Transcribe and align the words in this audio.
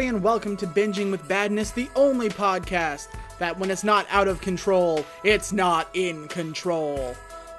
everybody, 0.00 0.16
and 0.16 0.24
welcome 0.24 0.56
to 0.56 0.66
Binging 0.66 1.10
with 1.10 1.28
Badness, 1.28 1.72
the 1.72 1.90
only 1.94 2.30
podcast 2.30 3.08
that, 3.38 3.58
when 3.58 3.70
it's 3.70 3.84
not 3.84 4.06
out 4.08 4.28
of 4.28 4.40
control, 4.40 5.04
it's 5.24 5.52
not 5.52 5.90
in 5.92 6.26
control. 6.28 7.14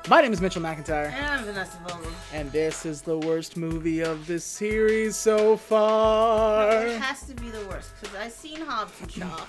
My 0.10 0.22
name 0.22 0.34
is 0.34 0.42
Mitchell 0.42 0.64
McIntyre, 0.64 1.12
And 1.12 1.24
I'm 1.24 1.44
Vanessa 1.44 1.78
Vogel. 1.88 2.10
and 2.34 2.52
this 2.52 2.84
is 2.84 3.04
the 3.04 3.16
worst 3.16 3.58
movie 3.58 4.00
of 4.00 4.26
this 4.26 4.44
series 4.44 5.16
so 5.16 5.56
far. 5.56 6.88
It 6.88 7.00
has 7.00 7.28
to 7.28 7.36
be 7.36 7.52
the 7.52 7.64
worst 7.68 7.92
because 8.02 8.16
I've 8.16 8.32
seen 8.32 8.62
Hobbs 8.62 9.00
and 9.00 9.12
Shaw, 9.12 9.46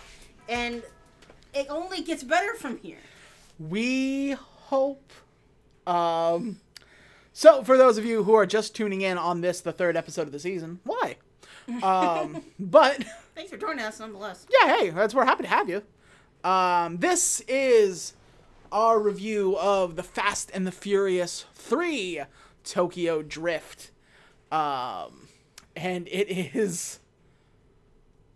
and 0.51 0.83
it 1.55 1.69
only 1.71 2.03
gets 2.03 2.23
better 2.23 2.53
from 2.57 2.77
here. 2.77 2.99
We 3.59 4.33
hope. 4.33 5.13
Um, 5.87 6.61
so, 7.33 7.65
for 7.65 7.79
those 7.79 7.97
of 7.97 8.05
you 8.05 8.25
who 8.25 8.35
are 8.35 8.45
just 8.45 8.77
tuning 8.77 9.01
in 9.01 9.17
on 9.17 9.41
this, 9.41 9.63
the 9.63 9.73
third 9.73 9.97
episode 9.97 10.27
of 10.27 10.33
the 10.33 10.39
season, 10.39 10.81
why? 10.85 11.17
Um, 11.83 12.43
but 12.59 13.05
Thanks 13.35 13.51
for 13.51 13.57
joining 13.57 13.85
us, 13.85 14.01
nonetheless. 14.01 14.47
yeah, 14.51 14.77
hey, 14.79 14.91
that's 14.91 15.15
we're 15.15 15.25
happy 15.25 15.45
to 15.45 15.49
have 15.49 15.69
you. 15.69 15.83
Um, 16.45 16.99
this 16.99 17.41
is 17.49 18.15
our 18.71 18.99
review 18.99 19.57
of 19.59 19.97
the 19.97 20.03
Fast 20.03 20.51
and 20.53 20.67
the 20.67 20.73
Furious 20.73 21.45
Three 21.55 22.21
Tokyo 22.65 23.23
Drift, 23.23 23.91
um, 24.51 25.29
and 25.77 26.09
it 26.09 26.29
is 26.55 26.99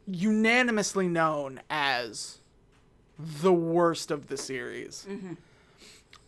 unanimously 0.07 1.09
known 1.09 1.61
as 1.69 2.39
the 3.19 3.53
worst 3.53 4.11
of 4.11 4.29
the 4.29 4.37
series. 4.37 5.07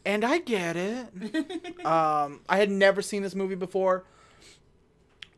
And 0.04 0.24
I 0.24 0.38
get 0.38 0.76
it. 0.76 1.84
um, 1.86 2.40
I 2.48 2.56
had 2.56 2.70
never 2.70 3.02
seen 3.02 3.22
this 3.22 3.34
movie 3.34 3.54
before. 3.54 4.04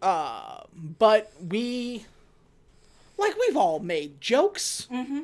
Uh, 0.02 0.62
but 0.98 1.32
we 1.46 2.06
like 3.18 3.34
we've 3.38 3.56
all 3.56 3.80
made 3.80 4.20
jokes. 4.20 4.88
Mm-hmm. 4.90 5.20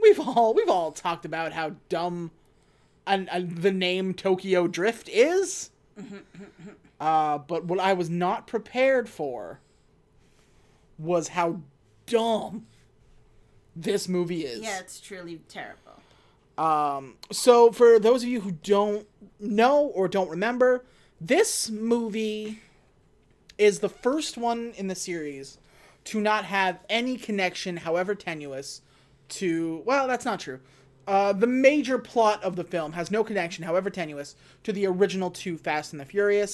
We've 0.00 0.20
all 0.20 0.54
we've 0.54 0.68
all 0.68 0.92
talked 0.92 1.24
about 1.24 1.52
how 1.52 1.72
dumb 1.88 2.30
and, 3.06 3.28
and 3.30 3.58
the 3.58 3.72
name 3.72 4.14
Tokyo 4.14 4.66
Drift 4.66 5.08
is. 5.08 5.70
uh, 7.00 7.38
but 7.38 7.64
what 7.64 7.80
I 7.80 7.92
was 7.92 8.08
not 8.08 8.46
prepared 8.46 9.08
for 9.08 9.60
was 10.98 11.28
how 11.28 11.60
dumb 12.06 12.66
this 13.74 14.08
movie 14.08 14.44
is. 14.44 14.60
Yeah, 14.60 14.78
it's 14.80 15.00
truly 15.00 15.40
terrible. 15.48 16.00
Um, 16.58 17.14
so 17.30 17.72
for 17.72 17.98
those 17.98 18.22
of 18.22 18.28
you 18.28 18.42
who 18.42 18.52
don't 18.52 19.06
know 19.40 19.80
or 19.86 20.06
don't 20.08 20.28
remember, 20.28 20.84
this 21.20 21.70
movie 21.70 22.60
is 23.62 23.78
the 23.80 23.88
first 23.88 24.36
one 24.36 24.72
in 24.76 24.88
the 24.88 24.94
series 24.94 25.58
to 26.04 26.20
not 26.20 26.44
have 26.46 26.80
any 26.88 27.16
connection, 27.16 27.76
however 27.78 28.14
tenuous, 28.14 28.82
to 29.28 29.82
well, 29.86 30.06
that's 30.08 30.24
not 30.24 30.40
true. 30.40 30.60
Uh, 31.06 31.32
the 31.32 31.46
major 31.46 31.98
plot 31.98 32.42
of 32.44 32.54
the 32.56 32.64
film 32.64 32.92
has 32.92 33.10
no 33.10 33.24
connection, 33.24 33.64
however 33.64 33.90
tenuous, 33.90 34.36
to 34.62 34.72
the 34.72 34.86
original 34.86 35.30
two 35.30 35.56
Fast 35.58 35.92
and 35.92 36.00
the 36.00 36.04
Furious. 36.04 36.52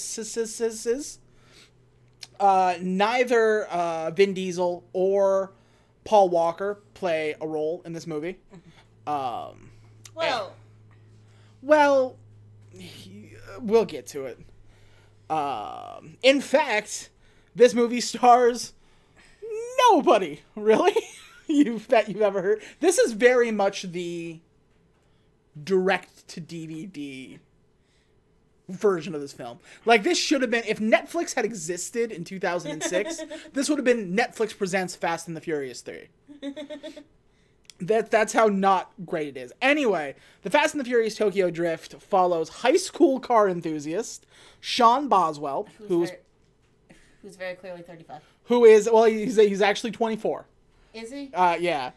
Uh, 2.41 2.75
neither 2.81 3.65
uh, 3.67 4.11
Vin 4.13 4.33
Diesel 4.33 4.85
or 4.93 5.53
Paul 6.05 6.29
Walker 6.29 6.79
play 6.95 7.35
a 7.41 7.47
role 7.47 7.83
in 7.85 7.93
this 7.93 8.07
movie. 8.07 8.39
Um, 9.07 9.71
Well, 10.15 10.55
well, 11.63 12.17
he- 12.73 13.33
we'll 13.61 13.85
get 13.85 14.07
to 14.09 14.25
it. 14.27 14.39
Um, 15.31 16.17
in 16.23 16.41
fact, 16.41 17.11
this 17.55 17.75
movie 17.75 18.01
stars 18.01 18.73
nobody 19.91 20.41
really 20.55 20.97
you've 21.47 21.89
that 21.89 22.09
you've 22.09 22.23
ever 22.23 22.43
heard. 22.43 22.63
This 22.81 22.99
is 22.99 23.13
very 23.13 23.51
much 23.51 23.83
the 23.83 24.41
direct 25.63 26.29
to 26.29 26.41
DVD 26.41 27.39
version 28.69 29.15
of 29.15 29.21
this 29.21 29.33
film. 29.33 29.59
Like 29.85 30.03
this 30.03 30.19
should 30.19 30.43
have 30.43 30.51
been 30.51 30.65
if 30.67 30.79
Netflix 30.79 31.35
had 31.35 31.45
existed 31.45 32.13
in 32.13 32.25
2006, 32.25 33.23
this 33.53 33.69
would 33.69 33.79
have 33.79 33.85
been 33.85 34.15
Netflix 34.15 34.57
presents 34.57 34.95
Fast 34.95 35.29
and 35.29 35.37
the 35.37 35.41
Furious 35.41 35.81
3. 35.81 36.09
That 37.81 38.11
that's 38.11 38.33
how 38.33 38.47
not 38.47 38.91
great 39.07 39.29
it 39.29 39.37
is. 39.37 39.53
Anyway, 39.63 40.17
the 40.43 40.51
Fast 40.51 40.75
and 40.75 40.81
the 40.81 40.85
Furious 40.85 41.15
Tokyo 41.15 41.51
Drift 41.51 41.95
follows 42.03 42.49
high 42.49 42.77
school 42.77 43.21
car 43.21 43.49
enthusiast 43.49 44.27
Sean 44.61 45.09
Boswell, 45.09 45.69
who's, 45.79 45.89
who's 45.89 46.09
very, 46.11 46.21
who's 47.23 47.37
very 47.37 47.55
clearly 47.55 47.83
35. 47.83 48.21
who 48.45 48.65
is 48.65 48.89
well 48.93 49.05
he's 49.05 49.37
he's 49.37 49.63
actually 49.63 49.93
24. 49.93 50.45
Is 50.95 51.13
he? 51.13 51.31
Uh 51.33 51.57
yeah. 51.61 51.93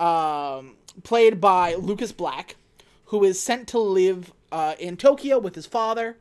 Um 0.00 0.76
played 1.02 1.40
by 1.40 1.74
Lucas 1.74 2.12
Black, 2.12 2.56
who 3.06 3.22
is 3.22 3.38
sent 3.40 3.68
to 3.68 3.78
live 3.78 4.32
uh, 4.50 4.74
in 4.78 4.96
Tokyo 4.96 5.38
with 5.38 5.54
his 5.54 5.66
father 5.66 6.16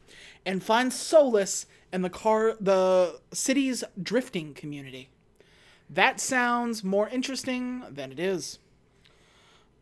and 0.46 0.62
finds 0.62 0.96
solace 0.96 1.66
in 1.94 2.02
the 2.02 2.10
car 2.10 2.56
the 2.60 3.20
city's 3.32 3.84
drifting 4.02 4.54
community. 4.54 5.10
That 5.90 6.20
sounds 6.20 6.84
more 6.84 7.08
interesting 7.08 7.84
than 7.90 8.12
it 8.12 8.20
is. 8.20 8.60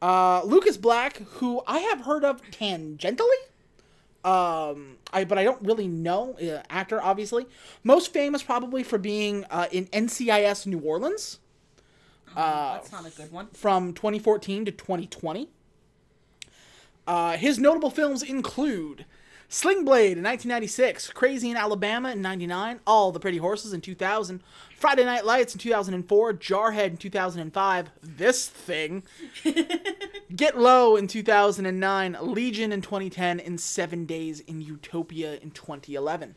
Uh, 0.01 0.43
Lucas 0.43 0.77
Black, 0.77 1.17
who 1.17 1.61
I 1.65 1.79
have 1.79 2.01
heard 2.01 2.23
of 2.23 2.41
tangentially, 2.51 3.21
um, 4.23 4.97
I 5.13 5.23
but 5.23 5.37
I 5.37 5.43
don't 5.43 5.61
really 5.61 5.87
know 5.87 6.33
uh, 6.33 6.61
actor. 6.69 7.01
Obviously, 7.01 7.45
most 7.83 8.11
famous 8.13 8.43
probably 8.43 8.83
for 8.83 8.97
being 8.97 9.45
uh, 9.45 9.67
in 9.71 9.85
NCIS 9.87 10.65
New 10.65 10.79
Orleans 10.79 11.39
That's 12.35 12.91
not 12.91 13.05
a 13.05 13.11
good 13.11 13.31
one. 13.31 13.47
from 13.53 13.93
2014 13.93 14.65
to 14.65 14.71
2020. 14.71 15.49
Uh, 17.07 17.37
his 17.37 17.59
notable 17.59 17.91
films 17.91 18.23
include 18.23 19.05
Sling 19.47 19.85
Blade 19.85 20.17
in 20.17 20.23
1996, 20.23 21.11
Crazy 21.11 21.51
in 21.51 21.57
Alabama 21.57 22.11
in 22.11 22.21
99, 22.21 22.79
All 22.87 23.11
the 23.11 23.19
Pretty 23.19 23.37
Horses 23.37 23.73
in 23.73 23.81
2000, 23.81 24.41
Friday 24.75 25.05
Night 25.05 25.25
Lights 25.25 25.53
in 25.53 25.59
2004, 25.59 26.33
Jarhead 26.33 26.87
in 26.87 26.97
2005, 26.97 27.91
This 28.01 28.47
Thing, 28.47 29.03
Get 30.35 30.57
Low 30.57 30.95
in 30.95 31.07
2009, 31.07 32.17
Legion 32.21 32.71
in 32.71 32.81
2010, 32.81 33.39
and 33.39 33.59
Seven 33.59 34.05
Days 34.05 34.39
in 34.41 34.61
Utopia 34.61 35.35
in 35.35 35.51
2011. 35.51 36.35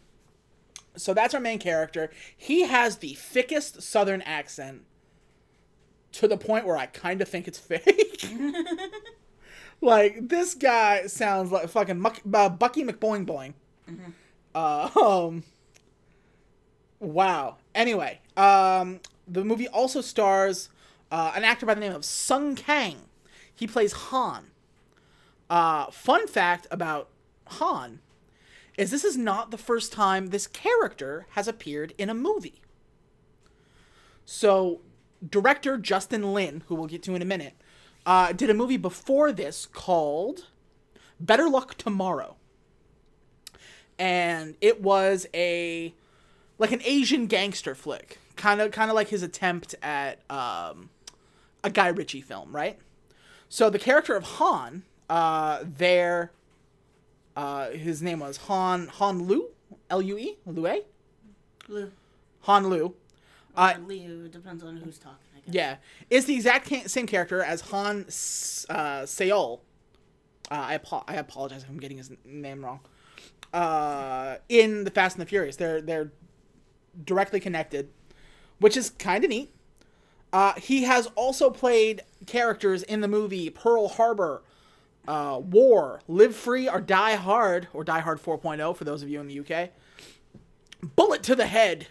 So 0.96 1.14
that's 1.14 1.34
our 1.34 1.40
main 1.40 1.58
character. 1.58 2.10
He 2.36 2.62
has 2.62 2.98
the 2.98 3.14
thickest 3.14 3.82
Southern 3.82 4.22
accent 4.22 4.82
to 6.12 6.28
the 6.28 6.36
point 6.36 6.66
where 6.66 6.76
I 6.76 6.86
kind 6.86 7.22
of 7.22 7.28
think 7.28 7.48
it's 7.48 7.58
fake. 7.58 8.26
like 9.80 10.28
this 10.28 10.54
guy 10.54 11.06
sounds 11.06 11.50
like 11.50 11.68
fucking 11.68 12.00
Muck, 12.00 12.20
uh, 12.32 12.48
Bucky 12.48 12.84
McBoing 12.84 13.26
Boing. 13.26 13.54
Uh, 14.54 14.90
um. 15.00 15.44
Wow. 17.00 17.56
Anyway, 17.74 18.20
um, 18.36 19.00
the 19.26 19.44
movie 19.44 19.68
also 19.68 20.00
stars 20.00 20.68
uh, 21.10 21.32
an 21.34 21.44
actor 21.44 21.66
by 21.66 21.74
the 21.74 21.80
name 21.80 21.94
of 21.94 22.04
Sung 22.04 22.54
Kang. 22.56 23.02
He 23.54 23.66
plays 23.66 23.92
Han. 23.92 24.50
Uh, 25.48 25.86
fun 25.90 26.26
fact 26.26 26.66
about 26.70 27.08
Han 27.46 28.00
is 28.76 28.90
this 28.90 29.04
is 29.04 29.16
not 29.16 29.50
the 29.50 29.58
first 29.58 29.92
time 29.92 30.28
this 30.28 30.46
character 30.46 31.26
has 31.30 31.48
appeared 31.48 31.92
in 31.98 32.08
a 32.08 32.14
movie. 32.14 32.62
So, 34.24 34.80
director 35.26 35.76
Justin 35.76 36.32
Lin, 36.32 36.62
who 36.68 36.74
we'll 36.74 36.86
get 36.86 37.02
to 37.04 37.14
in 37.14 37.22
a 37.22 37.26
minute, 37.26 37.54
uh, 38.08 38.32
did 38.32 38.48
a 38.48 38.54
movie 38.54 38.78
before 38.78 39.32
this 39.32 39.66
called 39.66 40.46
Better 41.20 41.46
Luck 41.46 41.76
Tomorrow. 41.76 42.36
And 43.98 44.56
it 44.62 44.80
was 44.80 45.26
a 45.34 45.92
like 46.56 46.72
an 46.72 46.80
Asian 46.84 47.26
gangster 47.26 47.74
flick, 47.74 48.18
kind 48.34 48.62
of 48.62 48.70
kind 48.72 48.90
of 48.90 48.94
like 48.94 49.08
his 49.08 49.22
attempt 49.22 49.74
at 49.82 50.20
um, 50.30 50.88
a 51.62 51.68
Guy 51.68 51.88
Ritchie 51.88 52.22
film, 52.22 52.56
right? 52.56 52.78
So 53.50 53.68
the 53.68 53.78
character 53.78 54.16
of 54.16 54.24
Han, 54.24 54.84
uh, 55.10 55.64
there, 55.64 56.32
uh, 57.36 57.70
his 57.70 58.00
name 58.00 58.20
was 58.20 58.38
Han 58.38 58.86
Han 58.86 59.26
Lu, 59.26 59.48
L 59.90 60.00
U 60.00 60.16
E, 60.16 60.38
Lue, 60.46 60.82
Lou. 61.68 61.92
Han 62.42 62.70
Lu. 62.70 62.94
Uh, 63.54 63.74
Liu, 63.86 64.28
depends 64.28 64.64
on 64.64 64.78
who's 64.78 64.98
talking. 64.98 65.27
Yeah, 65.50 65.76
it's 66.10 66.26
the 66.26 66.34
exact 66.34 66.90
same 66.90 67.06
character 67.06 67.42
as 67.42 67.62
Han 67.62 68.00
uh, 68.00 69.02
Seol. 69.04 69.60
Uh, 70.50 70.54
I 70.54 70.74
apo- 70.74 71.04
I 71.08 71.14
apologize 71.14 71.62
if 71.62 71.68
I'm 71.68 71.80
getting 71.80 71.98
his 71.98 72.10
name 72.24 72.64
wrong. 72.64 72.80
Uh, 73.52 74.36
in 74.48 74.84
the 74.84 74.90
Fast 74.90 75.16
and 75.16 75.22
the 75.22 75.26
Furious, 75.26 75.56
they're 75.56 75.80
they're 75.80 76.12
directly 77.04 77.40
connected, 77.40 77.88
which 78.58 78.76
is 78.76 78.90
kind 78.90 79.24
of 79.24 79.30
neat. 79.30 79.54
Uh, 80.32 80.52
he 80.54 80.82
has 80.82 81.06
also 81.14 81.48
played 81.48 82.02
characters 82.26 82.82
in 82.82 83.00
the 83.00 83.08
movie 83.08 83.48
Pearl 83.48 83.88
Harbor, 83.88 84.42
uh, 85.06 85.40
War, 85.42 86.02
Live 86.06 86.36
Free 86.36 86.68
or 86.68 86.80
Die 86.80 87.14
Hard, 87.14 87.68
or 87.72 87.84
Die 87.84 88.00
Hard 88.00 88.22
4.0 88.22 88.76
for 88.76 88.84
those 88.84 89.02
of 89.02 89.08
you 89.08 89.20
in 89.20 89.28
the 89.28 89.40
UK. 89.40 89.70
Bullet 90.96 91.22
to 91.22 91.34
the 91.34 91.46
Head, 91.46 91.88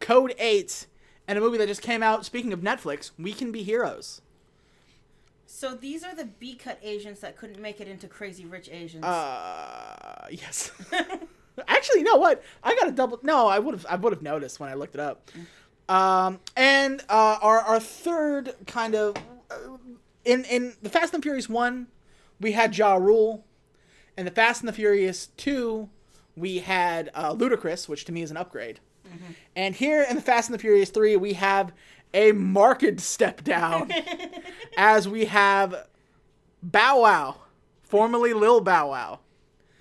Code 0.00 0.34
8, 0.38 0.86
and 1.28 1.38
a 1.38 1.40
movie 1.40 1.58
that 1.58 1.68
just 1.68 1.82
came 1.82 2.02
out. 2.02 2.24
Speaking 2.24 2.52
of 2.52 2.60
Netflix, 2.60 3.12
We 3.18 3.32
Can 3.32 3.52
Be 3.52 3.62
Heroes. 3.62 4.22
So 5.46 5.74
these 5.74 6.02
are 6.04 6.14
the 6.14 6.24
B 6.24 6.54
cut 6.54 6.78
Asians 6.82 7.20
that 7.20 7.36
couldn't 7.36 7.60
make 7.60 7.80
it 7.80 7.88
into 7.88 8.06
Crazy 8.08 8.44
Rich 8.44 8.68
Asians. 8.70 9.04
Uh, 9.04 10.26
yes. 10.30 10.72
Actually, 11.68 11.98
you 12.00 12.04
know 12.04 12.16
what? 12.16 12.42
I 12.62 12.74
got 12.74 12.88
a 12.88 12.92
double. 12.92 13.18
No, 13.22 13.46
I 13.46 13.58
would 13.58 13.74
have. 13.74 13.86
I 13.88 13.96
would 13.96 14.12
have 14.12 14.22
noticed 14.22 14.60
when 14.60 14.68
I 14.70 14.74
looked 14.74 14.94
it 14.94 15.00
up. 15.00 15.30
Um, 15.88 16.38
and 16.56 17.02
uh, 17.08 17.38
our 17.40 17.60
our 17.60 17.80
third 17.80 18.54
kind 18.66 18.94
of 18.94 19.16
uh, 19.50 19.76
in 20.24 20.44
in 20.44 20.74
the 20.82 20.88
Fast 20.90 21.14
and 21.14 21.22
Furious 21.22 21.48
one, 21.48 21.88
we 22.40 22.52
had 22.52 22.76
Ja 22.76 22.94
Rule. 22.96 23.44
and 24.16 24.26
the 24.26 24.30
Fast 24.30 24.60
and 24.60 24.68
the 24.68 24.72
Furious 24.72 25.28
two, 25.36 25.88
we 26.36 26.58
had 26.58 27.10
uh, 27.14 27.34
Ludacris, 27.34 27.88
which 27.88 28.04
to 28.04 28.12
me 28.12 28.22
is 28.22 28.30
an 28.30 28.36
upgrade. 28.36 28.78
And 29.56 29.74
here 29.74 30.02
in 30.08 30.16
the 30.16 30.22
Fast 30.22 30.48
and 30.48 30.54
the 30.54 30.58
Furious 30.60 30.90
three, 30.90 31.16
we 31.16 31.34
have 31.34 31.72
a 32.14 32.32
marked 32.32 33.00
step 33.00 33.44
down, 33.44 33.90
as 34.76 35.08
we 35.08 35.26
have 35.26 35.86
Bow 36.62 37.02
Wow, 37.02 37.36
formerly 37.82 38.32
Lil 38.32 38.60
Bow 38.60 38.90
Wow 38.90 39.20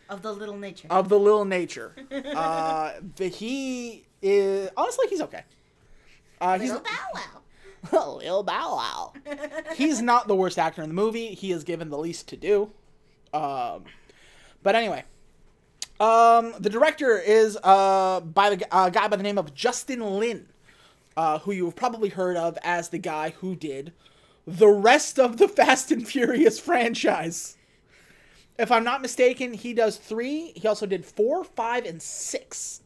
of 0.10 0.22
the 0.22 0.34
little 0.34 0.58
nature. 0.58 0.88
of 0.90 1.10
the 1.10 1.20
little 1.20 1.46
Nature. 1.46 1.94
Uh, 2.12 2.94
the, 3.16 3.28
he 3.28 4.06
is 4.22 4.70
honestly 4.78 5.08
he's 5.10 5.22
okay. 5.22 5.44
Uh, 6.40 6.58
he's 6.60 6.72
Little 6.72 6.86
Bow 6.86 7.22
Wow. 7.92 8.18
Lil 8.18 8.44
Bow 8.44 8.76
Wow. 8.76 9.14
He's 9.76 10.02
not 10.02 10.28
the 10.28 10.36
worst 10.36 10.60
actor 10.60 10.82
in 10.82 10.90
the 10.90 10.96
movie. 10.96 11.34
He 11.34 11.52
is 11.52 11.64
given 11.64 11.90
the 11.90 11.98
least 11.98 12.28
to 12.30 12.38
do. 12.38 12.72
Um, 13.34 13.86
but 14.64 14.76
anyway, 14.76 15.04
um, 16.00 16.54
the 16.60 16.70
director 16.70 17.18
is 17.18 17.58
uh, 17.64 18.20
by 18.22 18.56
the 18.56 18.76
uh, 18.76 18.90
guy 18.90 19.08
by 19.08 19.16
the 19.16 19.24
name 19.24 19.38
of 19.38 19.54
Justin 19.54 20.20
Lin, 20.20 20.48
uh, 21.16 21.40
who 21.40 21.52
you've 21.52 21.76
probably 21.76 22.10
heard 22.10 22.38
of 22.38 22.58
as 22.64 22.90
the 22.90 23.00
guy 23.00 23.32
who 23.40 23.56
did 23.56 23.94
the 24.46 24.68
rest 24.68 25.20
of 25.20 25.38
the 25.38 25.48
Fast 25.48 25.92
and 25.92 26.08
Furious 26.08 26.60
franchise. 26.60 27.58
If 28.58 28.72
I'm 28.72 28.84
not 28.84 29.02
mistaken, 29.02 29.54
he 29.54 29.74
does 29.74 29.98
three. 29.98 30.54
He 30.56 30.68
also 30.68 30.86
did 30.86 31.06
four, 31.06 31.44
five, 31.44 31.86
and 31.86 32.02
six. 32.02 32.82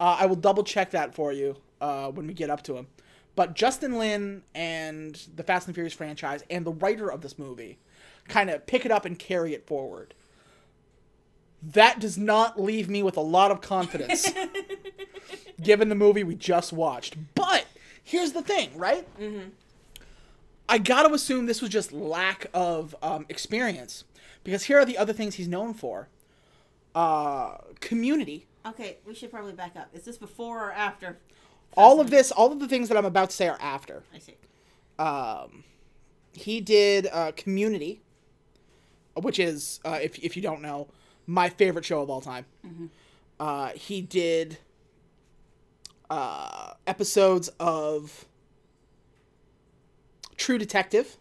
Uh, 0.00 0.16
I 0.18 0.26
will 0.26 0.36
double 0.36 0.64
check 0.64 0.90
that 0.92 1.14
for 1.14 1.32
you 1.32 1.56
uh, 1.80 2.10
when 2.10 2.26
we 2.26 2.34
get 2.34 2.50
up 2.50 2.62
to 2.64 2.76
him. 2.76 2.88
But 3.36 3.54
Justin 3.54 3.98
Lin 3.98 4.42
and 4.54 5.20
the 5.36 5.44
Fast 5.44 5.66
and 5.66 5.74
Furious 5.74 5.94
franchise 5.94 6.42
and 6.50 6.64
the 6.64 6.72
writer 6.72 7.10
of 7.10 7.20
this 7.20 7.38
movie 7.38 7.78
kind 8.26 8.50
of 8.50 8.66
pick 8.66 8.84
it 8.84 8.90
up 8.90 9.04
and 9.04 9.18
carry 9.18 9.54
it 9.54 9.66
forward. 9.66 10.14
That 11.62 12.00
does 12.00 12.16
not 12.16 12.60
leave 12.60 12.88
me 12.88 13.02
with 13.02 13.16
a 13.16 13.22
lot 13.22 13.50
of 13.50 13.60
confidence, 13.60 14.30
given 15.60 15.88
the 15.90 15.94
movie 15.94 16.24
we 16.24 16.34
just 16.34 16.72
watched. 16.72 17.16
But 17.34 17.66
here's 18.02 18.32
the 18.32 18.42
thing, 18.42 18.70
right? 18.76 19.06
I 20.68 20.78
gotta 20.78 21.12
assume 21.12 21.46
this 21.46 21.60
was 21.60 21.70
just 21.70 21.92
lack 21.92 22.46
of 22.54 22.94
um, 23.02 23.26
experience, 23.28 24.04
because 24.42 24.64
here 24.64 24.78
are 24.78 24.84
the 24.86 24.96
other 24.96 25.12
things 25.12 25.34
he's 25.34 25.48
known 25.48 25.74
for: 25.74 26.08
uh, 26.94 27.58
Community. 27.80 28.46
Okay, 28.64 28.98
we 29.06 29.14
should 29.14 29.30
probably 29.30 29.52
back 29.52 29.76
up. 29.76 29.88
Is 29.92 30.04
this 30.04 30.16
before 30.16 30.68
or 30.68 30.72
after? 30.72 31.18
All 31.76 32.00
of 32.00 32.10
this, 32.10 32.30
all 32.32 32.50
of 32.52 32.58
the 32.58 32.68
things 32.68 32.88
that 32.88 32.96
I'm 32.96 33.04
about 33.04 33.30
to 33.30 33.36
say 33.36 33.48
are 33.48 33.58
after. 33.60 34.02
I 34.14 34.18
see. 34.18 34.34
Um, 34.98 35.64
he 36.32 36.60
did 36.60 37.06
uh, 37.12 37.32
Community, 37.36 38.00
which 39.14 39.38
is, 39.38 39.80
uh, 39.84 39.98
if 40.02 40.18
if 40.18 40.36
you 40.36 40.42
don't 40.42 40.62
know, 40.62 40.88
my 41.30 41.48
favorite 41.48 41.84
show 41.84 42.02
of 42.02 42.10
all 42.10 42.20
time. 42.20 42.44
Uh, 43.38 43.68
he 43.70 44.02
did 44.02 44.58
uh, 46.10 46.72
episodes 46.86 47.48
of 47.60 48.26
True 50.36 50.58
Detective, 50.58 51.16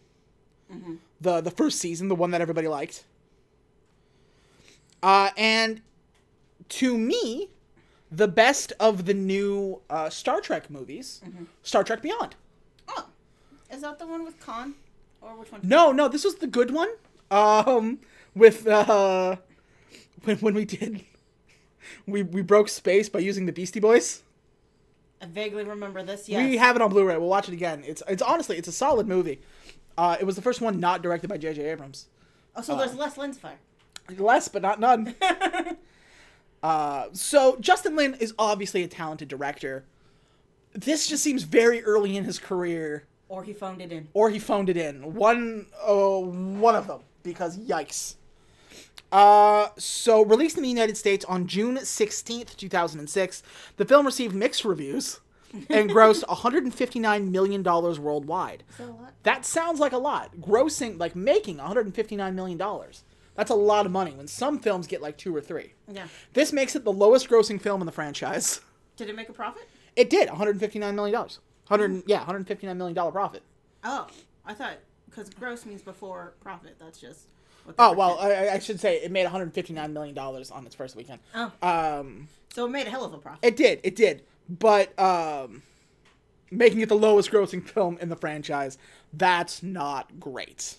the 1.22 1.42
the 1.42 1.52
first 1.52 1.80
season, 1.80 2.08
the 2.08 2.16
one 2.16 2.32
that 2.32 2.42
everybody 2.42 2.68
liked. 2.68 3.06
Uh, 5.04 5.30
and 5.38 5.82
to 6.70 6.98
me, 6.98 7.50
the 8.12 8.28
best 8.28 8.74
of 8.80 9.06
the 9.06 9.14
new 9.14 9.80
uh, 9.90 10.10
Star 10.10 10.42
Trek 10.42 10.70
movies, 10.70 11.22
Star 11.64 11.84
Trek 11.84 12.02
Beyond. 12.02 12.36
Oh, 12.88 13.06
is 13.72 13.82
that 13.82 14.00
the 14.00 14.08
one 14.08 14.26
with 14.26 14.40
Khan, 14.40 14.74
or 15.22 15.36
which 15.38 15.52
one? 15.52 15.62
No, 15.64 15.92
no, 15.92 16.08
this 16.08 16.24
was 16.26 16.36
the 16.36 16.48
good 16.48 16.72
one. 16.72 16.90
Um, 17.32 18.00
with 18.36 18.66
uh, 18.68 19.36
when 20.24 20.38
when 20.38 20.54
we 20.54 20.66
did, 20.66 21.04
we 22.08 22.24
we 22.24 22.42
broke 22.42 22.70
space 22.70 23.10
by 23.10 23.20
using 23.20 23.46
the 23.46 23.52
Beastie 23.52 23.80
Boys. 23.80 24.24
I 25.22 25.26
vaguely 25.26 25.64
remember 25.66 26.02
this. 26.02 26.30
Yes. 26.30 26.48
We 26.50 26.58
have 26.58 26.76
it 26.78 26.82
on 26.82 26.90
Blu-ray. 26.90 27.18
We'll 27.18 27.28
watch 27.28 27.50
it 27.50 27.54
again. 27.54 27.84
It's 27.86 28.02
it's 28.08 28.22
honestly 28.22 28.58
it's 28.58 28.68
a 28.68 28.72
solid 28.72 29.08
movie. 29.08 29.42
Uh, 29.98 30.16
it 30.20 30.24
was 30.26 30.36
the 30.38 30.42
first 30.42 30.62
one 30.62 30.80
not 30.80 31.02
directed 31.02 31.30
by 31.30 31.38
J.J. 31.38 31.62
Abrams. 31.72 32.08
oh, 32.56 32.62
so 32.62 32.78
there's 32.78 32.96
less 32.96 33.18
lens 33.18 33.38
flare. 33.38 33.58
Less, 34.18 34.48
but 34.48 34.62
not 34.62 34.80
none. 34.80 35.14
uh, 36.64 37.08
so 37.12 37.58
Justin 37.60 37.96
Lin 37.98 38.14
is 38.16 38.34
obviously 38.40 38.82
a 38.84 38.88
talented 38.88 39.28
director. 39.28 39.84
This 40.74 41.08
just 41.08 41.22
seems 41.24 41.44
very 41.44 41.84
early 41.84 42.16
in 42.16 42.24
his 42.24 42.40
career, 42.40 43.04
Or 43.28 43.44
he 43.44 43.52
phoned 43.54 43.82
it 43.82 43.92
in. 43.92 44.08
or 44.14 44.30
he 44.30 44.40
phoned 44.40 44.70
it 44.70 44.78
in. 44.78 45.16
One, 45.16 45.66
uh, 45.86 46.20
one 46.20 46.76
of 46.76 46.88
them, 46.88 47.02
because 47.24 47.58
yikes. 47.58 48.16
Uh, 49.12 49.70
so 49.78 50.24
released 50.24 50.58
in 50.58 50.64
the 50.64 50.70
United 50.70 50.98
States 50.98 51.26
on 51.26 51.48
June 51.48 51.78
16th, 51.78 52.56
2006, 52.56 53.44
the 53.78 53.86
film 53.86 54.06
received 54.06 54.36
mixed 54.36 54.64
reviews 54.66 55.20
and 55.70 55.90
grossed 55.92 56.28
159 56.28 57.32
million 57.32 57.64
dollars 57.64 58.00
worldwide. 58.00 58.64
That 58.78 58.84
a 58.84 58.92
lot? 58.92 59.14
That 59.24 59.46
sounds 59.46 59.80
like 59.80 59.94
a 59.94 59.98
lot. 59.98 60.36
Grossing, 60.42 61.00
like 61.00 61.16
making 61.16 61.58
159 61.58 62.36
million 62.36 62.58
dollars. 62.58 63.04
That's 63.36 63.52
a 63.52 63.56
lot 63.56 63.86
of 63.86 63.92
money 63.92 64.12
when 64.12 64.28
some 64.28 64.60
films 64.60 64.86
get 64.86 65.02
like 65.02 65.18
2 65.18 65.34
or 65.34 65.40
3. 65.40 65.74
Yeah. 65.92 66.08
This 66.34 66.52
makes 66.52 66.76
it 66.76 66.84
the 66.84 66.92
lowest 66.92 67.30
grossing 67.30 67.62
film 67.62 67.82
in 67.82 67.86
the 67.86 67.92
franchise. 67.92 68.60
Did 68.98 69.10
it 69.10 69.16
make 69.16 69.30
a 69.30 69.34
profit? 69.34 69.68
It 69.96 70.10
did 70.10 70.28
159 70.28 70.96
million 70.96 71.14
dollars. 71.14 71.40
100 71.68 72.04
yeah, 72.06 72.18
159 72.18 72.78
million 72.78 72.96
dollar 72.96 73.12
profit. 73.12 73.44
Oh, 73.84 74.08
I 74.46 74.54
thought 74.54 74.78
because 75.10 75.30
gross 75.30 75.66
means 75.66 75.82
before 75.82 76.34
profit. 76.42 76.76
That's 76.80 77.00
just. 77.00 77.28
What 77.70 77.76
Oh 77.80 77.94
well. 77.94 78.18
I, 78.20 78.50
I 78.50 78.60
should 78.60 78.80
say 78.80 78.98
it 78.98 79.12
made 79.12 79.24
159 79.24 79.94
million 79.94 80.16
dollars 80.16 80.52
on 80.52 80.66
its 80.66 80.76
first 80.76 80.96
weekend. 80.96 81.20
Oh, 81.36 81.52
Um, 81.62 82.28
so 82.54 82.66
it 82.66 82.70
made 82.70 82.88
a 82.88 82.90
hell 82.90 83.06
of 83.06 83.14
a 83.14 83.18
profit. 83.18 83.40
it 83.44 83.56
did, 83.56 83.80
it 83.84 83.96
did, 83.96 84.24
but 84.50 84.98
um, 85.00 85.62
making 86.52 86.82
it 86.82 86.90
the 86.90 86.96
lowest 86.98 87.32
grossing 87.32 87.64
film 87.68 87.98
in 88.02 88.10
the 88.10 88.16
franchise, 88.16 88.78
that's 89.14 89.62
not 89.64 90.20
great. 90.20 90.76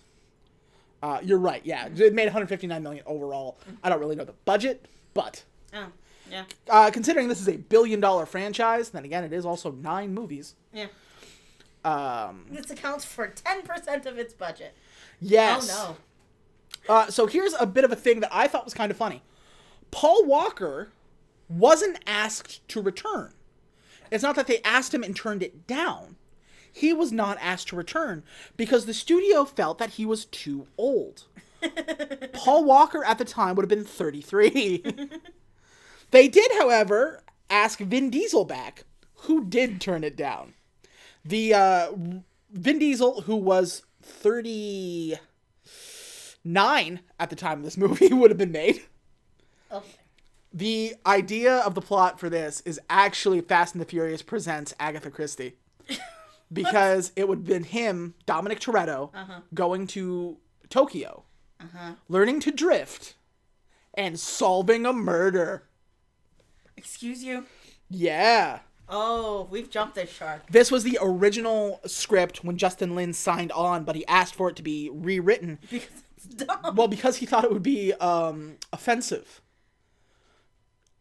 Uh, 1.02 1.18
you're 1.22 1.38
right. 1.38 1.62
Yeah, 1.64 1.86
it 1.86 2.12
made 2.12 2.24
159 2.26 2.82
million 2.82 3.02
overall. 3.06 3.56
I 3.82 3.88
don't 3.88 4.00
really 4.00 4.16
know 4.16 4.24
the 4.24 4.34
budget, 4.44 4.86
but 5.14 5.44
oh, 5.72 5.86
yeah, 6.30 6.44
uh, 6.68 6.90
considering 6.90 7.28
this 7.28 7.40
is 7.40 7.48
a 7.48 7.56
billion 7.56 8.00
dollar 8.00 8.26
franchise, 8.26 8.90
then 8.90 9.04
again, 9.04 9.24
it 9.24 9.32
is 9.32 9.46
also 9.46 9.70
nine 9.72 10.12
movies. 10.12 10.54
yeah. 10.74 10.86
Um, 11.84 12.44
This 12.50 12.70
accounts 12.70 13.04
for 13.06 13.26
ten 13.28 13.62
percent 13.62 14.04
of 14.04 14.18
its 14.18 14.34
budget. 14.34 14.74
yes. 15.20 15.70
Oh 15.72 15.96
Uh, 16.88 17.08
so 17.08 17.26
here's 17.26 17.54
a 17.58 17.66
bit 17.66 17.84
of 17.84 17.92
a 17.92 17.96
thing 17.96 18.20
that 18.20 18.30
I 18.32 18.46
thought 18.46 18.64
was 18.64 18.74
kind 18.74 18.90
of 18.90 18.96
funny. 18.96 19.22
Paul 19.90 20.24
Walker 20.24 20.90
wasn't 21.48 21.98
asked 22.06 22.66
to 22.68 22.80
return. 22.80 23.32
It's 24.10 24.22
not 24.22 24.36
that 24.36 24.46
they 24.46 24.60
asked 24.62 24.94
him 24.94 25.02
and 25.02 25.14
turned 25.14 25.42
it 25.42 25.66
down. 25.66 26.16
He 26.72 26.92
was 26.92 27.12
not 27.12 27.38
asked 27.40 27.68
to 27.68 27.76
return 27.76 28.22
because 28.56 28.86
the 28.86 28.94
studio 28.94 29.44
felt 29.44 29.78
that 29.78 29.90
he 29.90 30.06
was 30.06 30.24
too 30.26 30.66
old. 30.78 31.24
Paul 32.32 32.64
Walker 32.64 33.04
at 33.04 33.18
the 33.18 33.24
time 33.24 33.56
would 33.56 33.64
have 33.64 33.68
been 33.68 33.84
33. 33.84 34.84
they 36.10 36.28
did, 36.28 36.50
however, 36.58 37.22
ask 37.48 37.80
Vin 37.80 38.10
Diesel 38.10 38.44
back, 38.44 38.84
who 39.14 39.44
did 39.44 39.80
turn 39.80 40.04
it 40.04 40.16
down. 40.16 40.54
The 41.24 41.54
uh, 41.54 41.92
Vin 42.52 42.78
Diesel, 42.78 43.22
who 43.22 43.36
was 43.36 43.82
39 46.44 47.00
at 47.18 47.30
the 47.30 47.36
time 47.36 47.62
this 47.62 47.76
movie, 47.76 48.08
would 48.12 48.30
have 48.30 48.38
been 48.38 48.52
made. 48.52 48.82
Okay. 49.72 49.86
The 50.52 50.94
idea 51.06 51.58
of 51.58 51.74
the 51.74 51.80
plot 51.80 52.18
for 52.18 52.28
this 52.28 52.60
is 52.62 52.80
actually 52.90 53.40
Fast 53.40 53.74
and 53.74 53.80
the 53.80 53.86
Furious 53.86 54.22
presents 54.22 54.74
Agatha 54.78 55.10
Christie. 55.10 55.56
Because 56.52 57.12
it 57.14 57.28
would 57.28 57.38
have 57.38 57.46
been 57.46 57.62
him, 57.62 58.14
Dominic 58.26 58.58
Toretto, 58.58 59.10
uh-huh. 59.14 59.42
going 59.54 59.86
to 59.86 60.36
Tokyo, 60.68 61.22
uh-huh. 61.60 61.92
learning 62.08 62.40
to 62.40 62.50
drift, 62.50 63.14
and 63.94 64.18
solving 64.18 64.84
a 64.84 64.92
murder. 64.92 65.62
Excuse 66.76 67.22
you. 67.22 67.46
Yeah. 67.88 68.58
Oh, 68.88 69.46
we've 69.48 69.70
jumped 69.70 69.94
this 69.94 70.10
shark. 70.10 70.50
This 70.50 70.72
was 70.72 70.82
the 70.82 70.98
original 71.00 71.80
script 71.86 72.42
when 72.42 72.56
Justin 72.58 72.96
Lin 72.96 73.12
signed 73.12 73.52
on, 73.52 73.84
but 73.84 73.94
he 73.94 74.04
asked 74.08 74.34
for 74.34 74.50
it 74.50 74.56
to 74.56 74.62
be 74.64 74.90
rewritten. 74.92 75.60
Because 75.70 76.02
it's 76.24 76.34
dumb. 76.44 76.74
Well, 76.74 76.88
because 76.88 77.16
he 77.16 77.26
thought 77.26 77.44
it 77.44 77.52
would 77.52 77.62
be 77.62 77.92
um, 77.94 78.56
offensive. 78.72 79.40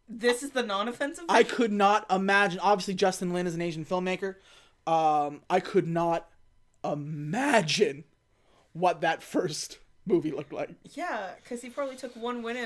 This 0.07 0.41
is 0.41 0.51
the 0.51 0.63
non-offensive. 0.63 1.25
I 1.29 1.43
could 1.43 1.71
not 1.71 2.05
imagine. 2.11 2.59
Obviously, 2.61 2.95
Justin 2.95 3.31
Lin 3.31 3.45
is 3.45 3.53
an 3.53 3.61
Asian 3.61 3.85
filmmaker. 3.85 4.35
Um, 4.88 5.41
I 5.49 5.59
could 5.59 5.88
not 5.88 6.27
imagine 6.83 8.05
what 8.73 9.01
that 9.01 9.21
first 9.21 9.77
movie 10.05 10.31
looked 10.31 10.51
like. 10.51 10.71
Yeah, 10.95 11.29
because 11.43 11.61
he 11.61 11.69
probably 11.69 11.95
took 11.95 12.15
one 12.15 12.41
Winnie, 12.41 12.65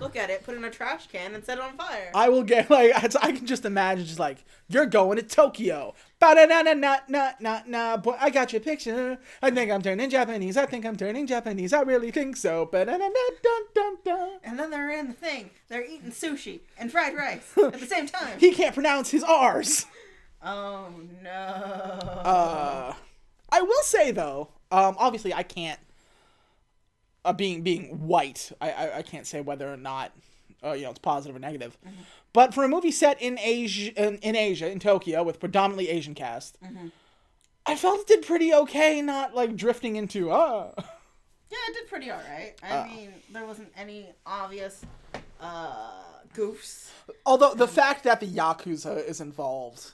look 0.00 0.16
at 0.16 0.30
it, 0.30 0.44
put 0.44 0.54
it 0.54 0.58
in 0.58 0.64
a 0.64 0.70
trash 0.70 1.06
can, 1.08 1.34
and 1.34 1.44
set 1.44 1.58
it 1.58 1.64
on 1.64 1.76
fire. 1.76 2.10
I 2.14 2.28
will 2.28 2.42
get 2.42 2.70
like 2.70 2.94
I 2.96 3.32
can 3.32 3.46
just 3.46 3.64
imagine 3.64 4.06
just 4.06 4.18
like 4.18 4.44
you're 4.68 4.86
going 4.86 5.16
to 5.16 5.22
Tokyo. 5.22 5.94
Ba 6.18 6.32
na 6.34 6.44
na 6.46 6.62
na 6.62 6.72
na 6.74 7.00
na 7.08 7.32
na 7.38 7.62
na. 7.66 7.96
Boy, 7.98 8.16
I 8.18 8.30
got 8.30 8.52
your 8.52 8.60
picture. 8.60 9.18
I 9.42 9.50
think 9.50 9.70
I'm 9.70 9.82
turning 9.82 10.08
Japanese. 10.08 10.56
I 10.56 10.64
think 10.64 10.86
I'm 10.86 10.96
turning 10.96 11.26
Japanese. 11.26 11.74
I 11.74 11.82
really 11.82 12.10
think 12.10 12.36
so. 12.38 12.64
Ba 12.66 12.84
na 12.86 12.96
na 12.96 13.08
dun 13.42 13.62
dun 13.74 13.96
dun. 14.04 14.30
and 14.42 14.58
then 14.58 14.70
they're 14.70 14.90
in 14.90 15.08
the 15.08 15.12
thing. 15.12 15.50
They're 15.68 15.84
eating 15.84 16.10
sushi 16.12 16.60
and 16.78 16.90
fried 16.90 17.14
rice 17.14 17.52
at 17.62 17.78
the 17.78 17.86
same 17.86 18.06
time. 18.06 18.38
He 18.38 18.52
can't 18.52 18.74
pronounce 18.74 19.10
his 19.10 19.22
R's. 19.22 19.84
Oh 20.42 20.88
no. 21.22 21.30
Uh, 21.30 22.94
I 23.50 23.60
will 23.62 23.82
say 23.82 24.10
though, 24.10 24.48
um, 24.70 24.96
obviously 24.98 25.34
I 25.34 25.42
can't. 25.42 25.80
Uh, 27.24 27.32
being 27.32 27.62
being 27.62 28.06
white, 28.06 28.52
I, 28.60 28.70
I 28.70 28.96
I 28.98 29.02
can't 29.02 29.26
say 29.26 29.40
whether 29.40 29.70
or 29.70 29.76
not, 29.76 30.12
uh, 30.64 30.72
you 30.72 30.84
know, 30.84 30.90
it's 30.90 30.98
positive 30.98 31.36
or 31.36 31.38
negative. 31.38 31.76
But 32.32 32.54
for 32.54 32.64
a 32.64 32.68
movie 32.68 32.90
set 32.90 33.20
in 33.20 33.38
Asia, 33.38 33.92
in, 34.00 34.18
in 34.18 34.36
Asia, 34.36 34.70
in 34.70 34.78
Tokyo, 34.78 35.22
with 35.22 35.40
predominantly 35.40 35.88
Asian 35.88 36.14
cast, 36.14 36.58
I 37.66 37.76
felt 37.76 38.00
it 38.00 38.06
did 38.06 38.26
pretty 38.26 38.52
okay. 38.52 39.00
Not 39.02 39.34
like 39.34 39.56
drifting 39.56 39.96
into 39.96 40.30
uh. 40.30 40.72
yeah, 40.78 41.58
it 41.68 41.74
did 41.74 41.88
pretty 41.88 42.10
alright. 42.10 42.54
I 42.62 42.86
mean, 42.86 43.14
there 43.32 43.44
wasn't 43.44 43.72
any 43.76 44.10
obvious 44.24 44.84
uh, 45.40 46.02
goofs. 46.34 46.90
Although 47.24 47.54
the 47.54 47.68
fact 47.68 48.04
that 48.04 48.20
the 48.20 48.26
yakuza 48.26 49.06
is 49.06 49.20
involved, 49.20 49.92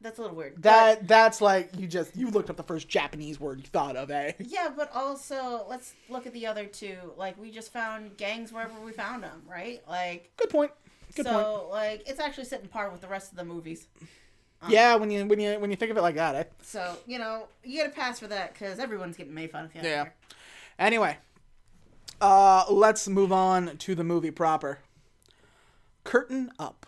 That's 0.00 0.18
a 0.18 0.22
little 0.22 0.36
weird. 0.36 0.62
that 0.62 1.08
that's 1.08 1.40
like 1.40 1.70
you 1.76 1.88
just 1.88 2.14
you 2.14 2.30
looked 2.30 2.50
up 2.50 2.56
the 2.56 2.62
first 2.62 2.88
Japanese 2.88 3.40
word 3.40 3.58
you 3.58 3.66
thought 3.66 3.96
of, 3.96 4.10
eh? 4.10 4.32
Yeah, 4.38 4.68
but 4.76 4.94
also 4.94 5.64
let's 5.68 5.94
look 6.08 6.24
at 6.26 6.32
the 6.32 6.46
other 6.46 6.66
two. 6.66 6.96
Like 7.16 7.36
we 7.40 7.50
just 7.50 7.72
found 7.72 8.16
gangs 8.16 8.52
wherever 8.52 8.78
we 8.80 8.92
found 8.92 9.24
them, 9.24 9.42
right? 9.48 9.82
Like 9.88 10.30
Good 10.36 10.50
point. 10.50 10.70
Good 11.16 11.26
so, 11.26 11.32
point. 11.32 11.70
like 11.70 12.08
it's 12.08 12.20
actually 12.20 12.44
sitting 12.44 12.68
par 12.68 12.90
with 12.90 13.00
the 13.00 13.08
rest 13.08 13.32
of 13.32 13.38
the 13.38 13.44
movies. 13.44 13.88
Yeah, 14.68 14.96
when 14.96 15.10
you 15.10 15.24
when 15.26 15.40
you 15.40 15.58
when 15.58 15.70
you 15.70 15.76
think 15.76 15.90
of 15.90 15.96
it 15.96 16.02
like 16.02 16.16
that, 16.16 16.34
eh? 16.34 16.44
So 16.62 16.96
you 17.06 17.18
know 17.18 17.48
you 17.64 17.78
get 17.82 17.86
a 17.88 17.92
pass 17.92 18.20
for 18.20 18.28
that 18.28 18.52
because 18.54 18.78
everyone's 18.78 19.16
getting 19.16 19.34
made 19.34 19.50
fun 19.50 19.64
of. 19.64 19.74
Yeah. 19.74 19.82
Yeah. 19.82 20.08
Anyway, 20.78 21.16
uh, 22.20 22.64
let's 22.70 23.08
move 23.08 23.32
on 23.32 23.76
to 23.78 23.94
the 23.94 24.04
movie 24.04 24.30
proper. 24.30 24.78
Curtain 26.04 26.50
up. 26.58 26.86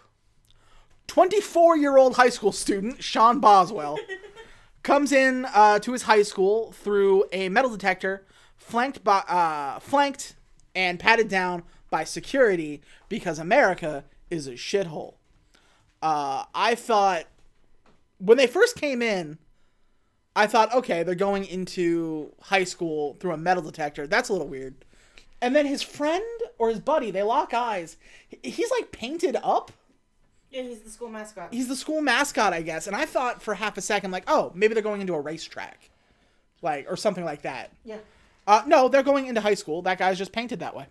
24 1.11 1.77
year 1.77 1.97
old 1.97 2.15
high 2.15 2.29
school 2.29 2.53
student, 2.53 3.03
Sean 3.03 3.41
Boswell, 3.41 3.99
comes 4.85 5.11
in 5.11 5.45
uh, 5.47 5.81
to 5.81 5.91
his 5.91 6.03
high 6.03 6.23
school 6.23 6.71
through 6.71 7.25
a 7.33 7.49
metal 7.49 7.69
detector, 7.69 8.25
flanked 8.57 9.03
by, 9.03 9.19
uh, 9.29 9.81
flanked 9.81 10.37
and 10.73 11.01
patted 11.01 11.27
down 11.27 11.65
by 11.91 12.05
security 12.05 12.81
because 13.09 13.41
America 13.41 14.05
is 14.31 14.47
a 14.47 14.53
shithole. 14.53 15.15
Uh, 16.01 16.45
I 16.55 16.77
thought 16.77 17.25
when 18.19 18.39
they 18.39 18.47
first 18.47 18.77
came 18.77 19.03
in, 19.03 19.39
I 20.37 20.47
thought, 20.47 20.73
okay, 20.73 21.03
they're 21.03 21.17
going 21.17 21.45
into 21.45 22.33
high 22.41 22.63
school 22.63 23.17
through 23.19 23.33
a 23.33 23.37
metal 23.37 23.65
detector. 23.65 24.07
That's 24.07 24.29
a 24.29 24.33
little 24.33 24.47
weird. 24.47 24.77
And 25.43 25.57
then 25.57 25.67
his 25.67 25.83
friend 25.83 26.23
or 26.57 26.69
his 26.69 26.79
buddy, 26.79 27.11
they 27.11 27.25
lock 27.25 27.53
eyes. 27.53 27.97
He's 28.45 28.71
like 28.71 28.93
painted 28.93 29.37
up. 29.43 29.73
Yeah, 30.51 30.63
he's 30.63 30.81
the 30.81 30.91
school 30.91 31.09
mascot. 31.09 31.49
He's 31.53 31.69
the 31.69 31.77
school 31.77 32.01
mascot, 32.01 32.53
I 32.53 32.63
guess. 32.63 32.87
And 32.87 32.97
I 32.97 33.07
thought 33.07 33.41
for 33.41 33.55
half 33.55 33.79
a 33.79 33.81
second, 33.81 34.11
like, 34.11 34.25
oh, 34.27 34.51
maybe 34.55 34.75
they're 34.75 34.83
going 34.83 35.01
into 35.01 35.15
a 35.15 35.21
racetrack, 35.21 35.91
like 36.63 36.87
or 36.91 36.97
something 36.97 37.25
like 37.25 37.43
that. 37.43 37.73
yeah. 37.85 37.99
Uh, 38.47 38.63
no, 38.67 38.89
they're 38.89 39.05
going 39.05 39.27
into 39.27 39.41
high 39.41 39.55
school. 39.55 39.81
That 39.83 39.99
guy's 39.99 40.19
just 40.19 40.33
painted 40.33 40.59
that 40.59 40.75
way. 40.75 40.87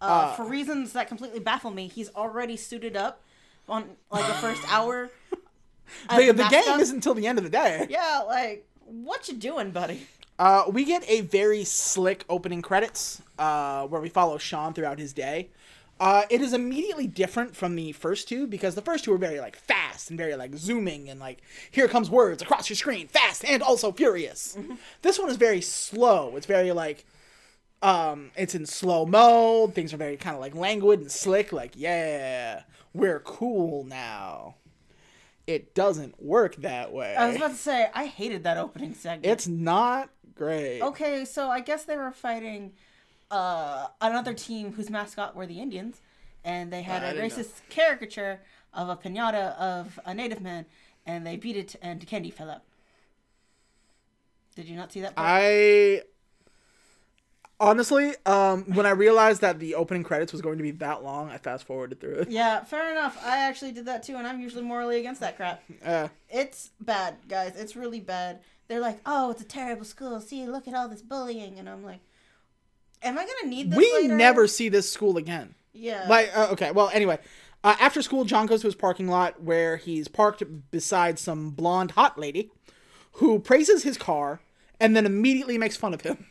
Uh, 0.00 0.34
for 0.34 0.44
reasons 0.44 0.92
that 0.92 1.08
completely 1.08 1.40
baffle 1.40 1.70
me, 1.70 1.88
he's 1.88 2.10
already 2.14 2.56
suited 2.56 2.94
up 2.96 3.22
on 3.68 3.84
like 4.10 4.26
the 4.26 4.34
first 4.34 4.62
hour. 4.72 5.08
The, 6.10 6.32
the 6.32 6.48
game 6.50 6.80
isn't 6.80 6.96
until 6.96 7.14
the 7.14 7.26
end 7.26 7.38
of 7.38 7.44
the 7.44 7.50
day. 7.50 7.86
Yeah, 7.88 8.22
like 8.26 8.66
what 8.84 9.28
you 9.28 9.34
doing, 9.36 9.70
buddy? 9.70 10.06
Uh, 10.38 10.64
we 10.70 10.84
get 10.84 11.08
a 11.08 11.22
very 11.22 11.64
slick 11.64 12.24
opening 12.28 12.62
credits 12.62 13.22
uh, 13.38 13.86
where 13.86 14.00
we 14.00 14.08
follow 14.08 14.38
Sean 14.38 14.72
throughout 14.74 14.98
his 14.98 15.12
day. 15.12 15.48
Uh, 16.00 16.22
it 16.30 16.40
is 16.40 16.52
immediately 16.52 17.06
different 17.08 17.56
from 17.56 17.74
the 17.74 17.90
first 17.92 18.28
two 18.28 18.46
because 18.46 18.74
the 18.76 18.82
first 18.82 19.04
two 19.04 19.10
were 19.10 19.18
very 19.18 19.40
like 19.40 19.56
fast 19.56 20.10
and 20.10 20.18
very 20.18 20.36
like 20.36 20.54
zooming 20.54 21.08
and 21.08 21.18
like 21.18 21.42
here 21.70 21.88
comes 21.88 22.08
words 22.08 22.40
across 22.40 22.68
your 22.70 22.76
screen, 22.76 23.08
fast 23.08 23.44
and 23.44 23.62
also 23.62 23.90
furious. 23.90 24.56
This 25.02 25.18
one 25.18 25.28
is 25.28 25.36
very 25.36 25.60
slow. 25.60 26.36
It's 26.36 26.46
very 26.46 26.70
like 26.72 27.04
um, 27.82 28.30
it's 28.36 28.54
in 28.54 28.66
slow 28.66 29.06
mo. 29.06 29.68
Things 29.68 29.92
are 29.92 29.96
very 29.96 30.16
kind 30.16 30.34
of 30.34 30.40
like 30.40 30.54
languid 30.54 31.00
and 31.00 31.10
slick. 31.10 31.52
Like 31.52 31.72
yeah, 31.74 32.62
we're 32.94 33.20
cool 33.20 33.84
now. 33.84 34.54
It 35.46 35.74
doesn't 35.74 36.22
work 36.22 36.56
that 36.56 36.92
way. 36.92 37.16
I 37.16 37.26
was 37.26 37.36
about 37.36 37.52
to 37.52 37.56
say 37.56 37.88
I 37.94 38.06
hated 38.06 38.44
that 38.44 38.56
opening 38.58 38.94
segment. 38.94 39.26
it's 39.26 39.48
not 39.48 40.10
great. 40.34 40.80
okay, 40.82 41.24
so 41.24 41.48
I 41.48 41.60
guess 41.60 41.84
they 41.84 41.96
were 41.96 42.12
fighting 42.12 42.74
uh, 43.30 43.88
another 44.00 44.34
team 44.34 44.72
whose 44.74 44.90
mascot 44.90 45.34
were 45.36 45.46
the 45.46 45.60
Indians, 45.60 46.00
and 46.44 46.72
they 46.72 46.82
had 46.82 47.02
Uh, 47.02 47.06
a 47.06 47.12
didn't 47.14 47.28
know. 47.36 47.42
racist 47.44 47.60
caricature 47.68 48.40
of 48.74 48.88
a 48.88 48.96
pinata 48.96 49.56
of 49.56 49.98
a 50.04 50.14
native 50.14 50.40
man, 50.40 50.66
and 51.06 51.26
they 51.26 51.36
beat 51.36 51.56
it, 51.56 51.76
and 51.82 52.06
candy 52.06 52.30
fell 52.30 52.50
out. 52.50 52.62
Did 54.54 54.66
you 54.66 54.76
not 54.76 54.92
see 54.92 55.00
that? 55.02 55.14
Part? 55.14 55.26
I 55.28 56.02
honestly, 57.60 58.14
um, 58.26 58.64
when 58.74 58.86
I 58.86 58.90
realized 58.90 59.40
that 59.40 59.58
the 59.58 59.74
opening 59.74 60.02
credits 60.04 60.32
was 60.32 60.42
going 60.42 60.58
to 60.58 60.62
be 60.62 60.70
that 60.72 61.02
long, 61.02 61.30
I 61.30 61.38
fast 61.38 61.64
forwarded 61.64 62.00
through 62.00 62.14
it. 62.20 62.30
yeah, 62.30 62.64
fair 62.64 62.90
enough. 62.90 63.18
I 63.24 63.38
actually 63.38 63.72
did 63.72 63.86
that 63.86 64.02
too, 64.02 64.16
and 64.16 64.26
I'm 64.26 64.40
usually 64.40 64.62
morally 64.64 64.98
against 64.98 65.20
that 65.20 65.36
crap. 65.36 65.62
Uh, 65.84 66.08
It's 66.28 66.70
bad, 66.80 67.16
guys. 67.28 67.54
It's 67.56 67.76
really 67.76 68.00
bad. 68.00 68.40
They're 68.68 68.80
like, 68.80 69.00
"Oh, 69.06 69.30
it's 69.30 69.40
a 69.42 69.46
terrible 69.46 69.84
school. 69.84 70.20
See, 70.20 70.46
look 70.46 70.68
at 70.68 70.74
all 70.74 70.88
this 70.88 71.02
bullying," 71.02 71.58
and 71.58 71.68
I'm 71.68 71.82
like, 71.84 72.00
"Am 73.02 73.18
I 73.18 73.26
gonna 73.26 73.48
need 73.54 73.70
this?" 73.70 73.76
we 73.78 73.92
later? 73.92 74.14
never 74.14 74.46
see 74.46 74.68
this 74.68 74.90
school 74.90 75.16
again. 75.16 75.54
Yeah. 75.72 76.06
Like, 76.08 76.30
uh, 76.36 76.48
okay, 76.52 76.70
well, 76.72 76.90
anyway, 76.92 77.18
uh, 77.62 77.76
after 77.80 78.02
school, 78.02 78.24
John 78.24 78.46
goes 78.46 78.62
to 78.62 78.66
his 78.66 78.74
parking 78.74 79.08
lot 79.08 79.42
where 79.42 79.76
he's 79.76 80.08
parked 80.08 80.42
beside 80.70 81.18
some 81.18 81.50
blonde 81.50 81.92
hot 81.92 82.18
lady, 82.18 82.50
who 83.12 83.38
praises 83.38 83.82
his 83.82 83.96
car 83.98 84.40
and 84.80 84.96
then 84.96 85.06
immediately 85.06 85.58
makes 85.58 85.76
fun 85.76 85.94
of 85.94 86.00
him. 86.02 86.26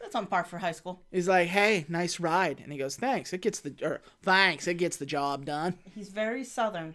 That's 0.00 0.14
on 0.14 0.26
par 0.26 0.44
for 0.44 0.58
high 0.58 0.72
school. 0.72 1.02
He's 1.12 1.28
like, 1.28 1.48
"Hey, 1.48 1.84
nice 1.88 2.18
ride," 2.18 2.60
and 2.60 2.72
he 2.72 2.78
goes, 2.78 2.96
"Thanks, 2.96 3.32
it 3.32 3.42
gets 3.42 3.60
the 3.60 3.74
or 3.82 4.00
thanks, 4.22 4.66
it 4.66 4.74
gets 4.74 4.96
the 4.96 5.06
job 5.06 5.44
done." 5.44 5.78
He's 5.94 6.08
very 6.08 6.42
southern 6.42 6.94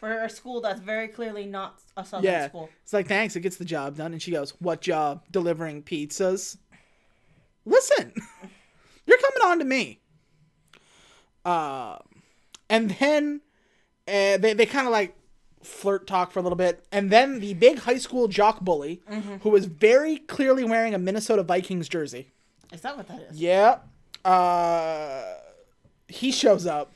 for 0.00 0.22
a 0.22 0.28
school 0.30 0.60
that's 0.60 0.80
very 0.80 1.08
clearly 1.08 1.46
not 1.46 1.80
a 1.96 2.04
southern 2.04 2.24
Yeah. 2.24 2.48
school. 2.48 2.68
It's 2.82 2.92
like, 2.92 3.08
thanks, 3.08 3.34
it 3.36 3.40
gets 3.40 3.56
the 3.56 3.64
job 3.64 3.96
done. 3.96 4.12
And 4.12 4.20
she 4.20 4.30
goes, 4.30 4.50
What 4.60 4.80
job? 4.82 5.22
Delivering 5.30 5.82
pizzas. 5.84 6.56
Listen, 7.66 8.14
you're 9.06 9.18
coming 9.18 9.50
on 9.50 9.58
to 9.58 9.64
me. 9.64 10.00
Uh, 11.44 11.98
and 12.70 12.90
then 12.92 13.40
uh, 14.08 14.38
they, 14.38 14.54
they 14.54 14.66
kind 14.66 14.86
of 14.86 14.92
like 14.92 15.14
flirt 15.62 16.06
talk 16.06 16.32
for 16.32 16.38
a 16.38 16.42
little 16.42 16.56
bit. 16.56 16.84
And 16.90 17.10
then 17.10 17.40
the 17.40 17.54
big 17.54 17.80
high 17.80 17.98
school 17.98 18.28
jock 18.28 18.60
bully, 18.60 19.02
who 19.42 19.54
is 19.56 19.66
very 19.66 20.18
clearly 20.18 20.64
wearing 20.64 20.94
a 20.94 20.98
Minnesota 20.98 21.42
Vikings 21.42 21.88
jersey. 21.88 22.32
Is 22.72 22.80
that 22.80 22.96
what 22.96 23.08
that 23.08 23.20
is? 23.30 23.40
Yeah. 23.40 23.78
Uh, 24.24 25.34
he 26.08 26.32
shows 26.32 26.66
up. 26.66 26.92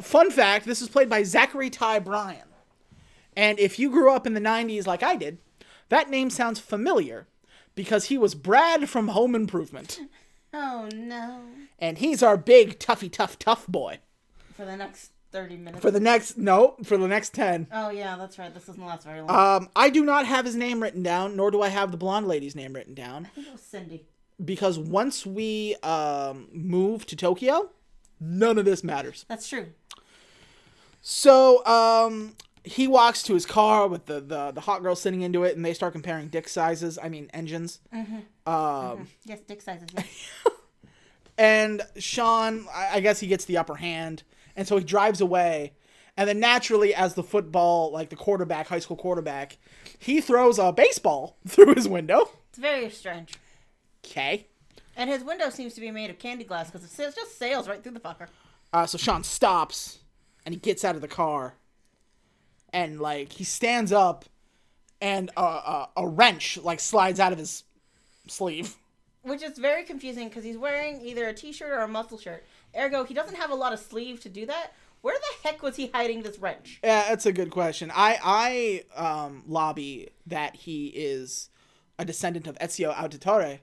Fun 0.00 0.30
fact 0.30 0.66
this 0.66 0.82
is 0.82 0.88
played 0.88 1.08
by 1.08 1.22
Zachary 1.22 1.70
Ty 1.70 2.00
Bryan. 2.00 2.48
And 3.36 3.58
if 3.58 3.78
you 3.78 3.90
grew 3.90 4.10
up 4.12 4.26
in 4.26 4.34
the 4.34 4.40
90s 4.40 4.86
like 4.86 5.02
I 5.02 5.16
did, 5.16 5.38
that 5.88 6.10
name 6.10 6.28
sounds 6.28 6.58
familiar 6.58 7.26
because 7.74 8.06
he 8.06 8.18
was 8.18 8.34
Brad 8.34 8.88
from 8.88 9.08
Home 9.08 9.34
Improvement. 9.34 10.00
Oh 10.54 10.86
no! 10.94 11.40
And 11.78 11.96
he's 11.96 12.22
our 12.22 12.36
big 12.36 12.78
toughy 12.78 13.08
tough 13.08 13.38
tough 13.38 13.66
boy. 13.66 14.00
For 14.54 14.66
the 14.66 14.76
next 14.76 15.12
thirty 15.30 15.56
minutes. 15.56 15.80
For 15.80 15.90
the 15.90 15.98
next, 15.98 16.36
no, 16.36 16.76
for 16.84 16.98
the 16.98 17.08
next 17.08 17.32
10. 17.32 17.68
oh 17.72 17.88
yeah, 17.88 18.16
that's 18.16 18.38
right. 18.38 18.52
This 18.52 18.66
doesn't 18.66 18.84
last 18.84 19.06
very 19.06 19.22
long. 19.22 19.30
Um, 19.62 19.70
I 19.74 19.88
do 19.88 20.04
not 20.04 20.26
have 20.26 20.44
his 20.44 20.54
name 20.54 20.82
written 20.82 21.02
down, 21.02 21.36
nor 21.36 21.50
do 21.50 21.62
I 21.62 21.68
have 21.68 21.90
the 21.90 21.96
blonde 21.96 22.28
lady's 22.28 22.54
name 22.54 22.74
written 22.74 22.92
down. 22.92 23.24
I 23.24 23.28
think 23.30 23.46
it 23.46 23.52
was 23.52 23.62
Cindy. 23.62 24.04
Because 24.44 24.78
once 24.78 25.24
we 25.24 25.74
um, 25.76 26.48
move 26.52 27.06
to 27.06 27.16
Tokyo, 27.16 27.70
none 28.20 28.58
of 28.58 28.66
this 28.66 28.84
matters. 28.84 29.24
That's 29.28 29.48
true. 29.48 29.68
So 31.00 31.64
um, 31.64 32.34
he 32.64 32.86
walks 32.86 33.22
to 33.24 33.34
his 33.34 33.44
car 33.46 33.88
with 33.88 34.06
the, 34.06 34.20
the 34.20 34.52
the 34.52 34.60
hot 34.60 34.82
girl 34.82 34.94
sitting 34.94 35.22
into 35.22 35.44
it, 35.44 35.56
and 35.56 35.64
they 35.64 35.74
start 35.74 35.92
comparing 35.92 36.28
dick 36.28 36.48
sizes. 36.48 36.98
I 37.02 37.08
mean 37.08 37.28
engines. 37.34 37.80
Um, 38.46 39.08
Yes, 39.24 39.40
dick 39.46 39.62
sizes. 39.62 39.88
Yeah. 39.94 40.02
and 41.38 41.82
Sean, 41.98 42.66
I, 42.72 42.96
I 42.96 43.00
guess 43.00 43.20
he 43.20 43.26
gets 43.26 43.44
the 43.44 43.58
upper 43.58 43.76
hand, 43.76 44.22
and 44.56 44.66
so 44.66 44.78
he 44.78 44.84
drives 44.84 45.20
away. 45.20 45.72
And 46.16 46.28
then 46.28 46.40
naturally, 46.40 46.94
as 46.94 47.14
the 47.14 47.22
football, 47.22 47.90
like 47.90 48.10
the 48.10 48.16
quarterback, 48.16 48.66
high 48.66 48.80
school 48.80 48.96
quarterback, 48.98 49.56
he 49.98 50.20
throws 50.20 50.58
a 50.58 50.70
baseball 50.72 51.38
through 51.48 51.74
his 51.74 51.88
window. 51.88 52.28
It's 52.50 52.58
very 52.58 52.90
strange. 52.90 53.34
Okay. 54.04 54.46
And 54.94 55.08
his 55.08 55.24
window 55.24 55.48
seems 55.48 55.72
to 55.74 55.80
be 55.80 55.90
made 55.90 56.10
of 56.10 56.18
candy 56.18 56.44
glass 56.44 56.70
because 56.70 56.86
it 56.86 57.14
just 57.14 57.38
sails 57.38 57.66
right 57.66 57.82
through 57.82 57.92
the 57.92 58.00
fucker. 58.00 58.26
Uh, 58.74 58.84
so 58.84 58.98
Sean 58.98 59.24
stops 59.24 60.00
and 60.44 60.54
he 60.54 60.60
gets 60.60 60.84
out 60.84 60.94
of 60.94 61.00
the 61.00 61.08
car 61.08 61.54
and 62.72 63.00
like 63.00 63.32
he 63.32 63.44
stands 63.44 63.92
up 63.92 64.24
and 65.00 65.30
a, 65.36 65.42
a, 65.42 65.88
a 65.98 66.08
wrench 66.08 66.58
like 66.62 66.80
slides 66.80 67.20
out 67.20 67.32
of 67.32 67.38
his 67.38 67.64
sleeve. 68.28 68.76
Which 69.22 69.42
is 69.42 69.58
very 69.58 69.84
confusing 69.84 70.28
because 70.28 70.42
he's 70.44 70.58
wearing 70.58 71.00
either 71.00 71.28
a 71.28 71.34
t-shirt 71.34 71.70
or 71.70 71.80
a 71.80 71.88
muscle 71.88 72.18
shirt. 72.18 72.44
Ergo, 72.76 73.04
he 73.04 73.14
doesn't 73.14 73.36
have 73.36 73.50
a 73.50 73.54
lot 73.54 73.72
of 73.72 73.78
sleeve 73.78 74.20
to 74.20 74.28
do 74.28 74.46
that. 74.46 74.72
Where 75.02 75.16
the 75.18 75.48
heck 75.48 75.62
was 75.62 75.76
he 75.76 75.88
hiding 75.88 76.22
this 76.22 76.38
wrench? 76.38 76.80
Yeah, 76.82 77.08
that's 77.08 77.26
a 77.26 77.32
good 77.32 77.50
question. 77.50 77.90
I 77.94 78.84
I 78.96 79.00
um, 79.00 79.42
lobby 79.46 80.10
that 80.26 80.54
he 80.54 80.86
is 80.86 81.50
a 81.98 82.04
descendant 82.04 82.46
of 82.46 82.56
Ezio 82.58 82.94
Auditore, 82.94 83.60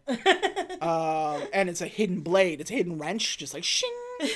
uh, 0.82 1.40
and 1.54 1.70
it's 1.70 1.82
a 1.82 1.88
hidden 1.88 2.22
blade. 2.22 2.60
It's 2.60 2.72
a 2.72 2.74
hidden 2.74 2.98
wrench, 2.98 3.38
just 3.38 3.54
like 3.54 3.64
shing. 3.64 3.90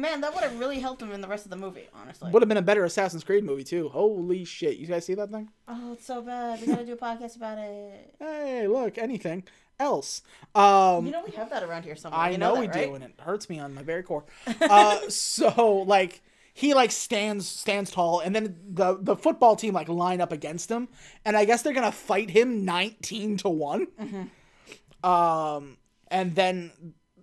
Man, 0.00 0.20
that 0.22 0.34
would 0.34 0.42
have 0.42 0.58
really 0.58 0.78
helped 0.78 1.02
him 1.02 1.12
in 1.12 1.20
the 1.20 1.28
rest 1.28 1.44
of 1.44 1.50
the 1.50 1.56
movie, 1.56 1.88
honestly. 1.94 2.30
Would 2.30 2.42
have 2.42 2.48
been 2.48 2.56
a 2.58 2.62
better 2.62 2.84
Assassin's 2.84 3.22
Creed 3.24 3.44
movie 3.44 3.64
too. 3.64 3.88
Holy 3.90 4.44
shit! 4.44 4.78
You 4.78 4.86
guys 4.86 5.04
see 5.04 5.14
that 5.14 5.30
thing? 5.30 5.50
Oh, 5.68 5.92
it's 5.92 6.06
so 6.06 6.22
bad. 6.22 6.60
We 6.60 6.66
gotta 6.68 6.86
do 6.86 6.92
a 6.92 6.96
podcast 6.96 7.36
about 7.36 7.58
it. 7.58 8.14
Hey, 8.18 8.66
look, 8.66 8.98
anything 8.98 9.44
else? 9.78 10.22
Um, 10.54 11.06
You 11.06 11.12
know 11.12 11.22
we 11.24 11.32
have 11.32 11.50
that 11.50 11.62
around 11.62 11.84
here 11.84 11.96
somewhere. 11.96 12.20
I 12.20 12.30
you 12.30 12.38
know, 12.38 12.54
know, 12.54 12.60
we 12.60 12.68
right? 12.68 12.86
do, 12.88 12.94
and 12.94 13.04
it 13.04 13.14
hurts 13.18 13.48
me 13.48 13.58
on 13.58 13.74
my 13.74 13.82
very 13.82 14.02
core. 14.02 14.24
Uh, 14.60 15.08
so 15.08 15.84
like 15.86 16.22
he 16.54 16.74
like 16.74 16.90
stands 16.90 17.48
stands 17.48 17.90
tall, 17.90 18.20
and 18.20 18.34
then 18.34 18.56
the 18.68 18.98
the 19.00 19.16
football 19.16 19.56
team 19.56 19.74
like 19.74 19.88
line 19.88 20.20
up 20.20 20.32
against 20.32 20.70
him, 20.70 20.88
and 21.24 21.36
I 21.36 21.44
guess 21.44 21.62
they're 21.62 21.72
gonna 21.72 21.92
fight 21.92 22.30
him 22.30 22.64
nineteen 22.64 23.36
to 23.38 23.48
one. 23.48 23.86
Mm-hmm. 24.00 25.08
Um, 25.08 25.78
and 26.08 26.34
then 26.34 26.72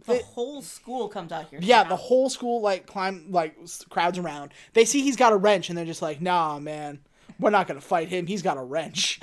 The 0.08 0.24
whole 0.24 0.62
school 0.62 1.10
comes 1.10 1.32
out 1.32 1.50
here. 1.50 1.60
yeah, 1.62 1.80
somehow. 1.80 1.90
the 1.90 1.96
whole 1.98 2.30
school 2.30 2.62
like 2.62 2.86
climb 2.88 3.26
like 3.30 3.56
crowds 3.90 4.18
around. 4.18 4.54
They 4.74 4.86
see 4.86 5.02
he's 5.02 5.18
got 5.18 5.34
a 5.34 5.38
wrench, 5.38 5.70
and 5.70 5.78
they're 5.78 5.86
just 5.86 6.02
like, 6.02 6.22
"Nah, 6.22 6.60
man, 6.60 7.00
we're 7.40 7.50
not 7.50 7.68
gonna 7.68 7.82
fight 7.82 8.08
him. 8.10 8.26
He's 8.28 8.42
got 8.42 8.58
a 8.58 8.64
wrench." 8.64 9.20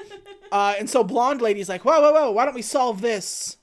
uh, 0.52 0.74
and 0.78 0.88
so 0.88 1.04
blonde 1.04 1.42
lady's 1.42 1.68
like, 1.68 1.84
"Whoa, 1.84 2.00
whoa, 2.00 2.12
whoa! 2.12 2.30
Why 2.30 2.44
don't 2.46 2.54
we 2.54 2.62
solve 2.62 3.00
this 3.02 3.58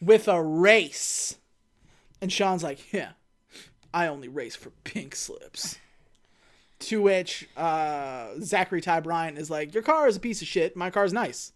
with 0.00 0.26
a 0.28 0.42
race?" 0.42 1.36
And 2.20 2.32
Sean's 2.32 2.62
like, 2.64 2.92
"Yeah, 2.92 3.12
I 3.94 4.08
only 4.08 4.28
race 4.28 4.56
for 4.56 4.70
pink 4.84 5.14
slips." 5.14 5.78
To 6.80 7.00
which 7.00 7.48
uh, 7.56 8.30
Zachary 8.40 8.80
Ty 8.80 9.00
Bryan 9.00 9.36
is 9.36 9.50
like, 9.50 9.72
"Your 9.72 9.84
car 9.84 10.08
is 10.08 10.16
a 10.16 10.20
piece 10.20 10.42
of 10.42 10.48
shit. 10.48 10.76
My 10.76 10.90
car's 10.90 11.12
nice. 11.12 11.52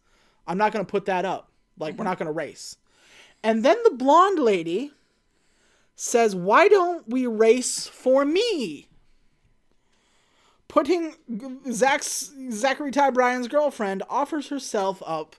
I'm 0.46 0.56
not 0.58 0.70
gonna 0.70 0.84
put 0.84 1.06
that 1.06 1.24
up. 1.24 1.50
Like, 1.78 1.98
we're 1.98 2.04
not 2.04 2.18
gonna 2.18 2.30
race." 2.30 2.76
And 3.46 3.64
then 3.64 3.76
the 3.84 3.92
blonde 3.92 4.40
lady 4.40 4.90
says, 5.94 6.34
Why 6.34 6.66
don't 6.66 7.08
we 7.08 7.28
race 7.28 7.86
for 7.86 8.24
me? 8.24 8.88
Putting 10.66 11.14
Zach's, 11.70 12.32
Zachary 12.50 12.90
Ty 12.90 13.10
Bryan's 13.10 13.46
girlfriend 13.46 14.02
offers 14.10 14.48
herself 14.48 15.00
up 15.06 15.36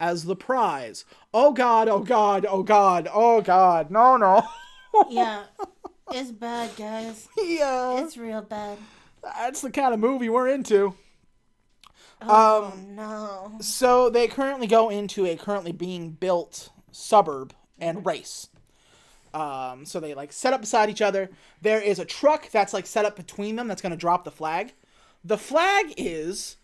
as 0.00 0.24
the 0.24 0.34
prize. 0.34 1.04
Oh 1.34 1.52
God, 1.52 1.86
oh 1.86 1.98
God, 1.98 2.46
oh 2.48 2.62
God, 2.62 3.10
oh 3.12 3.42
God, 3.42 3.90
no, 3.90 4.16
no. 4.16 4.42
yeah, 5.10 5.42
it's 6.12 6.32
bad, 6.32 6.74
guys. 6.78 7.28
yeah, 7.36 8.00
It's 8.02 8.16
real 8.16 8.40
bad. 8.40 8.78
that's 9.22 9.60
the 9.60 9.70
kind 9.70 9.92
of 9.92 10.00
movie 10.00 10.30
we're 10.30 10.48
into. 10.48 10.94
Oh 12.22 12.72
um, 12.72 12.96
no. 12.96 13.58
So 13.60 14.08
they 14.08 14.28
currently 14.28 14.66
go 14.66 14.88
into 14.88 15.26
a 15.26 15.36
currently 15.36 15.72
being 15.72 16.08
built 16.12 16.70
suburb 16.94 17.54
and 17.78 18.06
race. 18.06 18.48
Um, 19.34 19.84
so 19.84 19.98
they 19.98 20.14
like 20.14 20.32
set 20.32 20.52
up 20.52 20.60
beside 20.60 20.88
each 20.88 21.02
other. 21.02 21.28
There 21.60 21.80
is 21.80 21.98
a 21.98 22.04
truck 22.04 22.50
that's 22.50 22.72
like 22.72 22.86
set 22.86 23.04
up 23.04 23.16
between 23.16 23.56
them 23.56 23.66
that's 23.66 23.82
gonna 23.82 23.96
drop 23.96 24.24
the 24.24 24.30
flag. 24.30 24.74
The 25.24 25.38
flag 25.38 25.92
is 25.96 26.56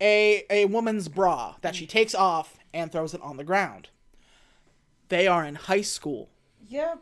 a 0.00 0.44
a 0.50 0.66
woman's 0.66 1.08
bra 1.08 1.54
that 1.62 1.74
she 1.74 1.86
takes 1.86 2.14
off 2.14 2.58
and 2.74 2.92
throws 2.92 3.14
it 3.14 3.22
on 3.22 3.38
the 3.38 3.44
ground. 3.44 3.88
They 5.08 5.26
are 5.26 5.44
in 5.44 5.54
high 5.54 5.82
school. 5.82 6.28
Yep. 6.68 7.00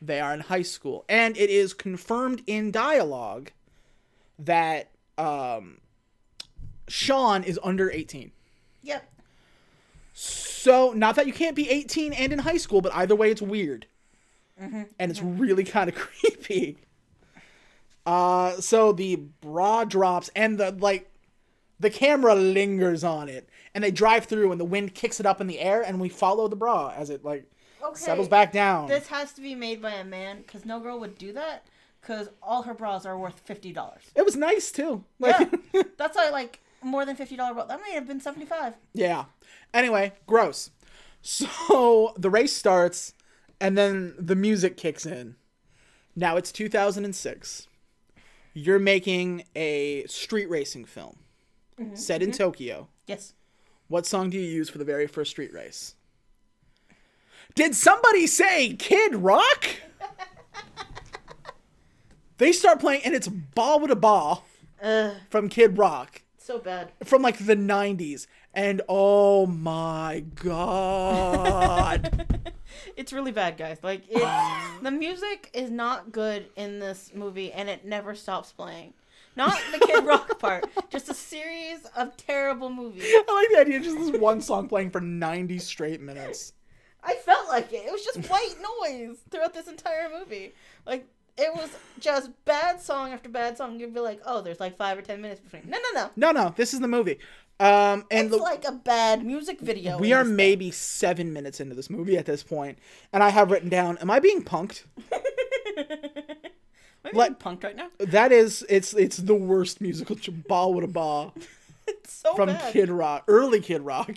They 0.00 0.20
are 0.20 0.32
in 0.32 0.40
high 0.40 0.62
school, 0.62 1.04
and 1.08 1.36
it 1.36 1.50
is 1.50 1.74
confirmed 1.74 2.42
in 2.46 2.70
dialogue 2.70 3.50
that 4.38 4.90
um, 5.18 5.78
Sean 6.86 7.42
is 7.42 7.58
under 7.62 7.90
eighteen. 7.90 8.32
Yep. 8.82 9.10
So, 10.12 10.55
not 10.66 11.16
that 11.16 11.26
you 11.26 11.32
can't 11.32 11.54
be 11.56 11.68
18 11.70 12.12
and 12.12 12.32
in 12.32 12.38
high 12.40 12.56
school, 12.56 12.80
but 12.80 12.94
either 12.94 13.14
way, 13.14 13.30
it's 13.30 13.42
weird. 13.42 13.86
And 14.58 14.86
it's 14.98 15.22
really 15.22 15.64
kind 15.76 15.88
of 15.88 15.94
creepy. 15.94 16.78
Uh, 18.04 18.52
so 18.60 18.92
the 18.92 19.16
bra 19.16 19.84
drops, 19.84 20.30
and 20.36 20.58
the, 20.58 20.70
like, 20.72 21.10
the 21.80 21.90
camera 21.90 22.34
lingers 22.34 23.02
on 23.04 23.28
it. 23.28 23.48
And 23.74 23.82
they 23.84 23.90
drive 23.90 24.24
through, 24.26 24.52
and 24.52 24.60
the 24.60 24.64
wind 24.64 24.94
kicks 24.94 25.20
it 25.20 25.26
up 25.26 25.40
in 25.40 25.46
the 25.46 25.58
air, 25.58 25.82
and 25.82 26.00
we 26.00 26.08
follow 26.08 26.48
the 26.48 26.56
bra 26.56 26.92
as 26.96 27.10
it, 27.10 27.24
like, 27.24 27.50
Okay. 27.82 27.96
settles 27.98 28.28
back 28.28 28.52
down. 28.52 28.88
This 28.88 29.06
has 29.08 29.32
to 29.34 29.40
be 29.40 29.54
made 29.54 29.80
by 29.82 29.92
a 29.92 30.04
man 30.04 30.38
because 30.38 30.64
no 30.64 30.80
girl 30.80 30.98
would 31.00 31.18
do 31.18 31.32
that 31.34 31.66
because 32.00 32.28
all 32.42 32.62
her 32.62 32.74
bras 32.74 33.04
are 33.06 33.16
worth 33.18 33.38
fifty 33.40 33.72
dollars. 33.72 34.02
It 34.16 34.24
was 34.24 34.34
nice, 34.34 34.72
too. 34.72 35.04
Like, 35.20 35.52
Yeah, 35.72 35.82
that's 35.98 36.16
why 36.16 36.30
like 36.30 36.60
more 36.82 37.04
than 37.04 37.16
fifty 37.16 37.36
dollar 37.36 37.54
bra. 37.54 37.64
That 37.64 37.80
may 37.80 37.94
have 37.94 38.06
been 38.06 38.20
seventy 38.20 38.46
five. 38.46 38.74
Yeah. 38.92 39.26
Anyway, 39.74 40.12
gross. 40.26 40.70
So 41.22 42.14
the 42.16 42.30
race 42.30 42.52
starts, 42.52 43.14
and 43.60 43.76
then 43.76 44.14
the 44.18 44.36
music 44.36 44.76
kicks 44.76 45.04
in. 45.04 45.36
Now 46.14 46.36
it's 46.36 46.50
2006. 46.50 47.68
You're 48.54 48.78
making 48.78 49.44
a 49.54 50.06
street 50.06 50.48
racing 50.48 50.86
film 50.86 51.18
mm-hmm. 51.78 51.94
set 51.94 52.22
in 52.22 52.30
mm-hmm. 52.30 52.38
Tokyo. 52.38 52.88
Yes. 53.06 53.34
What 53.88 54.06
song 54.06 54.30
do 54.30 54.38
you 54.38 54.44
use 54.44 54.70
for 54.70 54.78
the 54.78 54.84
very 54.84 55.06
first 55.06 55.30
street 55.30 55.52
race? 55.52 55.94
Did 57.54 57.74
somebody 57.74 58.26
say 58.26 58.74
Kid 58.74 59.16
Rock? 59.16 59.66
they 62.38 62.52
start 62.52 62.80
playing, 62.80 63.02
and 63.04 63.14
it's 63.14 63.28
Bawitdaba 63.28 64.42
Ugh, 64.82 65.14
from 65.30 65.48
Kid 65.48 65.78
Rock 65.78 66.22
so 66.46 66.58
bad. 66.58 66.92
from 67.04 67.22
like 67.22 67.38
the 67.38 67.56
90s 67.56 68.26
and 68.54 68.80
oh 68.88 69.46
my 69.46 70.24
god 70.36 72.24
It's 72.96 73.12
really 73.12 73.32
bad, 73.32 73.56
guys. 73.56 73.78
Like 73.82 74.02
it's 74.08 74.22
um. 74.24 74.78
the 74.82 74.90
music 74.90 75.50
is 75.54 75.70
not 75.70 76.12
good 76.12 76.46
in 76.56 76.78
this 76.78 77.12
movie, 77.14 77.52
and 77.52 77.68
it 77.68 77.84
never 77.84 78.14
stops 78.14 78.52
playing. 78.52 78.94
Not 79.34 79.58
the 79.72 79.78
Kid 79.78 80.04
Rock 80.06 80.38
part, 80.38 80.64
just 80.90 81.08
a 81.08 81.14
series 81.14 81.84
of 81.96 82.16
terrible 82.16 82.70
movies. 82.70 83.04
i 83.06 83.34
like 83.34 83.48
the 83.50 83.60
idea 83.60 83.78
of 83.78 83.84
just 83.84 83.98
this 83.98 84.20
one 84.20 84.40
song 84.40 84.68
playing 84.68 84.90
for 84.90 85.00
90 85.00 85.58
straight 85.58 86.00
minutes 86.00 86.54
I 87.06 87.14
felt 87.14 87.48
like 87.48 87.72
it. 87.72 87.86
It 87.86 87.92
was 87.92 88.04
just 88.04 88.28
white 88.28 88.56
noise 88.60 89.18
throughout 89.30 89.54
this 89.54 89.68
entire 89.68 90.08
movie. 90.08 90.54
Like 90.84 91.06
it 91.38 91.54
was 91.54 91.70
just 92.00 92.30
bad 92.44 92.80
song 92.80 93.12
after 93.12 93.28
bad 93.28 93.56
song. 93.56 93.78
You'd 93.80 93.94
be 93.94 94.00
like, 94.00 94.20
oh, 94.26 94.40
there's 94.42 94.60
like 94.60 94.76
five 94.76 94.96
or 94.98 95.02
ten 95.02 95.20
minutes 95.20 95.40
between. 95.40 95.68
No, 95.70 95.78
no, 95.92 96.00
no. 96.02 96.10
no 96.16 96.30
no 96.32 96.54
this 96.56 96.72
is 96.74 96.80
the 96.80 96.88
movie 96.88 97.18
um 97.58 98.04
and 98.10 98.26
It's 98.26 98.36
the, 98.36 98.42
like 98.42 98.66
a 98.66 98.72
bad 98.72 99.24
music 99.24 99.60
video. 99.60 99.96
we 99.98 100.12
are 100.12 100.24
maybe 100.24 100.70
seven 100.70 101.32
minutes 101.32 101.58
into 101.58 101.74
this 101.74 101.88
movie 101.88 102.18
at 102.18 102.26
this 102.26 102.42
point 102.42 102.76
and 103.14 103.22
i 103.22 103.30
have 103.30 103.50
written 103.50 103.70
down 103.70 103.96
am 103.96 104.10
i 104.10 104.20
being 104.20 104.42
punked. 104.44 104.84
Am 107.04 107.18
I 107.20 107.28
being 107.28 107.34
punked 107.36 107.62
right 107.64 107.76
now? 107.76 107.88
that 107.98 108.32
is 108.32 108.64
it's 108.68 108.92
it's 108.94 109.16
the 109.18 109.34
worst 109.34 109.80
musical 109.80 110.16
Bawitdaba 110.16 111.32
It's 111.86 112.12
so 112.12 112.34
from 112.34 112.48
bad. 112.48 112.72
kid 112.72 112.90
rock 112.90 113.24
early 113.28 113.60
kid 113.60 113.80
rock 113.82 114.16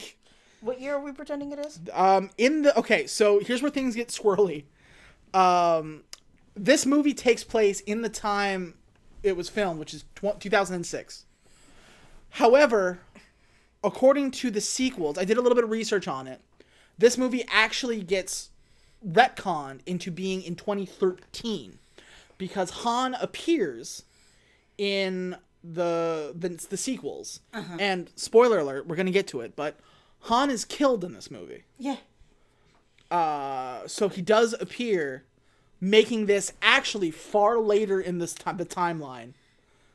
What 0.61 0.81
year 0.81 0.95
are 0.95 0.99
we 1.01 1.11
pretending 1.11 1.51
it 1.51 1.59
is? 1.59 1.79
Um, 1.93 2.31
in 2.37 2.63
the 2.63 2.77
okay, 2.79 3.07
so 3.07 3.39
here's 3.39 3.61
where 3.61 3.71
things 3.71 3.95
get 3.95 4.09
swirly. 4.09 4.63
Um, 5.33 6.03
this 6.65 6.85
movie 6.85 7.13
takes 7.13 7.43
place 7.43 7.79
in 7.81 8.01
the 8.01 8.09
time 8.09 8.73
it 9.23 9.35
was 9.37 9.49
filmed, 9.49 9.79
which 9.79 9.93
is 9.93 10.03
tw- 10.15 10.39
2006. 10.39 11.25
However, 12.31 12.99
according 13.83 14.31
to 14.31 14.51
the 14.51 14.61
sequels, 14.61 15.17
I 15.17 15.25
did 15.25 15.37
a 15.37 15.41
little 15.41 15.55
bit 15.55 15.63
of 15.63 15.69
research 15.69 16.07
on 16.07 16.27
it. 16.27 16.41
This 16.97 17.17
movie 17.17 17.45
actually 17.49 18.01
gets 18.01 18.49
retconned 19.07 19.79
into 19.85 20.11
being 20.11 20.41
in 20.43 20.55
2013 20.55 21.79
because 22.37 22.69
Han 22.71 23.15
appears 23.15 24.03
in 24.77 25.37
the 25.63 26.33
the, 26.37 26.49
the 26.69 26.77
sequels. 26.77 27.39
And 27.79 28.09
spoiler 28.15 28.59
alert, 28.59 28.85
we're 28.85 28.97
gonna 28.97 29.11
get 29.11 29.27
to 29.27 29.41
it, 29.41 29.55
but 29.55 29.77
Han 30.23 30.49
is 30.49 30.65
killed 30.65 31.03
in 31.05 31.13
this 31.13 31.31
movie. 31.31 31.63
Yeah. 31.77 31.97
Uh, 33.09 33.87
so 33.87 34.09
he 34.09 34.21
does 34.21 34.53
appear 34.59 35.23
making 35.81 36.25
this 36.25 36.53
actually 36.61 37.11
far 37.11 37.59
later 37.59 37.99
in 37.99 38.19
this 38.19 38.33
time 38.33 38.57
the 38.57 38.65
timeline. 38.65 39.33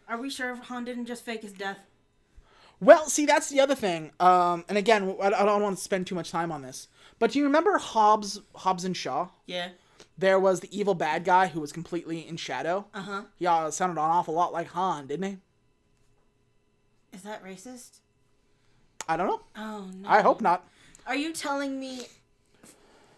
Are 0.08 0.18
we 0.18 0.30
sure 0.30 0.54
Han 0.54 0.84
didn't 0.84 1.06
just 1.06 1.24
fake 1.24 1.42
his 1.42 1.52
death? 1.52 1.78
Well, 2.80 3.06
see, 3.06 3.24
that's 3.24 3.48
the 3.48 3.60
other 3.60 3.74
thing. 3.74 4.10
Um, 4.20 4.64
and 4.68 4.76
again, 4.76 5.16
I 5.22 5.26
I 5.26 5.44
don't 5.44 5.62
want 5.62 5.78
to 5.78 5.82
spend 5.82 6.06
too 6.06 6.14
much 6.14 6.30
time 6.30 6.52
on 6.52 6.62
this. 6.62 6.88
But 7.18 7.32
do 7.32 7.38
you 7.38 7.44
remember 7.44 7.78
Hobbs, 7.78 8.40
Hobbs 8.54 8.84
and 8.84 8.96
Shaw? 8.96 9.28
Yeah. 9.46 9.68
There 10.18 10.38
was 10.38 10.60
the 10.60 10.76
evil 10.76 10.94
bad 10.94 11.24
guy 11.24 11.48
who 11.48 11.60
was 11.60 11.72
completely 11.72 12.26
in 12.26 12.36
shadow. 12.36 12.86
Uh 12.92 13.02
huh. 13.02 13.22
Yeah, 13.38 13.70
sounded 13.70 13.94
an 13.94 13.98
awful 13.98 14.34
lot 14.34 14.52
like 14.52 14.68
Han, 14.68 15.06
didn't 15.06 15.30
he? 15.30 15.38
Is 17.12 17.22
that 17.22 17.44
racist? 17.44 18.00
I 19.08 19.16
don't 19.16 19.28
know. 19.28 19.40
Oh 19.56 19.88
no. 19.94 20.08
I 20.08 20.22
hope 20.22 20.40
not. 20.40 20.66
Are 21.06 21.16
you 21.16 21.32
telling 21.32 21.78
me 21.78 22.06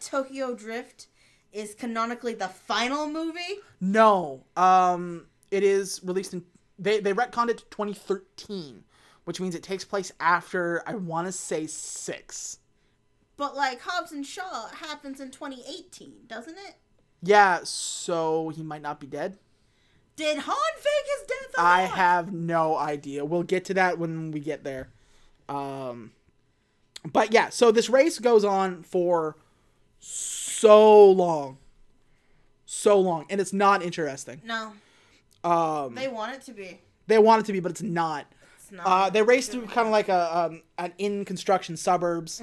Tokyo 0.00 0.54
Drift 0.54 1.06
is 1.56 1.74
canonically 1.74 2.34
the 2.34 2.48
final 2.48 3.08
movie? 3.08 3.60
No. 3.80 4.44
Um, 4.56 5.26
it 5.50 5.62
is 5.62 6.00
released 6.04 6.34
in. 6.34 6.44
They 6.78 7.00
they 7.00 7.12
retconned 7.12 7.48
it 7.48 7.58
to 7.58 7.64
2013, 7.70 8.84
which 9.24 9.40
means 9.40 9.54
it 9.54 9.62
takes 9.62 9.84
place 9.84 10.12
after 10.20 10.82
I 10.86 10.94
want 10.94 11.26
to 11.26 11.32
say 11.32 11.66
six. 11.66 12.58
But 13.36 13.56
like 13.56 13.80
Hobbs 13.80 14.12
and 14.12 14.24
Shaw 14.24 14.68
happens 14.68 15.20
in 15.20 15.30
2018, 15.30 16.26
doesn't 16.26 16.56
it? 16.56 16.74
Yeah, 17.22 17.60
so 17.64 18.50
he 18.50 18.62
might 18.62 18.82
not 18.82 19.00
be 19.00 19.06
dead. 19.06 19.38
Did 20.16 20.38
Han 20.38 20.56
fake 20.76 21.18
his 21.18 21.26
death? 21.26 21.54
Or 21.58 21.64
I 21.64 21.82
not? 21.82 21.96
have 21.96 22.32
no 22.32 22.76
idea. 22.76 23.24
We'll 23.24 23.42
get 23.42 23.64
to 23.66 23.74
that 23.74 23.98
when 23.98 24.30
we 24.30 24.40
get 24.40 24.64
there. 24.64 24.88
Um, 25.48 26.12
but 27.04 27.32
yeah, 27.32 27.50
so 27.50 27.70
this 27.70 27.90
race 27.90 28.18
goes 28.18 28.44
on 28.44 28.82
for 28.82 29.36
so 30.00 31.10
long, 31.10 31.58
so 32.64 32.98
long, 33.00 33.26
and 33.30 33.40
it's 33.40 33.52
not 33.52 33.82
interesting. 33.82 34.40
No, 34.44 34.72
Um, 35.44 35.94
they 35.94 36.08
want 36.08 36.34
it 36.34 36.42
to 36.42 36.52
be. 36.52 36.80
they 37.06 37.18
want 37.18 37.42
it 37.42 37.46
to 37.46 37.52
be, 37.52 37.60
but 37.60 37.70
it's 37.72 37.82
not. 37.82 38.26
It's 38.56 38.72
not. 38.72 38.86
Uh, 38.86 39.10
they 39.10 39.22
race 39.22 39.48
through 39.48 39.66
kind 39.66 39.86
of 39.86 39.92
like 39.92 40.08
a 40.08 40.36
um, 40.38 40.62
an 40.78 40.92
in 40.98 41.24
construction 41.24 41.76
suburbs, 41.76 42.40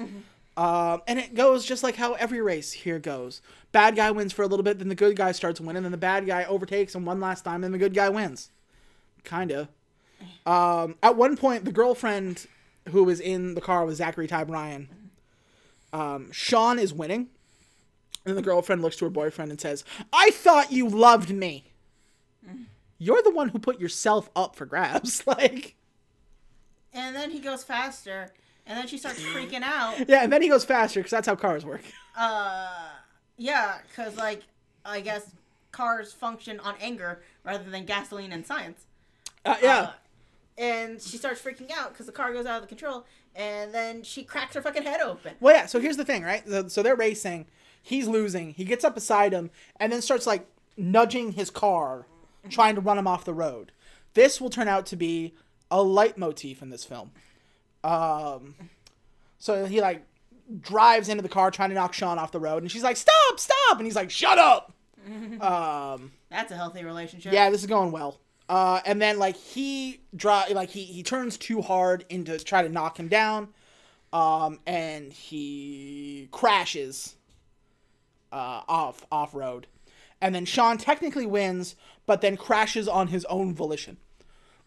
um, 0.56 1.02
and 1.06 1.18
it 1.18 1.34
goes 1.34 1.64
just 1.64 1.82
like 1.82 1.96
how 1.96 2.14
every 2.14 2.40
race 2.40 2.72
here 2.72 2.98
goes. 2.98 3.40
Bad 3.72 3.96
guy 3.96 4.10
wins 4.10 4.32
for 4.32 4.42
a 4.42 4.46
little 4.46 4.62
bit, 4.62 4.78
then 4.78 4.88
the 4.88 4.94
good 4.94 5.16
guy 5.16 5.32
starts 5.32 5.60
winning, 5.60 5.82
then 5.82 5.92
the 5.92 5.98
bad 5.98 6.26
guy 6.26 6.44
overtakes 6.44 6.94
him 6.94 7.04
one 7.04 7.20
last 7.20 7.44
time, 7.44 7.60
then 7.62 7.72
the 7.72 7.78
good 7.78 7.94
guy 7.94 8.08
wins. 8.08 8.50
Kinda. 9.24 9.68
Um, 10.46 10.94
at 11.02 11.16
one 11.16 11.36
point, 11.36 11.64
the 11.64 11.72
girlfriend 11.72 12.46
who 12.90 13.02
was 13.04 13.18
in 13.20 13.54
the 13.54 13.60
car 13.60 13.84
with 13.84 13.96
Zachary 13.96 14.26
Ty 14.28 14.44
Bryan, 14.44 14.88
um, 15.92 16.30
Sean 16.32 16.78
is 16.78 16.92
winning, 16.94 17.28
and 18.26 18.36
the 18.36 18.42
girlfriend 18.42 18.82
looks 18.82 18.96
to 18.96 19.04
her 19.04 19.10
boyfriend 19.10 19.50
and 19.50 19.60
says, 19.60 19.84
"I 20.12 20.30
thought 20.30 20.72
you 20.72 20.88
loved 20.88 21.30
me." 21.30 21.64
You're 22.98 23.22
the 23.22 23.30
one 23.32 23.48
who 23.50 23.58
put 23.58 23.80
yourself 23.80 24.30
up 24.36 24.54
for 24.56 24.66
grabs, 24.66 25.24
like. 25.26 25.74
and 26.92 27.14
then 27.14 27.30
he 27.30 27.40
goes 27.40 27.64
faster, 27.64 28.30
and 28.66 28.78
then 28.78 28.86
she 28.86 28.98
starts 28.98 29.20
freaking 29.20 29.62
out. 29.62 30.08
Yeah, 30.08 30.22
and 30.22 30.32
then 30.32 30.42
he 30.42 30.48
goes 30.48 30.64
faster 30.64 31.00
because 31.00 31.10
that's 31.10 31.26
how 31.26 31.36
cars 31.36 31.64
work. 31.64 31.82
Uh, 32.16 32.90
yeah, 33.36 33.78
because 33.88 34.16
like 34.16 34.42
I 34.84 35.00
guess 35.00 35.28
cars 35.72 36.12
function 36.12 36.60
on 36.60 36.76
anger 36.80 37.20
rather 37.42 37.68
than 37.68 37.84
gasoline 37.86 38.30
and 38.32 38.46
science. 38.46 38.86
Uh, 39.44 39.56
yeah, 39.60 39.78
Uh, 39.78 39.90
and 40.56 41.02
she 41.02 41.16
starts 41.16 41.42
freaking 41.42 41.72
out 41.76 41.88
because 41.92 42.06
the 42.06 42.12
car 42.12 42.32
goes 42.32 42.46
out 42.46 42.54
of 42.54 42.62
the 42.62 42.68
control, 42.68 43.04
and 43.34 43.74
then 43.74 44.04
she 44.04 44.22
cracks 44.22 44.54
her 44.54 44.62
fucking 44.62 44.84
head 44.84 45.00
open. 45.00 45.34
well, 45.40 45.56
yeah. 45.56 45.66
So 45.66 45.80
here's 45.80 45.96
the 45.96 46.04
thing, 46.04 46.22
right? 46.22 46.48
So, 46.48 46.68
so 46.68 46.84
they're 46.84 46.94
racing. 46.94 47.46
He's 47.86 48.08
losing. 48.08 48.54
He 48.54 48.64
gets 48.64 48.82
up 48.82 48.94
beside 48.94 49.34
him 49.34 49.50
and 49.78 49.92
then 49.92 50.00
starts 50.00 50.26
like 50.26 50.48
nudging 50.78 51.32
his 51.32 51.50
car, 51.50 52.06
trying 52.48 52.74
to 52.76 52.80
run 52.80 52.96
him 52.96 53.06
off 53.06 53.26
the 53.26 53.34
road. 53.34 53.72
This 54.14 54.40
will 54.40 54.48
turn 54.48 54.68
out 54.68 54.86
to 54.86 54.96
be 54.96 55.34
a 55.70 55.82
leitmotif 55.82 56.62
in 56.62 56.70
this 56.70 56.82
film. 56.82 57.10
Um, 57.84 58.54
so 59.38 59.66
he 59.66 59.82
like 59.82 60.06
drives 60.60 61.10
into 61.10 61.22
the 61.22 61.28
car 61.28 61.50
trying 61.50 61.68
to 61.68 61.74
knock 61.74 61.92
Sean 61.92 62.18
off 62.18 62.32
the 62.32 62.40
road, 62.40 62.62
and 62.62 62.72
she's 62.72 62.82
like, 62.82 62.96
"Stop, 62.96 63.38
stop!" 63.38 63.76
And 63.76 63.84
he's 63.84 63.96
like, 63.96 64.10
"Shut 64.10 64.38
up." 64.38 64.72
um, 65.42 66.12
That's 66.30 66.50
a 66.52 66.56
healthy 66.56 66.84
relationship. 66.84 67.34
yeah, 67.34 67.50
this 67.50 67.60
is 67.60 67.66
going 67.66 67.92
well. 67.92 68.18
Uh, 68.48 68.80
and 68.86 69.00
then 69.00 69.18
like 69.18 69.36
he 69.36 70.00
drive 70.16 70.52
like 70.52 70.70
he 70.70 70.84
he 70.84 71.02
turns 71.02 71.36
too 71.36 71.60
hard 71.60 72.06
into 72.08 72.38
try 72.38 72.62
to 72.62 72.70
knock 72.70 72.98
him 72.98 73.08
down, 73.08 73.48
um, 74.14 74.58
and 74.66 75.12
he 75.12 76.28
crashes 76.30 77.16
uh, 78.34 78.62
off 78.68 79.06
off 79.12 79.34
road, 79.34 79.66
and 80.20 80.34
then 80.34 80.44
Sean 80.44 80.76
technically 80.76 81.26
wins, 81.26 81.76
but 82.06 82.20
then 82.20 82.36
crashes 82.36 82.88
on 82.88 83.08
his 83.08 83.24
own 83.26 83.54
volition. 83.54 83.96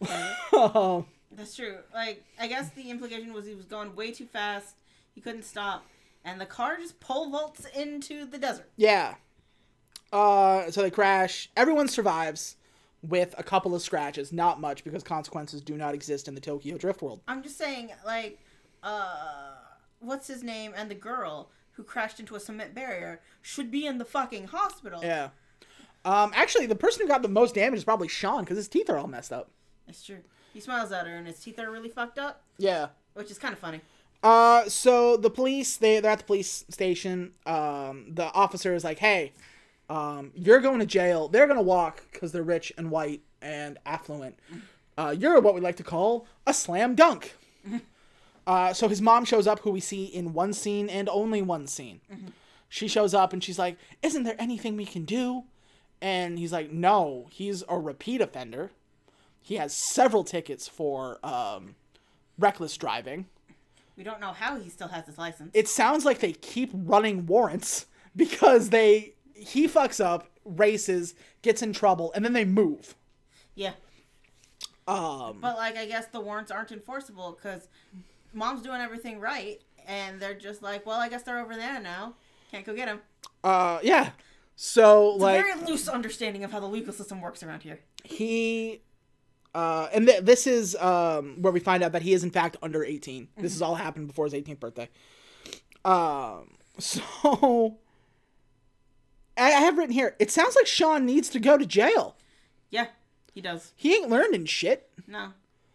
That's 0.00 1.54
true. 1.54 1.78
Like, 1.92 2.24
I 2.40 2.46
guess 2.46 2.70
the 2.70 2.90
implication 2.90 3.32
was 3.32 3.46
he 3.46 3.54
was 3.54 3.66
going 3.66 3.94
way 3.94 4.10
too 4.12 4.26
fast. 4.26 4.74
He 5.14 5.20
couldn't 5.20 5.44
stop, 5.44 5.84
and 6.24 6.40
the 6.40 6.46
car 6.46 6.76
just 6.78 6.98
pole 7.00 7.30
vaults 7.30 7.66
into 7.76 8.24
the 8.24 8.38
desert. 8.38 8.70
yeah. 8.76 9.14
Uh, 10.10 10.70
so 10.70 10.80
they 10.80 10.90
crash. 10.90 11.50
Everyone 11.54 11.86
survives 11.86 12.56
with 13.02 13.34
a 13.36 13.42
couple 13.42 13.74
of 13.74 13.82
scratches, 13.82 14.32
not 14.32 14.58
much 14.58 14.82
because 14.82 15.02
consequences 15.02 15.60
do 15.60 15.76
not 15.76 15.92
exist 15.94 16.28
in 16.28 16.34
the 16.34 16.40
Tokyo 16.40 16.78
Drift 16.78 17.02
world. 17.02 17.20
I'm 17.28 17.42
just 17.42 17.58
saying, 17.58 17.90
like, 18.06 18.38
uh, 18.82 19.52
what's 20.00 20.26
his 20.26 20.42
name 20.42 20.72
and 20.74 20.90
the 20.90 20.94
girl 20.94 21.50
who 21.78 21.84
crashed 21.84 22.18
into 22.20 22.34
a 22.34 22.40
cement 22.40 22.74
barrier 22.74 23.20
should 23.40 23.70
be 23.70 23.86
in 23.86 23.96
the 23.98 24.04
fucking 24.04 24.48
hospital. 24.48 25.00
Yeah. 25.02 25.30
Um, 26.04 26.32
actually, 26.34 26.66
the 26.66 26.74
person 26.76 27.02
who 27.02 27.08
got 27.08 27.22
the 27.22 27.28
most 27.28 27.54
damage 27.54 27.78
is 27.78 27.84
probably 27.84 28.08
Sean 28.08 28.40
because 28.44 28.56
his 28.56 28.68
teeth 28.68 28.90
are 28.90 28.98
all 28.98 29.06
messed 29.06 29.32
up. 29.32 29.50
It's 29.86 30.04
true. 30.04 30.18
He 30.52 30.60
smiles 30.60 30.90
at 30.92 31.06
her, 31.06 31.14
and 31.16 31.26
his 31.26 31.38
teeth 31.38 31.58
are 31.60 31.70
really 31.70 31.88
fucked 31.88 32.18
up, 32.18 32.42
Yeah. 32.58 32.88
which 33.14 33.30
is 33.30 33.38
kind 33.38 33.52
of 33.54 33.60
funny. 33.60 33.80
Uh, 34.22 34.68
so 34.68 35.16
the 35.16 35.30
police 35.30 35.76
they 35.76 36.00
they're 36.00 36.10
at 36.10 36.18
the 36.18 36.24
police 36.24 36.64
station. 36.68 37.32
Um, 37.46 38.06
the 38.08 38.24
officer 38.32 38.74
is 38.74 38.82
like, 38.82 38.98
"Hey, 38.98 39.32
um, 39.88 40.32
you're 40.34 40.58
going 40.60 40.80
to 40.80 40.86
jail. 40.86 41.28
They're 41.28 41.46
gonna 41.46 41.62
walk 41.62 42.02
because 42.12 42.32
they're 42.32 42.42
rich 42.42 42.72
and 42.76 42.90
white 42.90 43.22
and 43.40 43.78
affluent. 43.86 44.36
Uh, 44.96 45.14
you're 45.16 45.40
what 45.40 45.54
we 45.54 45.60
like 45.60 45.76
to 45.76 45.84
call 45.84 46.26
a 46.46 46.52
slam 46.52 46.96
dunk." 46.96 47.36
Uh, 48.48 48.72
so 48.72 48.88
his 48.88 49.02
mom 49.02 49.24
shows 49.26 49.46
up, 49.46 49.60
who 49.60 49.70
we 49.70 49.78
see 49.80 50.04
in 50.06 50.32
one 50.32 50.54
scene 50.54 50.88
and 50.88 51.06
only 51.10 51.42
one 51.42 51.66
scene. 51.66 52.00
She 52.70 52.88
shows 52.88 53.12
up 53.12 53.32
and 53.34 53.44
she's 53.44 53.58
like, 53.58 53.76
"Isn't 54.02 54.22
there 54.24 54.36
anything 54.38 54.74
we 54.76 54.86
can 54.86 55.04
do?" 55.04 55.44
And 56.00 56.38
he's 56.38 56.52
like, 56.52 56.72
"No, 56.72 57.26
he's 57.30 57.62
a 57.68 57.78
repeat 57.78 58.20
offender. 58.22 58.70
He 59.42 59.56
has 59.56 59.74
several 59.74 60.24
tickets 60.24 60.66
for 60.66 61.18
um, 61.24 61.74
reckless 62.38 62.74
driving." 62.76 63.26
We 63.98 64.04
don't 64.04 64.20
know 64.20 64.32
how 64.32 64.58
he 64.58 64.70
still 64.70 64.88
has 64.88 65.04
his 65.06 65.18
license. 65.18 65.50
it 65.54 65.68
sounds 65.68 66.04
like 66.06 66.20
they 66.20 66.32
keep 66.32 66.70
running 66.72 67.26
warrants 67.26 67.84
because 68.16 68.70
they 68.70 69.12
he 69.34 69.68
fucks 69.68 70.02
up, 70.02 70.28
races, 70.44 71.14
gets 71.42 71.60
in 71.62 71.72
trouble, 71.74 72.12
and 72.14 72.24
then 72.24 72.32
they 72.32 72.44
move. 72.46 72.94
yeah. 73.54 73.72
Um, 74.86 75.38
But 75.42 75.56
like, 75.58 75.76
I 75.76 75.84
guess 75.84 76.06
the 76.06 76.20
warrants 76.20 76.50
aren't 76.50 76.72
enforceable 76.72 77.32
because 77.40 77.68
mom's 78.32 78.62
doing 78.62 78.80
everything 78.80 79.20
right, 79.20 79.60
and 79.86 80.20
they're 80.20 80.34
just 80.34 80.62
like, 80.62 80.84
well, 80.86 81.00
I 81.00 81.08
guess 81.08 81.22
they're 81.22 81.38
over 81.40 81.54
there 81.56 81.80
now. 81.80 82.14
Can't 82.50 82.64
go 82.64 82.74
get 82.74 82.86
them. 82.86 83.00
uh, 83.44 83.78
yeah. 83.82 84.10
So 84.60 85.12
It's 85.14 85.22
like 85.22 85.38
a 85.40 85.42
very 85.44 85.60
loose 85.66 85.86
understanding 85.88 86.42
of 86.42 86.50
how 86.50 86.58
the 86.58 86.66
legal 86.66 86.92
system 86.92 87.20
works 87.20 87.42
around 87.44 87.62
here. 87.62 87.78
he, 88.04 88.80
uh, 89.54 89.88
and 89.92 90.06
th- 90.08 90.22
this 90.24 90.46
is 90.48 90.74
um 90.76 91.40
where 91.40 91.52
we 91.52 91.60
find 91.60 91.82
out 91.84 91.92
that 91.92 92.02
he 92.02 92.12
is 92.12 92.24
in 92.24 92.30
fact 92.30 92.56
under 92.60 92.82
eighteen. 92.84 93.28
This 93.38 93.52
has 93.52 93.62
all 93.62 93.76
happened 93.76 94.08
before 94.08 94.24
his 94.26 94.34
eighteenth 94.34 94.58
birthday. 94.60 94.88
Um, 95.84 96.56
so 96.78 97.78
I, 99.36 99.44
I 99.46 99.60
have 99.60 99.78
written 99.78 99.92
here. 99.92 100.16
It 100.18 100.30
sounds 100.30 100.56
like 100.56 100.66
Sean 100.66 101.06
needs 101.06 101.28
to 101.30 101.38
go 101.40 101.56
to 101.56 101.64
jail. 101.64 102.16
Yeah, 102.70 102.88
he 103.32 103.40
does. 103.40 103.72
He 103.76 103.94
ain't 103.94 104.08
learning 104.10 104.46
shit. 104.46 104.90
No. 105.06 105.28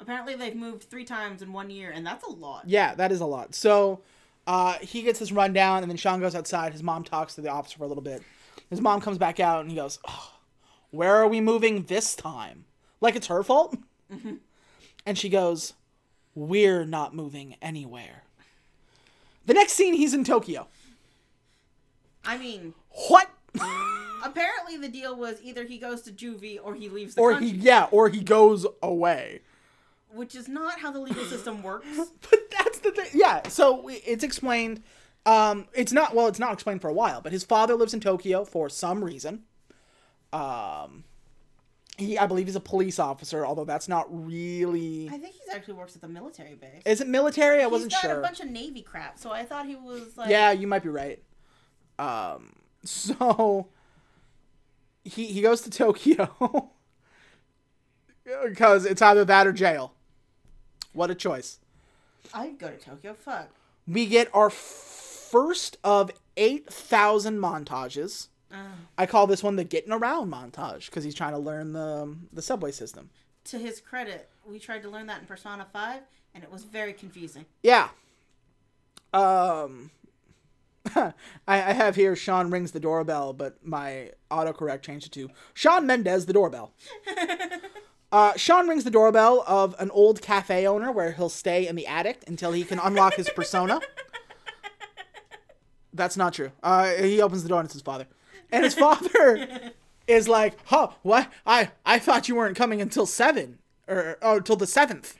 Apparently, 0.04 0.36
they've 0.36 0.54
moved 0.56 0.84
three 0.84 1.06
times 1.06 1.42
in 1.42 1.54
one 1.54 1.70
year, 1.70 1.89
and 1.89 2.06
that's 2.06 2.26
a 2.26 2.30
lot. 2.30 2.63
Yeah, 2.68 2.94
that 2.96 3.13
is 3.13 3.22
a 3.22 3.26
lot. 3.26 3.56
So 3.56 4.02
uh, 4.46 4.74
he 4.82 5.02
gets 5.02 5.20
this 5.20 5.32
rundown, 5.32 5.82
and 5.82 5.89
then 5.89 5.96
Sean 5.96 6.20
goes 6.20 6.36
outside. 6.36 6.74
His 6.74 6.84
mom 6.84 7.06
talks 7.06 7.36
to 7.36 7.42
the 7.42 7.48
officer 7.48 7.78
for 7.78 7.86
a 7.86 7.88
little 7.88 8.04
bit. 8.04 8.22
His 8.70 8.82
mom 8.82 9.00
comes 9.00 9.18
back 9.18 9.39
out, 9.39 9.62
and 9.62 9.70
he 9.70 9.78
goes, 9.78 10.00
oh, 10.06 10.34
"Where 10.92 11.16
are 11.16 11.28
we 11.30 11.39
moving 11.39 11.84
this 11.84 12.16
time? 12.16 12.66
Like 13.00 13.16
it's 13.16 13.28
her 13.28 13.44
fault?" 13.44 13.78
And 15.06 15.18
she 15.18 15.30
goes, 15.30 15.74
"We're 16.36 16.84
not 16.84 17.16
moving 17.16 17.56
anywhere." 17.62 18.24
The 19.46 19.54
next 19.54 19.74
scene, 19.74 19.94
he's 19.94 20.13
in 20.13 20.26
Tokyo. 20.26 20.68
I 22.26 22.38
mean, 22.38 22.74
What? 23.08 23.30
apparently 24.24 24.78
the 24.78 24.89
deal 24.89 25.16
was 25.16 25.39
either 25.44 25.63
he 25.63 25.78
goes 25.78 26.02
to 26.04 26.12
juvie 26.12 26.60
or 26.62 26.76
he 26.76 26.89
leaves 26.89 27.16
the 27.16 27.22
or 27.22 27.32
country, 27.34 27.50
he, 27.50 27.58
yeah, 27.58 27.88
or 27.92 28.10
he 28.10 28.22
goes 28.22 28.66
away. 28.82 29.42
Which 30.13 30.36
is 30.36 30.47
not 30.47 30.80
how 30.80 30.91
the 30.91 30.99
legal 30.99 31.26
system 31.26 31.63
works. 31.63 31.88
But 32.30 32.39
that's 32.52 32.80
the 32.80 32.91
thing. 32.91 33.08
Yeah, 33.13 33.47
so 33.47 33.89
it's 33.89 34.23
explained. 34.23 34.82
Um, 35.26 35.67
it's 35.73 35.91
not 35.91 36.15
well. 36.15 36.28
It's 36.28 36.39
not 36.39 36.54
explained 36.54 36.82
for 36.82 36.89
a 36.89 36.93
while. 36.93 37.21
But 37.21 37.32
his 37.32 37.43
father 37.43 37.76
lives 37.76 37.93
in 37.93 37.99
Tokyo 37.99 38.45
for 38.45 38.69
some 38.69 39.04
reason. 39.04 39.43
Um, 40.32 41.04
he, 41.97 42.17
I 42.17 42.26
believe 42.26 42.47
he's 42.47 42.56
a 42.56 42.60
police 42.60 42.97
officer, 42.99 43.45
although 43.45 43.65
that's 43.65 43.88
not 43.88 44.08
really. 44.10 45.10
I 45.12 45.17
think 45.17 45.36
he 45.36 45.52
actually 45.52 45.76
works 45.76 45.95
at 45.95 46.02
the 46.02 46.08
military 46.08 46.56
base. 46.56 46.82
Is 46.86 47.02
it 47.02 47.08
military? 47.08 47.62
I 47.62 47.67
wasn't 47.67 47.91
sure. 47.91 47.99
He's 47.99 48.08
got 48.08 48.13
sure. 48.13 48.19
a 48.19 48.23
bunch 48.23 48.39
of 48.39 48.49
Navy 48.49 48.82
crap, 48.82 49.19
so 49.19 49.32
I 49.32 49.45
thought 49.45 49.67
he 49.67 49.76
was 49.76 50.17
like. 50.17 50.30
Yeah, 50.30 50.52
you 50.52 50.67
might 50.67 50.84
be 50.84 50.89
right. 50.89 51.21
Um, 51.99 52.54
so 52.84 53.67
he 55.04 55.28
he 55.28 55.41
goes 55.41 55.62
to 55.62 55.69
Tokyo 55.69 56.71
because 58.45 58.86
it's 58.86 59.02
either 59.02 59.26
that 59.26 59.47
or 59.47 59.54
jail. 59.54 59.93
What 60.93 61.12
a 61.12 61.15
choice. 61.15 61.60
I'd 62.34 62.58
go 62.58 62.69
to 62.69 62.77
Tokyo. 62.77 63.13
Fuck. 63.13 63.49
We 63.88 64.06
get 64.06 64.29
our 64.34 64.49
first 64.49 65.77
of 65.84 66.12
eight 66.38 66.71
thousand 66.71 67.39
montages. 67.39 68.27
Uh, 68.51 68.58
I 68.97 69.06
call 69.08 69.25
this 69.27 69.41
one 69.43 69.56
the 69.56 69.63
getting 69.63 69.91
around 69.91 70.32
montage 70.32 70.86
because 70.86 71.03
he's 71.03 71.15
trying 71.15 71.34
to 71.34 71.39
learn 71.39 71.73
the 71.73 72.15
the 72.32 72.41
subway 72.41 72.71
system. 72.71 73.10
to 73.45 73.58
his 73.58 73.82
credit, 73.82 74.29
we 74.45 74.60
tried 74.60 74.84
to 74.84 74.89
learn 74.89 75.08
that 75.08 75.19
in 75.21 75.25
Persona 75.27 75.65
5, 75.73 76.01
and 76.36 76.43
it 76.43 76.51
was 76.51 76.63
very 76.63 76.93
confusing. 76.93 77.45
Yeah. 77.63 77.89
Um. 79.13 79.91
I, 80.95 81.13
I 81.47 81.73
have 81.73 81.95
here 81.95 82.15
Sean 82.15 82.51
rings 82.51 82.71
the 82.73 82.79
doorbell, 82.79 83.32
but 83.34 83.58
my 83.65 84.12
autocorrect 84.29 84.82
changed 84.82 85.08
it 85.08 85.12
to 85.13 85.29
Shawn 85.53 85.86
Mendes 85.88 86.25
the 86.25 86.34
doorbell. 86.34 86.73
Uh, 88.13 88.32
Sean 88.38 88.67
rings 88.67 88.84
the 88.84 88.91
doorbell 88.91 89.43
of 89.47 89.76
an 89.80 89.89
old 89.89 90.21
cafe 90.21 90.67
owner 90.67 90.91
where 90.91 91.13
he'll 91.13 91.30
stay 91.30 91.67
in 91.67 91.76
the 91.76 91.88
attic 91.88 92.23
until 92.28 92.52
he 92.52 92.63
can 92.63 92.78
unlock 92.78 93.15
his 93.15 93.28
persona. 93.32 93.82
That's 95.93 96.15
not 96.15 96.36
true. 96.36 96.52
Uh, 96.62 96.91
he 96.91 97.19
opens 97.19 97.41
the 97.41 97.49
door 97.49 97.60
and 97.60 97.65
it's 97.65 97.73
his 97.73 97.82
father, 97.82 98.06
and 98.52 98.63
his 98.63 98.76
father 98.76 99.71
is 100.08 100.28
like, 100.28 100.60
"Huh? 100.65 100.89
What? 101.02 101.28
I 101.43 101.71
I 101.88 101.97
thought 101.97 102.30
you 102.30 102.36
weren't 102.36 102.56
coming 102.56 102.82
until 102.82 103.08
seven 103.08 103.58
or 103.88 104.19
oh, 104.21 104.39
till 104.39 104.58
the 104.58 104.67
seventh. 104.67 105.17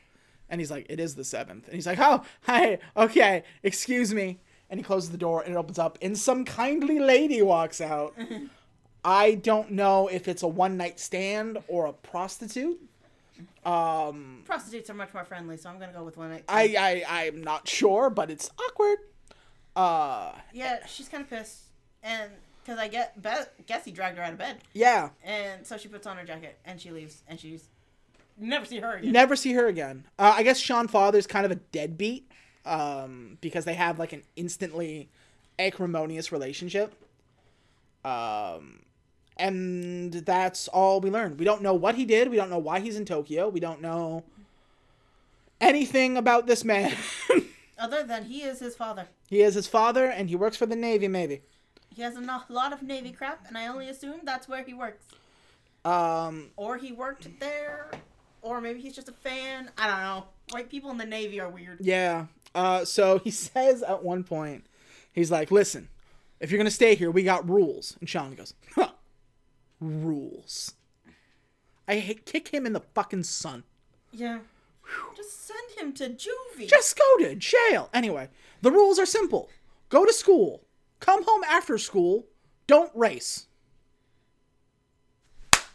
And 0.48 0.62
he's 0.62 0.70
like, 0.70 0.86
"It 0.88 1.00
is 1.00 1.16
the 1.16 1.24
seventh. 1.24 1.66
And 1.66 1.74
he's 1.74 1.88
like, 1.88 2.00
"Oh, 2.00 2.24
hi, 2.44 2.78
okay, 2.96 3.44
excuse 3.64 4.14
me." 4.14 4.40
And 4.70 4.80
he 4.80 4.84
closes 4.84 5.10
the 5.10 5.18
door 5.18 5.42
and 5.42 5.56
it 5.56 5.58
opens 5.58 5.80
up, 5.80 5.98
and 6.00 6.16
some 6.16 6.46
kindly 6.46 7.00
lady 7.00 7.42
walks 7.42 7.82
out. 7.82 8.14
I 9.06 9.36
don't 9.36 9.72
know 9.72 10.08
if 10.08 10.28
it's 10.28 10.44
a 10.44 10.48
one 10.48 10.78
night 10.78 11.00
stand 11.00 11.58
or 11.68 11.86
a 11.86 11.94
prostitute. 11.94 12.80
Um, 13.66 14.42
Prostitutes 14.46 14.90
are 14.90 14.94
much 14.94 15.14
more 15.14 15.26
friendly, 15.26 15.58
so 15.58 15.70
I'm 15.70 15.80
gonna 15.80 15.94
go 15.94 16.04
with 16.04 16.18
one. 16.18 16.32
Night. 16.32 16.44
I 16.48 16.76
I 17.08 17.26
I'm 17.26 17.42
not 17.42 17.68
sure, 17.68 18.10
but 18.10 18.30
it's 18.30 18.50
awkward. 18.60 19.00
Uh, 19.76 20.34
yeah, 20.54 20.86
she's 20.86 21.10
kind 21.10 21.24
of 21.24 21.30
pissed, 21.30 21.64
and 22.04 22.32
because 22.64 22.80
I 22.80 22.88
get 22.88 23.22
be- 23.22 23.64
guess 23.66 23.86
he 23.86 23.92
dragged 23.92 24.18
her 24.18 24.24
out 24.24 24.34
of 24.34 24.38
bed, 24.38 24.58
yeah. 24.74 25.10
and 25.24 25.66
so 25.66 25.78
she 25.78 25.88
puts 25.88 26.06
on 26.06 26.18
her 26.18 26.24
jacket 26.24 26.58
and 26.66 26.80
she 26.80 26.92
leaves, 26.92 27.24
and 27.28 27.40
she's 27.40 27.68
never 28.38 28.66
see 28.66 28.80
her 28.80 28.98
again. 28.98 29.12
Never 29.12 29.36
see 29.36 29.54
her 29.54 29.68
again. 29.68 30.06
Uh, 30.20 30.34
I 30.36 30.44
guess 30.44 30.60
Sean 30.60 30.88
Father's 30.88 31.28
kind 31.28 31.46
of 31.46 31.52
a 31.52 31.56
deadbeat 31.56 32.30
um, 32.66 33.38
because 33.42 33.66
they 33.66 33.74
have 33.74 34.00
like 34.00 34.14
an 34.14 34.24
instantly 34.36 35.10
acrimonious 35.58 36.32
relationship. 36.32 36.94
Um, 38.06 38.82
and 39.38 40.14
that's 40.14 40.68
all 40.68 41.02
we 41.02 41.10
learned. 41.10 41.40
We 41.40 41.46
don't 41.46 41.62
know 41.62 41.74
what 41.74 41.96
he 41.96 42.06
did. 42.06 42.30
We 42.30 42.38
don't 42.38 42.50
know 42.50 42.58
why 42.60 42.80
he's 42.80 42.96
in 42.98 43.06
Tokyo. 43.06 43.50
We 43.50 43.60
don't 43.60 43.82
know 43.82 44.24
anything 45.62 46.18
about 46.18 46.48
this 46.48 46.64
man. 46.64 46.96
Other 47.80 48.04
than 48.04 48.26
he 48.26 48.42
is 48.44 48.60
his 48.60 48.76
father. 48.76 49.08
he 49.30 49.42
is 49.42 49.56
his 49.56 49.68
father, 49.68 50.06
and 50.06 50.30
he 50.30 50.36
works 50.36 50.56
for 50.58 50.66
the 50.66 50.76
Navy, 50.76 51.08
maybe. 51.08 51.42
He 51.94 52.02
has 52.02 52.16
a 52.16 52.22
lot 52.50 52.74
of 52.74 52.82
Navy 52.84 53.12
crap, 53.12 53.46
and 53.48 53.58
I 53.58 53.68
only 53.68 53.90
assume 53.90 54.22
that's 54.24 54.48
where 54.48 54.64
he 54.64 54.74
works. 54.74 55.06
Um, 55.86 56.52
Or 56.56 56.78
he 56.78 56.92
worked 56.92 57.28
there, 57.40 57.92
or 58.42 58.62
maybe 58.62 58.80
he's 58.80 58.96
just 58.96 59.10
a 59.10 59.14
fan. 59.14 59.70
I 59.78 59.88
don't 59.88 60.00
know. 60.00 60.26
White 60.52 60.70
people 60.70 60.92
in 60.92 60.98
the 60.98 61.06
Navy 61.06 61.40
are 61.40 61.50
weird. 61.50 61.80
Yeah. 61.82 62.28
Uh, 62.56 62.86
so 62.86 63.18
he 63.20 63.32
says 63.52 63.84
at 63.84 64.04
one 64.04 64.24
point, 64.24 64.66
he's 65.12 65.30
like, 65.32 65.52
"Listen, 65.52 65.90
if 66.40 66.52
you're 66.52 66.58
gonna 66.60 66.72
stay 66.72 66.96
here, 66.96 67.12
we 67.12 67.24
got 67.24 67.48
rules." 67.50 67.98
And 68.00 68.08
Sean 68.08 68.34
goes, 68.36 68.54
"Huh, 68.76 68.92
rules." 69.84 70.74
I 71.88 72.00
hate, 72.00 72.26
kick 72.26 72.48
him 72.50 72.66
in 72.66 72.74
the 72.74 72.80
fucking 72.80 73.24
sun. 73.24 73.64
Yeah. 74.12 74.40
Just 75.16 75.46
send 75.46 75.72
him 75.78 75.94
to 75.94 76.10
juvie. 76.10 76.70
Just 76.70 76.98
go 76.98 77.18
to 77.20 77.36
jail. 77.36 77.90
Anyway, 77.94 78.30
the 78.62 78.72
rules 78.72 79.00
are 79.00 79.06
simple: 79.06 79.50
go 79.90 80.06
to 80.06 80.14
school, 80.14 80.64
come 81.00 81.24
home 81.24 81.44
after 81.44 81.78
school, 81.78 82.26
don't 82.68 82.92
race. 82.96 83.48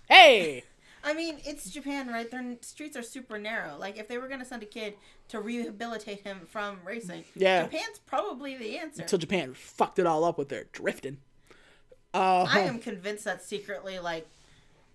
Hey. 0.09 0.65
I 1.05 1.15
mean, 1.15 1.39
it's 1.45 1.71
Japan, 1.71 2.09
right? 2.09 2.31
Their 2.31 2.57
streets 2.61 2.97
are 2.97 3.03
super 3.03 3.39
narrow. 3.39 3.77
Like, 3.79 3.99
if 3.99 4.09
they 4.09 4.19
were 4.19 4.29
gonna 4.29 4.45
send 4.45 4.63
a 4.63 4.67
kid 4.67 4.95
to 5.29 5.41
rehabilitate 5.41 6.21
him 6.21 6.47
from 6.47 6.81
racing, 6.85 7.25
Yeah. 7.35 7.63
Japan's 7.65 7.99
probably 8.05 8.57
the 8.57 8.79
answer. 8.79 9.03
Until 9.03 9.19
Japan 9.19 9.55
fucked 9.55 9.99
it 9.99 10.07
all 10.07 10.25
up 10.25 10.37
with 10.39 10.49
their 10.49 10.65
drifting. 10.73 11.19
Uh, 12.15 12.47
I 12.49 12.61
am 12.61 12.79
convinced 12.79 13.25
that's 13.25 13.47
secretly 13.47 13.99
like 13.99 14.27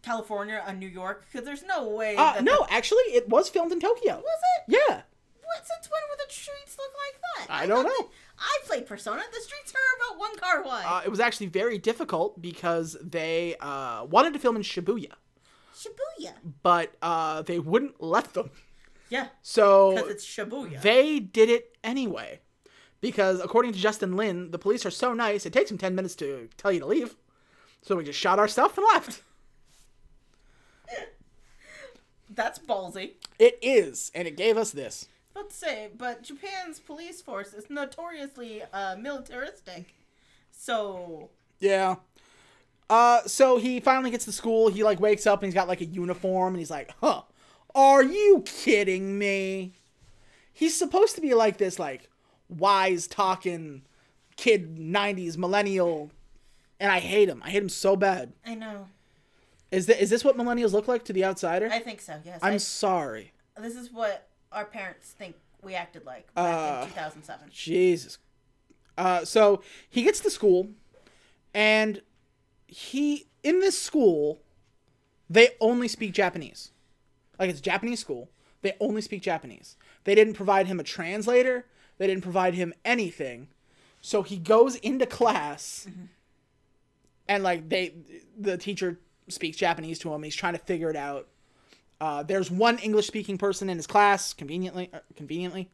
California 0.01 0.61
and 0.67 0.79
New 0.79 0.87
York, 0.87 1.25
because 1.31 1.45
there's 1.45 1.63
no 1.63 1.87
way. 1.89 2.15
uh, 2.15 2.33
that 2.33 2.43
no, 2.43 2.65
actually, 2.69 3.03
it 3.13 3.29
was 3.29 3.49
filmed 3.49 3.71
in 3.71 3.79
Tokyo. 3.79 4.15
was 4.15 4.23
it? 4.67 4.75
Yeah. 4.89 5.01
What? 5.45 5.67
Since 5.67 5.89
when 5.91 6.01
were 6.09 6.17
the 6.25 6.33
streets 6.33 6.77
look 6.77 6.91
like 6.91 7.47
that? 7.47 7.53
I 7.53 7.65
don't 7.67 7.83
know. 7.83 7.89
that- 7.89 8.07
I 8.39 8.57
played 8.65 8.87
Persona. 8.87 9.21
The 9.31 9.39
streets 9.41 9.71
are 9.73 10.11
about 10.11 10.19
one 10.19 10.35
car 10.37 10.63
wide. 10.63 10.85
Uh, 10.87 11.01
it 11.05 11.09
was 11.09 11.19
actually 11.19 11.45
very 11.47 11.77
difficult 11.77 12.41
because 12.41 12.97
they 13.01 13.55
uh, 13.61 14.05
wanted 14.05 14.33
to 14.33 14.39
film 14.39 14.55
in 14.55 14.63
Shibuya, 14.63 15.11
Shibuya. 15.75 16.33
but 16.63 16.95
uh, 17.01 17.43
they 17.43 17.59
wouldn't 17.59 18.01
let 18.01 18.33
them. 18.33 18.49
Yeah, 19.09 19.27
So 19.43 19.93
because 19.95 20.09
it's 20.09 20.25
Shibuya. 20.25 20.81
they 20.81 21.19
did 21.19 21.49
it 21.49 21.77
anyway. 21.83 22.39
Because 23.03 23.41
according 23.41 23.73
to 23.73 23.79
Justin 23.79 24.15
Lin, 24.15 24.51
the 24.51 24.57
police 24.57 24.85
are 24.85 24.89
so 24.89 25.13
nice, 25.13 25.45
it 25.45 25.51
takes 25.51 25.69
them 25.69 25.77
10 25.77 25.93
minutes 25.93 26.15
to 26.15 26.47
tell 26.55 26.71
you 26.71 26.79
to 26.79 26.85
leave. 26.85 27.17
So 27.81 27.97
we 27.97 28.05
just 28.05 28.17
shot 28.17 28.39
our 28.39 28.47
stuff 28.47 28.77
and 28.77 28.87
left. 28.93 29.21
That's 32.29 32.59
ballsy. 32.59 33.15
It 33.37 33.59
is, 33.61 34.09
and 34.15 34.25
it 34.25 34.37
gave 34.37 34.55
us 34.55 34.71
this. 34.71 35.09
About 35.35 35.49
to 35.49 35.55
say, 35.55 35.89
but 35.97 36.23
Japan's 36.23 36.79
police 36.79 37.21
force 37.21 37.53
is 37.53 37.69
notoriously 37.69 38.63
uh, 38.71 38.95
militaristic. 38.95 39.95
So 40.51 41.29
Yeah. 41.59 41.95
Uh, 42.89 43.23
so 43.25 43.57
he 43.57 43.81
finally 43.81 44.11
gets 44.11 44.23
to 44.25 44.31
school. 44.31 44.69
He 44.69 44.81
like 44.81 45.01
wakes 45.01 45.27
up 45.27 45.43
and 45.43 45.47
he's 45.47 45.53
got 45.53 45.67
like 45.67 45.81
a 45.81 45.85
uniform 45.85 46.53
and 46.53 46.59
he's 46.59 46.71
like, 46.71 46.93
"Huh? 47.01 47.23
Are 47.75 48.01
you 48.01 48.43
kidding 48.45 49.19
me?" 49.19 49.73
He's 50.53 50.77
supposed 50.77 51.15
to 51.15 51.21
be 51.21 51.33
like 51.33 51.57
this 51.57 51.77
like 51.77 52.09
wise 52.57 53.07
talking 53.07 53.83
kid 54.35 54.77
90s 54.77 55.37
millennial 55.37 56.11
and 56.79 56.91
I 56.91 56.99
hate 56.99 57.29
him. 57.29 57.41
I 57.45 57.49
hate 57.49 57.61
him 57.63 57.69
so 57.69 57.95
bad. 57.95 58.33
I 58.45 58.55
know. 58.55 58.87
Is 59.71 59.85
this, 59.85 59.97
is 59.99 60.09
this 60.09 60.23
what 60.23 60.37
millennials 60.37 60.73
look 60.73 60.87
like 60.87 61.03
to 61.05 61.13
the 61.13 61.23
outsider? 61.25 61.69
I 61.71 61.79
think 61.79 62.01
so. 62.01 62.15
Yes. 62.25 62.39
I'm 62.41 62.53
I- 62.55 62.57
sorry. 62.57 63.33
this 63.59 63.75
is 63.75 63.91
what 63.91 64.27
our 64.51 64.65
parents 64.65 65.11
think 65.11 65.35
we 65.61 65.75
acted 65.75 66.05
like 66.05 66.33
back 66.35 66.81
Uh, 66.81 66.83
in 66.83 66.89
2007. 66.89 67.49
Jesus. 67.51 68.17
Uh, 68.97 69.23
so 69.25 69.61
he 69.89 70.03
gets 70.03 70.19
to 70.19 70.29
school, 70.29 70.69
and 71.53 72.01
he 72.67 73.27
in 73.43 73.59
this 73.61 73.79
school, 73.81 74.39
they 75.29 75.49
only 75.59 75.87
speak 75.87 76.13
Japanese. 76.13 76.71
Like 77.39 77.49
it's 77.49 77.61
Japanese 77.61 77.99
school. 77.99 78.29
They 78.61 78.73
only 78.79 79.01
speak 79.01 79.21
Japanese. 79.21 79.77
They 80.03 80.15
didn't 80.15 80.35
provide 80.35 80.67
him 80.67 80.79
a 80.79 80.83
translator. 80.83 81.65
They 81.97 82.07
didn't 82.07 82.23
provide 82.23 82.53
him 82.55 82.73
anything. 82.83 83.47
So 84.01 84.21
he 84.23 84.37
goes 84.37 84.75
into 84.77 85.05
class, 85.05 85.87
and 87.27 87.43
like 87.43 87.69
they, 87.69 87.93
the 88.37 88.57
teacher 88.57 88.99
speaks 89.29 89.55
Japanese 89.57 89.99
to 89.99 90.13
him. 90.13 90.23
He's 90.23 90.35
trying 90.35 90.53
to 90.53 90.59
figure 90.59 90.89
it 90.89 90.95
out. 90.95 91.27
Uh, 92.01 92.21
there's 92.23 92.51
one 92.51 92.77
English 92.79 93.07
speaking 93.07 93.37
person 93.37 93.69
in 93.69 93.77
his 93.77 93.87
class, 93.87 94.33
conveniently. 94.33 94.89
Uh, 94.93 94.99
conveniently, 95.15 95.69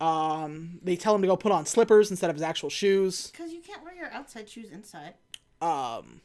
um, 0.00 0.78
they 0.82 0.94
tell 0.96 1.14
him 1.14 1.22
to 1.22 1.26
go 1.26 1.36
put 1.36 1.50
on 1.50 1.66
slippers 1.66 2.10
instead 2.10 2.30
of 2.30 2.36
his 2.36 2.42
actual 2.42 2.70
shoes. 2.70 3.28
Because 3.32 3.52
you 3.52 3.60
can't 3.60 3.82
wear 3.82 3.94
your 3.94 4.10
outside 4.12 4.48
shoes 4.48 4.70
inside. 4.70 5.14
Um, 5.60 6.20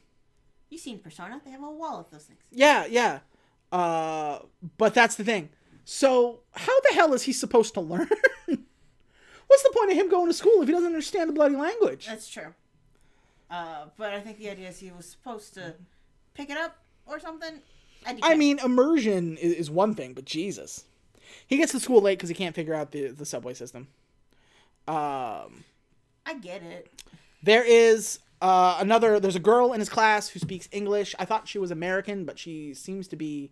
You 0.70 0.78
seen 0.78 1.00
Persona? 1.00 1.40
They 1.44 1.50
have 1.50 1.62
a 1.62 1.70
wall 1.70 1.98
of 1.98 2.10
those 2.10 2.24
things. 2.24 2.38
yeah, 2.52 2.86
yeah. 2.86 3.18
Uh, 3.72 4.38
but 4.78 4.94
that's 4.94 5.16
the 5.16 5.24
thing. 5.24 5.48
So 5.84 6.40
how 6.52 6.78
the 6.88 6.94
hell 6.94 7.12
is 7.14 7.24
he 7.24 7.32
supposed 7.32 7.74
to 7.74 7.80
learn? 7.80 8.08
What's 9.46 9.62
the 9.62 9.72
point 9.74 9.90
of 9.92 9.96
him 9.96 10.08
going 10.10 10.26
to 10.28 10.34
school 10.34 10.60
if 10.62 10.68
he 10.68 10.72
doesn't 10.72 10.86
understand 10.86 11.28
the 11.30 11.34
bloody 11.34 11.56
language? 11.56 12.06
That's 12.06 12.28
true. 12.28 12.54
Uh, 13.50 13.86
but 13.96 14.12
I 14.12 14.20
think 14.20 14.38
the 14.38 14.50
idea 14.50 14.68
is 14.68 14.78
he 14.78 14.90
was 14.90 15.06
supposed 15.06 15.54
to 15.54 15.74
pick 16.34 16.50
it 16.50 16.56
up 16.56 16.76
or 17.06 17.20
something. 17.20 17.60
I 18.22 18.34
mean, 18.34 18.58
immersion 18.60 19.36
is, 19.36 19.52
is 19.54 19.70
one 19.70 19.94
thing, 19.94 20.12
but 20.14 20.24
Jesus, 20.24 20.84
he 21.46 21.56
gets 21.56 21.72
to 21.72 21.80
school 21.80 22.00
late 22.00 22.18
because 22.18 22.28
he 22.28 22.34
can't 22.34 22.54
figure 22.54 22.74
out 22.74 22.92
the 22.92 23.08
the 23.08 23.26
subway 23.26 23.54
system. 23.54 23.88
Um, 24.86 25.64
I 26.24 26.34
get 26.40 26.62
it. 26.62 26.90
there 27.42 27.64
is 27.64 28.20
Uh, 28.40 28.76
another, 28.80 29.18
there's 29.18 29.34
a 29.34 29.40
girl 29.40 29.72
in 29.72 29.80
his 29.80 29.88
class 29.88 30.28
who 30.28 30.38
speaks 30.38 30.68
English. 30.70 31.14
I 31.18 31.24
thought 31.24 31.48
she 31.48 31.58
was 31.58 31.70
American, 31.70 32.24
but 32.26 32.38
she 32.38 32.74
seems 32.74 33.08
to 33.08 33.16
be, 33.16 33.50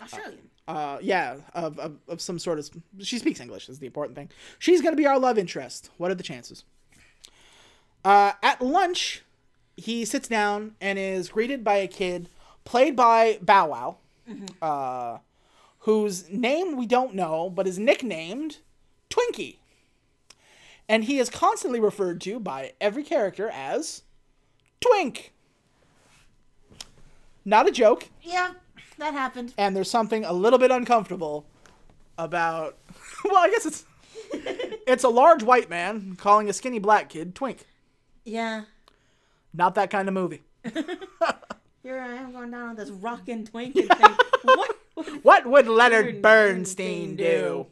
Australian. 0.00 0.48
uh, 0.68 0.98
yeah, 1.00 1.36
of, 1.54 1.78
of, 1.78 1.96
of 2.08 2.20
some 2.20 2.38
sort 2.38 2.58
of. 2.58 2.68
She 3.00 3.18
speaks 3.18 3.40
English, 3.40 3.68
is 3.68 3.78
the 3.78 3.86
important 3.86 4.16
thing. 4.16 4.30
She's 4.58 4.82
going 4.82 4.92
to 4.92 4.96
be 4.96 5.06
our 5.06 5.18
love 5.18 5.38
interest. 5.38 5.90
What 5.96 6.10
are 6.10 6.14
the 6.14 6.22
chances? 6.22 6.64
Uh, 8.04 8.32
at 8.42 8.62
lunch, 8.62 9.22
he 9.76 10.04
sits 10.04 10.28
down 10.28 10.74
and 10.80 10.98
is 10.98 11.30
greeted 11.30 11.64
by 11.64 11.76
a 11.76 11.88
kid 11.88 12.28
played 12.64 12.94
by 12.96 13.38
Bow 13.42 13.68
Wow, 13.68 13.96
uh, 14.62 15.18
whose 15.80 16.28
name 16.30 16.76
we 16.76 16.86
don't 16.86 17.14
know, 17.14 17.50
but 17.50 17.66
is 17.66 17.78
nicknamed 17.78 18.58
Twinkie. 19.10 19.56
And 20.88 21.04
he 21.04 21.18
is 21.18 21.28
constantly 21.30 21.80
referred 21.80 22.20
to 22.22 22.38
by 22.38 22.72
every 22.80 23.02
character 23.02 23.48
as 23.52 24.02
Twink. 24.80 25.32
Not 27.44 27.68
a 27.68 27.72
joke, 27.72 28.08
Yeah, 28.22 28.52
that 28.98 29.12
happened. 29.14 29.52
and 29.58 29.76
there's 29.76 29.90
something 29.90 30.24
a 30.24 30.32
little 30.32 30.58
bit 30.58 30.70
uncomfortable 30.70 31.46
about. 32.18 32.76
Well, 33.24 33.36
I 33.38 33.48
guess 33.50 33.66
it's 33.66 33.84
it's 34.86 35.02
a 35.02 35.08
large 35.08 35.42
white 35.42 35.68
man 35.68 36.14
calling 36.16 36.48
a 36.48 36.52
skinny 36.52 36.78
black 36.78 37.08
kid 37.08 37.34
Twink. 37.34 37.66
Yeah. 38.24 38.64
Not 39.52 39.74
that 39.74 39.90
kind 39.90 40.06
of 40.06 40.14
movie. 40.14 40.42
Here 41.82 41.98
I 41.98 42.14
am 42.14 42.32
going 42.32 42.50
down 42.52 42.68
on 42.70 42.76
this 42.76 42.90
rockin' 42.90 43.44
twink 43.46 43.74
and 43.74 43.88
think, 43.88 44.18
what 44.44 44.70
would 44.96 45.24
What 45.24 45.46
would 45.46 45.66
Leonard 45.66 46.22
Bernstein 46.22 47.16
do? 47.16 47.66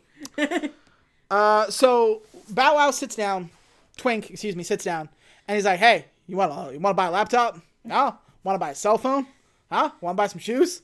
Uh, 1.31 1.71
so 1.71 2.23
Bow 2.49 2.75
Wow 2.77 2.91
sits 2.91 3.15
down, 3.17 3.51
Twink, 3.97 4.31
excuse 4.31 4.57
me, 4.57 4.63
sits 4.65 4.85
down, 4.85 5.09
and 5.47 5.55
he's 5.57 5.65
like, 5.65 5.79
"Hey, 5.79 6.07
you 6.27 6.37
want 6.37 6.53
to 6.53 6.73
you 6.75 6.81
want 6.81 6.95
to 6.95 6.97
buy 6.97 7.07
a 7.07 7.11
laptop? 7.11 7.61
No, 7.85 8.17
want 8.43 8.55
to 8.57 8.59
buy 8.59 8.71
a 8.71 8.75
cell 8.75 8.99
phone? 8.99 9.27
Huh? 9.71 9.91
Want 10.01 10.17
to 10.17 10.21
buy 10.21 10.27
some 10.27 10.41
shoes? 10.41 10.83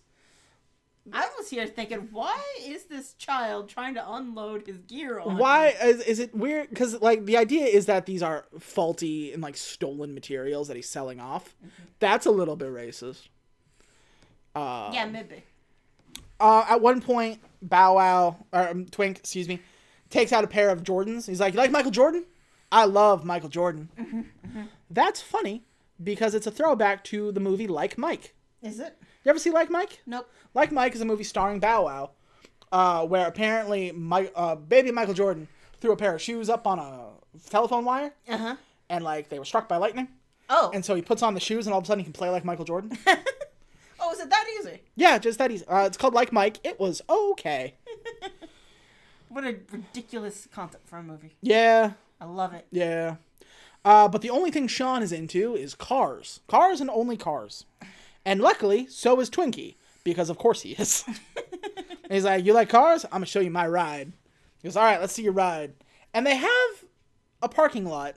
I 1.12 1.28
was 1.38 1.48
here 1.50 1.66
thinking, 1.66 2.08
why 2.12 2.40
is 2.64 2.84
this 2.84 3.14
child 3.14 3.68
trying 3.68 3.94
to 3.94 4.12
unload 4.12 4.66
his 4.66 4.78
gear 4.78 5.18
on? 5.18 5.36
Why 5.38 5.68
is, 5.82 6.00
is 6.02 6.18
it 6.18 6.34
weird? 6.34 6.68
Because 6.70 7.00
like 7.00 7.26
the 7.26 7.36
idea 7.36 7.66
is 7.66 7.86
that 7.86 8.06
these 8.06 8.22
are 8.22 8.46
faulty 8.58 9.32
and 9.32 9.42
like 9.42 9.56
stolen 9.56 10.14
materials 10.14 10.68
that 10.68 10.76
he's 10.76 10.88
selling 10.88 11.20
off. 11.20 11.54
That's 11.98 12.26
a 12.26 12.30
little 12.30 12.56
bit 12.56 12.68
racist. 12.68 13.28
Uh, 14.54 14.90
Yeah, 14.92 15.06
maybe. 15.06 15.44
uh, 16.40 16.64
at 16.68 16.80
one 16.80 17.00
point, 17.00 17.40
Bow 17.62 17.96
Wow 17.96 18.36
or 18.52 18.68
um, 18.68 18.86
Twink, 18.86 19.18
excuse 19.18 19.48
me, 19.48 19.60
takes 20.08 20.32
out 20.32 20.44
a 20.44 20.48
pair 20.48 20.70
of 20.70 20.82
Jordans. 20.82 21.26
He's 21.26 21.40
like, 21.40 21.54
"You 21.54 21.58
like 21.58 21.70
Michael 21.70 21.90
Jordan? 21.92 22.24
I 22.72 22.84
love 22.86 23.24
Michael 23.24 23.48
Jordan." 23.48 23.88
That's 24.90 25.20
funny 25.20 25.64
because 26.02 26.34
it's 26.34 26.46
a 26.46 26.50
throwback 26.50 27.04
to 27.04 27.30
the 27.32 27.40
movie 27.40 27.66
Like 27.68 27.96
Mike. 27.98 28.34
Is 28.62 28.80
it? 28.80 28.96
You 29.24 29.30
ever 29.30 29.38
see 29.38 29.50
Like 29.50 29.70
Mike? 29.70 30.00
Nope. 30.06 30.28
Like 30.54 30.72
Mike 30.72 30.94
is 30.94 31.00
a 31.00 31.04
movie 31.04 31.24
starring 31.24 31.60
Bow 31.60 31.84
Wow, 31.84 32.10
uh, 32.72 33.06
where 33.06 33.26
apparently 33.26 33.92
Mike, 33.92 34.32
uh, 34.34 34.54
baby 34.56 34.90
Michael 34.90 35.14
Jordan 35.14 35.48
threw 35.80 35.92
a 35.92 35.96
pair 35.96 36.14
of 36.14 36.20
shoes 36.22 36.48
up 36.50 36.66
on 36.66 36.78
a 36.78 37.08
telephone 37.48 37.84
wire, 37.84 38.12
Uh 38.28 38.36
huh. 38.38 38.56
and 38.88 39.04
like 39.04 39.28
they 39.28 39.38
were 39.38 39.44
struck 39.44 39.68
by 39.68 39.76
lightning, 39.76 40.08
Oh. 40.48 40.70
and 40.74 40.84
so 40.84 40.94
he 40.94 41.02
puts 41.02 41.22
on 41.22 41.34
the 41.34 41.40
shoes, 41.40 41.66
and 41.66 41.72
all 41.72 41.78
of 41.78 41.84
a 41.84 41.86
sudden 41.86 42.00
he 42.00 42.04
can 42.04 42.12
play 42.12 42.28
like 42.30 42.44
Michael 42.44 42.64
Jordan. 42.64 42.96
oh, 44.00 44.12
is 44.12 44.20
it 44.20 44.28
that 44.30 44.46
easy? 44.60 44.80
yeah, 44.96 45.18
just 45.18 45.38
that 45.38 45.50
easy. 45.50 45.64
Uh, 45.66 45.84
it's 45.86 45.96
called 45.96 46.12
Like 46.14 46.32
Mike. 46.32 46.58
It 46.64 46.78
was 46.80 47.00
okay. 47.08 47.74
What 49.28 49.44
a 49.44 49.56
ridiculous 49.70 50.48
concept 50.52 50.88
for 50.88 50.96
a 50.96 51.02
movie. 51.04 51.36
Yeah, 51.40 51.92
I 52.20 52.24
love 52.24 52.52
it. 52.52 52.66
yeah. 52.72 53.16
Uh, 53.84 54.08
but 54.08 54.20
the 54.22 54.28
only 54.30 54.50
thing 54.50 54.66
Sean 54.66 55.02
is 55.04 55.12
into 55.12 55.54
is 55.54 55.74
cars, 55.76 56.40
cars 56.48 56.80
and 56.80 56.90
only 56.90 57.16
cars, 57.16 57.64
and 58.24 58.40
luckily 58.40 58.86
so 58.86 59.20
is 59.20 59.30
Twinkie 59.30 59.76
because 60.04 60.30
of 60.30 60.38
course 60.38 60.62
he 60.62 60.72
is. 60.72 61.04
And 62.10 62.16
he's 62.16 62.24
like, 62.24 62.44
"You 62.44 62.54
like 62.54 62.68
cars? 62.68 63.04
I'm 63.04 63.10
gonna 63.12 63.26
show 63.26 63.38
you 63.38 63.52
my 63.52 63.68
ride." 63.68 64.12
He 64.60 64.66
goes, 64.66 64.74
"All 64.74 64.82
right, 64.82 65.00
let's 65.00 65.12
see 65.12 65.22
your 65.22 65.32
ride." 65.32 65.74
And 66.12 66.26
they 66.26 66.34
have 66.34 66.84
a 67.40 67.48
parking 67.48 67.86
lot 67.86 68.16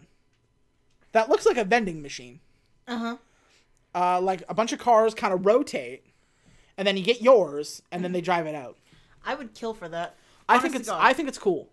that 1.12 1.30
looks 1.30 1.46
like 1.46 1.58
a 1.58 1.64
vending 1.64 2.02
machine. 2.02 2.40
Uh 2.88 2.98
huh. 2.98 3.18
Uh, 3.94 4.20
like 4.20 4.42
a 4.50 4.56
bunch 4.56 4.74
of 4.74 4.80
cars 4.80 5.14
kind 5.14 5.32
of 5.32 5.46
rotate, 5.46 6.04
and 6.76 6.88
then 6.88 6.98
you 6.98 7.04
get 7.04 7.22
yours, 7.22 7.84
and 7.92 8.04
then 8.04 8.14
they 8.14 8.22
drive 8.22 8.48
it 8.48 8.56
out. 8.56 8.80
I 9.24 9.36
would 9.36 9.54
kill 9.54 9.76
for 9.76 9.88
that. 9.88 10.16
I 10.50 10.54
Honest 10.54 10.64
think 10.64 10.76
it's 10.76 10.90
God. 10.90 11.00
I 11.00 11.14
think 11.14 11.30
it's 11.30 11.38
cool. 11.38 11.70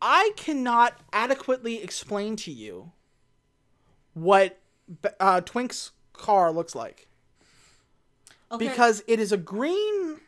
I 0.00 0.30
cannot 0.36 0.94
adequately 1.12 1.82
explain 1.82 2.36
to 2.36 2.52
you 2.52 2.92
what 4.14 4.60
uh, 5.18 5.40
Twink's 5.40 5.90
car 6.12 6.52
looks 6.52 6.76
like 6.76 7.07
Okay, 8.50 8.68
because 8.68 9.02
it 9.06 9.20
is 9.20 9.32
a 9.32 9.36
green. 9.36 10.20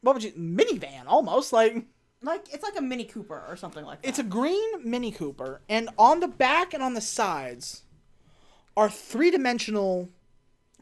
What 0.00 0.14
would 0.14 0.24
you 0.24 0.32
minivan 0.32 1.04
almost 1.06 1.52
like? 1.52 1.84
like 2.22 2.46
it's 2.52 2.62
like 2.62 2.78
a 2.78 2.82
Mini 2.82 3.04
Cooper 3.04 3.44
or 3.48 3.56
something 3.56 3.84
like 3.84 4.02
that. 4.02 4.08
It's 4.08 4.18
a 4.18 4.24
green 4.24 4.88
Mini 4.88 5.12
Cooper, 5.12 5.60
and 5.68 5.88
on 5.98 6.20
the 6.20 6.28
back 6.28 6.74
and 6.74 6.82
on 6.82 6.94
the 6.94 7.00
sides 7.00 7.82
are 8.76 8.90
three 8.90 9.30
dimensional 9.30 10.08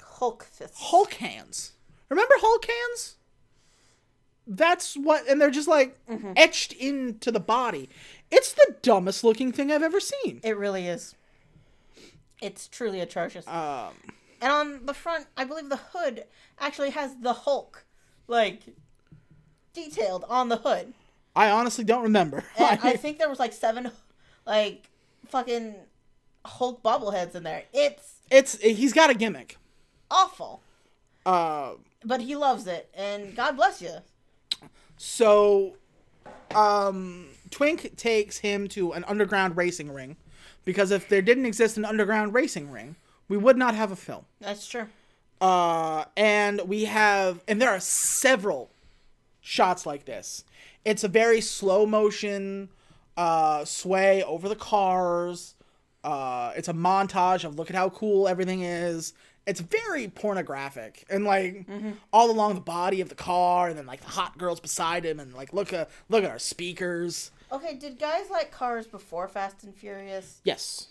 Hulk 0.02 0.44
fist. 0.44 0.74
Hulk 0.76 1.14
hands. 1.14 1.72
Remember 2.08 2.34
Hulk 2.38 2.66
hands? 2.66 3.16
That's 4.46 4.94
what, 4.94 5.26
and 5.28 5.40
they're 5.40 5.50
just 5.50 5.68
like 5.68 5.98
etched 6.36 6.72
into 6.72 7.32
the 7.32 7.40
body. 7.40 7.88
It's 8.30 8.52
the 8.52 8.76
dumbest 8.82 9.24
looking 9.24 9.52
thing 9.52 9.72
I've 9.72 9.82
ever 9.82 10.00
seen. 10.00 10.40
It 10.42 10.56
really 10.56 10.86
is. 10.86 11.14
It's 12.42 12.68
truly 12.68 13.00
atrocious. 13.00 13.46
Um, 13.48 13.94
and 14.44 14.52
on 14.52 14.86
the 14.86 14.94
front, 14.94 15.26
I 15.36 15.44
believe 15.44 15.68
the 15.70 15.80
hood 15.92 16.24
actually 16.60 16.90
has 16.90 17.16
the 17.20 17.32
Hulk, 17.32 17.84
like, 18.28 18.60
detailed 19.72 20.24
on 20.28 20.48
the 20.50 20.58
hood. 20.58 20.92
I 21.34 21.50
honestly 21.50 21.82
don't 21.84 22.02
remember. 22.04 22.44
And 22.58 22.78
I 22.82 22.96
think 22.96 23.18
there 23.18 23.28
was 23.28 23.38
like 23.40 23.52
seven, 23.52 23.90
like, 24.46 24.88
fucking 25.28 25.74
Hulk 26.44 26.82
bobbleheads 26.82 27.34
in 27.34 27.42
there. 27.42 27.64
It's 27.72 28.16
it's 28.30 28.58
he's 28.60 28.92
got 28.92 29.10
a 29.10 29.14
gimmick. 29.14 29.56
awful, 30.10 30.60
Uh, 31.26 31.72
but 32.04 32.20
he 32.20 32.36
loves 32.36 32.66
it, 32.66 32.88
and 32.94 33.34
God 33.34 33.56
bless 33.56 33.80
you. 33.82 33.96
so, 34.96 35.74
um, 36.54 37.28
Twink 37.50 37.96
takes 37.96 38.38
him 38.38 38.68
to 38.68 38.92
an 38.92 39.04
underground 39.08 39.56
racing 39.56 39.92
ring 39.92 40.16
because 40.64 40.90
if 40.90 41.08
there 41.08 41.22
didn't 41.22 41.46
exist 41.46 41.76
an 41.76 41.84
underground 41.84 42.34
racing 42.34 42.70
ring, 42.70 42.96
we 43.28 43.36
would 43.36 43.56
not 43.56 43.74
have 43.74 43.90
a 43.92 43.96
film. 43.96 44.24
That's 44.40 44.66
true. 44.66 44.86
Uh, 45.40 46.04
and 46.16 46.60
we 46.66 46.84
have, 46.84 47.42
and 47.48 47.60
there 47.60 47.70
are 47.70 47.80
several 47.80 48.70
shots 49.40 49.84
like 49.84 50.04
this. 50.04 50.44
It's 50.84 51.04
a 51.04 51.08
very 51.08 51.40
slow 51.40 51.86
motion 51.86 52.70
uh, 53.16 53.64
sway 53.64 54.22
over 54.22 54.48
the 54.48 54.56
cars. 54.56 55.54
Uh, 56.02 56.52
it's 56.56 56.68
a 56.68 56.72
montage 56.72 57.44
of 57.44 57.56
look 57.56 57.70
at 57.70 57.76
how 57.76 57.90
cool 57.90 58.28
everything 58.28 58.62
is. 58.62 59.14
It's 59.46 59.60
very 59.60 60.08
pornographic 60.08 61.04
and 61.10 61.24
like 61.26 61.66
all 62.12 62.30
along 62.30 62.54
the 62.54 62.62
body 62.62 63.02
of 63.02 63.10
the 63.10 63.14
car, 63.14 63.68
and 63.68 63.76
then 63.76 63.84
like 63.84 64.00
the 64.00 64.08
hot 64.08 64.38
girls 64.38 64.58
beside 64.58 65.04
him, 65.04 65.20
and 65.20 65.34
like 65.34 65.52
look 65.52 65.72
at 65.74 65.90
look 66.08 66.24
at 66.24 66.30
our 66.30 66.38
speakers. 66.38 67.30
Okay, 67.52 67.74
did 67.74 67.98
guys 67.98 68.30
like 68.30 68.50
cars 68.50 68.86
before 68.86 69.28
Fast 69.28 69.62
and 69.64 69.74
Furious? 69.74 70.40
Yes, 70.44 70.88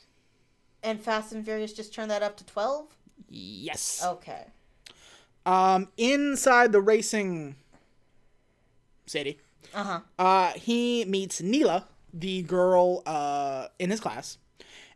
And 0.83 0.99
Fast 0.99 1.31
and 1.31 1.43
Furious 1.45 1.73
just 1.73 1.93
turned 1.93 2.11
that 2.11 2.21
up 2.23 2.35
to 2.37 2.45
12? 2.45 2.87
yes. 3.29 4.03
Okay. 4.05 4.45
Um, 5.45 5.89
inside 5.97 6.71
the 6.71 6.81
racing 6.81 7.55
city, 9.07 9.39
Uh 9.73 9.83
huh. 9.83 9.99
uh, 10.19 10.51
he 10.53 11.03
meets 11.05 11.41
Neela, 11.41 11.85
the 12.13 12.43
girl 12.43 13.01
uh, 13.05 13.67
in 13.79 13.89
his 13.89 13.99
class, 13.99 14.37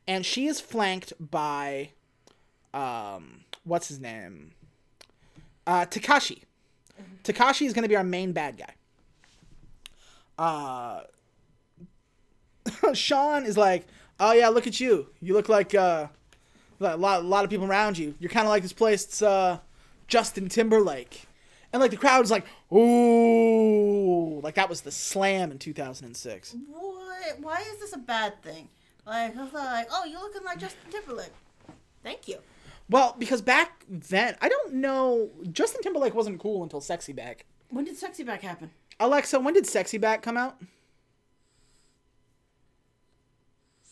and 0.07 0.25
she 0.25 0.45
is 0.47 0.59
flanked 0.61 1.13
by, 1.19 1.89
um, 2.73 3.41
what's 3.63 3.88
his 3.89 3.99
name? 3.99 4.51
Uh, 5.65 5.85
Takashi. 5.85 6.43
Takashi 7.23 7.65
is 7.65 7.73
going 7.73 7.83
to 7.83 7.89
be 7.89 7.95
our 7.97 8.03
main 8.03 8.31
bad 8.31 8.57
guy. 8.57 8.73
Uh, 10.38 11.01
Sean 12.93 13.45
is 13.45 13.57
like, 13.57 13.85
oh 14.20 14.34
yeah, 14.34 14.49
look 14.49 14.68
at 14.68 14.80
you. 14.80 15.07
You 15.22 15.34
look 15.34 15.49
like 15.49 15.74
uh, 15.76 16.07
a 16.80 16.97
lot, 16.97 17.22
a 17.22 17.24
lot 17.24 17.43
of 17.43 17.49
people 17.49 17.65
around 17.65 17.97
you. 17.97 18.15
You're 18.20 18.30
kind 18.30 18.45
of 18.45 18.49
like 18.49 18.63
this 18.63 18.74
place. 18.74 19.03
It's 19.05 19.22
uh, 19.22 19.59
Justin 20.07 20.49
Timberlake. 20.49 21.24
And 21.74 21.82
like 21.82 21.91
the 21.91 21.97
crowd 21.97 22.24
is 22.24 22.32
like, 22.32 22.45
ooh, 22.72 24.39
like 24.41 24.55
that 24.55 24.70
was 24.70 24.82
the 24.82 24.91
slam 24.91 25.51
in 25.51 25.59
2006. 25.59 26.55
What? 26.70 27.39
Why 27.41 27.63
is 27.74 27.80
this 27.80 27.93
a 27.93 27.97
bad 27.97 28.41
thing? 28.41 28.70
Like, 29.05 29.36
was 29.36 29.53
like, 29.53 29.88
oh, 29.91 30.05
you're 30.05 30.20
looking 30.20 30.43
like 30.43 30.59
Justin 30.59 30.91
Timberlake. 30.91 31.34
Thank 32.03 32.28
you. 32.28 32.38
Well, 32.89 33.15
because 33.20 33.41
back 33.41 33.84
then, 33.89 34.36
I 34.41 34.47
don't 34.47 34.76
know, 34.76 35.30
Justin 35.51 35.82
Timberlake 35.82 36.15
wasn't 36.15 36.39
cool 36.39 36.63
until 36.63 36.80
Sexy 36.80 37.11
Back. 37.11 37.45
When 37.70 37.84
did 37.84 37.97
Sexy 37.97 38.24
Back 38.24 38.41
happen? 38.41 38.72
Alexa, 38.99 39.39
when 39.39 39.53
did 39.53 39.68
Sexy 39.68 39.97
Back 39.97 40.22
come 40.22 40.38
out? 40.38 40.57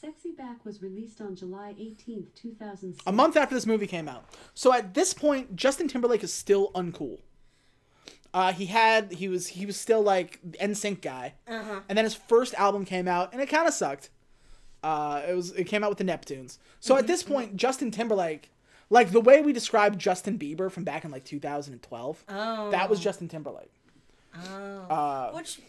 Sexy 0.06 0.32
Back 0.32 0.64
was 0.66 0.82
released 0.82 1.20
on 1.22 1.36
July 1.36 1.74
18th, 1.80 2.28
2006. 2.36 3.04
a 3.08 3.12
month 3.12 3.36
after 3.36 3.56
this 3.56 3.66
movie 3.66 3.88
came 3.88 4.08
out. 4.08 4.26
So 4.54 4.72
at 4.72 4.94
this 4.94 5.14
point, 5.14 5.56
Justin 5.56 5.88
Timberlake 5.88 6.24
is 6.24 6.32
still 6.32 6.72
uncool. 6.76 7.20
Uh, 8.34 8.52
he 8.52 8.66
had 8.68 9.14
he 9.14 9.28
was 9.30 9.48
he 9.48 9.66
was 9.66 9.78
still 9.80 10.02
like 10.02 10.40
the 10.44 10.58
NSYNC 10.60 11.02
guy, 11.02 11.34
Uh-huh. 11.48 11.80
and 11.90 11.98
then 11.98 12.04
his 12.06 12.14
first 12.14 12.54
album 12.56 12.84
came 12.86 13.08
out, 13.08 13.32
and 13.34 13.42
it 13.42 13.48
kind 13.48 13.68
of 13.68 13.74
sucked. 13.74 14.10
Uh, 14.84 15.22
it 15.28 15.34
was 15.34 15.52
it 15.54 15.64
came 15.64 15.84
out 15.84 15.90
with 15.90 15.98
the 15.98 16.04
Neptunes. 16.04 16.58
So 16.80 16.98
at 16.98 17.08
this 17.08 17.24
point, 17.24 17.56
Justin 17.56 17.90
Timberlake, 17.92 18.52
like 18.90 19.12
the 19.12 19.22
way 19.22 19.42
we 19.42 19.54
described 19.54 19.98
Justin 20.00 20.38
Bieber 20.38 20.70
from 20.70 20.84
back 20.84 21.04
in 21.06 21.12
like 21.12 21.24
2012, 21.24 22.24
Oh. 22.30 22.70
that 22.72 22.90
was 22.90 23.00
Justin 23.00 23.28
Timberlake. 23.30 23.72
Oh. 24.36 24.78
Uh, 24.90 25.32
Which 25.32 25.62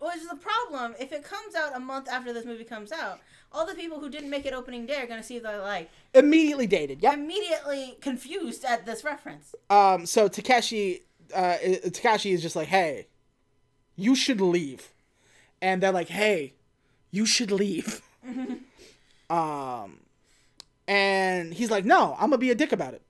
which 0.00 0.16
is 0.16 0.28
the 0.28 0.36
problem. 0.36 0.94
If 0.98 1.12
it 1.12 1.22
comes 1.22 1.54
out 1.54 1.76
a 1.76 1.80
month 1.80 2.08
after 2.08 2.32
this 2.32 2.44
movie 2.44 2.64
comes 2.64 2.90
out, 2.90 3.20
all 3.52 3.66
the 3.66 3.74
people 3.74 4.00
who 4.00 4.08
didn't 4.08 4.30
make 4.30 4.46
it 4.46 4.52
opening 4.52 4.86
day 4.86 5.02
are 5.02 5.06
gonna 5.06 5.22
see 5.22 5.38
the 5.38 5.58
like 5.58 5.90
immediately 6.14 6.66
dated. 6.66 7.02
Yep. 7.02 7.14
immediately 7.14 7.96
confused 8.00 8.64
at 8.64 8.86
this 8.86 9.04
reference. 9.04 9.54
Um, 9.68 10.06
so 10.06 10.28
Takeshi, 10.28 11.02
uh, 11.34 11.56
Takashi 11.86 12.32
is 12.32 12.42
just 12.42 12.56
like, 12.56 12.68
hey, 12.68 13.06
you 13.96 14.14
should 14.14 14.40
leave, 14.40 14.90
and 15.60 15.82
they're 15.82 15.92
like, 15.92 16.08
hey, 16.08 16.54
you 17.10 17.26
should 17.26 17.50
leave. 17.50 18.02
um, 19.30 19.98
and 20.86 21.52
he's 21.54 21.70
like, 21.70 21.84
no, 21.84 22.14
I'm 22.14 22.30
gonna 22.30 22.38
be 22.38 22.50
a 22.50 22.54
dick 22.54 22.72
about 22.72 22.94
it. 22.94 23.02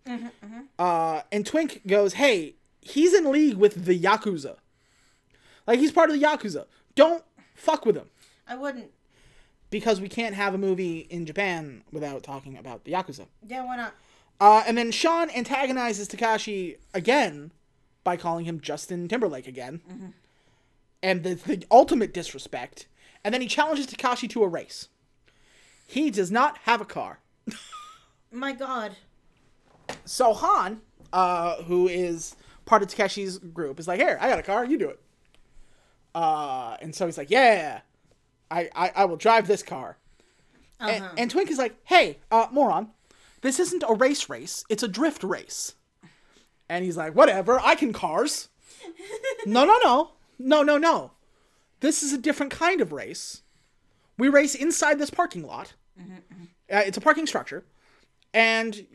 Uh, 0.78 1.22
and 1.30 1.46
Twink 1.46 1.86
goes, 1.86 2.14
hey, 2.14 2.54
he's 2.80 3.14
in 3.14 3.30
league 3.30 3.56
with 3.56 3.84
the 3.84 3.98
yakuza, 3.98 4.56
like 5.66 5.78
he's 5.78 5.92
part 5.92 6.10
of 6.10 6.18
the 6.18 6.24
yakuza. 6.26 6.64
Don't 6.94 7.24
fuck 7.54 7.84
with 7.86 7.96
him 7.96 8.08
I 8.48 8.56
wouldn't. 8.56 8.90
because 9.70 10.00
we 10.00 10.08
can't 10.08 10.34
have 10.34 10.54
a 10.54 10.58
movie 10.58 11.00
in 11.10 11.26
Japan 11.26 11.82
without 11.92 12.22
talking 12.22 12.56
about 12.56 12.84
the 12.84 12.92
yakuza. 12.92 13.26
Yeah, 13.46 13.64
why 13.64 13.76
not? 13.76 13.94
Uh, 14.40 14.64
and 14.66 14.76
then 14.78 14.90
Sean 14.90 15.28
antagonizes 15.30 16.08
Takashi 16.08 16.76
again 16.94 17.52
by 18.04 18.16
calling 18.16 18.46
him 18.46 18.60
Justin 18.60 19.06
Timberlake 19.08 19.46
again. 19.46 20.14
And 21.02 21.22
the, 21.22 21.34
the 21.34 21.64
ultimate 21.70 22.14
disrespect. 22.14 22.86
And 23.22 23.34
then 23.34 23.42
he 23.42 23.46
challenges 23.48 23.86
Takashi 23.86 24.28
to 24.30 24.42
a 24.42 24.48
race. 24.48 24.88
He 25.86 26.10
does 26.10 26.30
not 26.30 26.56
have 26.64 26.80
a 26.80 26.86
car. 26.86 27.20
My 28.32 28.52
God. 28.52 28.96
So 30.06 30.32
Han, 30.32 30.80
uh, 31.12 31.62
who 31.64 31.88
is 31.88 32.34
part 32.64 32.82
of 32.82 32.88
Takashi's 32.88 33.38
group, 33.38 33.78
is 33.78 33.86
like, 33.88 34.00
Here, 34.00 34.16
I 34.20 34.28
got 34.30 34.38
a 34.38 34.42
car, 34.42 34.64
you 34.64 34.78
do 34.78 34.88
it. 34.88 35.00
Uh, 36.14 36.76
and 36.82 36.94
so 36.94 37.06
he's 37.06 37.18
like, 37.18 37.30
Yeah, 37.30 37.80
I, 38.50 38.68
I, 38.74 38.92
I 38.96 39.04
will 39.04 39.16
drive 39.16 39.46
this 39.46 39.62
car. 39.62 39.96
And, 40.80 41.04
Uh-huh. 41.04 41.14
and 41.18 41.30
Twink 41.30 41.50
is 41.50 41.58
like, 41.58 41.76
hey, 41.84 42.18
uh, 42.30 42.46
moron, 42.50 42.88
this 43.42 43.60
isn't 43.60 43.84
a 43.86 43.94
race 43.94 44.28
race, 44.30 44.64
it's 44.70 44.82
a 44.82 44.88
drift 44.88 45.22
race. 45.22 45.74
And 46.68 46.84
he's 46.84 46.96
like, 46.96 47.14
whatever, 47.14 47.60
I 47.60 47.74
can 47.74 47.92
cars. 47.92 48.48
no, 49.46 49.64
no, 49.64 49.78
no. 49.84 50.12
No, 50.38 50.62
no, 50.62 50.78
no. 50.78 51.10
This 51.80 52.02
is 52.02 52.12
a 52.12 52.18
different 52.18 52.50
kind 52.52 52.80
of 52.80 52.92
race. 52.92 53.42
We 54.18 54.28
race 54.28 54.54
inside 54.54 54.98
this 54.98 55.10
parking 55.10 55.46
lot. 55.46 55.74
Uh, 55.98 56.82
it's 56.86 56.96
a 56.96 57.00
parking 57.00 57.26
structure. 57.26 57.64
And 58.32 58.86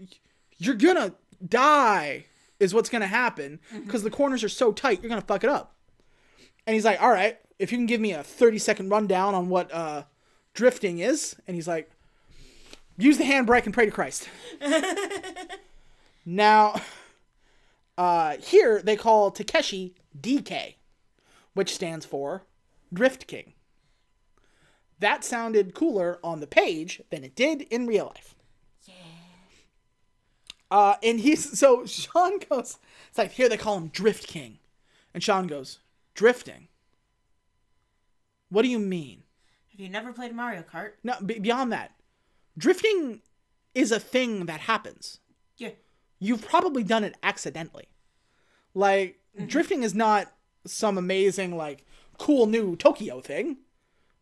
you're 0.58 0.76
gonna 0.76 1.14
die, 1.48 2.26
is 2.60 2.74
what's 2.74 2.90
gonna 2.90 3.08
happen, 3.08 3.60
because 3.86 4.04
the 4.04 4.10
corners 4.10 4.44
are 4.44 4.50
so 4.50 4.72
tight, 4.72 5.02
you're 5.04 5.10
gonna 5.10 5.22
fuck 5.22 5.44
it 5.44 5.50
up. 5.50 5.76
And 6.66 6.74
he's 6.74 6.86
like, 6.86 7.02
all 7.02 7.12
right, 7.12 7.38
if 7.60 7.72
you 7.72 7.78
can 7.78 7.86
give 7.86 8.02
me 8.02 8.14
a 8.14 8.24
30 8.24 8.58
second 8.58 8.90
rundown 8.90 9.36
on 9.36 9.50
what 9.50 9.74
uh, 9.74 10.04
drifting 10.54 11.00
is. 11.00 11.36
And 11.48 11.56
he's 11.56 11.68
like, 11.68 11.92
use 12.98 13.18
the 13.18 13.24
handbrake 13.24 13.66
and 13.66 13.74
pray 13.74 13.86
to 13.86 13.92
Christ. 13.92 14.30
now, 16.26 16.82
uh, 17.98 18.38
here 18.38 18.82
they 18.82 18.96
call 18.96 19.32
Takeshi 19.32 19.94
DK, 20.20 20.76
which 21.54 21.76
stands 21.76 22.06
for 22.06 22.44
Drift 22.92 23.28
King. 23.28 23.54
That 25.00 25.24
sounded 25.24 25.74
cooler 25.74 26.20
on 26.24 26.40
the 26.40 26.48
page 26.48 27.02
than 27.10 27.24
it 27.24 27.36
did 27.36 27.62
in 27.64 27.86
real 27.86 28.06
life. 28.06 28.36
Uh, 30.72 30.96
and 31.04 31.20
he's 31.20 31.58
so 31.60 31.86
Sean 31.86 32.40
goes, 32.50 32.78
it's 33.10 33.18
like 33.18 33.32
here 33.32 33.50
they 33.50 33.58
call 33.58 33.78
him 33.78 33.88
Drift 33.88 34.28
King. 34.28 34.60
And 35.14 35.24
Sean 35.24 35.48
goes, 35.48 35.80
Drifting? 36.16 36.70
What 38.50 38.64
do 38.64 38.70
you 38.70 38.80
mean? 38.80 39.24
Have 39.72 39.80
you 39.80 39.90
never 39.90 40.14
played 40.14 40.34
Mario 40.34 40.64
Kart? 40.64 40.92
No, 41.04 41.16
b- 41.24 41.40
beyond 41.40 41.72
that, 41.74 41.92
drifting 42.58 43.22
is 43.74 43.92
a 43.92 44.00
thing 44.00 44.46
that 44.46 44.62
happens. 44.62 45.20
Yeah. 45.58 45.72
You've 46.20 46.48
probably 46.48 46.84
done 46.84 47.04
it 47.04 47.18
accidentally. 47.22 47.90
Like, 48.74 49.20
drifting 49.48 49.84
is 49.84 49.94
not 49.94 50.32
some 50.66 50.98
amazing, 50.98 51.58
like, 51.58 51.86
cool 52.18 52.46
new 52.46 52.78
Tokyo 52.78 53.20
thing. 53.20 53.58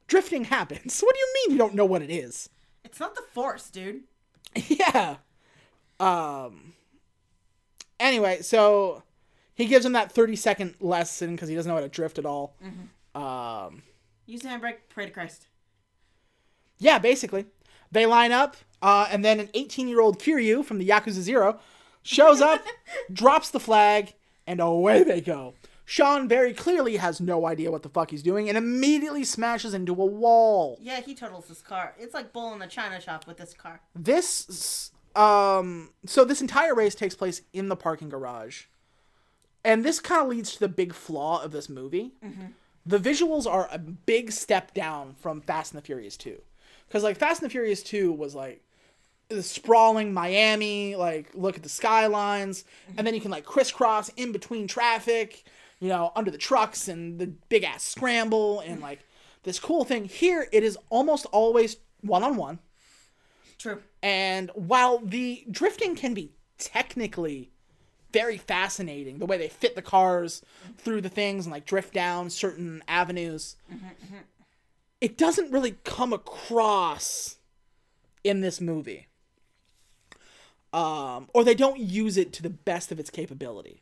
Drifting 0.08 0.46
happens. 0.46 1.00
What 1.06 1.14
do 1.14 1.20
you 1.20 1.34
mean 1.36 1.52
you 1.52 1.58
don't 1.60 1.76
know 1.76 1.86
what 1.86 2.02
it 2.02 2.10
is? 2.10 2.50
It's 2.84 3.00
not 3.00 3.14
the 3.16 3.22
Force, 3.32 3.70
dude. 3.70 4.02
yeah. 4.56 5.18
Um. 6.00 6.74
Anyway, 8.00 8.42
so 8.42 9.04
he 9.56 9.66
gives 9.66 9.86
him 9.86 9.94
that 9.94 10.12
30 10.12 10.36
second 10.36 10.76
lesson 10.80 11.32
because 11.36 11.50
he 11.50 11.56
doesn't 11.56 11.70
know 11.70 11.76
how 11.76 11.82
to 11.82 11.90
drift 11.90 12.18
at 12.18 12.26
all. 12.26 12.56
Um. 13.16 13.84
Use 14.26 14.42
the 14.42 14.48
handbrake, 14.48 14.78
pray 14.90 15.06
to 15.06 15.12
Christ. 15.12 15.48
Yeah, 16.80 16.98
basically. 16.98 17.46
They 17.92 18.06
line 18.06 18.32
up, 18.32 18.58
uh, 18.82 19.08
and 19.12 19.24
then 19.24 19.40
an 19.40 19.50
18 19.54 19.88
year 19.88 20.02
old 20.02 20.20
Kiryu 20.20 20.66
from 20.66 20.78
the 20.80 20.88
Yakuza 20.88 21.22
Zero 21.22 21.60
shows 22.02 22.42
up, 22.42 22.66
drops 23.14 23.50
the 23.50 23.60
flag, 23.60 24.14
and 24.48 24.60
away 24.60 25.04
they 25.04 25.22
go. 25.22 25.54
Sean 25.86 26.28
very 26.28 26.54
clearly 26.54 26.96
has 26.98 27.20
no 27.20 27.46
idea 27.46 27.70
what 27.70 27.84
the 27.84 27.90
fuck 27.90 28.10
he's 28.12 28.24
doing 28.24 28.48
and 28.48 28.58
immediately 28.58 29.24
smashes 29.24 29.74
into 29.74 29.92
a 29.92 30.06
wall. 30.06 30.78
Yeah, 30.82 31.02
he 31.02 31.14
totals 31.14 31.48
this 31.48 31.62
car. 31.62 31.94
It's 32.00 32.14
like 32.14 32.32
bull 32.32 32.54
in 32.54 32.62
a 32.62 32.68
china 32.68 33.02
shop 33.02 33.28
with 33.28 33.38
this 33.38 33.54
car. 33.54 33.82
This, 33.94 34.92
um, 35.16 35.92
so 36.06 36.24
this 36.24 36.42
entire 36.42 36.74
race 36.74 36.96
takes 36.96 37.16
place 37.16 37.42
in 37.52 37.68
the 37.68 37.76
parking 37.76 38.10
garage. 38.10 38.64
And 39.64 39.84
this 39.84 40.00
kind 40.00 40.22
of 40.22 40.28
leads 40.28 40.54
to 40.54 40.60
the 40.60 40.68
big 40.68 40.94
flaw 40.94 41.42
of 41.42 41.52
this 41.52 41.70
movie. 41.70 42.12
Mm-hmm. 42.24 42.48
The 42.86 43.00
visuals 43.00 43.48
are 43.48 43.70
a 43.72 43.80
big 43.80 44.32
step 44.32 44.74
down 44.74 45.16
from 45.20 45.42
Fast 45.42 45.74
and 45.74 45.82
the 45.82 45.86
Furious 45.86 46.18
2. 46.18 46.42
Because, 46.88 47.04
like, 47.04 47.18
Fast 47.18 47.42
and 47.42 47.50
the 47.50 47.52
Furious 47.52 47.82
2 47.82 48.12
was 48.12 48.36
like 48.36 48.62
the 49.30 49.42
sprawling 49.42 50.14
Miami, 50.14 50.96
like, 50.96 51.32
look 51.34 51.56
at 51.56 51.64
the 51.64 51.70
skylines, 51.70 52.66
and 52.98 53.08
then 53.08 53.16
you 53.16 53.22
can, 53.22 53.32
like, 53.32 53.46
crisscross 53.46 54.10
in 54.10 54.32
between 54.34 54.68
traffic, 54.68 55.44
you 55.80 55.88
know, 55.88 56.12
under 56.16 56.30
the 56.30 56.38
trucks 56.38 56.88
and 56.90 57.18
the 57.20 57.28
big 57.48 57.64
ass 57.64 57.84
scramble, 57.84 58.60
and, 58.60 58.82
like, 58.82 59.00
this 59.44 59.60
cool 59.60 59.86
thing. 59.86 60.06
Here, 60.06 60.48
it 60.52 60.62
is 60.62 60.78
almost 60.90 61.26
always 61.28 61.78
one 62.02 62.24
on 62.24 62.36
one. 62.36 62.60
True. 63.58 63.82
And 64.02 64.52
while 64.56 65.00
the 65.00 65.46
drifting 65.50 65.96
can 65.96 66.14
be 66.14 66.34
technically 66.58 67.53
very 68.14 68.38
fascinating, 68.38 69.18
the 69.18 69.26
way 69.26 69.38
they 69.38 69.50
fit 69.50 69.76
the 69.76 69.82
cars 69.82 70.42
through 70.78 71.02
the 71.02 71.10
things 71.10 71.46
and 71.46 71.52
like 71.52 71.66
drift 71.66 71.94
down 71.94 72.30
certain 72.30 72.84
avenues, 72.88 73.58
it 75.02 75.18
doesn't 75.18 75.52
really 75.52 75.76
come 75.84 76.14
across 76.14 77.38
in 78.24 78.42
this 78.42 78.62
movie. 78.62 79.08
Um, 80.72 81.30
or 81.34 81.44
they 81.44 81.54
don't 81.54 81.80
use 81.80 82.18
it 82.18 82.32
to 82.34 82.44
the 82.44 82.50
best 82.50 82.92
of 82.92 83.00
its 83.00 83.10
capability. 83.10 83.82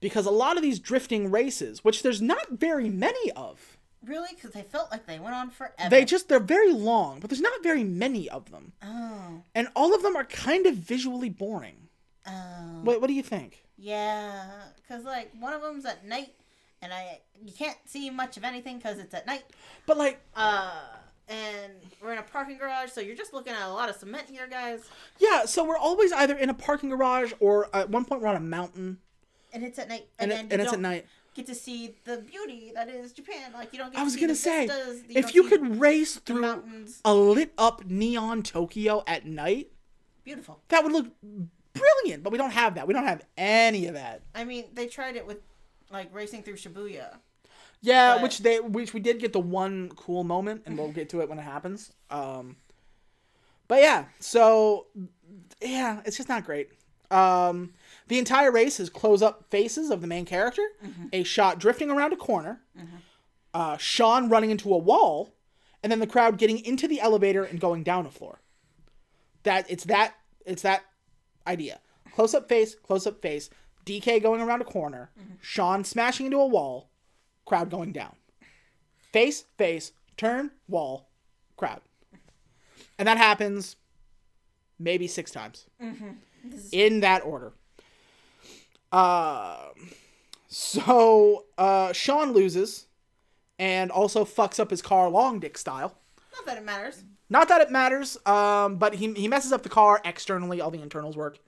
Because 0.00 0.26
a 0.26 0.30
lot 0.30 0.56
of 0.56 0.62
these 0.62 0.78
drifting 0.78 1.30
races, 1.30 1.82
which 1.82 2.02
there's 2.02 2.22
not 2.22 2.50
very 2.50 2.88
many 2.88 3.30
of, 3.32 3.78
Really? 4.06 4.28
Because 4.34 4.50
they 4.50 4.62
felt 4.62 4.90
like 4.90 5.06
they 5.06 5.18
went 5.18 5.34
on 5.34 5.50
forever. 5.50 5.88
they 5.88 6.04
just 6.04 6.28
they're 6.28 6.38
very 6.38 6.72
long, 6.72 7.20
but 7.20 7.30
there's 7.30 7.40
not 7.40 7.62
very 7.62 7.84
many 7.84 8.28
of 8.28 8.50
them. 8.50 8.72
Oh. 8.82 9.42
And 9.54 9.68
all 9.74 9.94
of 9.94 10.02
them 10.02 10.14
are 10.16 10.24
kind 10.24 10.66
of 10.66 10.74
visually 10.74 11.30
boring. 11.30 11.83
Oh. 12.26 12.80
What, 12.82 13.00
what 13.00 13.06
do 13.08 13.14
you 13.14 13.22
think? 13.22 13.64
Yeah. 13.76 14.44
Because, 14.76 15.04
like, 15.04 15.30
one 15.38 15.52
of 15.52 15.62
them's 15.62 15.84
at 15.84 16.06
night, 16.06 16.34
and 16.82 16.92
I 16.92 17.20
you 17.44 17.52
can't 17.52 17.76
see 17.86 18.08
much 18.10 18.36
of 18.36 18.44
anything 18.44 18.76
because 18.78 18.98
it's 18.98 19.14
at 19.14 19.26
night. 19.26 19.44
But 19.86 19.96
like, 19.98 20.20
Uh. 20.36 20.72
And 21.26 21.72
we're 22.02 22.12
in 22.12 22.18
a 22.18 22.22
parking 22.22 22.58
garage, 22.58 22.90
so 22.90 23.00
you're 23.00 23.16
just 23.16 23.32
looking 23.32 23.54
at 23.54 23.66
a 23.66 23.72
lot 23.72 23.88
of 23.88 23.96
cement 23.96 24.28
here, 24.28 24.46
guys. 24.46 24.82
yeah, 25.18 25.46
so 25.46 25.64
we're 25.64 25.78
always 25.78 26.12
either 26.12 26.36
in 26.36 26.50
a 26.50 26.54
parking 26.54 26.90
garage 26.90 27.32
or 27.40 27.66
at 27.74 27.88
one 27.88 28.04
point 28.04 28.20
we're 28.20 28.28
on 28.28 28.36
a 28.36 28.40
mountain 28.40 28.98
And 29.50 29.64
it's 29.64 29.78
at 29.78 29.88
night. 29.88 30.06
and, 30.18 30.30
And, 30.30 30.50
it, 30.50 30.52
and 30.52 30.60
it's 30.62 30.74
at 30.74 30.80
night. 30.80 31.06
get 31.34 31.46
to 31.46 31.54
see 31.54 31.94
the 32.04 32.18
beauty 32.18 32.72
that 32.74 32.90
is 32.90 33.14
Japan. 33.14 33.54
Like, 33.54 33.72
you 33.72 33.78
don't 33.78 33.90
get 33.90 34.00
I 34.00 34.02
to 34.02 34.04
was 34.04 34.12
see 34.14 34.20
gonna 34.20 34.32
the 34.34 34.38
say, 34.38 34.66
vistas, 34.66 35.02
you 35.08 35.18
if 35.18 35.34
you 35.34 35.44
could 35.48 35.80
race 35.80 36.16
through 36.16 36.42
mountains. 36.42 37.00
a 37.06 37.14
lit 37.14 37.54
up 37.56 37.86
neon 37.86 38.42
Tokyo 38.42 39.02
at 39.06 39.24
night, 39.24 39.72
Beautiful. 40.24 40.60
that 40.68 40.84
would 40.84 40.92
look 40.92 41.06
brilliant. 41.74 42.22
But 42.22 42.32
we 42.32 42.38
don't 42.38 42.52
have 42.52 42.76
that. 42.76 42.86
We 42.86 42.94
don't 42.94 43.06
have 43.06 43.22
any 43.36 43.86
of 43.86 43.94
that. 43.94 44.22
I 44.34 44.44
mean, 44.44 44.64
they 44.72 44.86
tried 44.86 45.16
it 45.16 45.26
with, 45.26 45.38
like, 45.90 46.14
racing 46.14 46.42
through 46.42 46.54
Shibuya. 46.56 47.16
Yeah, 47.82 48.14
But- 48.14 48.22
which 48.22 48.38
they 48.38 48.60
which 48.60 48.94
we 48.94 49.00
did 49.00 49.18
get 49.18 49.32
the 49.34 49.40
one 49.40 49.90
cool 49.90 50.24
moment, 50.24 50.62
and 50.64 50.78
we'll 50.78 50.90
get 50.92 51.10
to 51.10 51.20
it 51.20 51.28
when 51.28 51.38
it 51.38 51.42
happens. 51.42 51.92
Um, 52.10 52.56
but 53.68 53.82
yeah, 53.82 54.06
so 54.20 54.86
yeah, 55.60 56.00
it's 56.06 56.16
just 56.16 56.28
not 56.30 56.44
great. 56.46 56.70
Um, 57.10 57.74
the 58.08 58.18
entire 58.18 58.50
race 58.50 58.80
is 58.80 58.88
close 58.88 59.20
up 59.20 59.44
faces 59.50 59.90
of 59.90 60.00
the 60.00 60.06
main 60.06 60.24
character, 60.24 60.62
a 61.12 61.22
shot 61.24 61.58
drifting 61.58 61.90
around 61.90 62.12
a 62.14 62.16
corner, 62.16 62.62
uh, 63.52 63.76
Sean 63.76 64.30
running 64.30 64.50
into 64.50 64.72
a 64.72 64.78
wall, 64.78 65.34
and 65.82 65.92
then 65.92 65.98
the 66.00 66.06
crowd 66.06 66.38
getting 66.38 66.64
into 66.64 66.88
the 66.88 67.00
elevator 67.00 67.44
and 67.44 67.60
going 67.60 67.82
down 67.82 68.06
a 68.06 68.10
floor. 68.10 68.40
That 69.42 69.66
it's 69.70 69.84
that 69.84 70.14
it's 70.46 70.62
that 70.62 70.84
idea. 71.46 71.80
Close 72.14 72.34
up 72.34 72.48
face, 72.48 72.74
close 72.74 73.06
up 73.06 73.20
face, 73.20 73.50
DK 73.84 74.22
going 74.22 74.40
around 74.40 74.60
a 74.62 74.64
corner, 74.64 75.10
Sean 75.40 75.84
smashing 75.84 76.26
into 76.26 76.38
a 76.38 76.46
wall, 76.46 76.90
crowd 77.44 77.70
going 77.70 77.92
down. 77.92 78.14
Face, 79.12 79.44
face, 79.58 79.92
turn, 80.16 80.50
wall, 80.68 81.08
crowd. 81.56 81.80
And 82.98 83.08
that 83.08 83.18
happens 83.18 83.76
maybe 84.78 85.06
six 85.06 85.30
times. 85.30 85.66
In 86.72 87.00
that 87.00 87.24
order. 87.24 87.52
Um, 88.92 89.90
so 90.46 91.44
uh, 91.58 91.92
Sean 91.92 92.32
loses 92.32 92.86
and 93.58 93.90
also 93.90 94.24
fucks 94.24 94.60
up 94.60 94.70
his 94.70 94.82
car 94.82 95.08
long 95.08 95.40
dick 95.40 95.58
style. 95.58 95.98
Not 96.32 96.46
that 96.46 96.58
it 96.58 96.64
matters. 96.64 97.02
Not 97.30 97.48
that 97.48 97.60
it 97.62 97.70
matters, 97.70 98.16
um, 98.26 98.76
but 98.76 98.94
he, 98.96 99.12
he 99.14 99.28
messes 99.28 99.52
up 99.52 99.62
the 99.62 99.68
car 99.68 100.00
externally. 100.04 100.60
All 100.60 100.70
the 100.70 100.82
internals 100.82 101.16
work. 101.16 101.38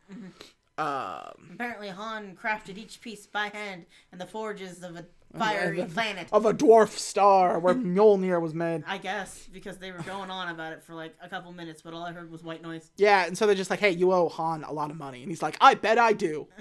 Um, 0.78 1.50
Apparently, 1.54 1.88
Han 1.88 2.36
crafted 2.40 2.76
each 2.76 3.00
piece 3.00 3.26
by 3.26 3.48
hand 3.48 3.86
in 4.12 4.18
the 4.18 4.26
forges 4.26 4.82
of 4.82 4.96
a 4.96 5.06
fiery 5.36 5.82
planet. 5.94 6.28
of 6.32 6.44
a 6.44 6.52
dwarf 6.52 6.90
star 6.90 7.58
where 7.58 7.74
Mjolnir 7.94 8.40
was 8.40 8.52
made. 8.52 8.84
I 8.86 8.98
guess 8.98 9.48
because 9.52 9.78
they 9.78 9.90
were 9.92 10.02
going 10.02 10.30
on 10.30 10.48
about 10.48 10.72
it 10.74 10.82
for 10.82 10.94
like 10.94 11.14
a 11.22 11.28
couple 11.28 11.52
minutes, 11.52 11.80
but 11.82 11.94
all 11.94 12.04
I 12.04 12.12
heard 12.12 12.30
was 12.30 12.42
white 12.42 12.62
noise. 12.62 12.90
Yeah, 12.96 13.24
and 13.26 13.36
so 13.38 13.46
they're 13.46 13.54
just 13.54 13.70
like, 13.70 13.80
hey, 13.80 13.90
you 13.90 14.12
owe 14.12 14.28
Han 14.28 14.64
a 14.64 14.72
lot 14.72 14.90
of 14.90 14.98
money. 14.98 15.22
And 15.22 15.30
he's 15.30 15.42
like, 15.42 15.56
I 15.60 15.74
bet 15.74 15.98
I 15.98 16.12
do. 16.12 16.48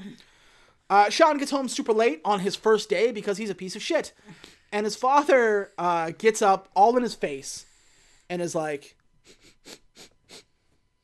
Uh, 0.88 1.10
Sean 1.10 1.40
gets 1.40 1.50
home 1.50 1.68
super 1.68 1.92
late 1.92 2.22
on 2.24 2.42
his 2.42 2.56
first 2.56 2.90
day 2.90 3.12
because 3.12 3.40
he's 3.40 3.50
a 3.50 3.56
piece 3.56 3.76
of 3.76 3.82
shit. 3.82 4.14
And 4.72 4.86
his 4.86 4.96
father 4.96 5.72
uh, 5.80 6.12
gets 6.16 6.44
up 6.44 6.70
all 6.76 6.96
in 6.96 7.02
his 7.02 7.16
face 7.16 7.66
and 8.30 8.40
is 8.40 8.54
like, 8.54 8.96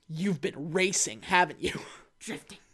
You've 0.08 0.42
been 0.42 0.72
racing, 0.72 1.22
haven't 1.24 1.62
you? 1.62 1.74
Drifting. 2.20 2.58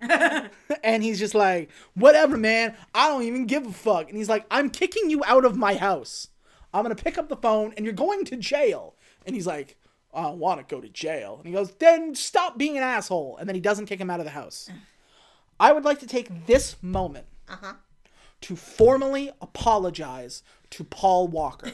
And 0.84 1.02
he's 1.04 1.18
just 1.20 1.34
like, 1.34 1.70
Whatever, 1.94 2.36
man. 2.36 2.74
I 2.94 3.08
don't 3.08 3.22
even 3.22 3.46
give 3.46 3.66
a 3.66 3.72
fuck. 3.72 4.08
And 4.08 4.16
he's 4.16 4.28
like, 4.28 4.44
I'm 4.50 4.68
kicking 4.68 5.10
you 5.10 5.22
out 5.24 5.44
of 5.44 5.56
my 5.56 5.74
house. 5.74 6.28
I'm 6.74 6.82
going 6.84 6.94
to 6.94 7.02
pick 7.02 7.18
up 7.18 7.28
the 7.28 7.36
phone 7.36 7.72
and 7.76 7.84
you're 7.84 7.94
going 7.94 8.24
to 8.26 8.36
jail. 8.36 8.94
And 9.26 9.34
he's 9.36 9.46
like, 9.46 9.76
I 10.12 10.22
don't 10.22 10.38
want 10.38 10.58
to 10.66 10.74
go 10.74 10.80
to 10.80 10.88
jail. 10.88 11.36
And 11.36 11.46
he 11.46 11.52
goes, 11.52 11.70
Then 11.78 12.14
stop 12.16 12.58
being 12.58 12.76
an 12.76 12.82
asshole. 12.82 13.36
And 13.38 13.48
then 13.48 13.54
he 13.54 13.60
doesn't 13.60 13.86
kick 13.86 14.00
him 14.00 14.10
out 14.10 14.18
of 14.20 14.24
the 14.26 14.32
house. 14.32 14.68
I 15.60 15.72
would 15.72 15.84
like 15.84 16.00
to 16.00 16.06
take 16.06 16.46
this 16.46 16.76
moment 16.82 17.26
Uh 17.48 17.56
huh. 17.62 17.72
to 18.42 18.56
formally 18.56 19.30
apologize 19.40 20.42
to 20.70 20.82
Paul 20.82 21.28
Walker. 21.28 21.70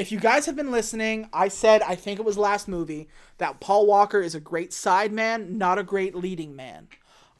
If 0.00 0.10
you 0.10 0.18
guys 0.18 0.46
have 0.46 0.56
been 0.56 0.70
listening, 0.70 1.28
I 1.30 1.48
said, 1.48 1.82
I 1.82 1.94
think 1.94 2.18
it 2.18 2.24
was 2.24 2.38
last 2.38 2.68
movie, 2.68 3.06
that 3.36 3.60
Paul 3.60 3.86
Walker 3.86 4.22
is 4.22 4.34
a 4.34 4.40
great 4.40 4.72
side 4.72 5.12
man, 5.12 5.58
not 5.58 5.78
a 5.78 5.82
great 5.82 6.14
leading 6.14 6.56
man. 6.56 6.88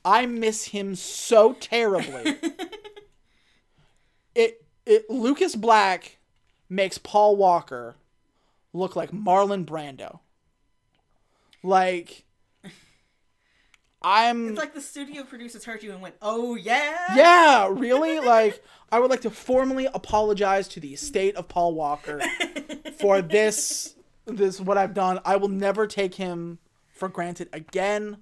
I 0.04 0.26
miss 0.26 0.66
him 0.66 0.94
so 0.94 1.54
terribly. 1.54 2.36
it, 4.34 4.62
it 4.84 5.08
Lucas 5.08 5.56
Black 5.56 6.18
makes 6.68 6.98
Paul 6.98 7.36
Walker 7.36 7.96
look 8.74 8.94
like 8.94 9.10
Marlon 9.10 9.64
Brando. 9.64 10.20
Like 11.62 12.26
I'm 14.02 14.48
It's 14.48 14.58
like 14.58 14.72
the 14.72 14.80
studio 14.80 15.24
producers 15.24 15.64
heard 15.64 15.82
you 15.82 15.92
and 15.92 16.00
went, 16.00 16.14
"Oh 16.22 16.54
yeah." 16.54 17.14
yeah, 17.14 17.68
really? 17.70 18.18
Like, 18.18 18.62
I 18.92 18.98
would 18.98 19.10
like 19.10 19.20
to 19.22 19.30
formally 19.30 19.86
apologize 19.92 20.66
to 20.68 20.80
the 20.80 20.92
estate 20.94 21.36
of 21.36 21.48
Paul 21.48 21.74
Walker 21.74 22.20
for 22.98 23.22
this, 23.22 23.94
this 24.26 24.60
what 24.60 24.76
I've 24.78 24.94
done. 24.94 25.20
I 25.24 25.36
will 25.36 25.48
never 25.48 25.86
take 25.86 26.14
him 26.14 26.58
for 26.92 27.08
granted 27.08 27.48
again. 27.52 28.18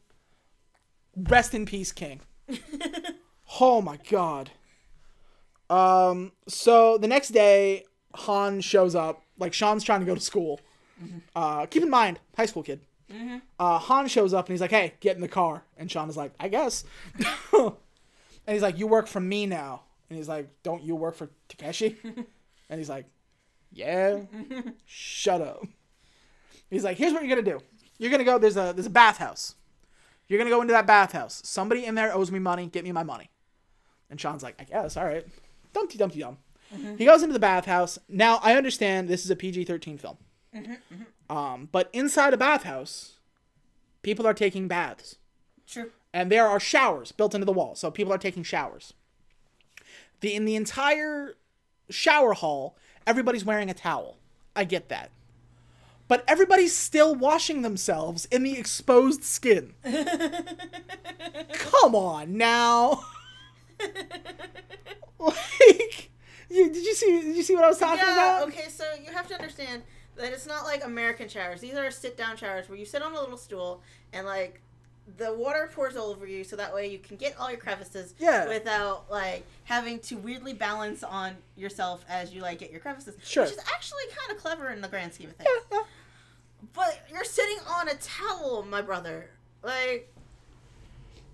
Rest 1.16 1.54
in 1.54 1.66
peace, 1.66 1.90
King. 1.90 2.20
oh 3.60 3.80
my 3.80 3.98
god. 4.10 4.50
Um. 5.70 6.32
So 6.46 6.96
the 6.98 7.08
next 7.08 7.28
day, 7.28 7.84
Han 8.14 8.60
shows 8.60 8.94
up. 8.94 9.22
Like 9.38 9.52
Sean's 9.52 9.84
trying 9.84 10.00
to 10.00 10.06
go 10.06 10.14
to 10.14 10.20
school. 10.20 10.60
Uh, 11.36 11.66
keep 11.66 11.82
in 11.82 11.90
mind, 11.90 12.18
high 12.36 12.46
school 12.46 12.62
kid. 12.62 12.80
Uh, 13.58 13.78
Han 13.78 14.08
shows 14.08 14.34
up 14.34 14.46
and 14.46 14.52
he's 14.52 14.60
like, 14.60 14.70
"Hey, 14.70 14.94
get 15.00 15.16
in 15.16 15.22
the 15.22 15.28
car." 15.28 15.64
And 15.76 15.90
Sean 15.90 16.08
is 16.08 16.16
like, 16.16 16.32
"I 16.38 16.48
guess." 16.48 16.84
and 17.52 17.74
he's 18.46 18.62
like, 18.62 18.78
"You 18.78 18.86
work 18.86 19.06
for 19.06 19.20
me 19.20 19.46
now." 19.46 19.82
And 20.08 20.16
he's 20.16 20.28
like, 20.28 20.48
"Don't 20.62 20.82
you 20.82 20.96
work 20.96 21.14
for 21.16 21.30
Takeshi?" 21.48 21.96
and 22.68 22.78
he's 22.78 22.88
like, 22.88 23.06
"Yeah." 23.72 24.20
Shut 24.86 25.40
up. 25.40 25.62
He's 26.70 26.84
like, 26.84 26.96
"Here's 26.96 27.12
what 27.12 27.24
you're 27.24 27.36
gonna 27.36 27.58
do. 27.58 27.64
You're 27.98 28.10
gonna 28.10 28.24
go. 28.24 28.38
There's 28.38 28.56
a 28.56 28.72
there's 28.74 28.86
a 28.86 28.90
bathhouse. 28.90 29.54
You're 30.26 30.38
gonna 30.38 30.50
go 30.50 30.60
into 30.60 30.72
that 30.72 30.86
bathhouse. 30.86 31.42
Somebody 31.44 31.84
in 31.84 31.94
there 31.94 32.14
owes 32.14 32.30
me 32.30 32.38
money. 32.38 32.66
Get 32.66 32.84
me 32.84 32.92
my 32.92 33.04
money." 33.04 33.30
And 34.10 34.20
Sean's 34.20 34.42
like, 34.42 34.56
"I 34.58 34.64
guess. 34.64 34.96
All 34.96 35.04
right." 35.04 35.26
Dumpty 35.72 35.98
dumpty 35.98 36.20
dum. 36.20 36.38
Mm-hmm. 36.74 36.96
He 36.96 37.04
goes 37.04 37.22
into 37.22 37.32
the 37.32 37.38
bathhouse. 37.38 37.98
Now 38.08 38.40
I 38.42 38.54
understand 38.54 39.08
this 39.08 39.24
is 39.24 39.30
a 39.30 39.36
PG-13 39.36 39.98
film. 39.98 40.18
Mm-hmm, 40.54 40.72
mm-hmm. 40.72 41.36
Um, 41.36 41.68
but 41.70 41.90
inside 41.92 42.34
a 42.34 42.38
bathhouse, 42.38 43.18
people 44.02 44.26
are 44.26 44.34
taking 44.34 44.68
baths 44.68 45.16
True. 45.66 45.90
and 46.12 46.32
there 46.32 46.46
are 46.46 46.60
showers 46.60 47.12
built 47.12 47.34
into 47.34 47.44
the 47.44 47.52
wall, 47.52 47.74
so 47.74 47.90
people 47.90 48.12
are 48.12 48.18
taking 48.18 48.42
showers. 48.42 48.94
The 50.20 50.34
in 50.34 50.44
the 50.44 50.56
entire 50.56 51.36
shower 51.90 52.32
hall, 52.34 52.76
everybody's 53.06 53.44
wearing 53.44 53.70
a 53.70 53.74
towel. 53.74 54.18
I 54.56 54.64
get 54.64 54.88
that. 54.88 55.10
But 56.08 56.24
everybody's 56.26 56.74
still 56.74 57.14
washing 57.14 57.62
themselves 57.62 58.24
in 58.26 58.42
the 58.42 58.58
exposed 58.58 59.22
skin. 59.24 59.74
Come 61.52 61.94
on 61.94 62.36
now. 62.36 63.04
like 65.18 66.10
you, 66.50 66.72
did 66.72 66.84
you 66.84 66.94
see 66.94 67.20
did 67.22 67.36
you 67.36 67.42
see 67.42 67.54
what 67.54 67.64
I 67.64 67.68
was 67.68 67.78
talking 67.78 68.04
Yeah. 68.06 68.12
about? 68.38 68.48
Okay. 68.48 68.68
So 68.68 68.84
you 69.04 69.12
have 69.12 69.28
to 69.28 69.34
understand 69.34 69.82
that 70.16 70.32
it's 70.32 70.46
not 70.46 70.64
like 70.64 70.84
American 70.84 71.28
showers. 71.28 71.60
These 71.60 71.74
are 71.74 71.90
sit-down 71.90 72.36
showers 72.36 72.68
where 72.68 72.78
you 72.78 72.84
sit 72.86 73.02
on 73.02 73.12
a 73.14 73.20
little 73.20 73.36
stool 73.36 73.82
and 74.12 74.26
like 74.26 74.60
the 75.16 75.32
water 75.32 75.70
pours 75.72 75.96
all 75.96 76.10
over 76.10 76.26
you, 76.26 76.44
so 76.44 76.56
that 76.56 76.74
way 76.74 76.88
you 76.88 76.98
can 76.98 77.16
get 77.16 77.36
all 77.38 77.50
your 77.50 77.58
crevices. 77.58 78.14
Yeah. 78.18 78.48
Without 78.48 79.10
like 79.10 79.44
having 79.64 80.00
to 80.00 80.16
weirdly 80.16 80.52
balance 80.52 81.02
on 81.02 81.36
yourself 81.56 82.04
as 82.08 82.32
you 82.32 82.42
like 82.42 82.58
get 82.58 82.70
your 82.70 82.80
crevices. 82.80 83.16
Sure. 83.24 83.44
Which 83.44 83.52
is 83.52 83.58
actually 83.74 84.04
kind 84.16 84.36
of 84.36 84.42
clever 84.42 84.70
in 84.70 84.80
the 84.80 84.88
grand 84.88 85.14
scheme 85.14 85.30
of 85.30 85.36
things. 85.36 85.48
Yeah, 85.70 85.78
yeah. 85.78 85.84
But 86.74 87.06
you're 87.10 87.24
sitting 87.24 87.58
on 87.68 87.88
a 87.88 87.94
towel, 87.94 88.66
my 88.68 88.82
brother. 88.82 89.30
Like, 89.62 90.12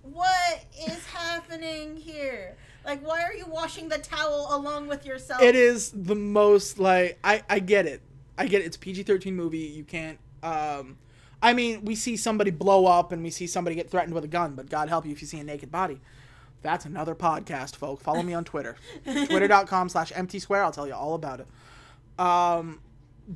what 0.03 0.65
is 0.89 1.05
happening 1.07 1.97
here? 1.97 2.57
Like, 2.85 3.05
why 3.05 3.23
are 3.23 3.33
you 3.33 3.47
washing 3.47 3.89
the 3.89 3.99
towel 3.99 4.49
along 4.51 4.89
with 4.89 5.07
yourself? 5.07 5.43
It 5.43 5.57
is 5.57 5.91
the 5.91 6.15
most 6.15 6.79
like 6.79 7.19
I 7.25 7.43
I 7.49 7.59
get 7.59 7.87
it. 7.87 8.03
I 8.37 8.47
get 8.47 8.63
it. 8.63 8.67
It's 8.67 8.77
a 8.77 8.81
PG-13 8.81 9.33
movie. 9.33 9.59
You 9.59 9.85
can't 9.85 10.19
um 10.43 10.99
I 11.43 11.53
mean, 11.53 11.85
we 11.85 11.95
see 11.95 12.17
somebody 12.17 12.51
blow 12.51 12.87
up 12.87 13.13
and 13.13 13.23
we 13.23 13.31
see 13.31 13.47
somebody 13.47 13.77
get 13.77 13.91
threatened 13.91 14.15
with 14.15 14.25
a 14.25 14.29
gun, 14.29 14.55
but 14.55 14.71
God 14.71 14.89
help 14.89 15.05
you 15.05 15.13
if 15.13 15.21
you 15.21 15.27
see 15.27 15.39
a 15.41 15.45
naked 15.45 15.71
body. 15.71 16.01
That's 16.63 16.87
another 16.87 17.15
podcast, 17.15 17.77
folks. 17.77 18.03
Follow 18.03 18.23
me 18.23 18.33
on 18.33 18.45
Twitter. 18.45 18.77
Twitter.com 19.05 19.91
slash 19.91 20.13
empty 20.15 20.39
square. 20.39 20.65
I'll 20.65 20.73
tell 20.73 20.87
you 20.87 20.95
all 20.95 21.15
about 21.15 21.41
it. 21.41 21.47
Um 22.19 22.81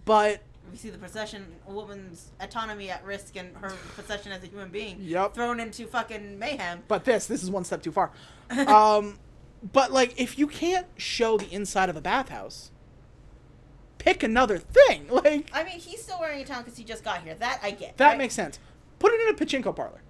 but 0.06 0.42
We 0.70 0.76
see 0.78 0.90
the 0.90 0.98
procession, 0.98 1.46
a 1.66 1.72
woman's 1.72 2.30
autonomy 2.40 2.90
at 2.90 3.04
risk, 3.04 3.36
and 3.36 3.54
her 3.56 3.70
possession 3.96 4.32
as 4.32 4.42
a 4.42 4.46
human 4.46 4.68
being 4.70 4.96
Yep. 5.00 5.34
thrown 5.34 5.60
into 5.60 5.86
fucking 5.86 6.38
mayhem. 6.38 6.82
but 6.88 7.04
this, 7.04 7.26
this 7.26 7.42
is 7.42 7.50
one 7.50 7.64
step 7.64 7.82
too 7.82 7.92
far. 7.92 8.10
Um 8.66 9.18
but 9.72 9.90
like 9.92 10.14
if 10.20 10.38
you 10.38 10.46
can't 10.46 10.86
show 10.96 11.36
the 11.36 11.52
inside 11.52 11.90
of 11.90 11.96
a 11.96 12.00
bathhouse, 12.00 12.70
pick 13.98 14.22
another 14.22 14.58
thing. 14.58 15.06
Like 15.10 15.50
I 15.52 15.64
mean, 15.64 15.78
he's 15.78 16.02
still 16.02 16.18
wearing 16.20 16.40
a 16.42 16.44
towel 16.44 16.62
because 16.62 16.78
he 16.78 16.84
just 16.84 17.04
got 17.04 17.22
here. 17.22 17.34
That 17.34 17.60
I 17.62 17.70
get. 17.72 17.96
that 17.98 18.08
right? 18.10 18.18
makes 18.18 18.34
sense. 18.34 18.58
Put 18.98 19.12
it 19.12 19.20
in 19.28 19.34
a 19.34 19.38
pachinko 19.38 19.74
parlor. 19.74 20.00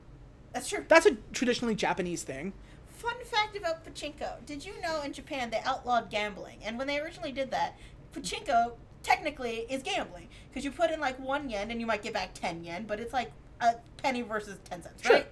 That's 0.53 0.69
true. 0.69 0.85
That's 0.89 1.07
a 1.07 1.17
traditionally 1.33 1.75
Japanese 1.75 2.23
thing. 2.23 2.53
Fun 2.89 3.15
fact 3.25 3.57
about 3.57 3.85
pachinko: 3.85 4.45
Did 4.47 4.65
you 4.65 4.81
know 4.81 5.03
in 5.03 5.13
Japan 5.13 5.51
they 5.51 5.61
outlawed 5.65 6.11
gambling? 6.11 6.59
And 6.65 6.79
when 6.79 6.87
they 6.87 6.99
originally 7.01 7.33
did 7.33 7.51
that, 7.53 7.77
pachinko 8.15 8.73
technically 9.03 9.67
is 9.71 9.83
gambling 9.83 10.29
because 10.51 10.65
you 10.65 10.71
put 10.71 10.91
in 10.91 10.99
like 11.01 11.19
one 11.21 11.49
yen 11.49 11.71
and 11.71 11.81
you 11.81 11.87
might 11.87 12.03
get 12.03 12.13
back 12.13 12.35
ten 12.35 12.65
yen, 12.65 12.85
but 12.87 12.99
it's 13.01 13.13
like 13.13 13.31
a 13.61 13.75
penny 14.03 14.23
versus 14.23 14.59
ten 14.69 14.83
cents, 14.83 15.03
Sure. 15.03 15.17
right? 15.17 15.27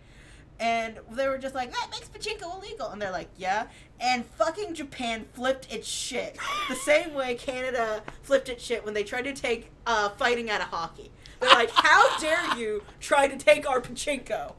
And 0.59 0.99
they 1.11 1.29
were 1.29 1.39
just 1.39 1.55
like, 1.55 1.71
that 1.73 1.89
makes 1.91 2.09
pachinko 2.09 2.57
illegal. 2.57 2.89
And 2.89 3.01
they're 3.01 3.11
like, 3.11 3.29
yeah. 3.37 3.67
And 4.01 4.25
fucking 4.25 4.75
Japan 4.75 5.27
flipped 5.33 5.73
its 5.73 5.87
shit. 5.87 6.39
The 6.69 6.77
same 6.77 7.15
way 7.15 7.35
Canada 7.35 8.03
flipped 8.23 8.49
its 8.49 8.65
shit 8.65 8.85
when 8.85 8.95
they 8.95 9.05
tried 9.05 9.23
to 9.23 9.35
take 9.35 9.71
uh, 9.87 10.11
fighting 10.11 10.51
out 10.51 10.61
of 10.61 10.69
hockey. 10.69 11.11
They're 11.41 11.51
like, 11.51 11.71
how 11.71 12.19
dare 12.19 12.57
you 12.57 12.83
try 13.01 13.29
to 13.29 13.37
take 13.37 13.69
our 13.69 13.81
pachinko? 13.81 14.55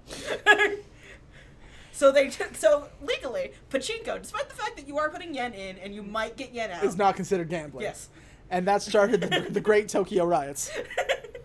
so 1.91 2.12
they 2.12 2.30
took, 2.30 2.56
so 2.56 2.89
legally, 3.02 3.54
pachinko, 3.72 4.22
despite 4.22 4.50
the 4.50 4.56
fact 4.56 4.78
that 4.78 4.88
you 4.88 5.00
are 5.00 5.10
putting 5.10 5.34
yen 5.34 5.54
in 5.54 5.78
and 5.80 5.95
you 5.95 6.04
might 6.04 6.38
get 6.38 6.54
yen 6.54 6.70
out. 6.70 6.84
It's 6.84 6.98
not 6.98 7.16
considered 7.16 7.50
gambling. 7.50 7.84
Yes. 7.84 8.10
And 8.50 8.68
that 8.68 8.84
started 8.84 9.22
the, 9.22 9.48
the 9.50 9.62
Great 9.62 9.89
Tokyo 9.89 10.26
Riots. 10.26 10.72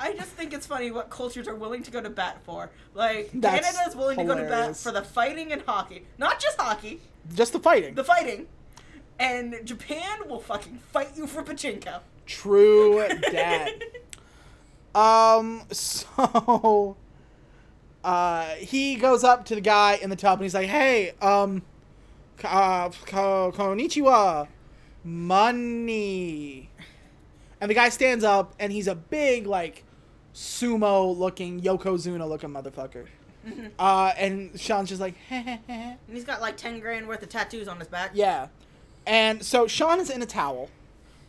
I 0.00 0.12
just 0.12 0.30
think 0.30 0.52
it's 0.52 0.66
funny 0.66 0.90
what 0.90 1.08
cultures 1.08 1.46
are 1.46 1.54
willing 1.54 1.82
to 1.84 1.90
go 1.90 2.00
to 2.00 2.10
bat 2.10 2.38
for. 2.44 2.70
Like 2.94 3.30
That's 3.32 3.88
is 3.88 3.96
willing 3.96 4.18
to 4.18 4.24
go 4.24 4.34
to 4.36 4.42
bat 4.42 4.76
for 4.76 4.90
the 4.92 5.02
fighting 5.02 5.52
and 5.52 5.62
hockey, 5.62 6.06
not 6.18 6.40
just 6.40 6.60
hockey, 6.60 7.00
Just 7.34 7.52
the 7.52 7.60
fighting. 7.60 7.94
the 7.94 8.04
fighting. 8.04 8.46
And 9.18 9.60
Japan 9.64 10.28
will 10.28 10.40
fucking 10.40 10.78
fight 10.92 11.16
you 11.16 11.26
for 11.28 11.42
pachinko. 11.44 12.00
True 12.26 13.06
dat. 13.30 13.70
Um, 14.94 15.62
so 15.70 16.96
uh, 18.04 18.46
he 18.56 18.96
goes 18.96 19.22
up 19.22 19.44
to 19.46 19.54
the 19.54 19.60
guy 19.60 19.98
in 20.02 20.10
the 20.10 20.16
tub 20.16 20.38
and 20.38 20.44
he's 20.44 20.54
like, 20.54 20.68
"Hey, 20.68 21.12
um, 21.22 21.62
uh, 22.42 22.88
konnichiwa, 22.88 24.48
money." 25.04 26.70
And 27.60 27.70
the 27.70 27.74
guy 27.74 27.88
stands 27.88 28.24
up 28.24 28.54
and 28.58 28.72
he's 28.72 28.88
a 28.88 28.94
big 28.94 29.46
like 29.46 29.83
sumo-looking 30.34 31.60
Yokozuna-looking 31.62 32.50
motherfucker. 32.50 33.06
Uh, 33.78 34.10
and 34.16 34.58
Sean's 34.58 34.88
just 34.88 35.02
like, 35.02 35.14
And 35.30 35.98
he's 36.10 36.24
got 36.24 36.40
like 36.40 36.56
ten 36.56 36.80
grand 36.80 37.06
worth 37.06 37.22
of 37.22 37.28
tattoos 37.28 37.68
on 37.68 37.78
his 37.78 37.88
back. 37.88 38.12
yeah. 38.14 38.46
And 39.06 39.44
so 39.44 39.66
Sean 39.66 40.00
is 40.00 40.08
in 40.08 40.22
a 40.22 40.26
towel. 40.26 40.70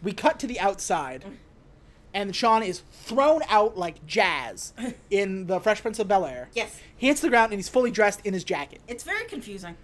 We 0.02 0.14
cut 0.14 0.40
to 0.40 0.48
the 0.48 0.58
outside, 0.62 1.26
and 2.14 2.34
Sean 2.34 2.64
is 2.64 2.84
thrown 2.94 3.42
out 3.50 3.78
like 3.78 4.06
jazz 4.08 4.72
in 5.10 5.48
the 5.48 5.60
Fresh 5.60 5.82
Prince 5.82 6.00
of 6.00 6.08
Bel 6.08 6.26
Air. 6.26 6.48
Yes. 6.54 6.80
He 6.96 7.08
hits 7.08 7.20
the 7.20 7.28
ground 7.30 7.52
and 7.52 7.60
he's 7.60 7.68
fully 7.68 7.92
dressed 7.92 8.22
in 8.26 8.34
his 8.34 8.46
jacket. 8.46 8.80
It's 8.88 9.04
very 9.04 9.26
confusing. 9.26 9.76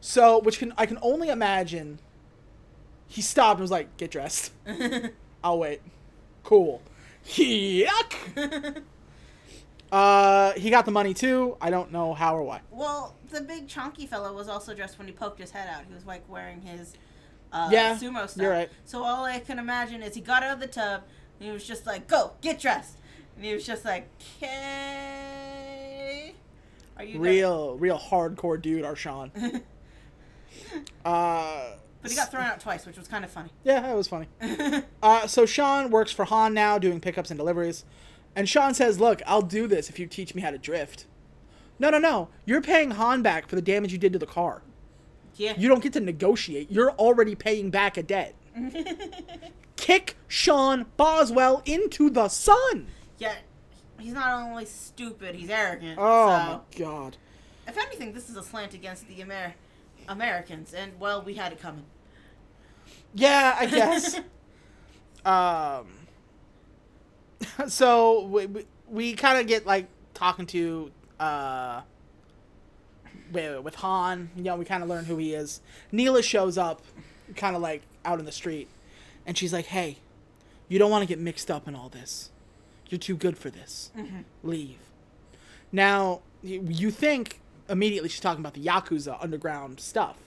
So, 0.00 0.38
which 0.38 0.60
can 0.60 0.72
I 0.78 0.86
can 0.86 0.98
only 1.02 1.28
imagine. 1.28 1.98
He 3.08 3.20
stopped 3.20 3.54
and 3.58 3.62
was 3.62 3.72
like, 3.72 3.96
"Get 3.96 4.12
dressed." 4.12 4.52
I'll 5.42 5.58
wait. 5.58 5.80
Cool. 6.44 6.82
Yuck. 7.34 8.14
uh, 9.92 10.52
he 10.52 10.70
got 10.70 10.84
the 10.84 10.90
money 10.90 11.14
too. 11.14 11.56
I 11.60 11.70
don't 11.70 11.92
know 11.92 12.14
how 12.14 12.36
or 12.36 12.42
why. 12.42 12.60
well, 12.70 13.14
the 13.30 13.40
big 13.40 13.68
chunky 13.68 14.06
fellow 14.06 14.32
was 14.34 14.48
also 14.48 14.74
dressed 14.74 14.98
when 14.98 15.06
he 15.06 15.12
poked 15.12 15.38
his 15.40 15.50
head 15.52 15.68
out. 15.68 15.84
He 15.88 15.94
was 15.94 16.04
like 16.06 16.28
wearing 16.28 16.60
his 16.62 16.94
uh, 17.52 17.68
Yeah, 17.70 17.94
sumo 17.96 18.28
stuff. 18.28 18.42
you're 18.42 18.50
right. 18.50 18.68
So 18.84 19.02
all 19.04 19.24
I 19.24 19.38
can 19.40 19.58
imagine 19.58 20.02
is 20.02 20.14
he 20.14 20.20
got 20.20 20.42
out 20.42 20.52
of 20.54 20.60
the 20.60 20.66
tub 20.66 21.02
and 21.38 21.46
he 21.46 21.52
was 21.52 21.66
just 21.66 21.86
like, 21.86 22.06
"Go, 22.08 22.32
get 22.40 22.58
dressed," 22.60 22.96
and 23.36 23.44
he 23.44 23.54
was 23.54 23.64
just 23.66 23.84
like, 23.84 24.08
"Okay." 24.42 26.34
Are 26.96 27.04
you 27.04 27.12
there?" 27.14 27.20
Real, 27.20 27.76
real 27.78 27.98
hardcore 27.98 28.60
dude, 28.60 28.84
Sean. 28.98 29.30
uh, 31.04 31.70
But 32.02 32.10
he 32.10 32.16
got 32.16 32.30
thrown 32.30 32.44
out 32.44 32.60
twice, 32.60 32.86
which 32.86 32.96
was 32.96 33.06
kind 33.08 33.24
of 33.24 33.30
funny. 33.30 33.50
yeah, 33.64 33.90
it 33.90 33.94
was 33.96 34.08
funny. 34.08 34.26
Uh, 35.02 35.26
so 35.26 35.46
Sean 35.46 35.90
works 35.90 36.12
for 36.12 36.24
Han 36.26 36.52
now, 36.52 36.78
doing 36.78 37.00
pickups 37.00 37.30
and 37.30 37.38
deliveries. 37.38 37.84
And 38.36 38.48
Sean 38.48 38.74
says, 38.74 39.00
"Look, 39.00 39.22
I'll 39.26 39.40
do 39.42 39.66
this 39.66 39.88
if 39.88 39.98
you 39.98 40.06
teach 40.06 40.34
me 40.34 40.42
how 40.42 40.50
to 40.50 40.58
drift." 40.58 41.06
No, 41.78 41.88
no, 41.90 41.98
no. 41.98 42.28
You're 42.44 42.60
paying 42.60 42.90
Han 42.92 43.22
back 43.22 43.48
for 43.48 43.56
the 43.56 43.62
damage 43.62 43.92
you 43.92 43.98
did 43.98 44.12
to 44.12 44.18
the 44.18 44.26
car. 44.26 44.62
yeah. 45.36 45.54
You 45.56 45.68
don't 45.68 45.82
get 45.82 45.94
to 45.94 46.00
negotiate. 46.00 46.70
You're 46.70 46.90
already 46.92 47.34
paying 47.34 47.70
back 47.70 47.96
a 47.96 48.02
debt. 48.02 48.34
Kick 49.76 50.16
Sean 50.28 50.86
Boswell 50.96 51.62
into 51.64 52.10
the 52.10 52.28
sun. 52.28 52.88
yeah. 53.18 53.34
He's 53.98 54.14
not 54.14 54.32
only 54.32 54.64
stupid, 54.64 55.34
he's 55.34 55.50
arrogant. 55.50 55.98
Oh 56.00 56.28
so. 56.28 56.32
my 56.32 56.60
god. 56.78 57.16
If 57.68 57.76
anything, 57.76 58.14
this 58.14 58.30
is 58.30 58.36
a 58.36 58.42
slant 58.42 58.72
against 58.72 59.06
the 59.08 59.20
Amer- 59.20 59.54
Americans, 60.10 60.74
and 60.74 60.92
well, 61.00 61.22
we 61.22 61.34
had 61.34 61.52
it 61.52 61.60
coming. 61.60 61.84
Yeah, 63.14 63.56
I 63.58 63.66
guess. 63.78 64.20
um. 65.24 65.86
So 67.68 68.24
we 68.26 68.46
we, 68.46 68.66
we 68.88 69.12
kind 69.14 69.38
of 69.38 69.46
get 69.46 69.64
like 69.66 69.86
talking 70.12 70.46
to 70.46 70.90
uh. 71.18 71.80
With, 73.32 73.62
with 73.62 73.74
Han, 73.76 74.28
you 74.34 74.42
know, 74.42 74.56
we 74.56 74.64
kind 74.64 74.82
of 74.82 74.88
learn 74.88 75.04
who 75.04 75.16
he 75.16 75.34
is. 75.34 75.60
Neela 75.92 76.20
shows 76.20 76.58
up, 76.58 76.82
kind 77.36 77.54
of 77.54 77.62
like 77.62 77.82
out 78.04 78.18
in 78.18 78.24
the 78.24 78.32
street, 78.32 78.66
and 79.24 79.38
she's 79.38 79.52
like, 79.52 79.66
"Hey, 79.66 79.98
you 80.68 80.80
don't 80.80 80.90
want 80.90 81.02
to 81.02 81.06
get 81.06 81.20
mixed 81.20 81.48
up 81.48 81.68
in 81.68 81.76
all 81.76 81.88
this. 81.88 82.30
You're 82.88 82.98
too 82.98 83.16
good 83.16 83.38
for 83.38 83.48
this. 83.48 83.90
Leave." 84.42 84.78
Now, 85.70 86.22
you 86.42 86.90
think 86.90 87.40
immediately 87.70 88.08
she's 88.08 88.20
talking 88.20 88.40
about 88.40 88.54
the 88.54 88.64
Yakuza 88.64 89.16
underground 89.22 89.80
stuff. 89.80 90.18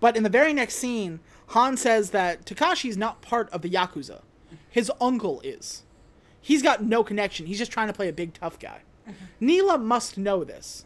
But 0.00 0.16
in 0.16 0.24
the 0.24 0.30
very 0.30 0.52
next 0.52 0.74
scene, 0.76 1.20
Han 1.48 1.76
says 1.76 2.10
that 2.10 2.44
Takashi's 2.44 2.96
not 2.96 3.22
part 3.22 3.48
of 3.50 3.62
the 3.62 3.70
Yakuza. 3.70 4.22
His 4.68 4.90
uncle 5.00 5.40
is. 5.42 5.84
He's 6.40 6.62
got 6.62 6.82
no 6.82 7.04
connection. 7.04 7.46
He's 7.46 7.58
just 7.58 7.70
trying 7.70 7.86
to 7.86 7.92
play 7.92 8.08
a 8.08 8.12
big 8.12 8.34
tough 8.34 8.58
guy. 8.58 8.80
Neela 9.40 9.78
must 9.78 10.18
know 10.18 10.42
this. 10.44 10.84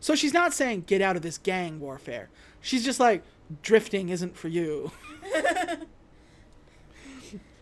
So 0.00 0.14
she's 0.14 0.34
not 0.34 0.52
saying 0.52 0.84
get 0.86 1.00
out 1.00 1.16
of 1.16 1.22
this 1.22 1.38
gang 1.38 1.80
warfare. 1.80 2.28
She's 2.60 2.84
just 2.84 3.00
like 3.00 3.22
drifting 3.62 4.10
isn't 4.10 4.36
for 4.36 4.48
you. 4.48 4.92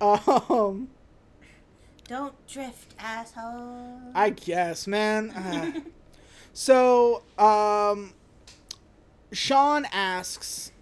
um 0.01 0.89
Don't 2.09 2.47
drift, 2.47 2.95
asshole. 2.99 4.01
I 4.15 4.31
guess, 4.31 4.87
man. 4.87 5.31
Uh, 5.31 5.81
so, 6.59 7.23
um, 7.39 8.15
Sean 9.33 9.85
asks, 9.93 10.73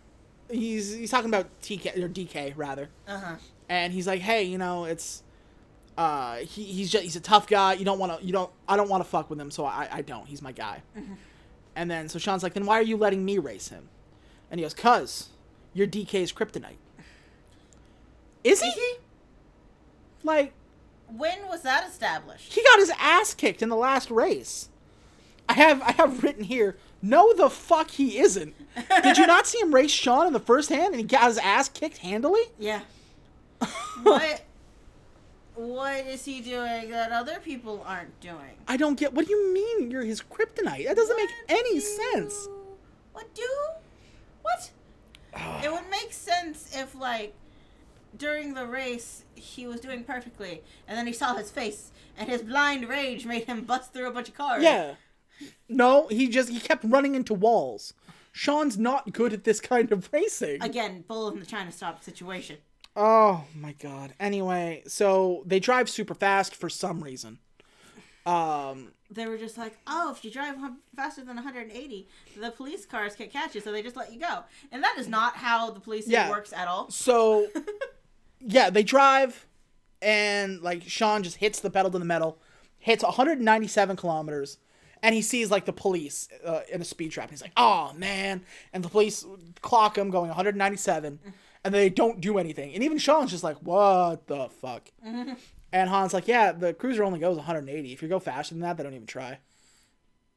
he's 0.48 0.94
he's 0.94 1.10
talking 1.10 1.28
about 1.28 1.48
TK 1.62 1.96
or 2.00 2.08
DK 2.08 2.52
rather, 2.56 2.88
Uh 3.08 3.18
huh. 3.18 3.34
and 3.68 3.92
he's 3.92 4.06
like, 4.06 4.20
hey, 4.20 4.44
you 4.44 4.56
know, 4.56 4.84
it's, 4.84 5.22
uh, 5.98 6.36
he, 6.36 6.62
he's 6.62 6.90
just 6.92 7.02
he's 7.02 7.16
a 7.16 7.20
tough 7.20 7.48
guy. 7.48 7.72
You 7.72 7.84
don't 7.84 7.98
want 7.98 8.18
to, 8.20 8.24
you 8.24 8.32
don't, 8.32 8.50
I 8.68 8.76
don't 8.76 8.88
want 8.88 9.02
to 9.02 9.08
fuck 9.10 9.30
with 9.30 9.40
him, 9.40 9.50
so 9.50 9.64
I 9.64 9.88
I 9.90 10.02
don't. 10.02 10.26
He's 10.26 10.42
my 10.42 10.52
guy. 10.52 10.82
And 11.74 11.90
then 11.90 12.08
so 12.08 12.20
Sean's 12.20 12.44
like, 12.44 12.54
then 12.54 12.66
why 12.66 12.78
are 12.78 12.82
you 12.82 12.96
letting 12.96 13.24
me 13.24 13.38
race 13.38 13.68
him? 13.68 13.88
And 14.50 14.60
he 14.60 14.64
goes, 14.64 14.74
cause 14.74 15.30
you're 15.72 15.88
DK's 15.88 16.32
kryptonite. 16.32 16.76
Is 18.44 18.60
he? 18.62 18.68
Is 18.68 18.74
he? 18.74 18.92
Like, 20.22 20.52
When 21.08 21.46
was 21.48 21.62
that 21.62 21.88
established? 21.88 22.52
He 22.52 22.62
got 22.62 22.78
his 22.78 22.92
ass 22.98 23.34
kicked 23.34 23.60
in 23.62 23.68
the 23.70 23.76
last 23.76 24.10
race. 24.10 24.68
I 25.54 25.56
have 25.56 25.82
I 25.82 25.92
have 25.92 26.24
written 26.24 26.42
here. 26.42 26.76
No, 27.00 27.32
the 27.32 27.48
fuck 27.48 27.92
he 27.92 28.18
isn't. 28.18 28.54
Did 29.04 29.16
you 29.16 29.26
not 29.26 29.46
see 29.46 29.60
him 29.60 29.72
race 29.72 29.92
Sean 29.92 30.26
in 30.26 30.32
the 30.32 30.40
first 30.40 30.68
hand 30.68 30.88
and 30.88 30.96
he 30.96 31.04
got 31.04 31.26
his 31.26 31.38
ass 31.38 31.68
kicked 31.68 31.98
handily? 31.98 32.42
Yeah. 32.58 32.80
what? 34.02 34.42
What 35.54 36.06
is 36.06 36.24
he 36.24 36.40
doing 36.40 36.90
that 36.90 37.12
other 37.12 37.38
people 37.38 37.84
aren't 37.86 38.18
doing? 38.20 38.56
I 38.66 38.76
don't 38.76 38.98
get. 38.98 39.14
What 39.14 39.26
do 39.26 39.32
you 39.32 39.54
mean 39.54 39.92
you're 39.92 40.02
his 40.02 40.20
kryptonite? 40.20 40.86
That 40.86 40.96
doesn't 40.96 41.16
make 41.16 41.30
any 41.48 41.74
do- 41.74 41.80
sense. 41.80 42.48
What 43.12 43.32
do? 43.34 43.48
What? 44.42 44.70
it 45.62 45.70
would 45.70 45.88
make 45.88 46.12
sense 46.12 46.76
if, 46.76 46.96
like, 46.96 47.34
during 48.16 48.54
the 48.54 48.66
race, 48.66 49.24
he 49.36 49.66
was 49.66 49.80
doing 49.80 50.02
perfectly, 50.02 50.62
and 50.88 50.98
then 50.98 51.06
he 51.06 51.12
saw 51.12 51.34
his 51.34 51.50
face, 51.50 51.92
and 52.16 52.28
his 52.28 52.42
blind 52.42 52.88
rage 52.88 53.24
made 53.24 53.44
him 53.44 53.60
bust 53.66 53.92
through 53.92 54.08
a 54.08 54.12
bunch 54.12 54.28
of 54.28 54.34
cars. 54.34 54.62
Yeah. 54.64 54.94
No, 55.68 56.06
he 56.08 56.28
just 56.28 56.48
he 56.50 56.60
kept 56.60 56.84
running 56.84 57.14
into 57.14 57.34
walls. 57.34 57.94
Sean's 58.32 58.76
not 58.78 59.12
good 59.12 59.32
at 59.32 59.44
this 59.44 59.60
kind 59.60 59.92
of 59.92 60.08
racing. 60.12 60.62
Again, 60.62 61.04
bull 61.06 61.28
in 61.30 61.38
the 61.40 61.46
China 61.46 61.70
stop 61.72 62.02
situation. 62.02 62.56
Oh 62.96 63.44
my 63.54 63.72
god. 63.72 64.14
Anyway, 64.20 64.82
so 64.86 65.42
they 65.46 65.60
drive 65.60 65.88
super 65.88 66.14
fast 66.14 66.54
for 66.54 66.68
some 66.68 67.02
reason. 67.02 67.38
Um 68.26 68.92
They 69.10 69.26
were 69.26 69.36
just 69.38 69.58
like, 69.58 69.76
oh, 69.86 70.12
if 70.16 70.24
you 70.24 70.30
drive 70.30 70.56
faster 70.96 71.22
than 71.24 71.36
180, 71.36 72.08
the 72.40 72.50
police 72.50 72.86
cars 72.86 73.14
can't 73.14 73.30
catch 73.30 73.54
you, 73.54 73.60
so 73.60 73.70
they 73.70 73.82
just 73.82 73.96
let 73.96 74.12
you 74.12 74.18
go. 74.20 74.44
And 74.72 74.82
that 74.82 74.96
is 74.98 75.08
not 75.08 75.36
how 75.36 75.70
the 75.70 75.80
policing 75.80 76.12
Yeah. 76.12 76.30
works 76.30 76.52
at 76.52 76.66
all. 76.66 76.90
So, 76.90 77.48
yeah, 78.40 78.70
they 78.70 78.82
drive, 78.82 79.46
and 80.00 80.60
like 80.62 80.82
Sean 80.86 81.22
just 81.22 81.36
hits 81.36 81.60
the 81.60 81.70
pedal 81.70 81.90
to 81.90 81.98
the 81.98 82.04
metal, 82.04 82.38
hits 82.78 83.02
197 83.04 83.96
kilometers, 83.96 84.58
and 85.04 85.14
he 85.14 85.22
sees 85.22 85.50
like 85.52 85.64
the 85.66 85.72
police 85.72 86.28
uh, 86.44 86.62
in 86.72 86.80
a 86.80 86.84
speed 86.84 87.12
trap. 87.12 87.24
And 87.26 87.30
he's 87.32 87.42
like, 87.42 87.52
"Oh 87.56 87.92
man!" 87.96 88.42
And 88.72 88.82
the 88.82 88.88
police 88.88 89.24
clock 89.60 89.96
him 89.98 90.10
going 90.10 90.28
197, 90.28 91.20
and 91.62 91.74
they 91.74 91.88
don't 91.90 92.20
do 92.20 92.38
anything. 92.38 92.74
And 92.74 92.82
even 92.82 92.98
Sean's 92.98 93.30
just 93.30 93.44
like, 93.44 93.58
"What 93.58 94.26
the 94.26 94.48
fuck?" 94.48 94.90
And 95.72 95.90
Han's 95.90 96.14
like, 96.14 96.28
"Yeah, 96.28 96.52
the 96.52 96.72
cruiser 96.72 97.02
only 97.02 97.18
goes 97.18 97.36
180. 97.36 97.92
If 97.92 98.00
you 98.02 98.08
go 98.08 98.20
faster 98.20 98.54
than 98.54 98.60
that, 98.62 98.76
they 98.76 98.82
don't 98.84 98.94
even 98.94 99.06
try." 99.06 99.38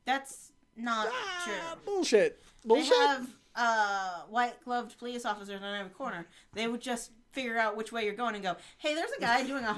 That's 0.06 0.52
not 0.76 1.08
Ah, 1.12 1.42
true. 1.46 1.54
bullshit. 1.86 2.42
They 2.64 2.68
Bullshit. 2.70 2.94
have 2.98 3.28
uh, 3.56 4.22
white 4.30 4.60
gloved 4.66 4.98
police 5.00 5.26
officers 5.26 5.62
on 5.62 5.76
every 5.76 5.92
corner. 5.92 6.26
They 6.54 6.68
would 6.68 6.82
just 6.82 7.12
figure 7.34 7.58
out 7.58 7.76
which 7.78 7.92
way 7.92 8.04
you're 8.06 8.14
going 8.16 8.34
and 8.36 8.44
go, 8.44 8.56
hey, 8.80 8.96
there's 8.96 9.12
a 9.12 9.20
guy 9.22 9.44
doing 9.44 9.64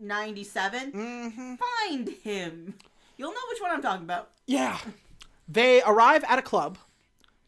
197. 0.00 0.92
Mhm. 0.92 1.58
Find 1.58 2.08
him. 2.08 2.74
You'll 3.16 3.32
know 3.32 3.40
which 3.50 3.60
one 3.60 3.70
I'm 3.70 3.82
talking 3.82 4.04
about. 4.04 4.30
Yeah. 4.46 4.78
They 5.48 5.82
arrive 5.82 6.24
at 6.28 6.38
a 6.38 6.42
club 6.42 6.78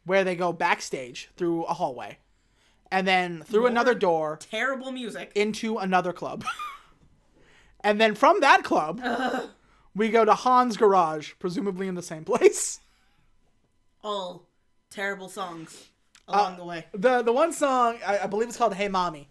where 0.05 0.23
they 0.23 0.35
go 0.35 0.53
backstage 0.53 1.29
through 1.37 1.63
a 1.65 1.73
hallway 1.73 2.19
and 2.91 3.07
then 3.07 3.43
through 3.43 3.61
More 3.61 3.69
another 3.69 3.95
door 3.95 4.37
Terrible 4.41 4.91
music. 4.91 5.31
into 5.35 5.77
another 5.77 6.13
club. 6.13 6.45
and 7.81 7.99
then 7.99 8.15
from 8.15 8.39
that 8.41 8.63
club, 8.63 9.01
Ugh. 9.03 9.49
we 9.95 10.09
go 10.09 10.23
to 10.25 10.35
Han's 10.35 10.77
garage, 10.77 11.33
presumably 11.39 11.87
in 11.87 11.95
the 11.95 12.03
same 12.03 12.23
place. 12.25 12.79
All 14.03 14.47
terrible 14.91 15.29
songs 15.29 15.87
Uh, 16.27 16.33
along 16.33 16.57
the 16.57 16.65
way. 16.65 16.85
The 16.93 17.21
the 17.23 17.33
one 17.33 17.51
song 17.53 17.97
I, 18.05 18.19
I 18.19 18.27
believe 18.27 18.47
it's 18.49 18.57
called 18.57 18.75
"Hey 18.75 18.87
Mommy," 18.87 19.29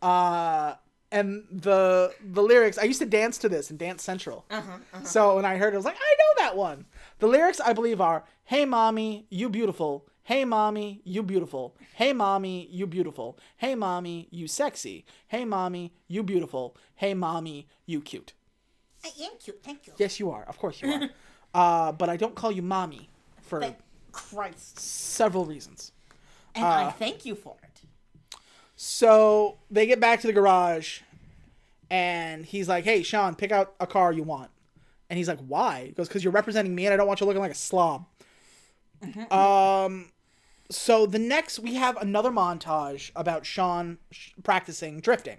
uh, 0.00 0.74
and 1.12 1.44
the 1.50 2.14
the 2.32 2.42
lyrics 2.42 2.78
I 2.78 2.84
used 2.84 3.00
to 3.00 3.06
dance 3.06 3.38
to 3.38 3.48
this 3.48 3.70
in 3.70 3.76
Dance 3.76 4.02
Central. 4.02 4.44
Uh-huh, 4.50 4.78
uh-huh. 4.92 5.04
So 5.04 5.36
when 5.36 5.44
I 5.44 5.56
heard 5.56 5.72
it, 5.72 5.76
I 5.76 5.78
was 5.78 5.84
like, 5.84 5.96
I 5.96 6.14
know 6.18 6.42
that 6.44 6.56
one. 6.56 6.86
The 7.18 7.26
lyrics 7.26 7.60
I 7.60 7.72
believe 7.72 8.00
are 8.00 8.24
"Hey 8.44 8.64
mommy, 8.64 9.26
you 9.30 9.48
beautiful. 9.48 10.06
Hey 10.22 10.44
mommy, 10.44 11.02
you 11.04 11.22
beautiful. 11.22 11.76
Hey 11.94 12.12
mommy, 12.12 12.66
you 12.70 12.86
beautiful. 12.86 13.38
Hey 13.56 13.74
mommy, 13.74 14.28
you 14.30 14.48
sexy. 14.48 15.04
Hey 15.28 15.44
mommy, 15.44 15.92
you 16.08 16.22
beautiful. 16.22 16.76
Hey 16.94 17.14
mommy, 17.14 17.68
you 17.86 18.00
cute." 18.00 18.32
I 19.04 19.10
am 19.24 19.32
cute, 19.38 19.62
thank 19.62 19.86
you. 19.86 19.92
Yes, 19.98 20.18
you 20.18 20.30
are. 20.30 20.44
Of 20.44 20.58
course 20.58 20.80
you 20.80 20.90
are. 20.90 21.08
uh, 21.54 21.92
but 21.92 22.08
I 22.08 22.16
don't 22.16 22.34
call 22.34 22.50
you 22.50 22.62
mommy 22.62 23.10
for 23.42 23.60
Thank 23.60 23.76
Christ. 24.12 24.80
several 24.80 25.44
reasons. 25.44 25.92
And 26.54 26.64
Uh, 26.64 26.68
I 26.86 26.90
thank 26.90 27.26
you 27.26 27.34
for 27.34 27.54
it. 27.62 27.63
So 28.86 29.56
they 29.70 29.86
get 29.86 29.98
back 29.98 30.20
to 30.20 30.26
the 30.26 30.32
garage, 30.34 31.00
and 31.88 32.44
he's 32.44 32.68
like, 32.68 32.84
"Hey, 32.84 33.02
Sean, 33.02 33.34
pick 33.34 33.50
out 33.50 33.74
a 33.80 33.86
car 33.86 34.12
you 34.12 34.22
want." 34.22 34.50
And 35.08 35.16
he's 35.16 35.26
like, 35.26 35.40
"Why?" 35.40 35.86
He 35.86 35.92
goes, 35.92 36.06
"Because 36.06 36.22
you're 36.22 36.34
representing 36.34 36.74
me, 36.74 36.84
and 36.84 36.92
I 36.92 36.98
don't 36.98 37.06
want 37.06 37.18
you 37.18 37.26
looking 37.26 37.40
like 37.40 37.50
a 37.50 37.54
slob." 37.54 38.04
Um, 39.30 40.12
so 40.70 41.06
the 41.06 41.18
next 41.18 41.58
we 41.58 41.74
have 41.76 41.96
another 41.96 42.30
montage 42.30 43.10
about 43.16 43.46
Sean 43.46 43.96
sh- 44.10 44.32
practicing 44.42 45.00
drifting, 45.00 45.38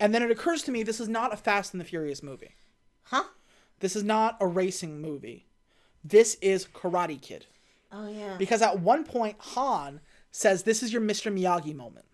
and 0.00 0.12
then 0.12 0.24
it 0.24 0.30
occurs 0.32 0.64
to 0.64 0.72
me 0.72 0.82
this 0.82 0.98
is 0.98 1.08
not 1.08 1.32
a 1.32 1.36
Fast 1.36 1.72
and 1.72 1.80
the 1.80 1.84
Furious 1.84 2.24
movie. 2.24 2.56
Huh? 3.04 3.24
This 3.78 3.94
is 3.94 4.02
not 4.02 4.36
a 4.40 4.48
racing 4.48 5.00
movie. 5.00 5.46
This 6.02 6.34
is 6.42 6.66
Karate 6.66 7.22
Kid. 7.22 7.46
Oh, 7.92 8.08
yeah. 8.08 8.36
Because 8.36 8.62
at 8.62 8.80
one 8.80 9.04
point, 9.04 9.36
Han 9.38 10.00
says, 10.32 10.64
This 10.64 10.82
is 10.82 10.92
your 10.92 11.02
Mr. 11.02 11.32
Miyagi 11.32 11.74
moment. 11.74 12.04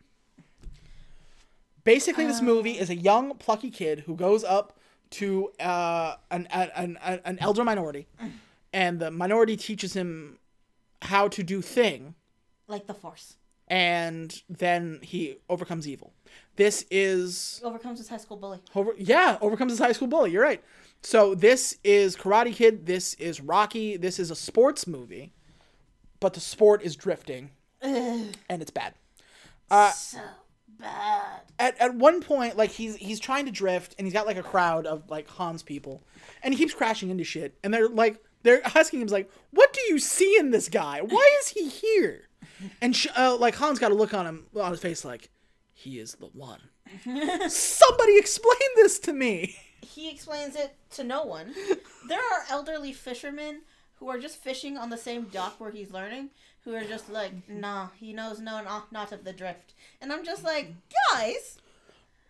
Basically, 1.84 2.26
this 2.26 2.40
movie 2.40 2.78
is 2.78 2.90
a 2.90 2.96
young, 2.96 3.34
plucky 3.36 3.70
kid 3.70 4.00
who 4.00 4.16
goes 4.16 4.42
up 4.44 4.78
to 5.10 5.50
uh, 5.60 6.16
an, 6.30 6.46
an, 6.50 6.98
an, 7.02 7.20
an 7.24 7.38
elder 7.40 7.62
minority, 7.64 8.06
and 8.72 8.98
the 8.98 9.10
minority 9.10 9.56
teaches 9.56 9.94
him 9.94 10.38
how 11.02 11.28
to 11.28 11.42
do 11.42 11.60
thing, 11.60 12.14
like 12.68 12.86
the 12.86 12.94
Force. 12.94 13.36
and 13.68 14.42
then 14.48 14.98
he 15.02 15.36
overcomes 15.50 15.86
evil. 15.86 16.12
This 16.56 16.86
is 16.90 17.60
Overcomes 17.62 17.98
his 17.98 18.08
high 18.08 18.16
school 18.16 18.36
bully. 18.38 18.60
over, 18.74 18.92
yeah, 18.96 19.36
overcomes 19.40 19.72
his 19.72 19.78
high 19.78 19.92
school 19.92 20.08
bully. 20.08 20.30
You're 20.30 20.42
right. 20.42 20.62
So 21.02 21.34
this 21.34 21.76
is 21.84 22.16
Karate 22.16 22.54
Kid. 22.54 22.86
This 22.86 23.12
is 23.14 23.40
Rocky. 23.40 23.96
This 23.98 24.18
is 24.18 24.30
a 24.30 24.36
sports 24.36 24.86
movie, 24.86 25.32
but 26.20 26.32
the 26.32 26.40
sport 26.40 26.82
is 26.82 26.96
drifting, 26.96 27.50
Ugh, 27.82 28.28
and 28.48 28.62
it's 28.62 28.70
bad. 28.70 28.94
Uh, 29.70 29.90
so 29.90 30.18
bad. 30.78 31.40
at, 31.58 31.80
at 31.80 31.94
one 31.94 32.20
point, 32.20 32.56
like 32.56 32.70
he's 32.70 32.96
he's 32.96 33.20
trying 33.20 33.46
to 33.46 33.52
drift, 33.52 33.94
and 33.98 34.06
he's 34.06 34.14
got 34.14 34.26
like 34.26 34.36
a 34.36 34.42
crowd 34.42 34.86
of 34.86 35.08
like 35.10 35.28
Hans 35.28 35.62
people, 35.62 36.02
and 36.42 36.52
he 36.54 36.58
keeps 36.58 36.74
crashing 36.74 37.10
into 37.10 37.24
shit, 37.24 37.56
and 37.62 37.72
they're 37.72 37.88
like 37.88 38.22
they're 38.42 38.60
asking 38.76 39.00
him 39.00 39.08
like, 39.08 39.30
"What 39.50 39.72
do 39.72 39.80
you 39.88 39.98
see 39.98 40.36
in 40.38 40.50
this 40.50 40.68
guy? 40.68 41.00
Why 41.00 41.38
is 41.40 41.48
he 41.48 41.68
here?" 41.68 42.28
And 42.80 42.94
sh- 42.94 43.08
uh, 43.16 43.36
like 43.36 43.54
Hans 43.56 43.78
got 43.78 43.90
a 43.90 43.94
look 43.94 44.14
on 44.14 44.26
him 44.26 44.46
on 44.56 44.70
his 44.70 44.80
face 44.80 45.04
like, 45.04 45.30
"He 45.72 45.98
is 45.98 46.14
the 46.14 46.26
one." 46.26 46.60
Somebody 47.48 48.18
explain 48.18 48.68
this 48.76 48.98
to 49.00 49.12
me. 49.12 49.56
He 49.82 50.10
explains 50.10 50.56
it 50.56 50.76
to 50.92 51.04
no 51.04 51.24
one. 51.24 51.54
There 52.08 52.18
are 52.18 52.44
elderly 52.50 52.92
fishermen 52.92 53.62
who 53.96 54.08
are 54.08 54.18
just 54.18 54.42
fishing 54.42 54.76
on 54.76 54.90
the 54.90 54.98
same 54.98 55.24
dock 55.24 55.58
where 55.58 55.70
he's 55.70 55.90
learning, 55.90 56.30
who 56.64 56.74
are 56.74 56.84
just 56.84 57.10
like, 57.10 57.32
nah, 57.48 57.88
he 57.98 58.12
knows 58.12 58.40
no 58.40 58.62
not, 58.62 58.90
not 58.92 59.12
of 59.12 59.24
the 59.24 59.32
drift. 59.32 59.74
And 60.00 60.12
I'm 60.12 60.24
just 60.24 60.42
like, 60.44 60.72
guys, 61.12 61.58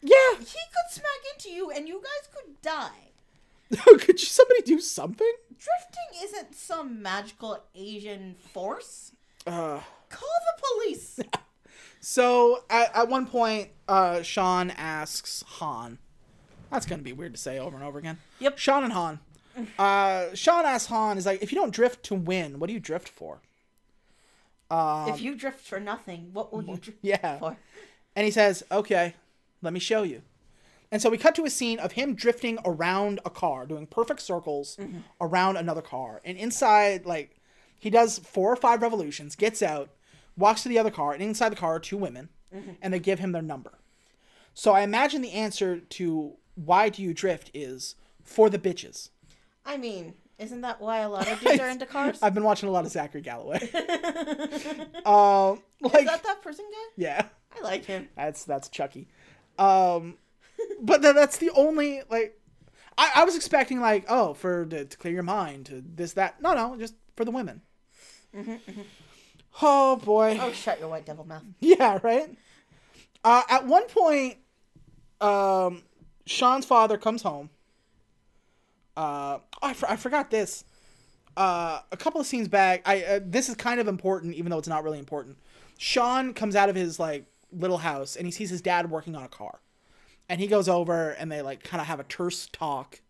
Yeah. 0.02 0.34
he 0.38 0.44
could 0.44 0.90
smack 0.90 1.06
into 1.32 1.50
you 1.50 1.70
and 1.70 1.86
you 1.88 2.00
guys 2.02 2.28
could 2.34 2.60
die. 2.62 3.10
Could 3.98 4.20
you, 4.20 4.26
somebody 4.28 4.60
do 4.62 4.78
something? 4.78 5.32
Drifting 5.50 6.22
isn't 6.28 6.54
some 6.54 7.00
magical 7.02 7.58
Asian 7.74 8.36
force. 8.52 9.12
Uh, 9.46 9.80
Call 10.10 10.28
the 10.28 10.62
police. 10.84 11.18
so 12.00 12.62
at, 12.70 12.94
at 12.94 13.08
one 13.08 13.26
point, 13.26 13.70
uh, 13.88 14.22
Sean 14.22 14.70
asks 14.70 15.42
Han. 15.58 15.98
That's 16.70 16.86
gonna 16.86 17.02
be 17.02 17.12
weird 17.14 17.34
to 17.34 17.40
say 17.40 17.58
over 17.58 17.74
and 17.76 17.84
over 17.84 17.98
again. 17.98 18.18
Yep. 18.40 18.58
Sean 18.58 18.84
and 18.84 18.92
Han. 18.92 19.18
Uh, 19.78 20.34
Sean 20.34 20.64
asks 20.66 20.88
Han, 20.88 21.16
"Is 21.16 21.26
like, 21.26 21.40
if 21.40 21.52
you 21.52 21.56
don't 21.58 21.72
drift 21.72 22.02
to 22.06 22.14
win, 22.16 22.58
what 22.58 22.66
do 22.66 22.72
you 22.72 22.80
drift 22.80 23.08
for?" 23.08 23.38
Um, 24.70 25.08
if 25.08 25.20
you 25.20 25.34
drift 25.34 25.60
for 25.60 25.78
nothing, 25.78 26.30
what 26.32 26.52
will 26.52 26.62
you 26.62 26.76
drift 26.76 26.98
yeah. 27.02 27.38
for? 27.38 27.56
And 28.16 28.24
he 28.24 28.30
says, 28.30 28.64
"Okay, 28.70 29.14
let 29.62 29.72
me 29.72 29.80
show 29.80 30.02
you." 30.02 30.22
And 30.90 31.02
so 31.02 31.10
we 31.10 31.18
cut 31.18 31.34
to 31.34 31.44
a 31.44 31.50
scene 31.50 31.80
of 31.80 31.92
him 31.92 32.14
drifting 32.14 32.58
around 32.64 33.18
a 33.24 33.30
car, 33.30 33.66
doing 33.66 33.86
perfect 33.86 34.20
circles 34.20 34.78
around 35.20 35.56
another 35.56 35.82
car. 35.82 36.20
And 36.24 36.38
inside, 36.38 37.04
like, 37.04 37.40
he 37.80 37.90
does 37.90 38.20
four 38.20 38.52
or 38.52 38.56
five 38.56 38.80
revolutions, 38.80 39.34
gets 39.34 39.60
out, 39.60 39.90
walks 40.36 40.62
to 40.62 40.68
the 40.68 40.78
other 40.78 40.92
car, 40.92 41.12
and 41.12 41.20
inside 41.20 41.48
the 41.48 41.56
car 41.56 41.74
are 41.74 41.80
two 41.80 41.96
women, 41.96 42.28
and 42.80 42.94
they 42.94 43.00
give 43.00 43.18
him 43.18 43.32
their 43.32 43.42
number. 43.42 43.72
So 44.54 44.72
I 44.72 44.82
imagine 44.82 45.20
the 45.20 45.32
answer 45.32 45.80
to 45.80 46.34
why 46.54 46.90
do 46.90 47.02
you 47.02 47.12
drift 47.12 47.50
is 47.52 47.96
for 48.22 48.48
the 48.48 48.58
bitches. 48.58 49.10
I 49.66 49.76
mean, 49.76 50.14
isn't 50.38 50.60
that 50.62 50.80
why 50.80 50.98
a 50.98 51.08
lot 51.08 51.30
of 51.30 51.40
dudes 51.40 51.60
are 51.60 51.68
into 51.70 51.86
cars? 51.86 52.18
I've 52.22 52.34
been 52.34 52.44
watching 52.44 52.68
a 52.68 52.72
lot 52.72 52.84
of 52.84 52.90
Zachary 52.92 53.20
Galloway. 53.20 53.58
Um, 55.04 55.62
like, 55.82 56.02
Is 56.02 56.06
that 56.06 56.22
that 56.24 56.40
person 56.42 56.64
guy? 56.70 56.92
yeah. 56.96 57.26
I 57.56 57.60
like 57.62 57.84
him. 57.84 58.08
That's 58.16 58.44
that's 58.44 58.68
Chucky. 58.68 59.06
Um, 59.58 60.16
but 60.80 61.02
th- 61.02 61.14
that's 61.14 61.36
the 61.36 61.50
only 61.50 62.00
like. 62.10 62.38
I, 62.96 63.10
I 63.16 63.24
was 63.24 63.36
expecting 63.36 63.80
like 63.80 64.06
oh 64.08 64.34
for 64.34 64.64
to, 64.66 64.84
to 64.86 64.96
clear 64.96 65.12
your 65.14 65.22
mind 65.22 65.66
to 65.66 65.82
this 65.86 66.14
that 66.14 66.40
no 66.40 66.54
no 66.54 66.76
just 66.76 66.94
for 67.16 67.24
the 67.24 67.30
women. 67.30 67.60
Oh 69.62 69.96
boy. 69.96 70.38
Oh, 70.40 70.52
shut 70.52 70.80
your 70.80 70.88
white 70.88 71.06
devil 71.06 71.24
mouth. 71.26 71.44
Yeah, 71.60 71.98
right. 72.02 72.36
Uh, 73.22 73.42
at 73.48 73.66
one 73.66 73.86
point, 73.86 74.38
um, 75.20 75.82
Sean's 76.26 76.66
father 76.66 76.96
comes 76.98 77.22
home. 77.22 77.50
Uh, 78.96 79.38
oh, 79.62 79.68
I, 79.68 79.74
for- 79.74 79.90
I 79.90 79.96
forgot 79.96 80.30
this. 80.30 80.64
Uh, 81.36 81.80
a 81.90 81.96
couple 81.96 82.20
of 82.20 82.26
scenes 82.26 82.46
back, 82.48 82.82
I 82.86 83.02
uh, 83.02 83.20
this 83.24 83.48
is 83.48 83.56
kind 83.56 83.80
of 83.80 83.88
important, 83.88 84.34
even 84.34 84.50
though 84.50 84.58
it's 84.58 84.68
not 84.68 84.84
really 84.84 84.98
important. 85.00 85.36
Sean 85.78 86.32
comes 86.32 86.54
out 86.54 86.68
of 86.68 86.76
his 86.76 86.98
like 87.00 87.26
little 87.50 87.78
house 87.78 88.14
and 88.16 88.24
he 88.26 88.30
sees 88.30 88.50
his 88.50 88.60
dad 88.62 88.88
working 88.90 89.16
on 89.16 89.24
a 89.24 89.28
car, 89.28 89.58
and 90.28 90.40
he 90.40 90.46
goes 90.46 90.68
over 90.68 91.10
and 91.10 91.32
they 91.32 91.42
like 91.42 91.64
kind 91.64 91.80
of 91.80 91.88
have 91.88 91.98
a 91.98 92.04
terse 92.04 92.46
talk, 92.52 93.00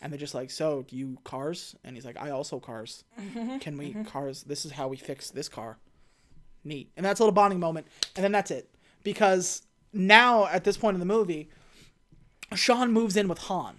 and 0.00 0.10
they're 0.10 0.18
just 0.18 0.34
like, 0.34 0.50
"So, 0.50 0.86
do 0.88 0.96
you 0.96 1.18
cars?" 1.24 1.76
And 1.84 1.96
he's 1.96 2.06
like, 2.06 2.16
"I 2.18 2.30
also 2.30 2.58
cars. 2.58 3.04
Can 3.60 3.76
we 3.76 3.94
cars? 4.04 4.44
This 4.44 4.64
is 4.64 4.72
how 4.72 4.88
we 4.88 4.96
fix 4.96 5.30
this 5.30 5.48
car." 5.48 5.76
neat. 6.64 6.90
And 6.96 7.06
that's 7.06 7.20
a 7.20 7.22
little 7.22 7.32
bonding 7.32 7.60
moment. 7.60 7.86
And 8.16 8.24
then 8.24 8.32
that's 8.32 8.50
it. 8.50 8.68
Because 9.04 9.62
now, 9.92 10.46
at 10.46 10.64
this 10.64 10.76
point 10.76 10.96
in 10.96 10.98
the 10.98 11.06
movie, 11.06 11.48
Sean 12.56 12.92
moves 12.92 13.16
in 13.16 13.28
with 13.28 13.38
Han. 13.38 13.76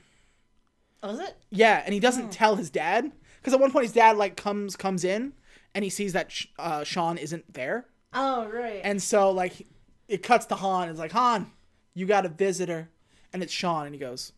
Oh, 1.03 1.09
is 1.11 1.19
it? 1.19 1.35
Yeah, 1.49 1.81
and 1.85 1.93
he 1.93 1.99
doesn't 1.99 2.31
tell 2.31 2.55
his 2.55 2.69
dad. 2.69 3.11
Because 3.39 3.53
at 3.53 3.59
one 3.59 3.71
point, 3.71 3.85
his 3.85 3.93
dad, 3.93 4.17
like, 4.17 4.35
comes 4.35 4.75
comes 4.75 5.03
in 5.03 5.33
and 5.73 5.83
he 5.83 5.89
sees 5.89 6.13
that 6.13 6.31
Sh- 6.31 6.47
uh, 6.57 6.83
Sean 6.83 7.17
isn't 7.17 7.53
there. 7.53 7.85
Oh, 8.13 8.47
right. 8.47 8.81
And 8.83 9.01
so, 9.01 9.31
like, 9.31 9.67
it 10.07 10.23
cuts 10.23 10.45
to 10.47 10.55
Han. 10.55 10.89
It's 10.89 10.99
like, 10.99 11.11
Han, 11.11 11.51
you 11.93 12.05
got 12.05 12.25
a 12.25 12.29
visitor. 12.29 12.89
And 13.31 13.43
it's 13.43 13.53
Sean. 13.53 13.85
And 13.85 13.93
he 13.93 13.99
goes, 13.99 14.33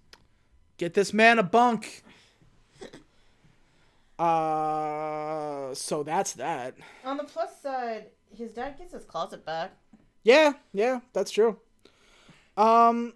Get 0.77 0.93
this 0.93 1.13
man 1.13 1.39
a 1.39 1.43
bunk. 1.43 2.03
Uh, 4.19 5.73
so 5.73 6.03
that's 6.03 6.33
that. 6.33 6.75
On 7.05 7.15
the 7.15 7.23
plus 7.23 7.61
side, 7.61 8.07
his 8.35 8.51
dad 8.51 8.77
gets 8.77 8.93
his 8.93 9.05
closet 9.05 9.45
back. 9.45 9.71
Yeah, 10.23 10.53
yeah, 10.73 10.99
that's 11.13 11.31
true. 11.31 11.57
Um, 12.57 13.13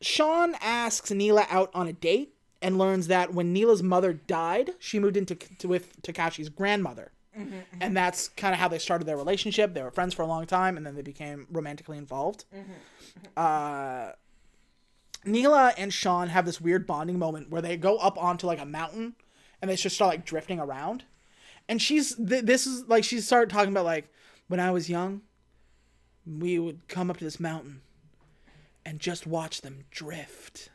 Sean 0.00 0.54
asks 0.60 1.10
Neela 1.10 1.46
out 1.50 1.70
on 1.74 1.88
a 1.88 1.92
date, 1.92 2.33
and 2.64 2.78
learns 2.78 3.08
that 3.08 3.34
when 3.34 3.52
Neela's 3.52 3.82
mother 3.82 4.14
died, 4.14 4.70
she 4.78 4.98
moved 4.98 5.18
into 5.18 5.34
to, 5.34 5.68
with 5.68 6.00
Takashi's 6.00 6.48
grandmother. 6.48 7.12
Mm-hmm, 7.38 7.58
and 7.80 7.94
that's 7.94 8.28
kind 8.28 8.54
of 8.54 8.58
how 8.58 8.68
they 8.68 8.78
started 8.78 9.04
their 9.04 9.18
relationship. 9.18 9.74
They 9.74 9.82
were 9.82 9.90
friends 9.90 10.14
for 10.14 10.22
a 10.22 10.26
long 10.26 10.46
time, 10.46 10.78
and 10.78 10.86
then 10.86 10.94
they 10.94 11.02
became 11.02 11.46
romantically 11.52 11.98
involved. 11.98 12.46
Mm-hmm, 12.54 12.72
mm-hmm. 12.72 13.26
Uh, 13.36 14.12
Neela 15.26 15.74
and 15.76 15.92
Sean 15.92 16.28
have 16.28 16.46
this 16.46 16.58
weird 16.58 16.86
bonding 16.86 17.18
moment 17.18 17.50
where 17.50 17.60
they 17.60 17.76
go 17.76 17.98
up 17.98 18.16
onto 18.16 18.46
like 18.46 18.60
a 18.60 18.64
mountain, 18.64 19.14
and 19.60 19.70
they 19.70 19.76
just 19.76 19.96
start 19.96 20.10
like 20.10 20.24
drifting 20.24 20.58
around. 20.58 21.04
And 21.68 21.82
she's 21.82 22.14
th- 22.14 22.44
this 22.44 22.66
is 22.66 22.88
like 22.88 23.04
she 23.04 23.20
started 23.20 23.50
talking 23.50 23.72
about 23.72 23.84
like 23.84 24.08
when 24.48 24.60
I 24.60 24.70
was 24.70 24.88
young, 24.88 25.20
we 26.26 26.58
would 26.58 26.88
come 26.88 27.10
up 27.10 27.18
to 27.18 27.24
this 27.24 27.38
mountain 27.38 27.82
and 28.86 29.00
just 29.00 29.26
watch 29.26 29.60
them 29.60 29.84
drift. 29.90 30.70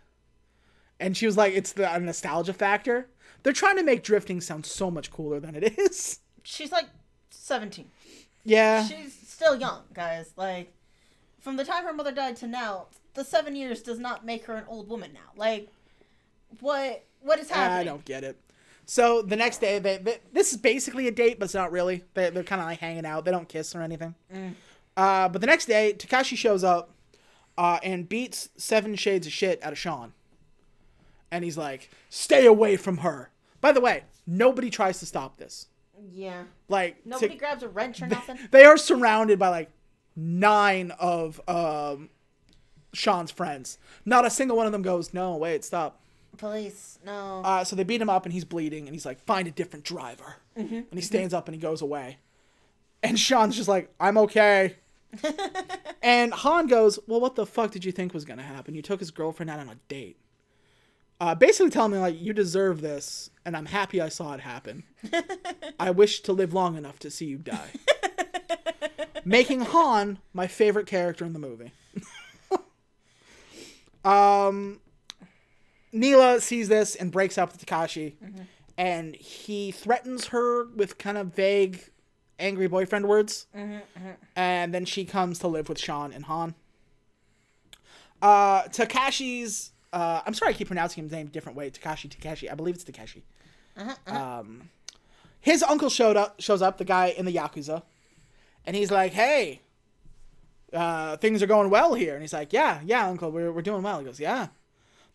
And 1.00 1.16
she 1.16 1.26
was 1.26 1.38
like, 1.38 1.54
it's 1.54 1.74
the 1.74 1.98
nostalgia 2.00 2.54
factor. 2.54 3.08
They're 3.44 3.54
trying 3.54 3.78
to 3.78 3.84
make 3.84 4.04
drifting 4.04 4.42
sound 4.42 4.66
so 4.66 4.92
much 4.92 5.12
cooler 5.12 5.40
than 5.40 5.56
it 5.56 5.64
is. 5.78 6.20
She's 6.44 6.72
like 6.72 6.88
17. 7.30 7.90
Yeah. 8.44 8.86
She's 8.86 9.14
still 9.14 9.56
young, 9.60 9.84
guys. 9.94 10.34
Like, 10.36 10.74
from 11.40 11.56
the 11.56 11.64
time 11.64 11.86
her 11.86 11.94
mother 11.94 12.12
died 12.12 12.36
to 12.38 12.48
now, 12.48 12.88
the 13.14 13.24
seven 13.24 13.56
years 13.56 13.82
does 13.82 14.00
not 14.00 14.26
make 14.26 14.46
her 14.46 14.56
an 14.56 14.66
old 14.68 14.90
woman 14.90 15.12
now. 15.14 15.32
Like, 15.36 15.70
what 16.60 17.04
what 17.22 17.40
is 17.40 17.50
happening? 17.50 17.80
I 17.80 17.84
don't 17.84 18.06
get 18.06 18.24
it. 18.24 18.40
So 18.86 19.22
the 19.22 19.36
next 19.36 19.60
day, 19.60 19.80
they, 19.80 19.98
they 19.98 20.18
this 20.34 20.52
is 20.52 20.58
basically 20.58 21.08
a 21.08 21.12
date, 21.12 21.40
but 21.40 21.46
it's 21.46 21.54
not 21.54 21.72
really. 21.72 22.04
They, 22.14 22.30
they're 22.30 22.44
kind 22.44 22.62
of 22.62 22.68
like 22.68 22.80
hanging 22.80 23.06
out. 23.06 23.26
They 23.26 23.32
don't 23.32 23.48
kiss 23.48 23.76
or 23.76 23.82
anything. 23.82 24.16
Uh, 24.98 25.30
but 25.30 25.42
the 25.42 25.48
next 25.48 25.66
day, 25.66 25.94
Takashi 25.98 26.36
shows 26.36 26.64
up 26.64 26.90
uh, 27.58 27.80
and 27.84 28.10
beats 28.10 28.50
seven 28.58 28.96
shades 28.96 29.28
of 29.28 29.34
shit 29.34 29.64
out 29.64 29.72
of 29.72 29.78
Sean. 29.78 30.14
And 31.32 31.44
he's 31.44 31.58
like, 31.58 31.90
"Stay 32.10 32.46
away 32.46 32.76
from 32.78 32.98
her." 32.98 33.30
By 33.62 33.72
the 33.72 33.82
way, 33.82 34.04
nobody 34.26 34.70
tries 34.70 35.00
to 35.00 35.06
stop 35.06 35.38
this. 35.38 35.68
Yeah. 36.14 36.44
Like 36.70 37.06
Nobody 37.06 37.34
Ta- 37.36 37.40
grabs 37.40 37.64
a 37.64 37.68
wrench 37.68 38.02
or 38.02 38.08
nothing. 38.08 38.40
they 38.52 38.64
are 38.64 38.78
surrounded 38.78 39.38
by 39.38 39.50
like 39.50 39.70
nine 40.16 40.92
of 41.00 41.42
um, 41.48 42.10
Sean's 42.94 43.32
friends. 43.32 43.78
Not 44.06 44.26
a 44.26 44.30
single 44.30 44.56
one 44.58 44.66
of 44.66 44.72
them 44.72 44.82
goes, 44.82 45.14
"No, 45.14 45.36
wait, 45.36 45.64
stop." 45.64 46.00
Police, 46.38 47.00
no. 47.06 47.42
Uh, 47.44 47.64
so 47.66 47.76
they 47.76 47.84
beat 47.84 48.02
him 48.02 48.10
up 48.10 48.26
and 48.26 48.32
he's 48.32 48.46
bleeding 48.46 48.88
and 48.88 48.96
he's 48.96 49.06
like, 49.06 49.20
find 49.26 49.46
a 49.46 49.52
different 49.52 49.84
driver. 49.84 50.36
Mm-hmm. 50.58 50.74
And 50.76 50.94
he 50.94 51.02
stands 51.02 51.34
up 51.34 51.50
and 51.50 51.56
he 51.56 51.60
goes 51.60 51.82
away. 51.82 52.18
And 53.04 53.20
Sean's 53.20 53.58
just 53.58 53.68
like, 53.68 53.94
I'm 54.00 54.18
okay. 54.20 54.76
and 56.02 56.34
Han 56.34 56.68
goes, 56.68 56.98
Well, 57.08 57.20
what 57.20 57.36
the 57.36 57.46
fuck 57.46 57.72
did 57.72 57.84
you 57.84 57.92
think 57.92 58.14
was 58.14 58.26
going 58.26 58.38
to 58.38 58.46
happen? 58.46 58.76
You 58.76 58.82
took 58.82 59.00
his 59.00 59.12
girlfriend 59.12 59.50
out 59.50 59.60
on 59.60 59.68
a 59.68 59.76
date. 59.90 60.18
Uh, 61.22 61.36
basically 61.36 61.70
telling 61.70 61.92
me, 61.92 61.98
like, 61.98 62.20
you 62.20 62.32
deserve 62.32 62.82
this 62.82 63.30
and 63.46 63.58
I'm 63.58 63.66
happy 63.66 64.00
I 64.00 64.10
saw 64.10 64.34
it 64.34 64.42
happen. 64.42 64.84
I 65.80 65.92
wish 65.92 66.22
to 66.22 66.34
live 66.34 66.54
long 66.54 66.78
enough 66.78 67.00
to 67.00 67.10
see 67.10 67.26
you 67.26 67.38
die. 67.40 67.72
Making 69.26 69.62
Han 69.62 70.20
my 70.34 70.48
favorite 70.48 70.88
character 70.88 71.26
in 71.26 71.34
the 71.34 71.40
movie. 71.40 71.72
um, 74.06 74.80
Neela 75.92 76.40
sees 76.40 76.70
this 76.70 76.96
and 76.96 77.12
breaks 77.12 77.38
up 77.38 77.52
with 77.52 77.66
Takashi, 77.66 78.14
and 78.78 79.16
he 79.16 79.72
threatens 79.72 80.28
her 80.28 80.66
with 80.68 80.98
kind 81.00 81.18
of 81.18 81.34
vague, 81.34 81.90
angry 82.38 82.68
boyfriend 82.68 83.08
words. 83.08 83.48
And 84.36 84.74
then 84.74 84.86
she 84.86 85.06
comes 85.06 85.40
to 85.40 85.48
live 85.48 85.68
with 85.70 85.80
Sean 85.80 86.14
and 86.14 86.26
Han. 86.26 86.54
Uh, 88.22 88.64
Takashi's. 88.64 89.72
Uh, 89.92 90.22
I'm 90.26 90.34
sorry, 90.34 90.54
I 90.54 90.58
keep 90.58 90.68
pronouncing 90.68 91.04
his 91.04 91.12
name 91.12 91.28
a 91.28 91.30
different 91.30 91.58
way. 91.58 91.70
Takashi, 91.70 92.10
Takashi. 92.10 92.52
I 92.52 92.56
believe 92.56 92.76
it's 92.76 92.84
Takashi. 92.84 93.22
Um, 94.08 94.70
his 95.40 95.64
uncle 95.64 95.90
showed 95.90 96.18
up. 96.18 96.40
Shows 96.42 96.62
up, 96.62 96.78
the 96.78 96.86
guy 96.86 97.08
in 97.08 97.26
the 97.26 97.34
yakuza, 97.34 97.84
and 98.66 98.76
he's 98.76 98.92
like, 98.92 99.14
"Hey, 99.14 99.62
uh, 100.74 101.18
things 101.18 101.42
are 101.42 101.48
going 101.48 101.70
well 101.70 101.94
here." 101.94 102.14
And 102.14 102.22
he's 102.22 102.34
like, 102.34 102.52
"Yeah, 102.54 102.82
yeah, 102.86 103.08
uncle, 103.08 103.32
we're 103.32 103.52
we're 103.52 103.62
doing 103.62 103.82
well." 103.82 104.00
He 104.00 104.06
goes, 104.06 104.20
"Yeah." 104.20 104.48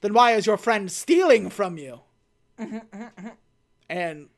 Then 0.01 0.13
why 0.13 0.33
is 0.33 0.45
your 0.47 0.57
friend 0.59 0.91
stealing 0.93 1.49
from 1.49 1.79
you? 1.79 2.01
and 3.89 4.29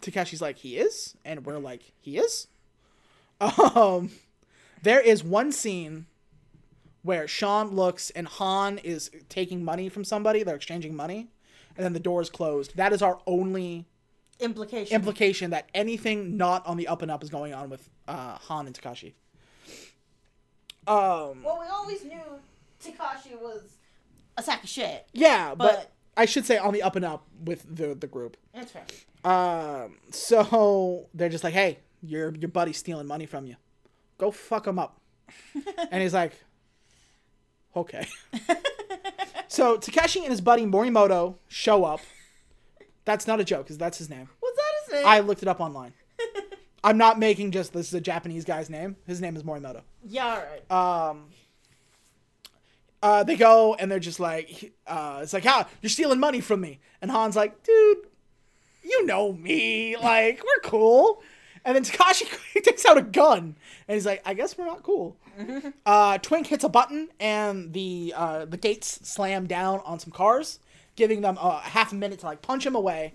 Takashi's 0.00 0.42
like, 0.42 0.58
he 0.58 0.76
is, 0.76 1.16
and 1.24 1.46
we're 1.46 1.58
like, 1.58 1.92
he 2.00 2.18
is. 2.18 2.46
Um, 3.40 4.10
there 4.82 5.00
is 5.00 5.24
one 5.24 5.52
scene 5.52 6.06
where 7.08 7.26
Sean 7.26 7.70
looks 7.74 8.10
and 8.10 8.28
Han 8.28 8.76
is 8.78 9.10
taking 9.30 9.64
money 9.64 9.88
from 9.88 10.04
somebody. 10.04 10.42
They're 10.42 10.56
exchanging 10.56 10.94
money, 10.94 11.28
and 11.74 11.82
then 11.84 11.94
the 11.94 12.00
door 12.00 12.20
is 12.20 12.28
closed. 12.28 12.76
That 12.76 12.92
is 12.92 13.00
our 13.00 13.18
only 13.26 13.86
Implication. 14.40 14.94
implication 14.94 15.50
that 15.50 15.70
anything 15.74 16.36
not 16.36 16.64
on 16.66 16.76
the 16.76 16.86
up 16.86 17.00
and 17.00 17.10
up 17.10 17.22
is 17.24 17.30
going 17.30 17.54
on 17.54 17.70
with 17.70 17.88
uh, 18.06 18.36
Han 18.48 18.66
and 18.66 18.78
Takashi. 18.78 19.14
Um, 20.86 21.42
well, 21.42 21.58
we 21.60 21.66
always 21.70 22.04
knew 22.04 22.20
Takashi 22.84 23.40
was 23.40 23.62
a 24.36 24.42
sack 24.42 24.62
of 24.62 24.68
shit. 24.68 25.06
yeah, 25.12 25.54
but, 25.54 25.72
but- 25.72 25.92
I 26.16 26.26
should 26.26 26.44
say 26.44 26.58
on 26.58 26.72
the 26.74 26.82
up 26.82 26.94
and 26.96 27.04
up 27.04 27.24
with 27.44 27.64
the 27.74 27.94
the 27.94 28.06
group. 28.08 28.36
That's 28.52 28.72
fair. 28.72 28.84
Um, 29.24 29.96
so 30.10 31.06
they're 31.14 31.28
just 31.28 31.44
like, 31.44 31.54
"Hey, 31.54 31.78
your 32.02 32.34
your 32.34 32.48
buddy's 32.48 32.76
stealing 32.76 33.06
money 33.06 33.24
from 33.26 33.46
you. 33.46 33.54
Go 34.18 34.30
fuck 34.32 34.66
him 34.66 34.78
up." 34.80 35.00
and 35.92 36.02
he's 36.02 36.14
like, 36.14 36.32
"Okay." 37.76 38.06
so 39.48 39.76
Takeshi 39.76 40.20
and 40.20 40.30
his 40.30 40.40
buddy 40.40 40.64
Morimoto 40.64 41.36
show 41.48 41.84
up. 41.84 42.00
That's 43.04 43.26
not 43.26 43.40
a 43.40 43.44
joke, 43.44 43.64
because 43.64 43.78
that's 43.78 43.96
his 43.98 44.10
name. 44.10 44.28
What's 44.40 44.56
that 44.56 44.72
his 44.84 44.92
name? 44.94 45.06
I 45.06 45.20
looked 45.20 45.42
it 45.42 45.48
up 45.48 45.60
online. 45.60 45.94
I'm 46.84 46.98
not 46.98 47.18
making 47.18 47.50
just 47.50 47.72
this 47.72 47.88
is 47.88 47.94
a 47.94 48.00
Japanese 48.00 48.44
guy's 48.44 48.70
name. 48.70 48.96
His 49.06 49.20
name 49.20 49.34
is 49.36 49.42
Morimoto. 49.42 49.82
yeah, 50.06 50.42
alright. 50.70 51.10
Um, 51.10 51.24
uh, 53.02 53.24
they 53.24 53.36
go 53.36 53.74
and 53.74 53.90
they're 53.90 53.98
just 53.98 54.20
like, 54.20 54.72
uh, 54.86 55.20
it's 55.22 55.32
like, 55.32 55.44
how 55.44 55.66
you're 55.82 55.90
stealing 55.90 56.20
money 56.20 56.40
from 56.40 56.60
me? 56.60 56.80
And 57.00 57.10
Han's 57.10 57.36
like, 57.36 57.62
dude, 57.62 57.98
you 58.82 59.06
know 59.06 59.32
me, 59.32 59.96
like 59.96 60.42
we're 60.42 60.68
cool. 60.70 61.22
And 61.68 61.76
then 61.76 61.84
Takashi 61.84 62.26
takes 62.62 62.86
out 62.86 62.96
a 62.96 63.02
gun 63.02 63.54
and 63.86 63.94
he's 63.94 64.06
like, 64.06 64.22
I 64.24 64.32
guess 64.32 64.56
we're 64.56 64.64
not 64.64 64.82
cool. 64.82 65.16
Uh, 65.86 66.18
Twink 66.18 66.48
hits 66.48 66.64
a 66.64 66.68
button 66.68 67.08
and 67.20 67.72
the 67.72 68.12
uh, 68.16 68.44
the 68.46 68.56
gates 68.56 68.98
slam 69.08 69.46
down 69.46 69.80
on 69.84 70.00
some 70.00 70.10
cars, 70.10 70.58
giving 70.96 71.20
them 71.20 71.36
a 71.40 71.58
half 71.60 71.92
a 71.92 71.94
minute 71.94 72.18
to 72.20 72.26
like 72.26 72.42
punch 72.42 72.66
him 72.66 72.74
away 72.74 73.14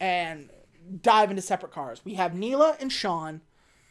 and 0.00 0.50
dive 1.02 1.30
into 1.30 1.40
separate 1.40 1.72
cars. 1.72 2.02
We 2.04 2.14
have 2.14 2.34
Neela 2.34 2.76
and 2.78 2.92
Sean 2.92 3.40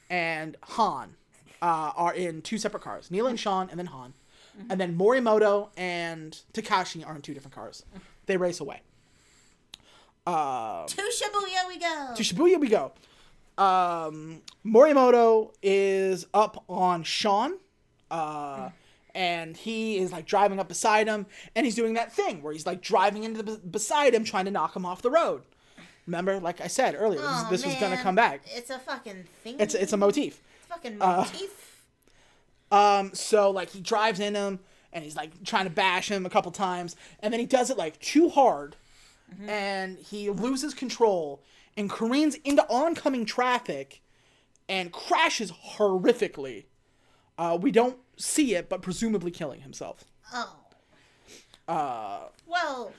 and 0.10 0.58
Han 0.64 1.16
uh, 1.62 1.91
are 1.96 2.14
in 2.14 2.41
two 2.43 2.58
separate 2.60 2.84
cars. 2.84 3.10
Neela 3.10 3.30
and 3.30 3.39
Sean, 3.39 3.70
and 3.70 3.80
then 3.80 3.88
Han. 3.88 4.14
And 4.70 4.80
then 4.80 4.96
Morimoto 4.96 5.70
and 5.76 6.38
Takashi 6.54 7.06
are 7.08 7.16
in 7.16 7.22
two 7.22 7.34
different 7.34 7.56
cars. 7.56 7.84
They 8.28 8.38
race 8.38 8.60
away. 8.60 8.82
Uh, 10.28 10.86
to 10.86 10.96
Shibuya 11.02 11.68
we 11.68 11.80
go. 11.80 12.14
to 12.16 12.24
Shibuya 12.24 12.60
we 12.60 12.68
go. 12.68 12.91
Um, 13.58 14.41
Morimoto 14.66 15.53
is 15.62 16.26
up 16.34 16.64
on 16.68 17.03
Sean, 17.03 17.53
uh, 18.12 18.70
and 19.14 19.56
he 19.56 19.97
is 19.97 20.12
like 20.12 20.26
driving 20.26 20.60
up 20.60 20.68
beside 20.68 21.08
him, 21.08 21.26
and 21.56 21.66
he's 21.66 21.76
doing 21.76 21.93
that 21.93 22.12
thing 22.12 22.41
where 22.41 22.51
he's 22.51 22.66
like 22.66 22.82
driving 22.82 23.24
into 23.24 23.41
the 23.43 23.58
beside 23.58 24.14
him, 24.14 24.24
trying 24.24 24.45
to 24.45 24.51
knock 24.51 24.76
him 24.76 24.86
off 24.86 25.01
the 25.01 25.12
road. 25.12 25.43
Remember, 26.06 26.39
like 26.39 26.62
I 26.62 26.68
said 26.68 26.95
earlier, 26.97 27.22
this, 27.22 27.30
Aw, 27.30 27.47
this 27.49 27.66
was 27.66 27.76
gonna 27.76 27.97
come 27.97 28.16
back. 28.16 28.41
It's 28.47 28.70
a 28.70 28.78
fucking 28.78 29.24
thing. 29.43 29.56
It's 29.60 29.74
it's 29.74 29.93
a 29.93 29.97
motif. 29.97 30.41
fucking 30.68 31.01
uh, 31.01 31.26
motif. 31.26 31.86
Um, 32.72 33.14
so 33.14 33.51
like 33.51 33.70
he 33.70 33.80
drives 33.80 34.20
in 34.20 34.36
him 34.36 34.60
and 34.91 35.03
he's 35.03 35.16
like 35.16 35.43
trying 35.43 35.66
to 35.66 35.70
bash 35.70 36.10
him 36.10 36.26
a 36.26 36.30
couple 36.30 36.51
times, 36.51 36.95
and 37.22 37.32
then 37.32 37.39
he 37.39 37.45
does 37.45 37.70
it 37.70 37.78
like 37.78 37.99
too 37.99 38.30
hard, 38.30 38.76
and 39.47 39.97
he 39.97 40.30
loses 40.30 40.74
control 40.74 41.41
and 41.78 41.89
careens 41.89 42.36
into 42.43 42.65
oncoming 42.69 43.26
traffic, 43.26 44.01
and 44.69 44.91
crashes 44.91 45.51
horrifically. 45.51 46.65
Uh, 47.38 47.57
we 47.61 47.71
don't 47.71 47.97
see 48.17 48.55
it, 48.55 48.69
but 48.69 48.82
presumably 48.82 49.32
killing 49.32 49.61
himself. 49.61 50.05
oh. 50.34 50.55
Uh, 51.67 52.28
Well, 52.45 52.93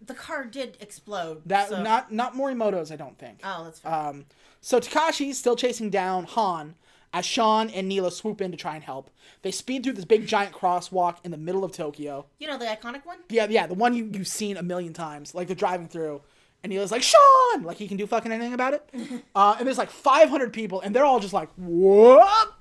the 0.00 0.14
car 0.14 0.44
did 0.44 0.76
explode. 0.80 1.42
that 1.46 1.68
so- 1.68 1.82
not 1.82 2.12
not 2.12 2.34
Morimoto's, 2.34 2.90
I 2.92 2.96
don't 2.96 3.18
think. 3.18 3.40
Oh, 3.44 3.64
that's 3.64 3.80
fair. 3.80 3.92
Um, 3.92 4.26
so 4.60 4.78
Takashi's 4.80 5.38
still 5.38 5.56
chasing 5.56 5.90
down 5.90 6.24
Han 6.24 6.76
as 7.12 7.26
Sean 7.26 7.68
and 7.70 7.88
Neela 7.88 8.10
swoop 8.12 8.40
in 8.40 8.50
to 8.52 8.56
try 8.56 8.74
and 8.76 8.84
help. 8.84 9.10
They 9.42 9.50
speed 9.50 9.82
through 9.84 9.94
this 9.94 10.04
big 10.04 10.26
giant 10.26 10.54
crosswalk 10.54 11.16
in 11.24 11.30
the 11.30 11.36
middle 11.36 11.64
of 11.64 11.72
Tokyo. 11.72 12.26
you 12.38 12.46
know 12.46 12.56
the 12.56 12.64
iconic 12.66 13.04
one? 13.04 13.18
Yeah, 13.28 13.46
yeah, 13.50 13.66
the 13.66 13.74
one 13.74 13.94
you, 13.94 14.08
you've 14.12 14.28
seen 14.28 14.56
a 14.56 14.62
million 14.62 14.92
times. 14.92 15.34
Like 15.34 15.48
they're 15.48 15.56
driving 15.56 15.88
through, 15.88 16.22
and 16.62 16.72
he 16.72 16.78
was 16.78 16.90
like, 16.92 17.02
Sean! 17.02 17.62
Like 17.62 17.76
he 17.76 17.88
can 17.88 17.96
do 17.96 18.06
fucking 18.06 18.30
anything 18.32 18.54
about 18.54 18.74
it. 18.74 18.88
uh, 19.34 19.56
and 19.58 19.66
there's 19.66 19.78
like 19.78 19.90
500 19.90 20.52
people, 20.52 20.80
and 20.80 20.94
they're 20.94 21.04
all 21.04 21.20
just 21.20 21.32
like, 21.34 21.48
what? 21.56 22.52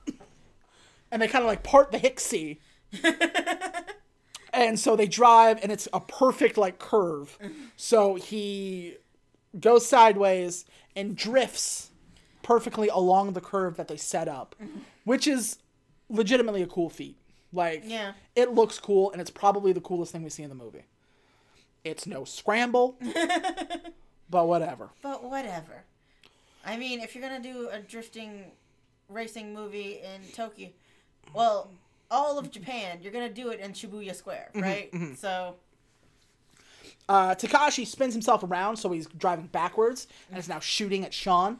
And 1.12 1.22
they 1.22 1.28
kind 1.28 1.43
of 1.43 1.47
like 1.47 1.64
part 1.64 1.91
the 1.91 1.97
Hicksy. 1.99 2.58
and 4.54 4.80
so 4.80 4.95
they 4.95 5.08
drive 5.08 5.60
and 5.64 5.72
it's 5.72 5.88
a 5.93 5.99
perfect 6.02 6.58
like 6.58 6.78
curve 6.78 7.38
so 7.78 8.16
he 8.16 8.95
goes 9.58 9.88
sideways 9.88 10.66
and 10.95 11.16
drifts 11.16 11.91
perfectly 12.43 12.89
along 12.89 13.32
the 13.32 13.39
curve 13.39 13.78
that 13.78 13.88
they 13.88 13.95
set 13.95 14.28
up 14.28 14.56
which 15.06 15.26
is 15.26 15.58
legitimately 16.10 16.62
a 16.62 16.68
cool 16.68 16.89
feat 16.89 17.16
like 17.54 17.84
Yeah. 17.86 18.12
it 18.36 18.52
looks 18.54 18.78
cool 18.78 19.10
and 19.14 19.22
it's 19.22 19.32
probably 19.32 19.72
the 19.72 19.80
coolest 19.82 20.12
thing 20.12 20.24
we 20.24 20.30
see 20.30 20.43
in 20.43 20.49
the 20.49 20.56
movie 20.56 20.84
it's 21.84 22.05
no 22.05 22.23
scramble 22.23 22.97
but 24.29 24.47
whatever 24.47 24.89
But 25.01 25.23
whatever. 25.23 25.84
I 26.65 26.77
mean, 26.77 26.99
if 27.01 27.15
you're 27.15 27.27
gonna 27.27 27.41
do 27.41 27.69
a 27.71 27.79
drifting 27.79 28.45
racing 29.09 29.53
movie 29.53 29.99
in 30.03 30.21
Tokyo, 30.34 30.69
well, 31.34 31.71
all 32.11 32.38
of 32.38 32.51
Japan, 32.51 32.99
you're 33.01 33.11
gonna 33.11 33.29
do 33.34 33.49
it 33.49 33.59
in 33.59 33.71
Shibuya 33.73 34.13
Square, 34.15 34.49
right? 34.55 34.89
So 35.17 35.55
Uh, 37.09 37.34
Takashi 37.36 37.86
spins 37.86 38.13
himself 38.13 38.43
around, 38.43 38.77
so 38.77 38.91
he's 38.91 39.07
driving 39.07 39.47
backwards 39.47 40.07
and 40.29 40.38
is 40.38 40.47
now 40.47 40.59
shooting 40.59 41.03
at 41.03 41.13
Sean. 41.13 41.59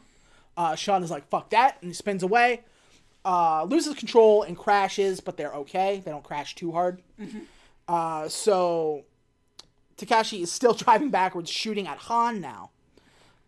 Uh, 0.56 0.74
Sean 0.76 1.02
is 1.02 1.10
like, 1.10 1.28
fuck 1.28 1.50
that, 1.50 1.78
and 1.82 1.90
he 1.90 1.94
spins 1.94 2.22
away. 2.22 2.60
Uh, 3.24 3.64
loses 3.64 3.94
control 3.94 4.42
and 4.44 4.56
crashes, 4.56 5.20
but 5.20 5.36
they're 5.36 5.52
okay. 5.54 6.00
They 6.04 6.10
don't 6.10 6.24
crash 6.24 6.54
too 6.54 6.72
hard. 6.72 7.02
Uh, 7.88 8.28
so 8.28 9.04
Takashi 10.02 10.42
is 10.42 10.50
still 10.50 10.74
driving 10.84 11.10
backwards, 11.10 11.50
shooting 11.50 11.86
at 11.86 11.98
Han 11.98 12.40
now. 12.40 12.70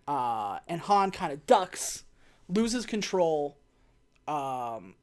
Uh, 0.06 0.58
and 0.68 0.80
Han 0.82 1.10
kind 1.10 1.32
of 1.32 1.46
ducks, 1.46 2.04
loses 2.48 2.84
control, 2.86 3.56
um, 4.28 4.94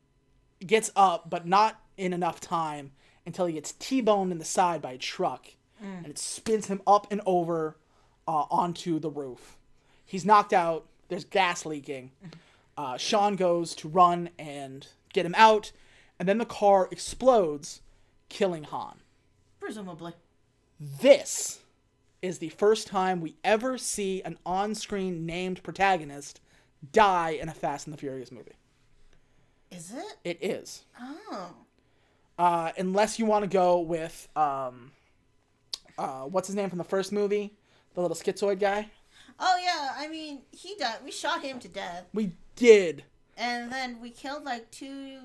gets 0.66 0.92
up, 0.96 1.30
but 1.30 1.48
not 1.48 1.82
in 1.98 2.14
enough 2.14 2.40
time 2.40 2.92
until 3.26 3.46
he 3.46 3.54
gets 3.54 3.72
T-boned 3.74 4.32
in 4.32 4.38
the 4.38 4.46
side 4.46 4.82
by 4.82 4.94
a 4.94 4.98
truck, 4.98 5.48
and 5.82 6.06
it 6.06 6.20
spins 6.20 6.68
him 6.68 6.82
up 6.86 7.08
and 7.12 7.22
over 7.26 7.76
uh, 8.28 8.46
onto 8.52 9.00
the 9.00 9.10
roof. 9.10 9.58
He's 10.06 10.24
knocked 10.26 10.54
out. 10.54 10.86
There's 11.10 11.26
gas 11.26 11.66
leaking. 11.66 12.12
Uh, 12.78 12.98
Sean 12.98 13.36
goes 13.36 13.76
to 13.76 13.88
run 13.88 14.30
and 14.38 14.88
get 15.14 15.26
him 15.26 15.34
out, 15.36 15.72
and 16.20 16.30
then 16.30 16.38
the 16.38 16.46
car 16.46 16.88
explodes, 16.92 17.82
killing 18.30 18.64
Han. 18.66 19.00
presumably, 19.60 20.14
This 21.02 21.60
is 22.24 22.40
the 22.40 22.50
first 22.50 22.88
time 22.88 23.22
we 23.22 23.36
ever 23.44 23.78
see 23.78 24.22
an 24.24 24.38
on-screen 24.46 25.26
named 25.26 25.62
protagonist 25.62 26.42
die 26.92 27.32
in 27.32 27.50
a 27.50 27.54
Fast 27.54 27.86
and 27.86 27.94
the 27.94 27.98
Furious 28.00 28.32
movie. 28.32 28.54
is 29.70 29.92
it? 29.94 30.18
It 30.24 30.44
is. 30.44 30.84
Oh, 31.00 31.54
Uh, 32.40 32.72
unless 32.78 33.20
you 33.20 33.26
want 33.26 33.44
to 33.44 33.48
go 33.50 33.80
with 33.80 34.28
um, 34.36 34.92
uh, 36.00 36.22
what's 36.24 36.48
his 36.48 36.56
name 36.56 36.70
from 36.70 36.80
the 36.80 36.84
first 36.84 37.12
movie, 37.12 37.54
the 37.94 38.02
little 38.02 38.18
schizoid 38.18 38.60
guy. 38.60 38.90
oh 39.40 39.58
yeah. 39.64 39.92
I 39.98 40.08
mean, 40.08 40.42
he 40.52 40.76
died. 40.80 40.98
We 41.06 41.12
shot 41.12 41.44
him 41.44 41.60
to 41.60 41.68
death, 41.68 42.06
We 42.14 42.32
did. 42.56 43.04
and 43.38 43.72
then 43.72 44.02
we 44.02 44.10
killed 44.10 44.44
like 44.44 44.70
two 44.72 45.20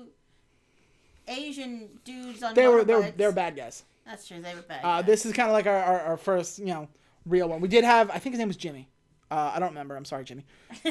Asian 1.27 1.89
dudes 2.05 2.43
on 2.43 2.53
They 2.53 2.67
were 2.67 2.83
they 2.83 2.93
were 2.95 3.11
they 3.17 3.25
were 3.25 3.31
bad 3.31 3.55
guys. 3.55 3.83
That's 4.07 4.27
true. 4.27 4.41
They 4.41 4.55
were 4.55 4.61
bad. 4.61 4.81
Uh, 4.83 5.01
this 5.01 5.25
is 5.25 5.33
kind 5.33 5.49
of 5.49 5.53
like 5.53 5.67
our, 5.67 5.75
our, 5.75 5.99
our 6.01 6.17
first 6.17 6.59
you 6.59 6.65
know 6.67 6.87
real 7.25 7.49
one. 7.49 7.61
We 7.61 7.67
did 7.67 7.83
have 7.83 8.09
I 8.09 8.19
think 8.19 8.33
his 8.33 8.39
name 8.39 8.47
was 8.47 8.57
Jimmy. 8.57 8.89
Uh, 9.29 9.51
I 9.55 9.59
don't 9.59 9.69
remember. 9.69 9.95
I'm 9.95 10.05
sorry, 10.05 10.23
Jimmy. 10.23 10.45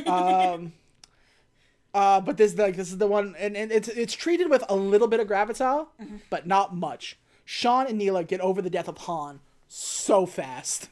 Um, 0.06 0.72
uh, 1.94 2.20
but 2.20 2.36
this 2.36 2.56
like 2.56 2.76
this 2.76 2.90
is 2.90 2.98
the 2.98 3.06
one, 3.06 3.34
and, 3.38 3.56
and 3.56 3.72
it's 3.72 3.88
it's 3.88 4.14
treated 4.14 4.50
with 4.50 4.62
a 4.68 4.76
little 4.76 5.08
bit 5.08 5.20
of 5.20 5.26
gravitas, 5.26 5.86
but 6.30 6.46
not 6.46 6.76
much. 6.76 7.18
Sean 7.44 7.86
and 7.86 7.96
Neela 7.96 8.24
get 8.24 8.40
over 8.40 8.60
the 8.60 8.68
death 8.68 8.88
of 8.88 8.98
Han 8.98 9.40
so 9.68 10.26
fast. 10.26 10.88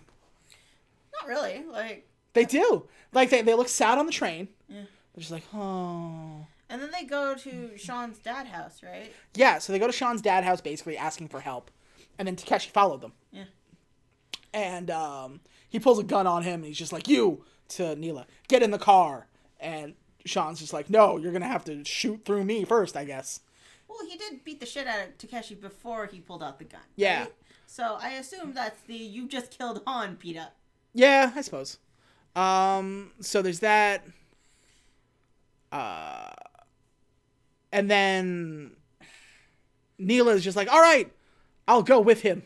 Not 1.21 1.29
really. 1.29 1.65
Like, 1.71 2.09
They 2.33 2.45
do. 2.45 2.87
Like 3.13 3.31
they, 3.31 3.43
they 3.43 3.55
look 3.55 3.69
sad 3.69 3.99
on 3.99 4.07
the 4.07 4.13
train. 4.13 4.49
They're 4.69 4.87
just 5.21 5.31
like, 5.31 5.45
oh. 5.55 6.47
and 6.69 6.83
then 6.83 6.91
they 6.91 7.05
go 7.05 7.35
to 7.35 7.77
Sean's 7.77 8.19
dad 8.19 8.47
house, 8.49 8.83
right? 8.83 9.13
Yeah, 9.35 9.59
so 9.59 9.73
they 9.73 9.79
go 9.79 9.87
to 9.87 9.93
Sean's 9.93 10.21
dad 10.21 10.43
house 10.43 10.61
basically 10.61 10.97
asking 10.97 11.29
for 11.29 11.41
help. 11.41 11.71
And 12.19 12.29
then 12.29 12.37
Takeshi 12.37 12.71
followed 12.71 13.01
them. 13.01 13.13
Yeah. 13.33 13.45
And 14.53 14.91
um, 14.91 15.41
he 15.69 15.81
pulls 15.81 15.99
a 15.99 16.05
gun 16.05 16.27
on 16.27 16.43
him 16.43 16.55
and 16.61 16.67
he's 16.67 16.79
just 16.79 16.93
like, 16.93 17.09
You 17.09 17.45
to 17.71 17.97
Neela, 17.97 18.27
get 18.49 18.63
in 18.63 18.71
the 18.71 18.79
car. 18.79 19.27
And 19.61 19.95
Sean's 20.25 20.61
just 20.61 20.73
like, 20.73 20.89
No, 20.91 21.17
you're 21.17 21.33
gonna 21.33 21.47
have 21.49 21.65
to 21.65 21.85
shoot 21.85 22.25
through 22.25 22.45
me 22.45 22.65
first, 22.65 22.97
I 22.97 23.05
guess. 23.05 23.41
Well, 23.89 24.07
he 24.09 24.17
did 24.17 24.45
beat 24.45 24.61
the 24.61 24.67
shit 24.67 24.87
out 24.87 25.09
of 25.09 25.19
Takeshi 25.19 25.55
before 25.55 26.07
he 26.07 26.21
pulled 26.21 26.43
out 26.43 26.59
the 26.59 26.65
gun. 26.65 26.81
Yeah. 26.97 27.21
right? 27.21 27.33
So 27.67 27.99
I 28.01 28.11
assume 28.11 28.53
that's 28.55 28.81
the 28.83 28.95
you 28.95 29.27
just 29.29 29.57
killed 29.57 29.83
Han, 29.87 30.17
Peta. 30.17 30.49
Yeah, 30.93 31.33
I 31.35 31.41
suppose. 31.41 31.79
Um, 32.37 33.13
so 33.21 33.43
there's 33.43 33.61
that. 33.61 34.05
Uh, 35.73 36.31
and 37.73 37.91
then 37.91 38.77
Neela 39.99 40.35
is 40.35 40.45
just 40.45 40.57
like, 40.57 40.71
all 40.73 40.81
right, 40.81 41.13
I'll 41.67 41.83
go 41.83 42.01
with 42.01 42.23
him. 42.23 42.43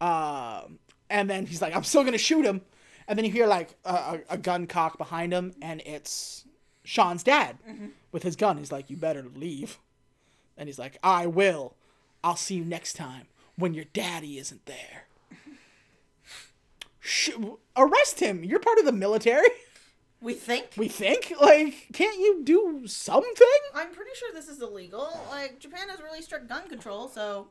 Um, 0.00 0.78
and 1.10 1.28
then 1.28 1.46
he's 1.46 1.60
like, 1.60 1.74
I'm 1.74 1.84
still 1.84 2.04
gonna 2.04 2.18
shoot 2.18 2.44
him. 2.44 2.62
And 3.06 3.18
then 3.18 3.26
you 3.26 3.32
hear 3.32 3.46
like 3.46 3.74
a, 3.84 4.20
a, 4.30 4.38
gun 4.38 4.66
cock 4.66 4.96
behind 4.96 5.32
him, 5.32 5.52
and 5.60 5.82
it's 5.84 6.44
Sean's 6.84 7.24
dad 7.24 7.58
with 8.12 8.22
his 8.22 8.36
gun. 8.36 8.56
He's 8.56 8.70
like, 8.70 8.88
you 8.88 8.96
better 8.96 9.26
leave. 9.34 9.78
And 10.56 10.68
he's 10.68 10.78
like, 10.78 10.96
I 11.02 11.26
will. 11.26 11.74
I'll 12.22 12.36
see 12.36 12.54
you 12.54 12.64
next 12.64 12.94
time 12.94 13.26
when 13.56 13.74
your 13.74 13.86
daddy 13.92 14.38
isn't 14.38 14.64
there. 14.66 15.06
Sh- 17.00 17.30
arrest 17.76 18.20
him. 18.20 18.44
You're 18.44 18.60
part 18.60 18.78
of 18.78 18.84
the 18.84 18.92
military. 18.92 19.48
We 20.22 20.34
think. 20.34 20.74
We 20.76 20.88
think. 20.88 21.32
Like, 21.40 21.88
can't 21.94 22.18
you 22.18 22.42
do 22.44 22.82
something? 22.86 23.46
I'm 23.74 23.90
pretty 23.90 24.10
sure 24.14 24.30
this 24.34 24.48
is 24.48 24.60
illegal. 24.60 25.18
Like 25.30 25.58
Japan 25.58 25.88
has 25.88 26.02
really 26.02 26.20
strict 26.20 26.46
gun 26.46 26.68
control, 26.68 27.08
so 27.08 27.48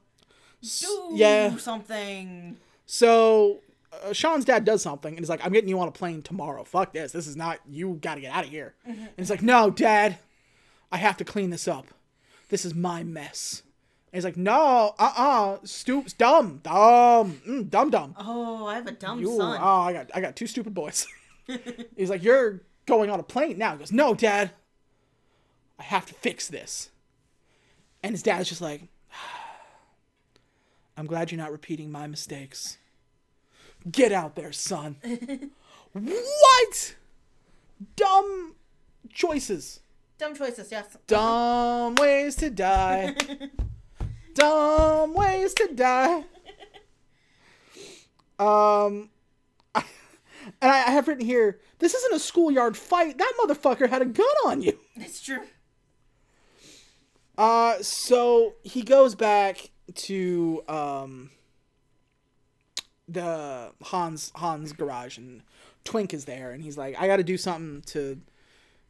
do 0.62 1.10
yeah. 1.14 1.56
something. 1.58 2.58
So 2.86 3.60
uh, 3.92 4.14
Sean's 4.14 4.46
dad 4.46 4.66
does 4.66 4.82
something, 4.82 5.12
and 5.12 5.20
he's 5.20 5.30
like, 5.30 5.44
"I'm 5.44 5.52
getting 5.52 5.70
you 5.70 5.80
on 5.80 5.88
a 5.88 5.92
plane 5.92 6.22
tomorrow. 6.22 6.64
Fuck 6.64 6.94
this. 6.94 7.12
This 7.12 7.28
is 7.28 7.36
not. 7.36 7.60
You 7.68 7.98
got 8.02 8.16
to 8.16 8.22
get 8.22 8.34
out 8.34 8.44
of 8.44 8.50
here." 8.50 8.76
And 8.86 9.10
he's 9.18 9.30
like, 9.30 9.42
"No, 9.42 9.70
Dad, 9.70 10.18
I 10.92 10.98
have 10.98 11.18
to 11.18 11.24
clean 11.24 11.50
this 11.50 11.68
up. 11.68 11.88
This 12.50 12.66
is 12.66 12.76
my 12.76 13.04
mess." 13.04 13.64
And 14.12 14.18
he's 14.18 14.26
like, 14.26 14.38
"No, 14.38 14.94
uh, 15.00 15.14
uh 15.16 15.58
stoops, 15.64 16.14
dumb, 16.14 16.60
dumb, 16.64 17.42
mm, 17.48 17.70
dumb, 17.70 17.90
dumb. 17.90 18.16
Oh, 18.18 18.66
I 18.66 18.76
have 18.76 18.88
a 18.88 18.92
dumb 18.92 19.20
You, 19.20 19.38
son. 19.38 19.60
oh, 19.62 19.82
I 19.82 19.94
got, 19.94 20.12
I 20.14 20.22
got 20.22 20.36
two 20.36 20.48
stupid 20.48 20.74
boys." 20.74 21.08
he's 21.98 22.10
like, 22.10 22.24
"You're 22.24 22.62
going 22.86 23.10
on 23.10 23.20
a 23.20 23.24
plane 23.24 23.58
now." 23.58 23.74
He 23.74 23.80
goes, 23.80 23.92
"No, 23.92 24.14
Dad, 24.14 24.52
I 25.78 25.84
have 25.84 26.06
to 26.08 26.14
fix 26.14 26.48
this." 26.48 26.90
And 28.02 28.14
his 28.14 28.24
dad's 28.24 28.48
just 28.48 28.62
like, 28.62 28.84
I'm 31.00 31.08
glad 31.08 31.32
you're 31.32 31.38
not 31.40 31.54
repeating 31.54 31.94
my 31.94 32.08
mistakes. 32.08 32.78
Get 33.90 34.12
out 34.12 34.36
there, 34.36 34.52
son. 34.52 34.98
what? 35.94 36.96
Dumb 37.96 38.56
choices. 39.14 39.80
dumb 40.18 40.36
choices, 40.36 40.70
yes. 40.70 40.98
Dumb 41.08 41.96
ways 41.96 42.36
to 42.36 42.50
die. 42.50 43.16
Dumb 44.34 45.14
ways 45.14 45.54
to 45.54 45.70
die. 45.74 46.26
Um, 48.38 49.10
and 49.74 49.86
I 50.62 50.84
I 50.88 50.92
have 50.92 51.08
written 51.08 51.26
here. 51.26 51.62
This 51.80 51.94
isn't 51.94 52.14
a 52.14 52.20
schoolyard 52.20 52.76
fight. 52.76 53.18
That 53.18 53.34
motherfucker 53.42 53.90
had 53.90 54.02
a 54.02 54.06
gun 54.06 54.28
on 54.46 54.62
you. 54.62 54.78
That's 54.98 55.22
true. 55.22 55.44
Uh, 57.38 57.82
so 57.82 58.56
he 58.64 58.82
goes 58.82 59.16
back 59.16 59.70
to 59.96 60.64
um 60.68 61.30
the 63.08 63.72
Hans 63.84 64.32
Hans 64.36 64.74
garage 64.74 65.18
and 65.18 65.42
Twink 65.84 66.14
is 66.14 66.26
there 66.26 66.52
and 66.52 66.64
he's 66.64 66.78
like, 66.78 67.00
I 67.00 67.08
got 67.08 67.18
to 67.18 67.24
do 67.24 67.38
something 67.38 67.82
to 67.88 68.20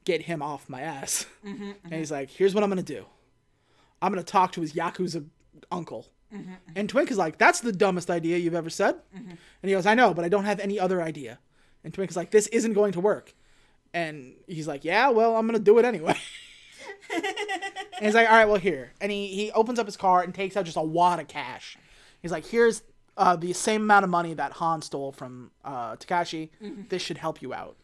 get 0.05 0.23
him 0.23 0.41
off 0.41 0.69
my 0.69 0.81
ass. 0.81 1.25
Mm-hmm, 1.45 1.71
and 1.83 1.93
he's 1.93 2.07
mm-hmm. 2.07 2.15
like, 2.15 2.29
here's 2.29 2.53
what 2.53 2.63
I'm 2.63 2.69
gonna 2.69 2.83
do. 2.83 3.05
I'm 4.01 4.11
gonna 4.11 4.23
talk 4.23 4.51
to 4.53 4.61
his 4.61 4.73
yakuza 4.73 5.25
uncle. 5.71 6.07
Mm-hmm, 6.33 6.53
and 6.75 6.89
Twink 6.89 7.09
is 7.11 7.17
like, 7.17 7.37
that's 7.37 7.61
the 7.61 7.71
dumbest 7.71 8.09
idea 8.09 8.37
you've 8.37 8.53
ever 8.53 8.69
said. 8.69 8.95
And 9.13 9.37
he 9.63 9.71
goes, 9.71 9.85
I 9.85 9.95
know, 9.95 10.13
but 10.13 10.25
I 10.25 10.29
don't 10.29 10.45
have 10.45 10.59
any 10.59 10.79
other 10.79 11.01
idea. 11.01 11.39
And 11.83 11.93
Twink 11.93 12.11
is 12.11 12.17
like, 12.17 12.31
this 12.31 12.47
isn't 12.47 12.73
going 12.73 12.91
to 12.93 12.99
work. 12.99 13.33
And 13.93 14.35
he's 14.47 14.67
like, 14.67 14.85
yeah, 14.85 15.09
well, 15.09 15.35
I'm 15.35 15.45
gonna 15.47 15.59
do 15.59 15.79
it 15.79 15.85
anyway. 15.85 16.17
And 17.99 18.05
he's 18.05 18.15
like, 18.15 18.29
all 18.29 18.35
right, 18.35 18.45
well, 18.47 18.59
here. 18.59 18.91
And 19.01 19.11
he, 19.11 19.27
he 19.27 19.51
opens 19.51 19.77
up 19.77 19.85
his 19.85 19.97
car 19.97 20.21
and 20.23 20.33
takes 20.33 20.55
out 20.57 20.65
just 20.65 20.77
a 20.77 20.81
wad 20.81 21.19
of 21.19 21.27
cash. 21.27 21.77
He's 22.21 22.31
like, 22.31 22.45
here's 22.45 22.81
uh, 23.17 23.35
the 23.35 23.53
same 23.53 23.81
amount 23.83 24.05
of 24.05 24.09
money 24.09 24.33
that 24.33 24.53
Han 24.53 24.81
stole 24.81 25.11
from 25.11 25.51
uh, 25.65 25.95
Takashi. 25.97 26.49
This 26.89 27.01
should 27.01 27.17
help 27.17 27.41
you 27.41 27.53
out. 27.53 27.75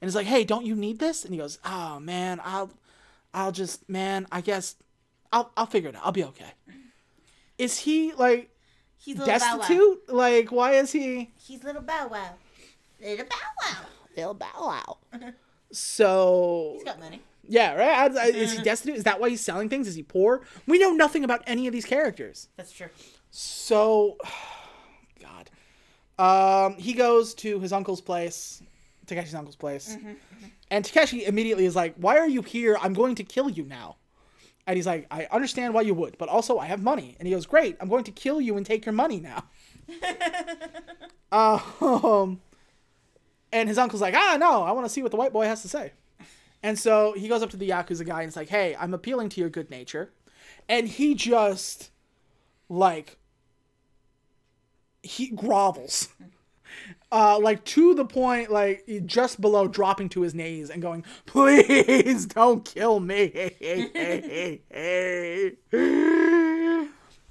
And 0.00 0.08
he's 0.08 0.16
like, 0.16 0.26
hey, 0.26 0.42
don't 0.44 0.66
you 0.66 0.74
need 0.74 0.98
this? 0.98 1.24
And 1.24 1.32
he 1.32 1.38
goes, 1.38 1.58
oh, 1.64 2.00
man, 2.00 2.40
I'll, 2.44 2.70
I'll 3.32 3.52
just, 3.52 3.88
man, 3.88 4.26
I 4.32 4.40
guess 4.40 4.74
I'll, 5.32 5.52
I'll 5.56 5.66
figure 5.66 5.88
it 5.90 5.96
out. 5.96 6.02
I'll 6.04 6.12
be 6.12 6.24
okay. 6.24 6.52
Is 7.58 7.78
he 7.78 8.12
like, 8.14 8.48
He's 8.98 9.16
little 9.18 9.38
Bow 9.38 9.52
Wow. 9.52 9.56
destitute? 9.58 10.12
Like, 10.12 10.52
why 10.52 10.72
is 10.74 10.92
he 10.92 11.30
He's 11.36 11.62
little 11.64 11.82
Bow 11.82 12.08
Wow. 12.08 12.34
Little 13.00 13.24
Bow 13.26 13.36
Wow. 13.64 13.76
Little 14.16 14.34
Bow 14.34 14.46
Wow? 14.60 14.98
so 15.72 16.72
He's 16.74 16.84
got 16.84 17.00
money. 17.00 17.20
Yeah, 17.48 17.74
right. 17.74 18.16
I- 18.16 18.24
I- 18.24 18.26
Is 18.28 18.52
he 18.52 18.62
destitute? 18.62 18.96
Is 18.96 19.04
that 19.04 19.20
why 19.20 19.28
he's 19.30 19.40
selling 19.40 19.68
things? 19.68 19.86
Is 19.88 19.94
he 19.94 20.02
poor? 20.02 20.42
We 20.66 20.78
know 20.78 20.92
nothing 20.92 21.24
about 21.24 21.42
any 21.46 21.66
of 21.66 21.72
these 21.72 21.84
characters. 21.84 22.48
That's 22.56 22.72
true. 22.72 22.88
So, 23.30 24.16
God, 25.20 25.50
um, 26.18 26.76
he 26.76 26.92
goes 26.92 27.34
to 27.34 27.58
his 27.60 27.72
uncle's 27.72 28.00
place, 28.00 28.62
Takeshi's 29.06 29.34
uncle's 29.34 29.56
place, 29.56 29.96
and 30.70 30.84
Takeshi 30.84 31.24
immediately 31.24 31.64
is 31.66 31.74
like, 31.76 31.94
"Why 31.96 32.18
are 32.18 32.28
you 32.28 32.42
here? 32.42 32.76
I'm 32.80 32.92
going 32.94 33.14
to 33.16 33.24
kill 33.24 33.48
you 33.50 33.64
now." 33.64 33.96
And 34.66 34.76
he's 34.76 34.86
like, 34.86 35.06
"I 35.10 35.26
understand 35.32 35.74
why 35.74 35.80
you 35.80 35.94
would, 35.94 36.16
but 36.18 36.28
also 36.28 36.58
I 36.58 36.66
have 36.66 36.82
money." 36.82 37.16
And 37.18 37.26
he 37.26 37.34
goes, 37.34 37.46
"Great, 37.46 37.76
I'm 37.80 37.88
going 37.88 38.04
to 38.04 38.12
kill 38.12 38.40
you 38.40 38.56
and 38.56 38.64
take 38.64 38.86
your 38.86 38.92
money 38.92 39.18
now." 39.20 39.44
um, 41.32 42.40
and 43.52 43.68
his 43.68 43.78
uncle's 43.78 44.00
like, 44.02 44.14
"Ah, 44.14 44.36
no, 44.38 44.62
I 44.62 44.72
want 44.72 44.84
to 44.86 44.88
see 44.92 45.02
what 45.02 45.10
the 45.10 45.16
white 45.16 45.32
boy 45.32 45.46
has 45.46 45.62
to 45.62 45.68
say." 45.68 45.92
And 46.62 46.78
so 46.78 47.12
he 47.14 47.28
goes 47.28 47.42
up 47.42 47.50
to 47.50 47.56
the 47.56 47.68
yakuza 47.68 48.06
guy 48.06 48.22
and 48.22 48.28
it's 48.28 48.36
like, 48.36 48.48
"Hey, 48.48 48.76
I'm 48.78 48.94
appealing 48.94 49.28
to 49.30 49.40
your 49.40 49.50
good 49.50 49.70
nature," 49.70 50.12
and 50.68 50.88
he 50.88 51.14
just 51.14 51.90
like 52.68 53.18
he 55.02 55.32
grovels 55.32 56.08
uh 57.12 57.38
like 57.40 57.64
to 57.64 57.94
the 57.94 58.04
point 58.04 58.50
like 58.50 58.84
just 59.04 59.40
below 59.40 59.66
dropping 59.66 60.08
to 60.08 60.22
his 60.22 60.34
knees 60.34 60.70
and 60.70 60.80
going 60.80 61.04
please 61.26 62.26
don't 62.26 62.64
kill 62.64 63.00
me. 63.00 63.50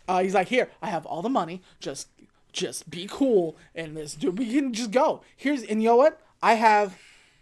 Uh 0.07 0.23
he's 0.23 0.33
like 0.33 0.49
here 0.49 0.69
i 0.81 0.89
have 0.89 1.05
all 1.05 1.21
the 1.21 1.29
money. 1.29 1.61
Just 1.79 2.09
just 2.51 2.89
be 2.89 3.07
cool 3.09 3.55
and 3.73 3.95
this 3.95 4.15
dude 4.15 4.37
we 4.37 4.51
can 4.51 4.73
just 4.73 4.91
go. 4.91 5.21
Here's 5.37 5.63
and 5.63 5.81
you 5.81 5.89
know 5.89 5.95
what? 5.95 6.19
I 6.43 6.55
have 6.55 6.97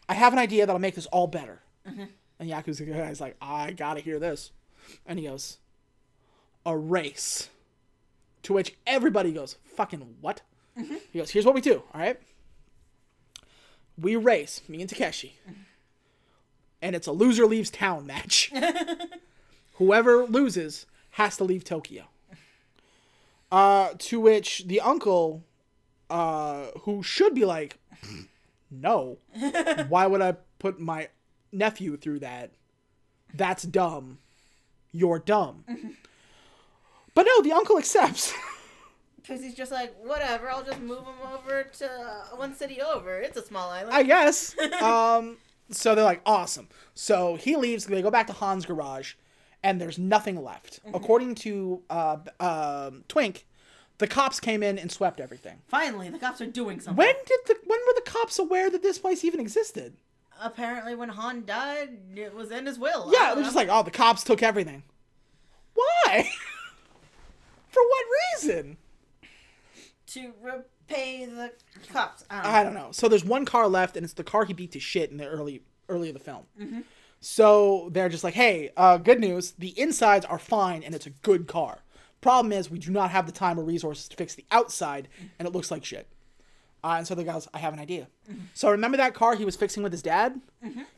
i 0.08 0.14
have 0.14 0.34
an 0.34 0.40
idea 0.40 0.66
that'll 0.66 0.80
make 0.80 0.96
this 0.96 1.08
all 1.08 1.26
better 1.26 1.62
and 1.86 2.50
yakuza 2.50 2.88
guy's 2.88 3.22
like 3.22 3.36
i 3.42 3.72
gotta 3.72 4.00
hear 4.00 4.20
this 4.20 4.52
and 5.06 5.20
he 5.20 5.26
goes 5.26 5.58
a 6.66 6.78
race 6.78 7.50
to 8.44 8.54
which 8.54 8.76
everybody 8.88 9.32
goes, 9.32 9.58
fucking 9.76 10.16
what? 10.22 10.42
He 11.12 11.20
goes, 11.20 11.32
here's 11.32 11.46
what 11.46 11.56
we 11.56 11.62
do, 11.62 11.84
all 11.94 12.00
right? 12.00 12.20
We 14.00 14.16
race, 14.16 14.62
me 14.70 14.82
and 14.82 14.90
Takeshi. 14.90 15.38
And 16.82 16.96
it's 16.96 17.08
a 17.08 17.12
loser 17.12 17.46
leaves 17.46 17.70
town 17.70 18.08
match. 18.08 18.52
Whoever 19.74 20.24
loses 20.24 20.86
has 21.12 21.36
to 21.38 21.44
leave 21.44 21.66
Tokyo. 21.66 22.06
Uh, 23.52 23.90
to 23.98 24.22
which 24.22 24.66
the 24.68 24.80
uncle, 24.80 25.44
uh, 26.10 26.68
who 26.82 27.04
should 27.04 27.36
be 27.36 27.44
like, 27.44 27.78
no, 28.72 29.18
why 29.90 30.08
would 30.08 30.22
I 30.22 30.38
put 30.60 30.80
my 30.80 31.10
nephew 31.52 31.98
through 31.98 32.20
that? 32.20 32.52
That's 33.34 33.64
dumb. 33.64 34.20
You're 34.92 35.20
dumb. 35.20 35.64
But 37.14 37.24
no, 37.24 37.42
the 37.42 37.52
uncle 37.52 37.78
accepts. 37.78 38.34
Because 39.22 39.44
he's 39.44 39.54
just 39.54 39.72
like, 39.72 39.94
whatever, 40.04 40.50
I'll 40.50 40.64
just 40.64 40.80
move 40.80 41.04
him 41.04 41.22
over 41.32 41.64
to 41.64 41.86
uh, 41.86 42.36
one 42.36 42.56
city 42.56 42.82
over. 42.82 43.20
It's 43.20 43.38
a 43.38 43.46
small 43.46 43.70
island. 43.70 43.94
I 43.94 44.02
guess. 44.02 44.56
Um, 44.82 45.38
so 45.70 45.94
they're 45.94 46.04
like, 46.04 46.22
awesome. 46.26 46.68
So 46.96 47.36
he 47.36 47.56
leaves. 47.56 47.86
They 47.86 48.02
go 48.02 48.10
back 48.10 48.26
to 48.28 48.34
Han's 48.34 48.66
garage, 48.66 49.14
and 49.62 49.80
there's 49.80 50.00
nothing 50.00 50.44
left. 50.44 50.80
According 50.96 51.36
to 51.36 51.84
uh, 51.92 52.18
um 52.40 53.04
Twink, 53.08 53.46
the 54.00 54.08
cops 54.08 54.40
came 54.40 54.64
in 54.64 54.80
and 54.80 54.92
swept 54.92 55.20
everything. 55.20 55.62
Finally, 55.68 56.10
the 56.10 56.18
cops 56.18 56.42
are 56.42 56.48
doing 56.48 56.80
something. 56.80 56.98
When 56.98 57.14
did 57.28 57.40
the 57.46 57.56
when 57.68 57.80
were 57.86 57.94
the 58.04 58.10
cops 58.10 58.40
aware 58.40 58.72
that 58.72 58.82
this 58.82 58.98
place 58.98 59.24
even 59.24 59.40
existed? 59.40 59.96
Apparently, 60.42 60.96
when 60.96 61.10
Han 61.10 61.46
died, 61.46 61.98
it 62.16 62.34
was 62.34 62.52
in 62.52 62.66
his 62.66 62.80
will. 62.80 63.12
Yeah, 63.12 63.34
they're 63.36 63.44
just 63.44 63.56
like, 63.56 63.70
oh, 63.70 63.84
the 63.84 63.92
cops 63.92 64.24
took 64.24 64.42
everything. 64.42 64.84
Why? 65.74 66.30
For 67.70 67.82
what 67.84 68.06
reason? 68.36 68.78
to 70.08 70.34
repay 70.42 71.26
the 71.26 71.52
cops. 71.92 72.26
I 72.30 72.42
don't 72.42 72.44
know. 72.44 72.50
I 72.60 72.64
don't 72.64 72.74
know. 72.74 72.90
So 72.92 73.08
there's 73.08 73.24
one 73.24 73.46
car 73.46 73.68
left, 73.68 73.96
and 73.96 74.04
it's 74.04 74.14
the 74.14 74.24
car 74.24 74.46
he 74.46 74.54
beat 74.54 74.72
to 74.72 74.80
shit 74.80 75.12
in 75.12 75.18
the 75.18 75.28
early 75.28 75.62
early 75.88 76.10
of 76.10 76.14
the 76.14 76.20
film. 76.20 76.46
So 77.22 77.90
they're 77.92 78.10
just 78.10 78.24
like, 78.24 78.34
hey, 78.34 78.72
uh, 78.78 78.98
good 78.98 79.20
news. 79.20 79.52
The 79.52 79.78
insides 79.80 80.26
are 80.26 80.40
fine, 80.40 80.84
and 80.84 80.96
it's 80.96 81.06
a 81.06 81.12
good 81.12 81.48
car. 81.48 81.80
Problem 82.22 82.52
is, 82.52 82.70
we 82.70 82.80
do 82.80 82.92
not 82.92 83.12
have 83.12 83.26
the 83.26 83.32
time 83.32 83.60
or 83.60 83.64
resources 83.64 84.08
to 84.10 84.16
fix 84.16 84.36
the 84.36 84.46
outside, 84.52 85.08
and 85.38 85.48
it 85.48 85.54
looks 85.54 85.72
like 85.72 85.86
shit. 85.86 86.08
Uh, 86.84 86.96
and 86.98 87.08
so 87.08 87.14
the 87.16 87.24
guy's, 87.24 87.48
I 87.54 87.60
have 87.60 87.74
an 87.74 87.80
idea. 87.80 88.08
So 88.54 88.70
remember 88.72 88.98
that 88.98 89.14
car 89.14 89.36
he 89.36 89.46
was 89.46 89.56
fixing 89.56 89.84
with 89.84 89.92
his 89.92 90.02
dad? 90.02 90.40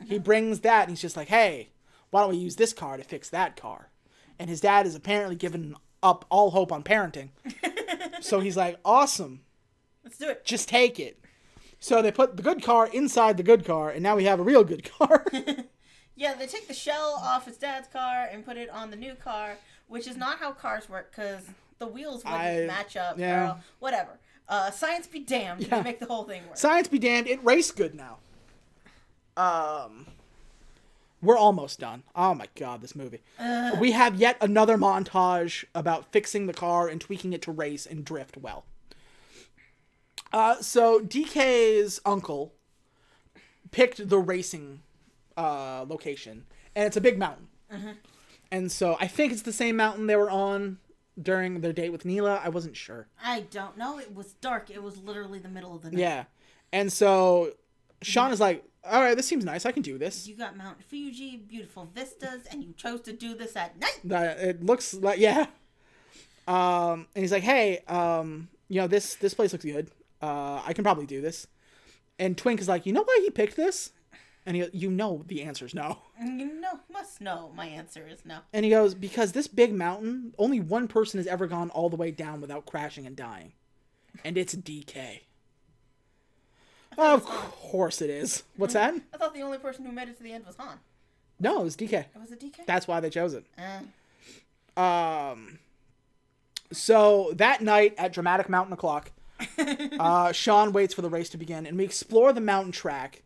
He 0.06 0.18
brings 0.18 0.60
that, 0.60 0.82
and 0.82 0.90
he's 0.90 1.00
just 1.00 1.16
like, 1.16 1.28
hey, 1.28 1.70
why 2.10 2.20
don't 2.20 2.30
we 2.30 2.36
use 2.36 2.56
this 2.56 2.72
car 2.72 2.96
to 2.96 3.02
fix 3.04 3.28
that 3.30 3.56
car? 3.56 3.88
And 4.38 4.48
his 4.48 4.60
dad 4.60 4.86
is 4.86 4.94
apparently 4.94 5.36
given 5.36 5.74
up 6.02 6.24
all 6.30 6.50
hope 6.50 6.70
on 6.72 6.82
parenting. 6.82 7.30
so 8.20 8.40
he's 8.40 8.56
like, 8.56 8.78
awesome 8.84 9.40
Let's 10.04 10.18
do 10.18 10.28
it. 10.28 10.44
just 10.44 10.68
take 10.68 10.98
it. 11.00 11.18
So 11.80 12.00
they 12.00 12.12
put 12.12 12.36
the 12.36 12.42
good 12.42 12.62
car 12.62 12.88
inside 12.92 13.36
the 13.36 13.42
good 13.42 13.64
car, 13.64 13.90
and 13.90 14.02
now 14.02 14.14
we 14.16 14.24
have 14.24 14.38
a 14.40 14.44
real 14.44 14.64
good 14.64 14.88
car. 14.90 15.24
Yeah, 16.14 16.34
they 16.34 16.46
take 16.46 16.68
the 16.68 16.74
shell 16.74 17.18
off 17.24 17.46
his 17.46 17.56
dad's 17.56 17.88
car 17.88 18.28
and 18.30 18.44
put 18.44 18.58
it 18.58 18.68
on 18.68 18.90
the 18.90 18.96
new 18.96 19.14
car, 19.14 19.56
which 19.88 20.06
is 20.06 20.14
not 20.16 20.38
how 20.38 20.52
cars 20.52 20.86
work 20.88 21.10
because 21.10 21.40
the 21.78 21.86
wheels 21.86 22.22
wouldn't 22.22 22.40
I- 22.42 22.66
match 22.66 22.96
up. 22.98 23.18
yeah. 23.18 23.52
Or 23.52 23.56
whatever. 23.78 24.18
Uh, 24.48 24.70
science 24.70 25.06
be 25.06 25.20
damned. 25.20 25.62
Yeah. 25.62 25.78
They 25.78 25.82
make 25.82 26.00
the 26.00 26.06
whole 26.06 26.24
thing 26.24 26.42
work. 26.46 26.56
Science 26.56 26.88
be 26.88 26.98
damned, 26.98 27.26
it 27.26 27.42
raced 27.44 27.76
good 27.76 27.94
now. 27.94 28.18
Um, 29.36 30.06
we're 31.22 31.38
almost 31.38 31.78
done. 31.78 32.02
Oh 32.14 32.34
my 32.34 32.48
god, 32.56 32.82
this 32.82 32.94
movie. 32.96 33.20
We 33.80 33.92
have 33.92 34.16
yet 34.16 34.36
another 34.40 34.76
montage 34.76 35.64
about 35.74 36.12
fixing 36.12 36.46
the 36.46 36.52
car 36.52 36.88
and 36.88 37.00
tweaking 37.00 37.32
it 37.32 37.42
to 37.42 37.52
race 37.52 37.86
and 37.86 38.04
drift 38.04 38.36
well. 38.36 38.64
Uh, 40.32 40.60
so 40.60 41.00
DK's 41.00 42.00
uncle 42.04 42.54
picked 43.70 44.08
the 44.08 44.18
racing 44.18 44.80
uh, 45.36 45.84
location, 45.88 46.44
and 46.74 46.86
it's 46.86 46.96
a 46.96 47.00
big 47.00 47.18
mountain. 47.18 47.48
And 48.50 48.70
so 48.70 48.96
I 49.00 49.06
think 49.06 49.32
it's 49.32 49.42
the 49.42 49.52
same 49.52 49.76
mountain 49.76 50.06
they 50.08 50.16
were 50.16 50.30
on 50.30 50.78
during 51.20 51.60
their 51.60 51.72
date 51.72 51.90
with 51.90 52.04
Neela. 52.04 52.40
I 52.42 52.48
wasn't 52.48 52.76
sure. 52.76 53.08
I 53.22 53.40
don't 53.50 53.76
know. 53.76 53.98
It 53.98 54.14
was 54.14 54.32
dark. 54.34 54.70
It 54.70 54.82
was 54.82 54.98
literally 54.98 55.38
the 55.38 55.48
middle 55.48 55.74
of 55.74 55.82
the 55.82 55.90
night. 55.90 56.00
Yeah. 56.00 56.24
And 56.72 56.92
so 56.92 57.52
Sean 58.02 58.32
is 58.32 58.40
like, 58.40 58.64
all 58.84 59.00
right, 59.00 59.16
this 59.16 59.26
seems 59.26 59.44
nice. 59.44 59.64
I 59.64 59.72
can 59.72 59.82
do 59.82 59.98
this. 59.98 60.26
You 60.26 60.34
got 60.34 60.56
Mount 60.56 60.82
Fuji, 60.82 61.36
beautiful 61.36 61.88
vistas, 61.94 62.46
and 62.50 62.64
you 62.64 62.72
chose 62.72 63.00
to 63.02 63.12
do 63.12 63.34
this 63.34 63.56
at 63.56 63.78
night. 63.78 64.00
That 64.04 64.38
it 64.38 64.64
looks 64.64 64.94
like 64.94 65.18
yeah. 65.18 65.46
Um, 66.48 67.06
and 67.14 67.22
he's 67.22 67.30
like, 67.30 67.44
hey, 67.44 67.78
um, 67.86 68.48
you 68.68 68.80
know 68.80 68.88
this 68.88 69.14
this 69.16 69.34
place 69.34 69.52
looks 69.52 69.64
good. 69.64 69.90
Uh, 70.20 70.60
I 70.64 70.72
can 70.72 70.82
probably 70.82 71.06
do 71.06 71.20
this. 71.20 71.46
And 72.18 72.36
Twink 72.36 72.60
is 72.60 72.68
like, 72.68 72.86
you 72.86 72.92
know 72.92 73.02
why 73.04 73.20
he 73.22 73.30
picked 73.30 73.56
this? 73.56 73.92
And 74.44 74.56
he, 74.56 74.66
you 74.72 74.90
know, 74.90 75.22
the 75.28 75.42
answer 75.42 75.64
is 75.64 75.72
no. 75.74 75.98
You 76.20 76.60
know, 76.60 76.80
must 76.92 77.20
know. 77.20 77.52
My 77.54 77.66
answer 77.66 78.06
is 78.08 78.24
no. 78.24 78.38
And 78.52 78.64
he 78.64 78.70
goes, 78.70 78.92
because 78.94 79.32
this 79.32 79.46
big 79.46 79.72
mountain, 79.72 80.34
only 80.36 80.58
one 80.58 80.88
person 80.88 81.18
has 81.18 81.26
ever 81.28 81.46
gone 81.46 81.70
all 81.70 81.88
the 81.88 81.96
way 81.96 82.10
down 82.10 82.40
without 82.40 82.66
crashing 82.66 83.06
and 83.06 83.14
dying, 83.14 83.52
and 84.24 84.36
it's 84.36 84.54
DK. 84.54 85.20
Of 86.98 87.24
course 87.24 88.02
it 88.02 88.10
is. 88.10 88.42
What's 88.56 88.74
that? 88.74 88.94
I 89.14 89.16
thought 89.16 89.32
the 89.32 89.40
only 89.42 89.58
person 89.58 89.84
who 89.84 89.92
made 89.92 90.08
it 90.08 90.16
to 90.18 90.22
the 90.22 90.32
end 90.32 90.44
was 90.44 90.56
Han. 90.56 90.78
No, 91.40 91.60
it 91.60 91.64
was 91.64 91.76
DK. 91.76 91.92
It 91.92 92.06
was 92.20 92.32
a 92.32 92.36
DK. 92.36 92.66
That's 92.66 92.86
why 92.86 93.00
they 93.00 93.10
chose 93.10 93.34
it. 93.34 93.44
Uh, 93.56 94.80
Um, 94.80 95.58
so 96.72 97.32
that 97.34 97.60
night 97.62 97.94
at 97.98 98.12
Dramatic 98.12 98.48
Mountain 98.48 98.72
O'Clock, 98.74 99.12
uh, 99.58 100.32
Sean 100.32 100.72
waits 100.72 100.94
for 100.94 101.02
the 101.02 101.08
race 101.10 101.28
to 101.30 101.38
begin, 101.38 101.66
and 101.66 101.76
we 101.78 101.84
explore 101.84 102.32
the 102.32 102.40
mountain 102.40 102.72
track. 102.72 103.22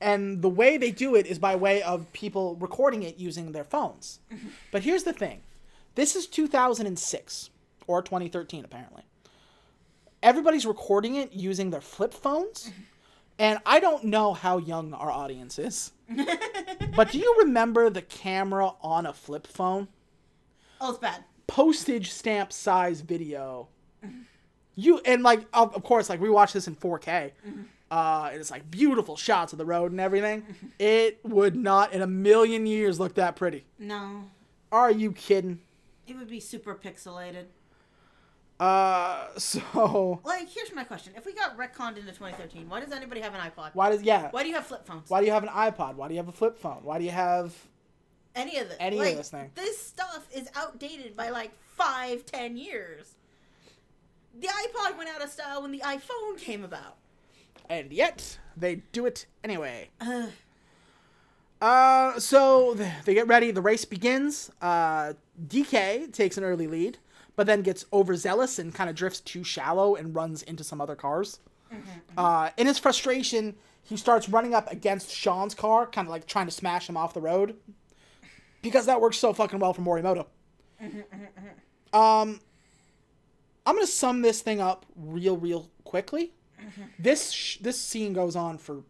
And 0.00 0.42
the 0.42 0.48
way 0.48 0.76
they 0.76 0.90
do 0.92 1.14
it 1.16 1.26
is 1.26 1.38
by 1.38 1.56
way 1.56 1.82
of 1.82 2.12
people 2.12 2.56
recording 2.56 3.02
it 3.02 3.18
using 3.18 3.52
their 3.52 3.64
phones. 3.64 4.20
But 4.72 4.82
here's 4.82 5.04
the 5.04 5.12
thing 5.12 5.42
this 5.94 6.14
is 6.14 6.26
2006, 6.26 7.50
or 7.86 8.02
2013, 8.02 8.64
apparently. 8.64 9.02
Everybody's 10.22 10.66
recording 10.66 11.14
it 11.16 11.32
using 11.32 11.70
their 11.70 11.80
flip 11.80 12.14
phones. 12.14 12.70
And 13.40 13.60
I 13.64 13.78
don't 13.78 14.02
know 14.02 14.32
how 14.34 14.58
young 14.58 14.92
our 14.92 15.12
audience 15.12 15.60
is. 15.60 15.92
but 16.96 17.12
do 17.12 17.18
you 17.18 17.36
remember 17.38 17.88
the 17.88 18.02
camera 18.02 18.72
on 18.82 19.06
a 19.06 19.12
flip 19.12 19.46
phone? 19.46 19.86
oh, 20.80 20.90
it's 20.90 20.98
bad. 20.98 21.22
postage 21.46 22.10
stamp 22.10 22.52
size 22.52 23.00
video. 23.00 23.68
You 24.74 24.98
and 25.04 25.22
like 25.22 25.46
of, 25.52 25.72
of 25.76 25.84
course 25.84 26.08
like 26.10 26.20
we 26.20 26.30
watched 26.30 26.54
this 26.54 26.66
in 26.66 26.74
4K. 26.74 27.30
Uh, 27.90 28.28
and 28.30 28.40
it's 28.40 28.50
like 28.50 28.70
beautiful 28.70 29.16
shots 29.16 29.52
of 29.52 29.58
the 29.58 29.64
road 29.64 29.90
and 29.92 30.00
everything. 30.00 30.44
It 30.78 31.20
would 31.24 31.56
not 31.56 31.92
in 31.92 32.02
a 32.02 32.06
million 32.06 32.66
years 32.66 33.00
look 33.00 33.14
that 33.14 33.34
pretty. 33.36 33.64
No, 33.78 34.24
Are 34.70 34.90
you 34.90 35.12
kidding? 35.12 35.60
it 36.06 36.16
would 36.16 36.28
be 36.28 36.40
super 36.40 36.74
pixelated. 36.74 37.44
Uh, 38.60 39.26
so 39.38 40.20
Like, 40.24 40.48
here's 40.48 40.74
my 40.74 40.84
question: 40.84 41.12
If 41.16 41.24
we 41.26 41.32
got 41.32 41.56
retconned 41.56 41.96
into 41.96 42.12
2013, 42.12 42.68
why 42.68 42.80
does 42.80 42.92
anybody 42.92 43.20
have 43.20 43.34
an 43.34 43.40
iPod? 43.40 43.70
why 43.74 43.90
does 43.90 44.02
yeah? 44.02 44.28
Why 44.30 44.42
do 44.42 44.48
you 44.48 44.54
have 44.54 44.66
flip 44.66 44.84
phones? 44.86 45.08
Why 45.08 45.20
do 45.20 45.26
you 45.26 45.32
have 45.32 45.42
an 45.44 45.48
iPod? 45.50 45.94
Why 45.94 46.08
do 46.08 46.14
you 46.14 46.18
have 46.18 46.28
a 46.28 46.32
flip 46.32 46.58
phone? 46.58 46.80
Why 46.82 46.98
do 46.98 47.04
you 47.04 47.10
have 47.10 47.54
Any 48.34 48.58
of 48.58 48.68
this? 48.68 48.76
Any 48.80 48.98
of 48.98 49.16
this 49.16 49.30
thing. 49.30 49.50
This 49.54 49.78
stuff 49.80 50.26
is 50.34 50.48
outdated 50.54 51.16
by 51.16 51.30
like 51.30 51.52
five, 51.76 52.26
ten 52.26 52.56
years. 52.56 53.14
The 54.38 54.48
iPod 54.48 54.96
went 54.98 55.10
out 55.10 55.22
of 55.22 55.30
style 55.30 55.62
when 55.62 55.72
the 55.72 55.80
iPhone 55.80 56.38
came 56.38 56.64
about. 56.64 56.96
And 57.68 57.92
yet 57.92 58.38
they 58.56 58.76
do 58.92 59.06
it 59.06 59.26
anyway. 59.44 59.90
Uh, 61.60 62.18
so 62.20 62.74
they 63.04 63.14
get 63.14 63.26
ready. 63.26 63.50
The 63.50 63.60
race 63.60 63.84
begins. 63.84 64.48
Uh, 64.62 65.14
DK 65.48 66.12
takes 66.12 66.38
an 66.38 66.44
early 66.44 66.68
lead, 66.68 66.98
but 67.34 67.48
then 67.48 67.62
gets 67.62 67.84
overzealous 67.92 68.60
and 68.60 68.72
kind 68.72 68.88
of 68.88 68.94
drifts 68.94 69.18
too 69.18 69.42
shallow 69.42 69.96
and 69.96 70.14
runs 70.14 70.42
into 70.44 70.62
some 70.62 70.80
other 70.80 70.94
cars. 70.94 71.40
Uh, 72.16 72.50
in 72.56 72.68
his 72.68 72.78
frustration, 72.78 73.56
he 73.82 73.96
starts 73.96 74.28
running 74.28 74.54
up 74.54 74.70
against 74.70 75.10
Sean's 75.10 75.52
car, 75.54 75.86
kind 75.86 76.06
of 76.06 76.12
like 76.12 76.26
trying 76.26 76.46
to 76.46 76.52
smash 76.52 76.88
him 76.88 76.96
off 76.96 77.12
the 77.12 77.20
road, 77.20 77.56
because 78.62 78.86
that 78.86 79.00
works 79.00 79.18
so 79.18 79.32
fucking 79.32 79.58
well 79.58 79.72
for 79.74 79.82
Morimoto. 79.82 80.26
Um, 81.92 82.40
I'm 83.66 83.74
gonna 83.74 83.86
sum 83.86 84.22
this 84.22 84.40
thing 84.42 84.60
up 84.60 84.86
real, 84.94 85.36
real 85.36 85.68
quickly. 85.84 86.32
This 86.98 87.30
sh- 87.30 87.58
this 87.58 87.80
scene 87.80 88.12
goes 88.12 88.36
on 88.36 88.58
for 88.58 88.82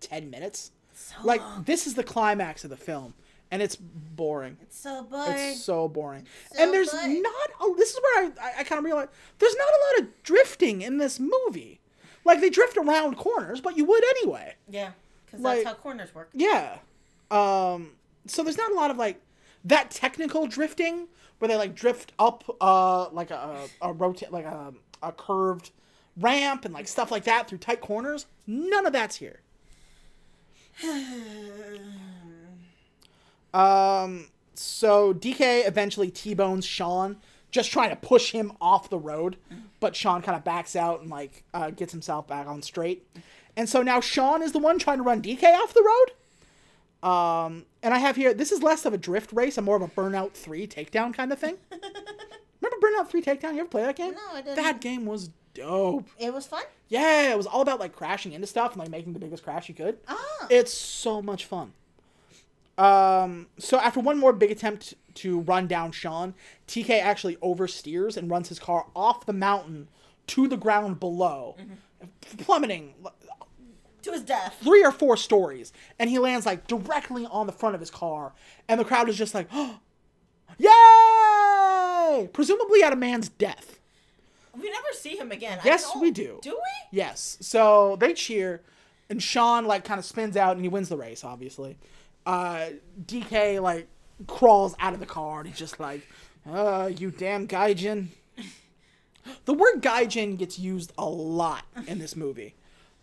ten 0.00 0.30
minutes 0.30 0.70
So 0.94 1.14
like 1.24 1.40
long. 1.40 1.62
this 1.64 1.86
is 1.86 1.94
the 1.94 2.04
climax 2.04 2.64
of 2.64 2.70
the 2.70 2.76
film 2.76 3.14
and 3.50 3.62
it's 3.62 3.76
boring 3.76 4.56
It's 4.62 4.78
so 4.78 5.02
boring. 5.04 5.32
it's 5.36 5.62
so 5.62 5.88
boring 5.88 6.26
So 6.52 6.62
and 6.62 6.72
there's 6.72 6.90
boring. 6.90 7.22
not 7.22 7.50
a, 7.60 7.74
this 7.76 7.90
is 7.94 8.00
where 8.02 8.24
i, 8.24 8.30
I, 8.40 8.52
I 8.60 8.64
kind 8.64 8.78
of 8.78 8.84
realize 8.84 9.08
there's 9.38 9.56
not 9.56 9.68
a 9.68 9.80
lot 10.02 10.02
of 10.08 10.22
drifting 10.22 10.82
in 10.82 10.98
this 10.98 11.18
movie 11.20 11.80
like 12.24 12.40
they 12.40 12.50
drift 12.50 12.76
around 12.76 13.16
corners 13.16 13.60
but 13.60 13.76
you 13.76 13.84
would 13.84 14.02
anyway 14.16 14.54
yeah, 14.68 14.90
because 15.26 15.40
like- 15.40 15.64
that's 15.64 15.68
how 15.76 15.80
corners 15.82 16.14
work. 16.14 16.30
yeah 16.34 16.78
um 17.30 17.90
so 18.26 18.42
there's 18.42 18.58
not 18.58 18.70
a 18.70 18.74
lot 18.74 18.90
of 18.90 18.96
like 18.96 19.20
that 19.64 19.90
technical 19.90 20.46
drifting 20.46 21.08
where 21.38 21.48
they 21.48 21.56
like 21.56 21.74
drift 21.74 22.12
up 22.18 22.44
uh 22.60 23.08
like 23.10 23.30
a 23.30 23.68
a, 23.80 23.88
a 23.88 23.92
rotate 23.92 24.32
like 24.32 24.44
a, 24.44 24.72
a 25.02 25.12
curved 25.12 25.70
ramp 26.16 26.64
and 26.64 26.72
like 26.74 26.88
stuff 26.88 27.10
like 27.10 27.24
that 27.24 27.48
through 27.48 27.58
tight 27.58 27.80
corners 27.80 28.26
none 28.46 28.86
of 28.86 28.92
that's 28.92 29.16
here 29.16 29.40
Um, 33.54 34.26
so 34.54 35.14
DK 35.14 35.66
eventually 35.66 36.10
T-bones 36.10 36.66
Sean, 36.66 37.16
just 37.52 37.70
trying 37.70 37.90
to 37.90 37.96
push 37.96 38.32
him 38.32 38.52
off 38.60 38.90
the 38.90 38.98
road, 38.98 39.36
but 39.78 39.94
Sean 39.94 40.22
kind 40.22 40.36
of 40.36 40.42
backs 40.42 40.74
out 40.74 41.00
and 41.00 41.08
like 41.08 41.44
uh, 41.54 41.70
gets 41.70 41.92
himself 41.92 42.26
back 42.26 42.48
on 42.48 42.62
straight. 42.62 43.06
And 43.56 43.68
so 43.68 43.82
now 43.82 44.00
Sean 44.00 44.42
is 44.42 44.50
the 44.50 44.58
one 44.58 44.80
trying 44.80 44.98
to 44.98 45.04
run 45.04 45.22
DK 45.22 45.44
off 45.44 45.72
the 45.72 45.84
road. 45.84 47.08
Um, 47.08 47.66
and 47.82 47.94
I 47.94 47.98
have 47.98 48.16
here 48.16 48.34
this 48.34 48.50
is 48.50 48.62
less 48.62 48.84
of 48.84 48.92
a 48.92 48.98
drift 48.98 49.32
race 49.32 49.56
and 49.56 49.64
more 49.64 49.76
of 49.76 49.82
a 49.82 49.88
Burnout 49.88 50.32
Three 50.32 50.66
takedown 50.66 51.14
kind 51.14 51.32
of 51.32 51.38
thing. 51.38 51.56
Remember 52.60 52.86
Burnout 52.86 53.08
Three 53.08 53.22
Takedown? 53.22 53.54
You 53.54 53.60
ever 53.60 53.68
play 53.68 53.82
that 53.82 53.96
game? 53.96 54.14
No, 54.14 54.20
I 54.32 54.40
didn't. 54.40 54.56
That 54.56 54.80
game 54.80 55.04
was 55.04 55.30
dope. 55.54 56.06
It 56.18 56.32
was 56.34 56.46
fun. 56.46 56.62
Yeah, 56.88 57.30
it 57.32 57.36
was 57.36 57.46
all 57.46 57.62
about 57.62 57.80
like 57.80 57.94
crashing 57.94 58.32
into 58.32 58.46
stuff 58.46 58.72
and 58.72 58.80
like 58.80 58.90
making 58.90 59.12
the 59.14 59.18
biggest 59.18 59.42
crash 59.42 59.68
you 59.68 59.74
could. 59.74 59.98
Ah, 60.08 60.46
It's 60.50 60.72
so 60.72 61.22
much 61.22 61.44
fun. 61.46 61.72
Um, 62.76 63.46
so 63.58 63.78
after 63.78 64.00
one 64.00 64.18
more 64.18 64.32
big 64.32 64.50
attempt 64.50 64.94
to 65.14 65.40
run 65.40 65.66
down 65.68 65.92
Sean, 65.92 66.34
DK 66.66 67.00
actually 67.00 67.36
oversteers 67.36 68.16
and 68.16 68.28
runs 68.28 68.48
his 68.48 68.58
car 68.58 68.86
off 68.96 69.24
the 69.26 69.32
mountain 69.32 69.88
to 70.28 70.48
the 70.48 70.56
ground 70.56 70.98
below, 70.98 71.54
plummeting 72.38 72.94
to 74.02 74.10
his 74.12 74.22
death. 74.22 74.56
three 74.62 74.84
or 74.84 74.90
four 74.90 75.16
stories, 75.16 75.72
and 76.00 76.10
he 76.10 76.18
lands 76.18 76.46
like 76.46 76.66
directly 76.66 77.26
on 77.26 77.46
the 77.46 77.52
front 77.52 77.74
of 77.76 77.80
his 77.80 77.90
car, 77.92 78.32
and 78.68 78.80
the 78.80 78.84
crowd 78.84 79.08
is 79.08 79.16
just 79.16 79.34
like, 79.34 79.46
oh, 79.52 79.78
"Yay!" 80.58 82.28
Presumably 82.32 82.82
at 82.82 82.92
a 82.92 82.96
man's 82.96 83.28
death. 83.28 83.73
We 84.60 84.70
never 84.70 84.86
see 84.92 85.16
him 85.16 85.32
again. 85.32 85.58
Yes, 85.64 85.90
we 86.00 86.10
do. 86.10 86.38
Do 86.42 86.50
we? 86.50 86.98
Yes. 86.98 87.38
So 87.40 87.96
they 88.00 88.12
cheer, 88.14 88.62
and 89.10 89.22
Sean 89.22 89.66
like 89.66 89.84
kind 89.84 89.98
of 89.98 90.04
spins 90.04 90.36
out 90.36 90.56
and 90.56 90.64
he 90.64 90.68
wins 90.68 90.88
the 90.88 90.96
race. 90.96 91.24
Obviously, 91.24 91.76
uh, 92.26 92.66
DK 93.04 93.60
like 93.60 93.88
crawls 94.26 94.74
out 94.78 94.94
of 94.94 95.00
the 95.00 95.06
car 95.06 95.40
and 95.40 95.48
he's 95.48 95.58
just 95.58 95.78
like, 95.80 96.06
"Uh, 96.48 96.90
you 96.96 97.10
damn 97.10 97.46
gaijin." 97.48 98.08
The 99.46 99.54
word 99.54 99.80
gaijin 99.80 100.36
gets 100.36 100.58
used 100.58 100.92
a 100.98 101.06
lot 101.06 101.64
in 101.86 101.98
this 101.98 102.14
movie, 102.14 102.54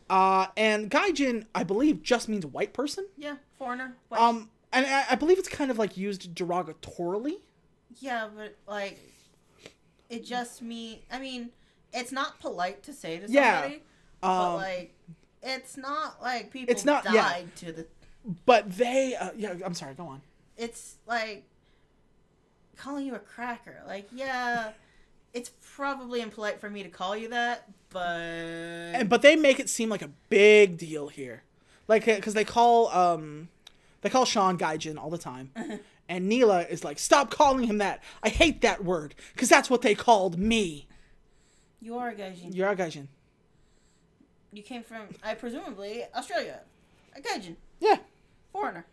uh, 0.09 0.47
and 0.55 0.89
gaijin 0.91 1.45
I 1.55 1.63
believe 1.63 2.03
just 2.03 2.29
means 2.29 2.45
white 2.45 2.73
person. 2.73 3.07
Yeah, 3.17 3.37
foreigner. 3.57 3.95
White. 4.09 4.21
Um, 4.21 4.49
and 4.71 4.85
I, 4.85 5.05
I 5.11 5.15
believe 5.15 5.39
it's 5.39 5.49
kind 5.49 5.71
of 5.71 5.79
like 5.79 5.97
used 5.97 6.35
derogatorily. 6.35 7.39
yeah, 7.99 8.27
but 8.35 8.55
like, 8.67 8.99
it 10.11 10.25
just 10.25 10.61
mean. 10.61 10.99
I 11.11 11.17
mean, 11.19 11.49
it's 11.93 12.11
not 12.11 12.39
polite 12.39 12.83
to 12.83 12.93
say 12.93 13.15
to 13.17 13.27
somebody, 13.27 13.33
Yeah, 13.33 13.61
somebody, 13.61 13.81
but 14.21 14.27
Um, 14.27 14.55
like, 14.55 14.93
it's 15.41 15.77
not 15.77 16.21
like 16.21 16.51
people 16.51 16.71
It's 16.71 16.85
not- 16.85 17.03
died 17.03 17.13
yeah. 17.15 17.41
to 17.67 17.71
the. 17.71 17.87
but 18.45 18.71
they, 18.71 19.15
uh, 19.15 19.31
yeah, 19.35 19.55
I'm 19.65 19.73
sorry. 19.73 19.95
Go 19.95 20.05
on. 20.07 20.21
It's 20.57 20.95
like 21.07 21.45
calling 22.77 23.05
you 23.07 23.15
a 23.15 23.19
cracker. 23.19 23.81
Like, 23.87 24.07
yeah, 24.13 24.71
it's 25.33 25.51
probably 25.75 26.21
impolite 26.21 26.59
for 26.59 26.69
me 26.69 26.83
to 26.83 26.89
call 26.89 27.15
you 27.15 27.29
that, 27.29 27.67
but 27.89 28.19
and 28.19 29.09
but 29.09 29.21
they 29.21 29.35
make 29.35 29.59
it 29.59 29.69
seem 29.69 29.89
like 29.89 30.01
a 30.01 30.09
big 30.29 30.77
deal 30.77 31.07
here, 31.07 31.43
like 31.87 32.05
because 32.05 32.33
they 32.33 32.43
call 32.45 32.89
um, 32.89 33.49
they 34.01 34.09
call 34.09 34.25
Sean 34.25 34.57
Gaijin 34.57 34.97
all 35.01 35.09
the 35.09 35.17
time, 35.17 35.51
and 36.11 36.27
Neela 36.27 36.61
is 36.69 36.83
like, 36.83 36.99
"Stop 36.99 37.31
calling 37.31 37.63
him 37.65 37.77
that. 37.79 38.03
I 38.21 38.29
hate 38.29 38.61
that 38.61 38.83
word 38.83 39.15
because 39.33 39.47
that's 39.49 39.69
what 39.69 39.81
they 39.81 39.95
called 39.95 40.37
me." 40.37 40.87
you 41.83 41.97
are 41.97 42.09
a 42.09 42.13
gaijin. 42.15 42.53
You're 42.55 42.69
a 42.69 42.75
Gaijin. 42.75 43.07
You 44.53 44.61
came 44.61 44.83
from, 44.83 45.07
I 45.23 45.33
presumably, 45.33 46.03
Australia. 46.15 46.59
A 47.15 47.21
gaijin. 47.21 47.55
Yeah. 47.79 47.97
foreigner. 48.51 48.85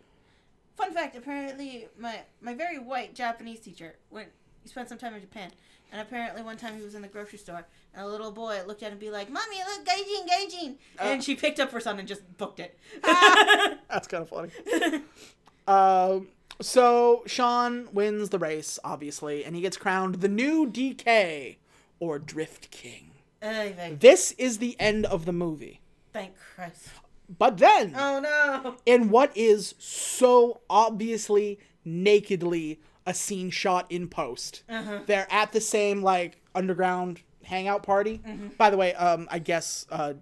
Fun 0.77 0.93
fact: 0.93 1.15
apparently, 1.15 1.87
my 1.99 2.21
my 2.41 2.53
very 2.53 2.79
white 2.79 3.13
Japanese 3.13 3.59
teacher 3.59 3.95
went. 4.09 4.29
He 4.63 4.69
spent 4.69 4.89
some 4.89 4.97
time 4.97 5.13
in 5.13 5.21
Japan, 5.21 5.51
and 5.91 6.01
apparently 6.01 6.41
one 6.41 6.57
time 6.57 6.75
he 6.77 6.81
was 6.83 6.95
in 6.95 7.01
the 7.01 7.07
grocery 7.09 7.37
store, 7.39 7.65
and 7.93 8.05
a 8.05 8.07
little 8.07 8.31
boy 8.31 8.61
looked 8.65 8.81
at 8.83 8.87
him 8.87 8.93
and 8.93 8.99
be 8.99 9.09
like, 9.11 9.29
"Mommy, 9.29 9.57
look, 9.69 9.85
gaijin, 9.85 10.27
gaijin," 10.27 10.75
and 10.99 11.19
Uh. 11.19 11.21
she 11.23 11.35
picked 11.35 11.59
up 11.59 11.71
her 11.71 11.79
son 11.81 11.99
and 11.99 12.07
just 12.07 12.21
booked 12.37 12.59
it. 12.61 12.79
That's 13.03 14.07
kind 14.07 14.23
of 14.23 14.29
funny. 14.29 14.51
um, 15.67 16.27
so 16.61 17.23
Sean 17.25 17.87
wins 17.93 18.29
the 18.29 18.39
race, 18.39 18.79
obviously, 18.83 19.43
and 19.45 19.55
he 19.55 19.61
gets 19.61 19.77
crowned 19.77 20.15
the 20.15 20.27
new 20.27 20.67
DK 20.67 21.57
or 21.99 22.19
Drift 22.19 22.71
King. 22.71 23.11
Vey. 23.41 23.95
This 23.99 24.33
is 24.33 24.57
the 24.57 24.75
end 24.79 25.05
of 25.05 25.25
the 25.25 25.31
movie. 25.31 25.79
Thank 26.11 26.33
Christ. 26.55 26.89
But 27.37 27.57
then, 27.57 27.93
Oh 27.95 28.19
no. 28.19 28.75
in 28.85 29.09
what 29.09 29.31
is 29.37 29.75
so 29.77 30.61
obviously 30.69 31.59
nakedly 31.85 32.79
a 33.05 33.13
scene 33.13 33.49
shot 33.49 33.85
in 33.89 34.07
post. 34.09 34.63
Uh-huh. 34.67 34.99
They're 35.05 35.27
at 35.31 35.51
the 35.53 35.61
same 35.61 36.01
like 36.01 36.41
underground 36.53 37.21
hangout 37.43 37.83
party. 37.83 38.21
By 38.57 38.69
the 38.69 38.77
way, 38.77 38.93
um, 38.95 39.27
I 39.31 39.39
guess 39.39 39.85
uh, 39.89 40.13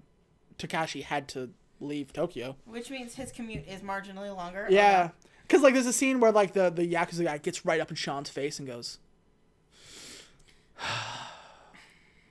Takashi 0.60 1.02
had 1.04 1.28
to 1.30 1.50
leave 1.80 2.14
Tokyo. 2.14 2.56
Which 2.66 2.90
means 2.92 3.16
his 3.16 3.32
commute 3.32 3.68
is 3.68 3.82
marginally 3.82 4.36
longer. 4.36 4.68
Yeah, 4.70 5.10
because 5.48 5.62
like 5.62 5.74
there's 5.74 5.88
a 5.88 5.94
scene 5.94 6.20
where 6.20 6.32
like 6.32 6.54
the 6.54 6.70
the 6.70 6.92
yakuza 6.92 7.24
guy 7.24 7.38
gets 7.38 7.66
right 7.66 7.80
up 7.80 7.90
in 7.90 7.96
Sean's 7.96 8.30
face 8.30 8.60
and 8.60 8.68
goes, 8.68 9.00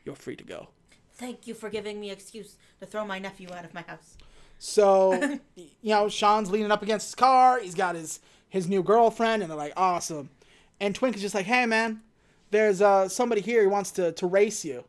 "You're 0.04 0.14
free 0.14 0.36
to 0.36 0.44
go." 0.44 0.68
Thank 1.14 1.46
you 1.46 1.54
for 1.54 1.70
giving 1.70 1.98
me 1.98 2.10
excuse 2.10 2.56
to 2.80 2.86
throw 2.86 3.06
my 3.06 3.18
nephew 3.18 3.48
out 3.52 3.64
of 3.64 3.72
my 3.72 3.82
house. 3.82 4.18
So, 4.58 5.38
you 5.54 5.68
know, 5.82 6.08
Sean's 6.08 6.50
leaning 6.50 6.70
up 6.70 6.82
against 6.82 7.06
his 7.06 7.14
car. 7.14 7.58
He's 7.60 7.74
got 7.74 7.94
his 7.94 8.20
his 8.48 8.68
new 8.68 8.82
girlfriend, 8.82 9.42
and 9.42 9.50
they're 9.50 9.58
like, 9.58 9.72
awesome. 9.76 10.30
And 10.78 10.94
Twink 10.94 11.16
is 11.16 11.22
just 11.22 11.34
like, 11.34 11.46
hey, 11.46 11.64
man, 11.64 12.02
there's 12.50 12.82
uh 12.82 13.08
somebody 13.08 13.40
here 13.40 13.64
who 13.64 13.70
wants 13.70 13.90
to 13.92 14.12
to 14.12 14.26
race 14.26 14.64
you. 14.64 14.84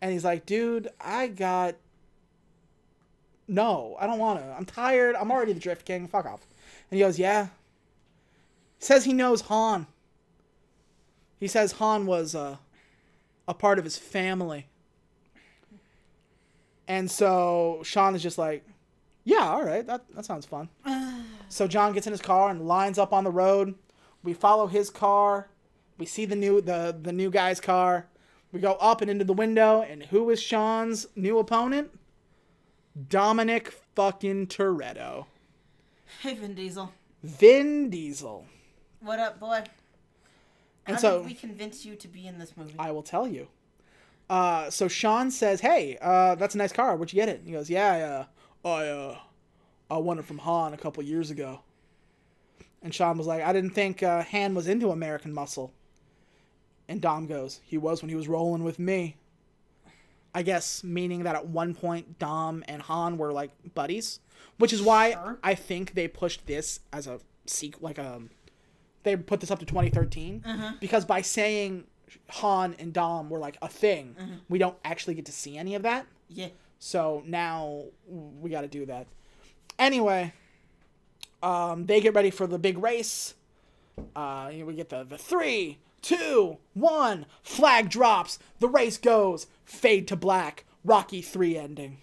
And 0.00 0.12
he's 0.12 0.24
like, 0.24 0.46
dude, 0.46 0.88
I 1.00 1.28
got. 1.28 1.76
No, 3.46 3.96
I 4.00 4.06
don't 4.06 4.18
want 4.18 4.38
to. 4.38 4.46
I'm 4.46 4.64
tired. 4.64 5.16
I'm 5.16 5.30
already 5.30 5.52
the 5.52 5.60
Drift 5.60 5.84
King. 5.84 6.06
Fuck 6.06 6.24
off. 6.24 6.46
And 6.90 6.98
he 6.98 7.04
goes, 7.04 7.18
yeah. 7.18 7.48
Says 8.78 9.04
he 9.04 9.12
knows 9.12 9.42
Han. 9.42 9.86
He 11.38 11.46
says 11.46 11.72
Han 11.72 12.06
was 12.06 12.34
uh, 12.34 12.56
a 13.46 13.54
part 13.54 13.78
of 13.78 13.84
his 13.84 13.96
family. 13.96 14.66
And 16.88 17.10
so 17.10 17.80
Sean 17.84 18.14
is 18.14 18.22
just 18.22 18.38
like, 18.38 18.64
yeah, 19.24 19.48
all 19.48 19.64
right, 19.64 19.86
that, 19.86 20.02
that 20.14 20.24
sounds 20.24 20.46
fun. 20.46 20.68
so 21.48 21.68
John 21.68 21.92
gets 21.92 22.06
in 22.06 22.12
his 22.12 22.20
car 22.22 22.50
and 22.50 22.66
lines 22.66 22.98
up 22.98 23.12
on 23.12 23.24
the 23.24 23.30
road. 23.30 23.74
We 24.22 24.32
follow 24.34 24.66
his 24.66 24.90
car. 24.90 25.48
We 25.98 26.06
see 26.06 26.24
the 26.24 26.36
new 26.36 26.60
the 26.60 26.98
the 27.00 27.12
new 27.12 27.30
guy's 27.30 27.60
car. 27.60 28.06
We 28.52 28.60
go 28.60 28.72
up 28.80 29.00
and 29.00 29.10
into 29.10 29.24
the 29.24 29.32
window, 29.32 29.82
and 29.82 30.02
who 30.04 30.30
is 30.30 30.42
Sean's 30.42 31.06
new 31.14 31.38
opponent? 31.38 31.90
Dominic 33.08 33.70
fucking 33.94 34.48
Toretto. 34.48 35.26
Hey, 36.22 36.34
Vin 36.34 36.54
Diesel. 36.54 36.92
Vin 37.22 37.90
Diesel. 37.90 38.46
What 39.00 39.18
up, 39.18 39.40
boy? 39.40 39.62
And 40.86 40.96
How 40.96 41.00
so- 41.00 41.18
did 41.18 41.26
we 41.26 41.34
convince 41.34 41.84
you 41.84 41.96
to 41.96 42.08
be 42.08 42.26
in 42.26 42.38
this 42.38 42.56
movie? 42.56 42.74
I 42.78 42.90
will 42.90 43.02
tell 43.02 43.26
you. 43.26 43.48
Uh, 44.28 44.70
so 44.70 44.86
Sean 44.86 45.30
says, 45.30 45.60
"Hey, 45.60 45.98
uh, 46.00 46.36
that's 46.36 46.54
a 46.54 46.58
nice 46.58 46.72
car. 46.72 46.94
Where'd 46.96 47.12
you 47.12 47.16
get 47.16 47.28
it?" 47.28 47.38
And 47.38 47.46
he 47.46 47.52
goes, 47.52 47.68
"Yeah, 47.68 48.26
I, 48.62 48.68
uh, 48.68 48.68
I, 48.68 48.86
uh, 48.88 49.18
I 49.90 49.96
won 49.98 50.18
it 50.18 50.24
from 50.24 50.38
Han 50.38 50.72
a 50.72 50.76
couple 50.76 51.02
years 51.02 51.30
ago." 51.30 51.60
And 52.82 52.94
Sean 52.94 53.18
was 53.18 53.26
like, 53.26 53.42
"I 53.42 53.52
didn't 53.52 53.70
think 53.70 54.02
uh, 54.02 54.22
Han 54.22 54.54
was 54.54 54.68
into 54.68 54.90
American 54.90 55.32
Muscle." 55.32 55.72
And 56.88 57.00
Dom 57.00 57.26
goes, 57.26 57.60
"He 57.64 57.76
was 57.76 58.02
when 58.02 58.08
he 58.08 58.14
was 58.14 58.28
rolling 58.28 58.62
with 58.62 58.78
me." 58.78 59.16
I 60.34 60.42
guess 60.42 60.84
meaning 60.84 61.24
that 61.24 61.34
at 61.34 61.46
one 61.46 61.74
point 61.74 62.18
Dom 62.18 62.62
and 62.68 62.82
Han 62.82 63.18
were 63.18 63.32
like 63.32 63.50
buddies, 63.74 64.20
which 64.58 64.72
is 64.72 64.80
why 64.82 65.12
Sure. 65.12 65.38
I 65.42 65.54
think 65.54 65.94
they 65.94 66.06
pushed 66.08 66.46
this 66.46 66.80
as 66.92 67.06
a 67.06 67.20
sequel, 67.46 67.80
like 67.82 67.98
a 67.98 68.22
they 69.02 69.16
put 69.16 69.40
this 69.40 69.50
up 69.50 69.58
to 69.60 69.64
2013 69.66 70.44
because 70.78 71.04
by 71.04 71.22
saying 71.22 71.84
Han 72.28 72.76
and 72.78 72.92
Dom 72.92 73.30
were 73.30 73.38
like 73.38 73.56
a 73.62 73.68
thing, 73.68 74.14
we 74.48 74.58
don't 74.58 74.76
actually 74.84 75.14
get 75.14 75.24
to 75.26 75.32
see 75.32 75.56
any 75.56 75.74
of 75.74 75.82
that. 75.82 76.06
yeah. 76.28 76.48
So 76.78 77.22
now 77.26 77.84
we 78.10 78.48
got 78.50 78.62
to 78.62 78.68
do 78.68 78.86
that. 78.86 79.06
Anyway, 79.78 80.32
um, 81.42 81.86
they 81.86 82.00
get 82.00 82.14
ready 82.14 82.30
for 82.30 82.46
the 82.46 82.58
big 82.58 82.78
race. 82.78 83.34
Uh, 84.16 84.50
we 84.64 84.74
get 84.74 84.88
the 84.88 85.04
the 85.04 85.18
three, 85.18 85.78
two, 86.02 86.56
one. 86.74 87.26
Flag 87.42 87.90
drops. 87.90 88.38
The 88.60 88.68
race 88.68 88.96
goes. 88.98 89.46
Fade 89.70 90.08
to 90.08 90.16
black. 90.16 90.64
Rocky 90.84 91.22
three 91.22 91.56
ending. 91.56 91.98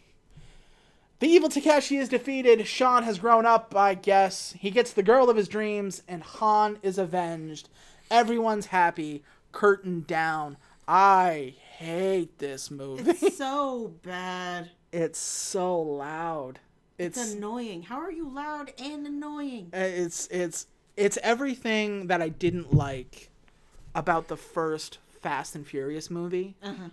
The 1.19 1.27
evil 1.27 1.49
Takeshi 1.49 1.97
is 1.97 2.09
defeated. 2.09 2.67
Sean 2.67 3.03
has 3.03 3.17
grown 3.17 3.45
up, 3.45 3.75
I 3.75 3.95
guess. 3.95 4.53
He 4.59 4.69
gets 4.69 4.93
the 4.93 5.01
girl 5.03 5.29
of 5.31 5.37
his 5.37 5.47
dreams, 5.47 6.03
and 6.07 6.21
Han 6.21 6.77
is 6.83 6.97
avenged. 6.99 7.69
Everyone's 8.11 8.67
happy. 8.67 9.23
Curtain 9.51 10.05
down. 10.07 10.57
I 10.87 11.55
hate 11.77 12.37
this 12.37 12.69
movie. 12.69 13.09
It's 13.09 13.35
so 13.37 13.93
bad. 14.03 14.69
It's 14.91 15.17
so 15.19 15.79
loud. 15.81 16.59
It's 16.99 17.17
It's 17.19 17.33
annoying. 17.33 17.83
How 17.83 17.99
are 17.99 18.11
you 18.11 18.29
loud 18.29 18.71
and 18.79 19.05
annoying? 19.07 19.69
it's 19.73 20.27
it's 20.27 20.67
it's 20.95 21.17
everything 21.23 22.07
that 22.07 22.21
I 22.21 22.29
didn't 22.29 22.73
like 22.73 23.29
about 23.93 24.27
the 24.29 24.37
first 24.37 24.99
Fast 25.21 25.55
and 25.55 25.65
Furious 25.67 26.09
movie 26.09 26.55
Uh-huh. 26.63 26.89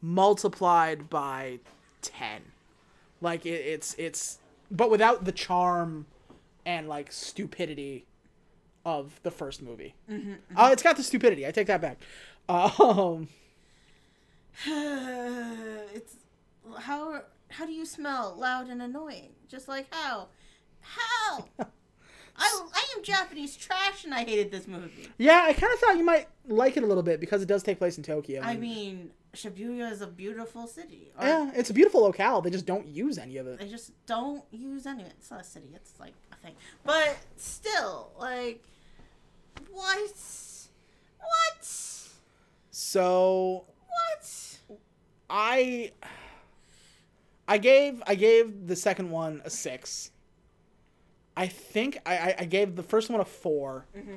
Multiplied 0.00 1.08
by 1.10 1.58
10. 2.02 2.42
Like 3.20 3.46
it, 3.46 3.50
it's 3.64 3.94
it's 3.98 4.38
but 4.70 4.90
without 4.90 5.24
the 5.24 5.32
charm 5.32 6.06
and 6.64 6.88
like 6.88 7.10
stupidity 7.12 8.04
of 8.84 9.18
the 9.22 9.30
first 9.30 9.62
movie. 9.62 9.94
Mm-hmm, 10.10 10.34
Oh, 10.56 10.70
it's 10.72 10.82
got 10.82 10.96
the 10.96 11.02
stupidity. 11.02 11.46
I 11.46 11.50
take 11.50 11.66
that 11.68 11.80
back. 11.80 11.98
Um 12.48 13.28
it's 15.94 16.16
how 16.78 17.22
how 17.48 17.64
do 17.66 17.72
you 17.72 17.86
smell 17.86 18.34
loud 18.38 18.68
and 18.68 18.82
annoying? 18.82 19.30
Just 19.48 19.68
like 19.68 19.86
how? 19.90 20.28
How? 20.80 21.46
I 21.58 22.60
I 22.74 22.84
am 22.96 23.02
Japanese 23.02 23.56
trash 23.56 24.04
and 24.04 24.12
I 24.14 24.24
hated 24.24 24.50
this 24.50 24.66
movie. 24.68 25.08
yeah, 25.18 25.44
I 25.46 25.52
kind 25.52 25.72
of 25.72 25.78
thought 25.80 25.96
you 25.96 26.04
might 26.04 26.28
like 26.46 26.76
it 26.76 26.82
a 26.82 26.86
little 26.86 27.02
bit 27.02 27.18
because 27.20 27.42
it 27.42 27.46
does 27.48 27.62
take 27.62 27.78
place 27.78 27.96
in 27.96 28.02
Tokyo. 28.04 28.42
I 28.42 28.56
mean, 28.56 29.10
Shibuya 29.36 29.90
is 29.92 30.00
a 30.00 30.06
beautiful 30.06 30.66
city. 30.66 31.12
Or 31.18 31.26
yeah, 31.26 31.50
it's 31.54 31.70
a 31.70 31.74
beautiful 31.74 32.02
locale. 32.02 32.40
They 32.40 32.50
just 32.50 32.66
don't 32.66 32.86
use 32.86 33.18
any 33.18 33.36
of 33.36 33.46
it. 33.46 33.58
They 33.58 33.68
just 33.68 33.92
don't 34.06 34.44
use 34.50 34.86
any. 34.86 35.02
Of 35.02 35.08
it. 35.08 35.14
It's 35.18 35.30
not 35.30 35.40
a 35.40 35.44
city. 35.44 35.68
It's 35.74 35.92
like 36.00 36.14
a 36.32 36.36
thing. 36.36 36.54
But 36.84 37.16
still, 37.36 38.12
like, 38.18 38.64
what? 39.70 40.12
What? 41.18 41.64
So 42.70 43.64
What? 43.88 44.58
I 45.30 45.92
I 47.48 47.58
gave 47.58 48.02
I 48.06 48.14
gave 48.14 48.66
the 48.66 48.76
second 48.76 49.10
one 49.10 49.42
a 49.44 49.50
six. 49.50 50.10
I 51.36 51.46
think 51.48 51.98
I, 52.06 52.34
I, 52.38 52.44
gave 52.46 52.76
the 52.76 52.82
first 52.82 53.10
one 53.10 53.20
a 53.20 53.24
4 53.24 53.84
mm-hmm. 53.94 54.14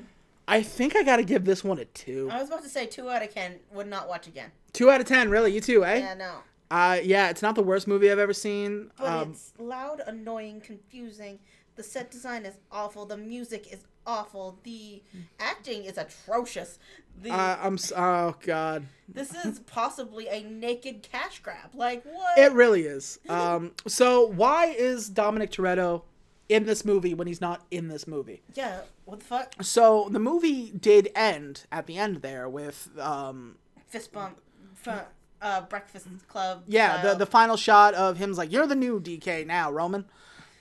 I 0.49 0.63
think 0.63 0.95
I 0.95 1.03
got 1.03 1.17
to 1.17 1.23
give 1.23 1.45
this 1.45 1.63
one 1.63 1.77
a 1.77 1.85
two. 1.85 2.27
I 2.31 2.39
was 2.39 2.47
about 2.49 2.63
to 2.63 2.69
say 2.69 2.87
two 2.87 3.09
out 3.09 3.21
of 3.21 3.33
ten. 3.33 3.59
Would 3.71 3.87
not 3.87 4.09
watch 4.09 4.27
again. 4.27 4.51
Two 4.73 4.89
out 4.89 4.99
of 4.99 5.07
ten, 5.07 5.29
really? 5.29 5.53
You 5.53 5.61
too, 5.61 5.85
eh? 5.85 5.97
Yeah, 5.99 6.13
no. 6.15 6.35
Uh, 6.71 6.99
yeah, 7.03 7.29
it's 7.29 7.41
not 7.41 7.55
the 7.55 7.63
worst 7.63 7.87
movie 7.87 8.11
I've 8.11 8.19
ever 8.19 8.33
seen. 8.33 8.91
But 8.97 9.07
Um, 9.07 9.31
it's 9.31 9.53
loud, 9.59 10.01
annoying, 10.05 10.61
confusing. 10.61 11.39
The 11.75 11.83
set 11.83 12.11
design 12.11 12.45
is 12.45 12.55
awful. 12.71 13.05
The 13.05 13.17
music 13.17 13.71
is 13.71 13.85
awful. 14.05 14.59
The 14.63 15.01
acting 15.39 15.85
is 15.85 15.97
atrocious. 15.97 16.79
The 17.21 17.31
uh, 17.31 17.57
I'm 17.61 17.77
oh 17.95 18.35
god, 18.41 18.85
this 19.07 19.33
is 19.45 19.59
possibly 19.67 20.27
a 20.29 20.43
naked 20.43 21.03
cash 21.03 21.39
grab. 21.39 21.73
Like 21.73 22.03
what? 22.05 22.37
it 22.37 22.51
really 22.53 22.83
is. 22.83 23.19
Um, 23.29 23.71
so 23.87 24.25
why 24.25 24.67
is 24.67 25.09
Dominic 25.09 25.51
Toretto 25.51 26.03
in 26.49 26.65
this 26.65 26.83
movie 26.83 27.13
when 27.13 27.27
he's 27.27 27.39
not 27.41 27.63
in 27.71 27.87
this 27.87 28.07
movie? 28.07 28.41
yeah. 28.55 28.81
What 29.05 29.19
the 29.19 29.25
fuck? 29.25 29.53
So 29.61 30.07
the 30.11 30.19
movie 30.19 30.71
did 30.71 31.09
end 31.15 31.65
at 31.71 31.87
the 31.87 31.97
end 31.97 32.17
there 32.17 32.47
with 32.49 32.89
um, 32.99 33.55
Fist 33.87 34.11
bump. 34.11 34.37
F- 34.85 35.07
uh, 35.41 35.61
Breakfast 35.61 36.07
Club. 36.27 36.63
Yeah, 36.67 36.97
the 36.97 37.09
style. 37.09 37.15
the 37.17 37.25
final 37.25 37.57
shot 37.57 37.93
of 37.95 38.17
him's 38.17 38.37
like, 38.37 38.51
"You're 38.51 38.67
the 38.67 38.75
new 38.75 38.99
DK 38.99 39.45
now, 39.47 39.71
Roman," 39.71 40.05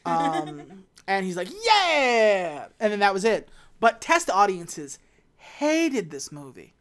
um, 0.06 0.84
and 1.06 1.26
he's 1.26 1.36
like, 1.36 1.48
"Yeah," 1.64 2.68
and 2.80 2.92
then 2.92 3.00
that 3.00 3.12
was 3.12 3.24
it. 3.24 3.48
But 3.80 4.00
test 4.00 4.30
audiences 4.30 4.98
hated 5.36 6.10
this 6.10 6.30
movie 6.32 6.74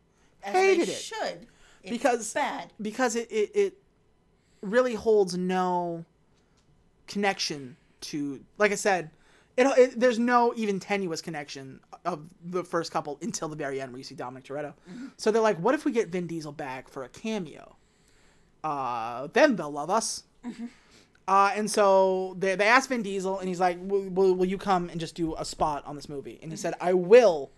As 0.44 0.54
hated 0.54 0.88
they 0.88 0.92
it. 0.92 0.96
Should 0.98 1.48
It's 1.84 1.90
because 1.92 2.34
bad. 2.34 2.72
because 2.82 3.16
it, 3.16 3.28
it 3.32 3.52
it 3.56 3.78
really 4.62 4.96
holds 4.96 5.36
no 5.38 6.06
connection 7.08 7.78
to 8.02 8.42
like 8.58 8.72
I 8.72 8.76
said. 8.76 9.12
It, 9.56 9.66
it, 9.76 10.00
there's 10.00 10.20
no 10.20 10.54
even 10.56 10.80
tenuous 10.80 11.20
connection 11.20 11.80
of 12.06 12.22
the 12.46 12.64
first 12.64 12.92
couple 12.92 13.18
until 13.24 13.48
the 13.48 13.56
very 13.56 13.82
end 13.82 13.92
where 13.92 13.98
you 13.98 14.04
see 14.04 14.14
Dominic 14.14 14.44
Toretto. 14.44 14.74
So 15.18 15.32
they're 15.32 15.42
like, 15.42 15.58
what 15.58 15.74
if 15.74 15.84
we 15.84 15.92
get 15.92 16.10
Vin 16.10 16.28
Diesel 16.28 16.52
back 16.52 16.88
for 16.88 17.04
a 17.04 17.10
cameo? 17.10 17.76
Uh, 18.64 19.30
then 19.34 19.56
they'll 19.56 19.72
love 19.72 19.90
us. 19.90 20.26
Uh, 21.28 21.52
and 21.56 21.72
so 21.72 22.36
they, 22.38 22.56
they 22.56 22.68
asked 22.68 22.90
Vin 22.90 23.02
Diesel, 23.02 23.40
and 23.40 23.48
he's 23.50 23.60
like, 23.60 23.80
will, 23.82 24.08
will, 24.10 24.36
will 24.36 24.46
you 24.46 24.60
come 24.60 24.90
and 24.90 25.00
just 25.00 25.16
do 25.16 25.34
a 25.36 25.44
spot 25.44 25.84
on 25.88 25.96
this 25.96 26.08
movie? 26.08 26.38
And 26.44 26.52
he 26.52 26.58
said, 26.58 26.76
I 26.80 26.94
will 26.94 27.50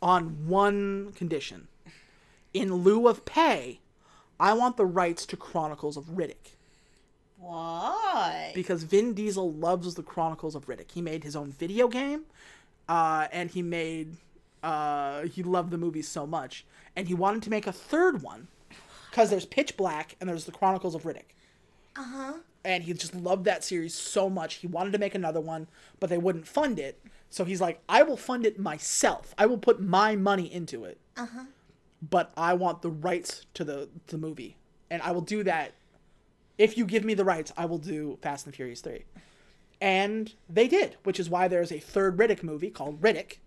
on 0.00 0.46
one 0.46 1.12
condition. 1.12 1.66
In 2.54 2.72
lieu 2.72 3.08
of 3.08 3.24
pay, 3.24 3.80
I 4.38 4.52
want 4.52 4.76
the 4.76 4.86
rights 4.86 5.26
to 5.26 5.36
Chronicles 5.36 5.96
of 5.96 6.04
Riddick 6.04 6.54
Why? 7.42 8.52
because 8.54 8.82
Vin 8.84 9.14
Diesel 9.14 9.52
loves 9.52 9.94
the 9.94 10.02
Chronicles 10.02 10.54
of 10.54 10.66
Riddick. 10.66 10.90
He 10.92 11.02
made 11.02 11.24
his 11.24 11.34
own 11.36 11.50
video 11.52 11.88
game, 11.88 12.22
uh, 12.88 13.26
and 13.32 13.50
he 13.50 13.62
made 13.62 14.16
uh, 14.62 15.22
he 15.22 15.42
loved 15.42 15.70
the 15.70 15.78
movies 15.78 16.06
so 16.08 16.26
much, 16.26 16.64
and 16.96 17.08
he 17.08 17.14
wanted 17.14 17.42
to 17.42 17.50
make 17.50 17.66
a 17.66 17.72
third 17.72 18.22
one 18.22 18.48
because 19.10 19.28
there's 19.30 19.44
Pitch 19.46 19.76
Black 19.76 20.16
and 20.20 20.28
there's 20.28 20.44
the 20.44 20.52
Chronicles 20.52 20.94
of 20.94 21.02
Riddick, 21.02 21.34
Uh 21.96 22.04
huh. 22.04 22.32
and 22.64 22.84
he 22.84 22.92
just 22.92 23.14
loved 23.14 23.44
that 23.46 23.64
series 23.64 23.94
so 23.94 24.30
much. 24.30 24.54
He 24.56 24.66
wanted 24.66 24.92
to 24.92 24.98
make 24.98 25.14
another 25.14 25.40
one, 25.40 25.66
but 26.00 26.10
they 26.10 26.18
wouldn't 26.18 26.46
fund 26.46 26.78
it. 26.78 27.00
So 27.28 27.44
he's 27.44 27.60
like, 27.60 27.80
I 27.88 28.02
will 28.02 28.16
fund 28.18 28.44
it 28.46 28.58
myself. 28.58 29.34
I 29.38 29.46
will 29.46 29.58
put 29.58 29.80
my 29.80 30.14
money 30.16 30.52
into 30.52 30.84
it, 30.84 30.98
Uh 31.16 31.26
huh. 31.26 31.44
but 32.08 32.30
I 32.36 32.54
want 32.54 32.82
the 32.82 32.90
rights 32.90 33.46
to 33.54 33.64
the 33.64 33.88
the 34.08 34.18
movie, 34.18 34.56
and 34.90 35.02
I 35.02 35.10
will 35.12 35.22
do 35.22 35.42
that. 35.44 35.72
If 36.62 36.78
you 36.78 36.86
give 36.86 37.04
me 37.04 37.14
the 37.14 37.24
rights, 37.24 37.52
I 37.56 37.64
will 37.64 37.78
do 37.78 38.18
Fast 38.22 38.46
and 38.46 38.52
the 38.52 38.56
Furious 38.56 38.80
3. 38.82 39.04
And 39.80 40.32
they 40.48 40.68
did, 40.68 40.96
which 41.02 41.18
is 41.18 41.28
why 41.28 41.48
there's 41.48 41.72
a 41.72 41.80
third 41.80 42.16
Riddick 42.16 42.44
movie 42.44 42.70
called 42.70 43.00
Riddick, 43.00 43.38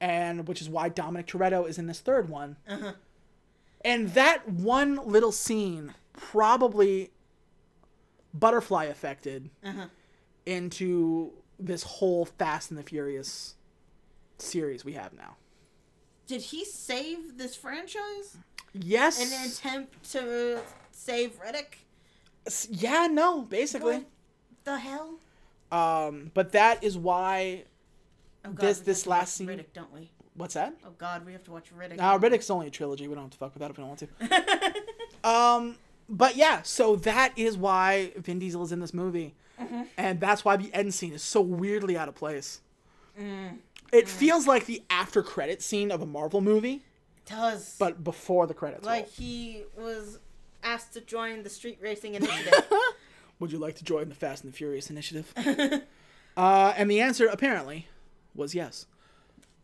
and 0.00 0.48
which 0.48 0.62
is 0.62 0.70
why 0.70 0.88
Dominic 0.88 1.26
Toretto 1.26 1.68
is 1.68 1.76
in 1.76 1.86
this 1.86 2.00
third 2.00 2.30
one. 2.30 2.56
Uh-huh. 2.66 2.92
And 3.84 4.08
that 4.14 4.48
one 4.48 5.06
little 5.06 5.32
scene 5.32 5.92
probably 6.14 7.10
butterfly 8.32 8.84
affected 8.84 9.50
uh-huh. 9.62 9.88
into 10.46 11.30
this 11.58 11.82
whole 11.82 12.24
Fast 12.24 12.70
and 12.70 12.78
the 12.78 12.84
Furious 12.84 13.56
series 14.38 14.82
we 14.82 14.94
have 14.94 15.12
now. 15.12 15.36
Did 16.26 16.40
he 16.40 16.64
save 16.64 17.36
this 17.36 17.54
franchise 17.54 18.38
Yes. 18.72 19.20
in 19.20 19.30
an 19.30 19.50
attempt 19.50 20.10
to 20.12 20.62
save 20.90 21.38
Riddick? 21.38 21.83
Yeah, 22.70 23.08
no, 23.10 23.42
basically. 23.42 23.96
What 23.96 24.04
the 24.64 24.78
hell? 24.78 25.18
Um, 25.72 26.30
but 26.34 26.52
that 26.52 26.82
is 26.84 26.96
why 26.96 27.64
Oh, 28.46 28.50
God, 28.50 28.58
This- 28.58 28.80
this 28.80 29.06
last 29.06 29.34
scene- 29.34 29.48
Riddick, 29.48 29.72
don't 29.72 29.90
we? 29.92 30.10
What's 30.34 30.52
that? 30.54 30.74
Oh 30.84 30.90
God, 30.98 31.24
we 31.24 31.32
have 31.32 31.44
to 31.44 31.50
watch 31.52 31.72
Riddick. 31.74 31.98
Uh, 31.98 32.18
Riddick's 32.18 32.50
only 32.50 32.66
a 32.66 32.70
trilogy. 32.70 33.08
We 33.08 33.14
don't 33.14 33.24
have 33.24 33.30
to 33.30 33.38
fuck 33.38 33.54
with 33.54 33.60
that 33.60 33.70
if 33.70 33.78
we 33.78 33.82
don't 33.84 33.88
want 33.88 34.00
to. 35.24 35.28
um, 35.28 35.76
but 36.08 36.36
yeah, 36.36 36.60
so 36.62 36.96
that 36.96 37.32
is 37.36 37.56
why 37.56 38.12
Vin 38.16 38.38
Diesel 38.38 38.62
is 38.62 38.72
in 38.72 38.80
this 38.80 38.92
movie, 38.92 39.34
and 39.96 40.20
that's 40.20 40.44
why 40.44 40.56
the 40.56 40.72
end 40.74 40.92
scene 40.92 41.12
is 41.14 41.22
so 41.22 41.40
weirdly 41.40 41.96
out 41.96 42.08
of 42.08 42.14
place. 42.16 42.60
It 43.92 44.08
feels 44.08 44.46
like 44.46 44.66
the 44.66 44.82
after 44.90 45.22
credit 45.22 45.62
scene 45.62 45.90
of 45.92 46.02
a 46.02 46.06
Marvel 46.06 46.40
movie, 46.40 46.82
does 47.26 47.76
but 47.78 48.02
before 48.04 48.46
the 48.46 48.54
credits. 48.54 48.84
like 48.84 49.04
roll. 49.04 49.12
he 49.16 49.62
was 49.78 50.18
asked 50.64 50.92
to 50.94 51.00
join 51.00 51.42
the 51.42 51.50
street 51.50 51.78
racing 51.80 52.14
initiative. 52.16 52.64
Would 53.38 53.52
you 53.52 53.58
like 53.58 53.74
to 53.76 53.84
join 53.84 54.08
the 54.08 54.14
Fast 54.14 54.44
and 54.44 54.52
the 54.52 54.56
Furious 54.56 54.90
initiative? 54.90 55.32
uh, 56.36 56.74
and 56.76 56.90
the 56.90 57.00
answer 57.00 57.26
apparently 57.26 57.88
was 58.34 58.54
yes. 58.54 58.86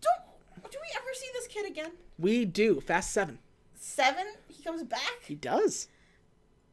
Don't 0.00 0.70
do 0.70 0.78
we 0.80 0.88
ever 0.96 1.14
see 1.14 1.28
this 1.32 1.46
kid 1.46 1.66
again? 1.68 1.92
We 2.18 2.44
do. 2.44 2.80
Fast 2.80 3.12
Seven. 3.12 3.38
Seven? 3.74 4.26
He 4.48 4.62
comes 4.62 4.82
back? 4.82 5.24
He 5.26 5.34
does. 5.34 5.88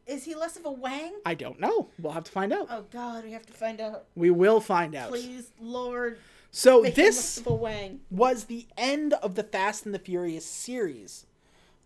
Is 0.05 0.23
he 0.23 0.35
less 0.35 0.55
of 0.55 0.65
a 0.65 0.71
wang? 0.71 1.13
I 1.25 1.33
don't 1.33 1.59
know. 1.59 1.89
We'll 1.99 2.13
have 2.13 2.23
to 2.25 2.31
find 2.31 2.53
out. 2.53 2.67
Oh 2.69 2.85
God, 2.91 3.25
we 3.25 3.31
have 3.33 3.45
to 3.45 3.53
find 3.53 3.81
out. 3.81 4.05
We 4.15 4.29
will 4.29 4.61
find 4.61 4.95
out. 4.95 5.09
Please, 5.09 5.51
Lord, 5.59 6.19
So 6.51 6.81
make 6.81 6.95
him 6.97 7.05
less 7.05 7.15
this 7.15 7.37
of 7.39 7.47
a 7.47 7.55
wang. 7.55 7.99
was 8.09 8.45
the 8.45 8.67
end 8.77 9.13
of 9.15 9.35
the 9.35 9.43
Fast 9.43 9.85
and 9.85 9.93
the 9.93 9.99
Furious 9.99 10.45
series 10.45 11.25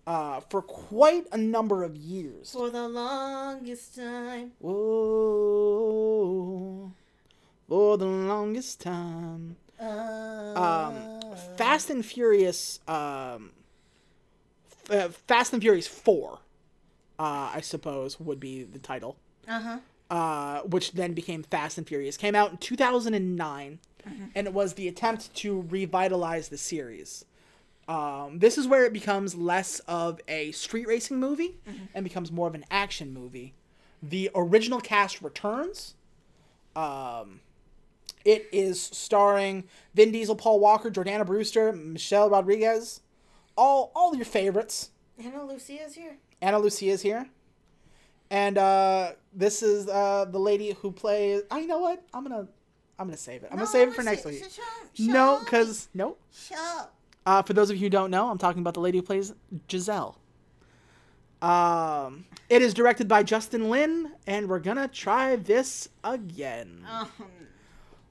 uh, 0.07 0.40
for 0.49 0.61
quite 0.61 1.26
a 1.32 1.38
number 1.38 1.84
of 1.84 1.95
years. 1.95 2.52
For 2.52 2.69
the 2.69 2.88
longest 2.88 3.95
time. 3.95 4.52
Whoa, 5.61 6.91
for 7.68 7.98
the 7.98 8.06
longest 8.06 8.82
time. 8.82 9.57
Uh, 9.80 10.53
Um, 10.56 11.22
Fast 11.57 11.90
and 11.90 12.06
Furious, 12.06 12.80
um, 12.88 13.52
uh, 14.90 15.10
Fast 15.28 15.53
and 15.53 15.61
Furious 15.61 15.88
Four, 15.88 16.40
uh, 17.18 17.52
I 17.56 17.61
suppose 17.61 18.19
would 18.19 18.40
be 18.40 18.64
the 18.64 18.80
title. 18.80 19.18
uh-huh. 19.48 19.80
uh, 20.11 20.61
which 20.64 20.91
then 20.91 21.14
became 21.14 21.41
Fast 21.44 21.78
and 21.78 21.88
Furious, 21.88 22.15
came 22.18 22.36
out 22.36 22.52
in 22.52 22.57
2009, 22.57 23.80
and 24.36 24.48
it 24.48 24.53
was 24.53 24.73
the 24.73 24.88
attempt 24.88 25.34
to 25.36 25.61
revitalize 25.69 26.49
the 26.49 26.57
series. 26.57 27.26
Um, 27.87 28.39
this 28.39 28.57
is 28.57 28.67
where 28.67 28.85
it 28.85 28.93
becomes 28.93 29.35
less 29.35 29.79
of 29.81 30.19
a 30.27 30.51
street 30.51 30.87
racing 30.87 31.19
movie 31.19 31.59
and 31.93 32.03
becomes 32.03 32.31
more 32.31 32.47
of 32.47 32.55
an 32.55 32.65
action 32.71 33.13
movie. 33.13 33.53
The 34.01 34.29
original 34.33 34.79
cast 34.79 35.21
returns. 35.21 35.95
Um, 36.75 37.41
it 38.23 38.47
is 38.51 38.81
starring 38.81 39.65
Vin 39.93 40.11
Diesel, 40.11 40.35
Paul 40.35 40.59
Walker, 40.59 40.89
Jordana 40.89 41.25
Brewster, 41.25 41.73
Michelle 41.73 42.29
Rodriguez, 42.29 43.01
all 43.57 43.91
all 43.95 44.15
your 44.15 44.25
favorites. 44.25 44.91
Ana 45.19 45.43
Lucia 45.43 45.83
is 45.83 45.95
here. 45.95 46.17
Ana 46.41 46.59
Lucia 46.59 46.85
is 46.85 47.01
here. 47.01 47.27
And 48.29 48.57
uh, 48.57 49.11
this 49.33 49.61
is 49.61 49.89
uh, 49.89 50.25
the 50.25 50.39
lady 50.39 50.71
who 50.81 50.91
plays. 50.91 51.41
I 51.51 51.59
you 51.59 51.67
know 51.67 51.79
what? 51.79 52.01
I'm 52.13 52.23
gonna 52.23 52.47
I'm 52.97 53.07
gonna 53.07 53.17
save 53.17 53.43
it. 53.43 53.49
I'm 53.51 53.57
gonna 53.57 53.67
save 53.67 53.89
it 53.89 53.93
for 53.95 54.03
next 54.03 54.23
week. 54.23 54.43
No, 54.99 55.39
because 55.43 55.89
no. 55.93 56.15
Shut 56.31 56.93
Uh, 57.26 57.41
for 57.41 57.53
those 57.53 57.69
of 57.69 57.76
you 57.77 57.84
who 57.84 57.89
don't 57.89 58.10
know, 58.11 58.30
I'm 58.30 58.38
talking 58.38 58.61
about 58.61 58.73
the 58.73 58.80
lady 58.80 58.98
who 58.98 59.03
plays 59.03 59.34
Giselle. 59.69 60.18
Um, 61.41 62.26
it 62.49 62.61
is 62.61 62.73
directed 62.73 63.07
by 63.07 63.23
Justin 63.23 63.69
Lin, 63.69 64.11
and 64.27 64.48
we're 64.48 64.60
gonna 64.60 64.88
try 64.88 65.35
this 65.35 65.89
again. 66.03 66.85
Um, 66.89 67.10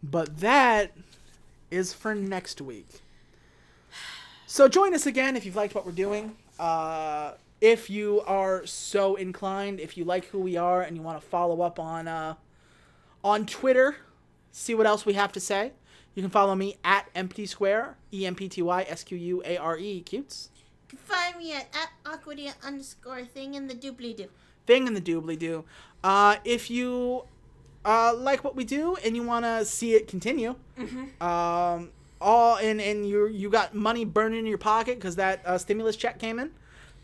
But 0.03 0.39
that 0.39 0.93
is 1.71 1.93
for 1.93 2.15
next 2.15 2.61
week. 2.61 3.03
So 4.47 4.67
join 4.67 4.95
us 4.95 5.07
again 5.07 5.37
if 5.37 5.45
you've 5.45 5.57
liked 5.57 5.75
what 5.75 5.85
we're 5.87 5.93
doing. 5.93 6.37
Uh, 6.59 7.33
if 7.61 7.91
you 7.91 8.23
are 8.27 8.65
so 8.67 9.15
inclined, 9.17 9.79
if 9.79 9.97
you 9.97 10.05
like 10.05 10.25
who 10.27 10.39
we 10.41 10.57
are 10.57 10.83
and 10.83 10.97
you 10.97 11.03
want 11.03 11.21
to 11.21 11.27
follow 11.27 11.61
up 11.61 11.79
on 11.79 12.09
uh, 12.09 12.35
on 13.23 13.45
Twitter, 13.47 13.97
see 14.51 14.75
what 14.75 14.87
else 14.87 15.05
we 15.05 15.13
have 15.13 15.31
to 15.33 15.41
say. 15.41 15.73
You 16.21 16.25
can 16.25 16.33
follow 16.33 16.55
me 16.55 16.77
at 16.85 17.09
Empty 17.15 17.47
Square, 17.47 17.97
E 18.13 18.27
M 18.27 18.35
P 18.35 18.47
T 18.47 18.61
Y 18.61 18.85
S 18.87 19.05
Q 19.05 19.17
U 19.17 19.43
A 19.43 19.57
R 19.57 19.79
E, 19.79 20.03
cutes. 20.03 20.51
You 20.93 20.99
can 20.99 20.99
find 20.99 21.39
me 21.39 21.55
at, 21.55 21.67
at 21.75 21.89
Aquadia 22.05 22.53
underscore 22.63 23.25
thing 23.25 23.55
in 23.55 23.69
the 23.69 23.75
doobly 23.75 24.15
doo. 24.15 24.27
thing 24.67 24.87
in 24.87 24.93
the 24.93 25.01
doobly 25.01 25.39
doo. 25.39 25.65
Uh, 26.05 26.37
if 26.45 26.71
you 26.71 27.25
uh, 27.87 28.13
like 28.15 28.45
what 28.45 28.55
we 28.55 28.65
do 28.65 28.97
and 28.97 29.17
you 29.17 29.23
want 29.23 29.47
to 29.47 29.65
see 29.65 29.95
it 29.95 30.09
continue, 30.09 30.57
um, 31.23 31.89
all 32.21 32.59
and 32.59 32.83
and 32.83 33.09
you 33.09 33.27
you 33.29 33.49
got 33.49 33.75
money 33.75 34.05
burning 34.05 34.41
in 34.41 34.45
your 34.47 34.59
pocket 34.59 34.97
because 34.99 35.17
that 35.17 35.41
uh, 35.47 35.57
stimulus 35.57 35.97
check 35.97 36.19
came 36.19 36.39
in, 36.39 36.51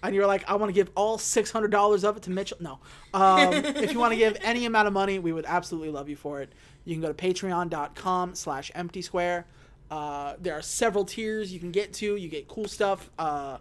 and 0.03 0.15
you're 0.15 0.27
like, 0.27 0.49
I 0.49 0.55
want 0.55 0.69
to 0.71 0.75
give 0.75 0.91
all 0.95 1.19
six 1.19 1.51
hundred 1.51 1.71
dollars 1.71 2.05
of 2.05 2.17
it 2.17 2.23
to 2.25 2.31
Mitchell. 2.31 2.59
No, 2.61 2.79
um, 3.15 3.53
if 3.53 3.93
you 3.93 3.99
want 3.99 4.13
to 4.13 4.19
give 4.19 4.37
any 4.43 4.67
amount 4.67 4.87
of 4.87 4.93
money, 4.93 5.19
we 5.19 5.33
would 5.33 5.47
absolutely 5.47 5.91
love 5.91 6.09
you 6.09 6.17
for 6.17 6.41
it. 6.41 6.53
You 6.85 6.95
can 6.95 7.03
go 7.03 7.13
to 7.13 7.15
Patreon.com/slash 7.15 8.71
Empty 8.75 9.03
Square. 9.03 9.47
Uh, 9.91 10.35
there 10.41 10.55
are 10.55 10.63
several 10.63 11.05
tiers 11.05 11.53
you 11.53 11.61
can 11.61 11.71
get 11.71 11.93
to. 11.95 12.17
You 12.17 12.29
get 12.29 12.49
cool 12.49 12.69
stuff 12.69 13.11
uh, 13.19 13.59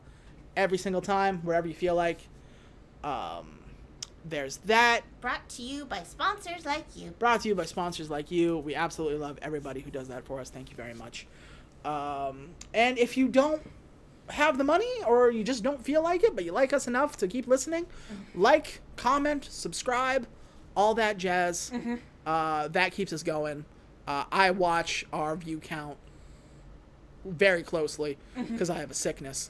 every 0.55 0.77
single 0.77 1.01
time, 1.01 1.39
wherever 1.39 1.67
you 1.67 1.73
feel 1.73 1.95
like. 1.95 2.27
Um, 3.03 3.59
there's 4.27 4.57
that. 4.57 5.01
Brought 5.21 5.47
to 5.49 5.61
you 5.61 5.85
by 5.85 6.03
sponsors 6.03 6.65
like 6.65 6.85
you. 6.95 7.11
Brought 7.11 7.41
to 7.41 7.49
you 7.49 7.55
by 7.55 7.65
sponsors 7.65 8.09
like 8.09 8.31
you. 8.31 8.57
We 8.57 8.75
absolutely 8.75 9.19
love 9.19 9.37
everybody 9.41 9.81
who 9.81 9.91
does 9.91 10.07
that 10.07 10.25
for 10.25 10.39
us. 10.39 10.49
Thank 10.49 10.71
you 10.71 10.75
very 10.75 10.95
much. 10.95 11.27
Um, 11.83 12.49
and 12.73 12.97
if 12.97 13.15
you 13.15 13.27
don't 13.27 13.61
have 14.29 14.57
the 14.57 14.63
money 14.63 14.89
or 15.07 15.29
you 15.31 15.43
just 15.43 15.63
don't 15.63 15.83
feel 15.83 16.01
like 16.03 16.23
it, 16.23 16.35
but 16.35 16.45
you 16.45 16.51
like 16.51 16.73
us 16.73 16.87
enough 16.87 17.17
to 17.17 17.27
keep 17.27 17.47
listening, 17.47 17.85
like, 18.33 18.81
comment, 18.95 19.45
subscribe, 19.49 20.27
all 20.75 20.93
that 20.95 21.17
jazz. 21.17 21.71
Uh, 22.25 22.67
that 22.69 22.91
keeps 22.91 23.13
us 23.13 23.23
going. 23.23 23.65
Uh, 24.07 24.25
I 24.31 24.51
watch 24.51 25.05
our 25.13 25.35
view 25.35 25.59
count 25.59 25.97
very 27.23 27.63
closely 27.63 28.17
because 28.35 28.69
I 28.69 28.77
have 28.79 28.91
a 28.91 28.95
sickness. 28.95 29.49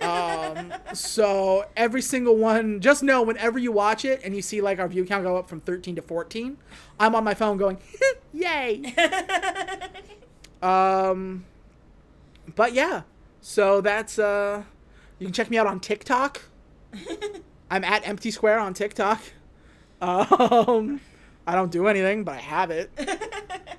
um, 0.00 0.72
so 0.94 1.66
every 1.76 2.02
single 2.02 2.36
one, 2.36 2.80
just 2.80 3.02
know 3.02 3.22
whenever 3.22 3.58
you 3.58 3.70
watch 3.72 4.04
it 4.04 4.20
and 4.24 4.34
you 4.34 4.42
see 4.42 4.60
like 4.60 4.78
our 4.78 4.88
view 4.88 5.04
count 5.04 5.24
go 5.24 5.36
up 5.36 5.48
from 5.48 5.60
13 5.60 5.96
to 5.96 6.02
14, 6.02 6.56
I'm 6.98 7.14
on 7.14 7.24
my 7.24 7.34
phone 7.34 7.56
going, 7.56 7.78
yay. 8.32 8.94
um, 10.62 11.44
but 12.54 12.72
yeah, 12.72 13.02
so 13.40 13.80
that's, 13.80 14.18
uh, 14.18 14.62
you 15.18 15.26
can 15.26 15.32
check 15.32 15.50
me 15.50 15.58
out 15.58 15.66
on 15.66 15.80
TikTok. 15.80 16.42
I'm 17.70 17.84
at 17.84 18.06
Empty 18.06 18.30
Square 18.30 18.58
on 18.60 18.74
TikTok. 18.74 19.20
Um, 20.00 21.00
I 21.46 21.54
don't 21.54 21.70
do 21.70 21.86
anything, 21.86 22.24
but 22.24 22.34
I 22.36 22.40
have 22.40 22.70
it. 22.70 22.90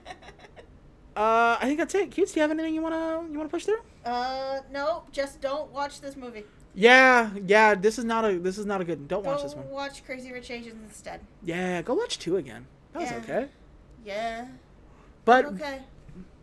Uh, 1.14 1.58
I 1.60 1.66
think 1.66 1.78
that's 1.78 1.94
it. 1.94 2.10
Cutes, 2.10 2.32
do 2.32 2.40
you 2.40 2.42
have 2.42 2.52
anything 2.52 2.74
you 2.74 2.82
wanna 2.82 3.22
you 3.30 3.38
wanna 3.38 3.50
push 3.50 3.66
through? 3.66 3.82
Uh, 4.06 4.60
no, 4.72 5.04
just 5.12 5.42
don't 5.42 5.70
watch 5.72 6.00
this 6.00 6.16
movie. 6.16 6.46
Yeah, 6.74 7.32
yeah. 7.46 7.76
This 7.76 8.00
is 8.00 8.06
not 8.06 8.24
a 8.24 8.40
this 8.40 8.58
is 8.58 8.66
not 8.66 8.80
a 8.80 8.86
good. 8.86 9.10
Don't 9.10 9.22
Go 9.24 9.32
watch 9.32 9.44
this 9.44 9.54
one. 9.54 9.70
watch 9.70 10.06
Crazy 10.06 10.32
Rich 10.32 10.50
Asians 10.50 10.82
instead. 10.86 11.20
Yeah, 11.44 11.82
go 11.82 11.96
watch 11.96 12.18
two 12.18 12.38
again. 12.38 12.66
That 12.94 13.02
was 13.02 13.12
okay. 13.24 13.48
Yeah. 14.06 14.48
But 15.26 15.46
Okay. 15.46 15.80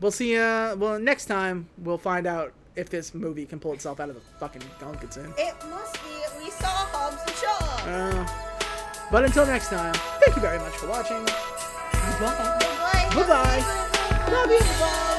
we'll 0.03 0.12
see. 0.12 0.36
Uh, 0.36 0.77
well, 0.77 0.99
next 0.99 1.24
time 1.24 1.70
we'll 1.78 1.97
find 1.99 2.27
out 2.27 2.53
if 2.79 2.89
this 2.89 3.13
movie 3.13 3.45
can 3.45 3.59
pull 3.59 3.73
itself 3.73 3.99
out 3.99 4.09
of 4.09 4.15
the 4.15 4.21
fucking 4.39 4.63
gunk 4.79 5.03
it's 5.03 5.17
in. 5.17 5.27
It 5.37 5.55
must 5.69 5.95
be. 5.95 6.45
We 6.45 6.51
saw 6.51 6.69
Hobbs 6.69 7.21
and 7.27 7.37
Shaw. 7.37 7.59
Uh, 7.91 9.11
but 9.11 9.25
until 9.25 9.45
next 9.47 9.69
time, 9.69 9.95
thank 10.21 10.37
you 10.37 10.43
very 10.43 10.59
much 10.59 10.75
for 10.75 10.87
watching. 10.89 11.25
Bye. 11.25 12.21
Bye. 12.21 13.11
Bye-bye. 13.15 14.31
Love 14.31 14.51
you. 14.51 14.61
Bye. 14.61 15.15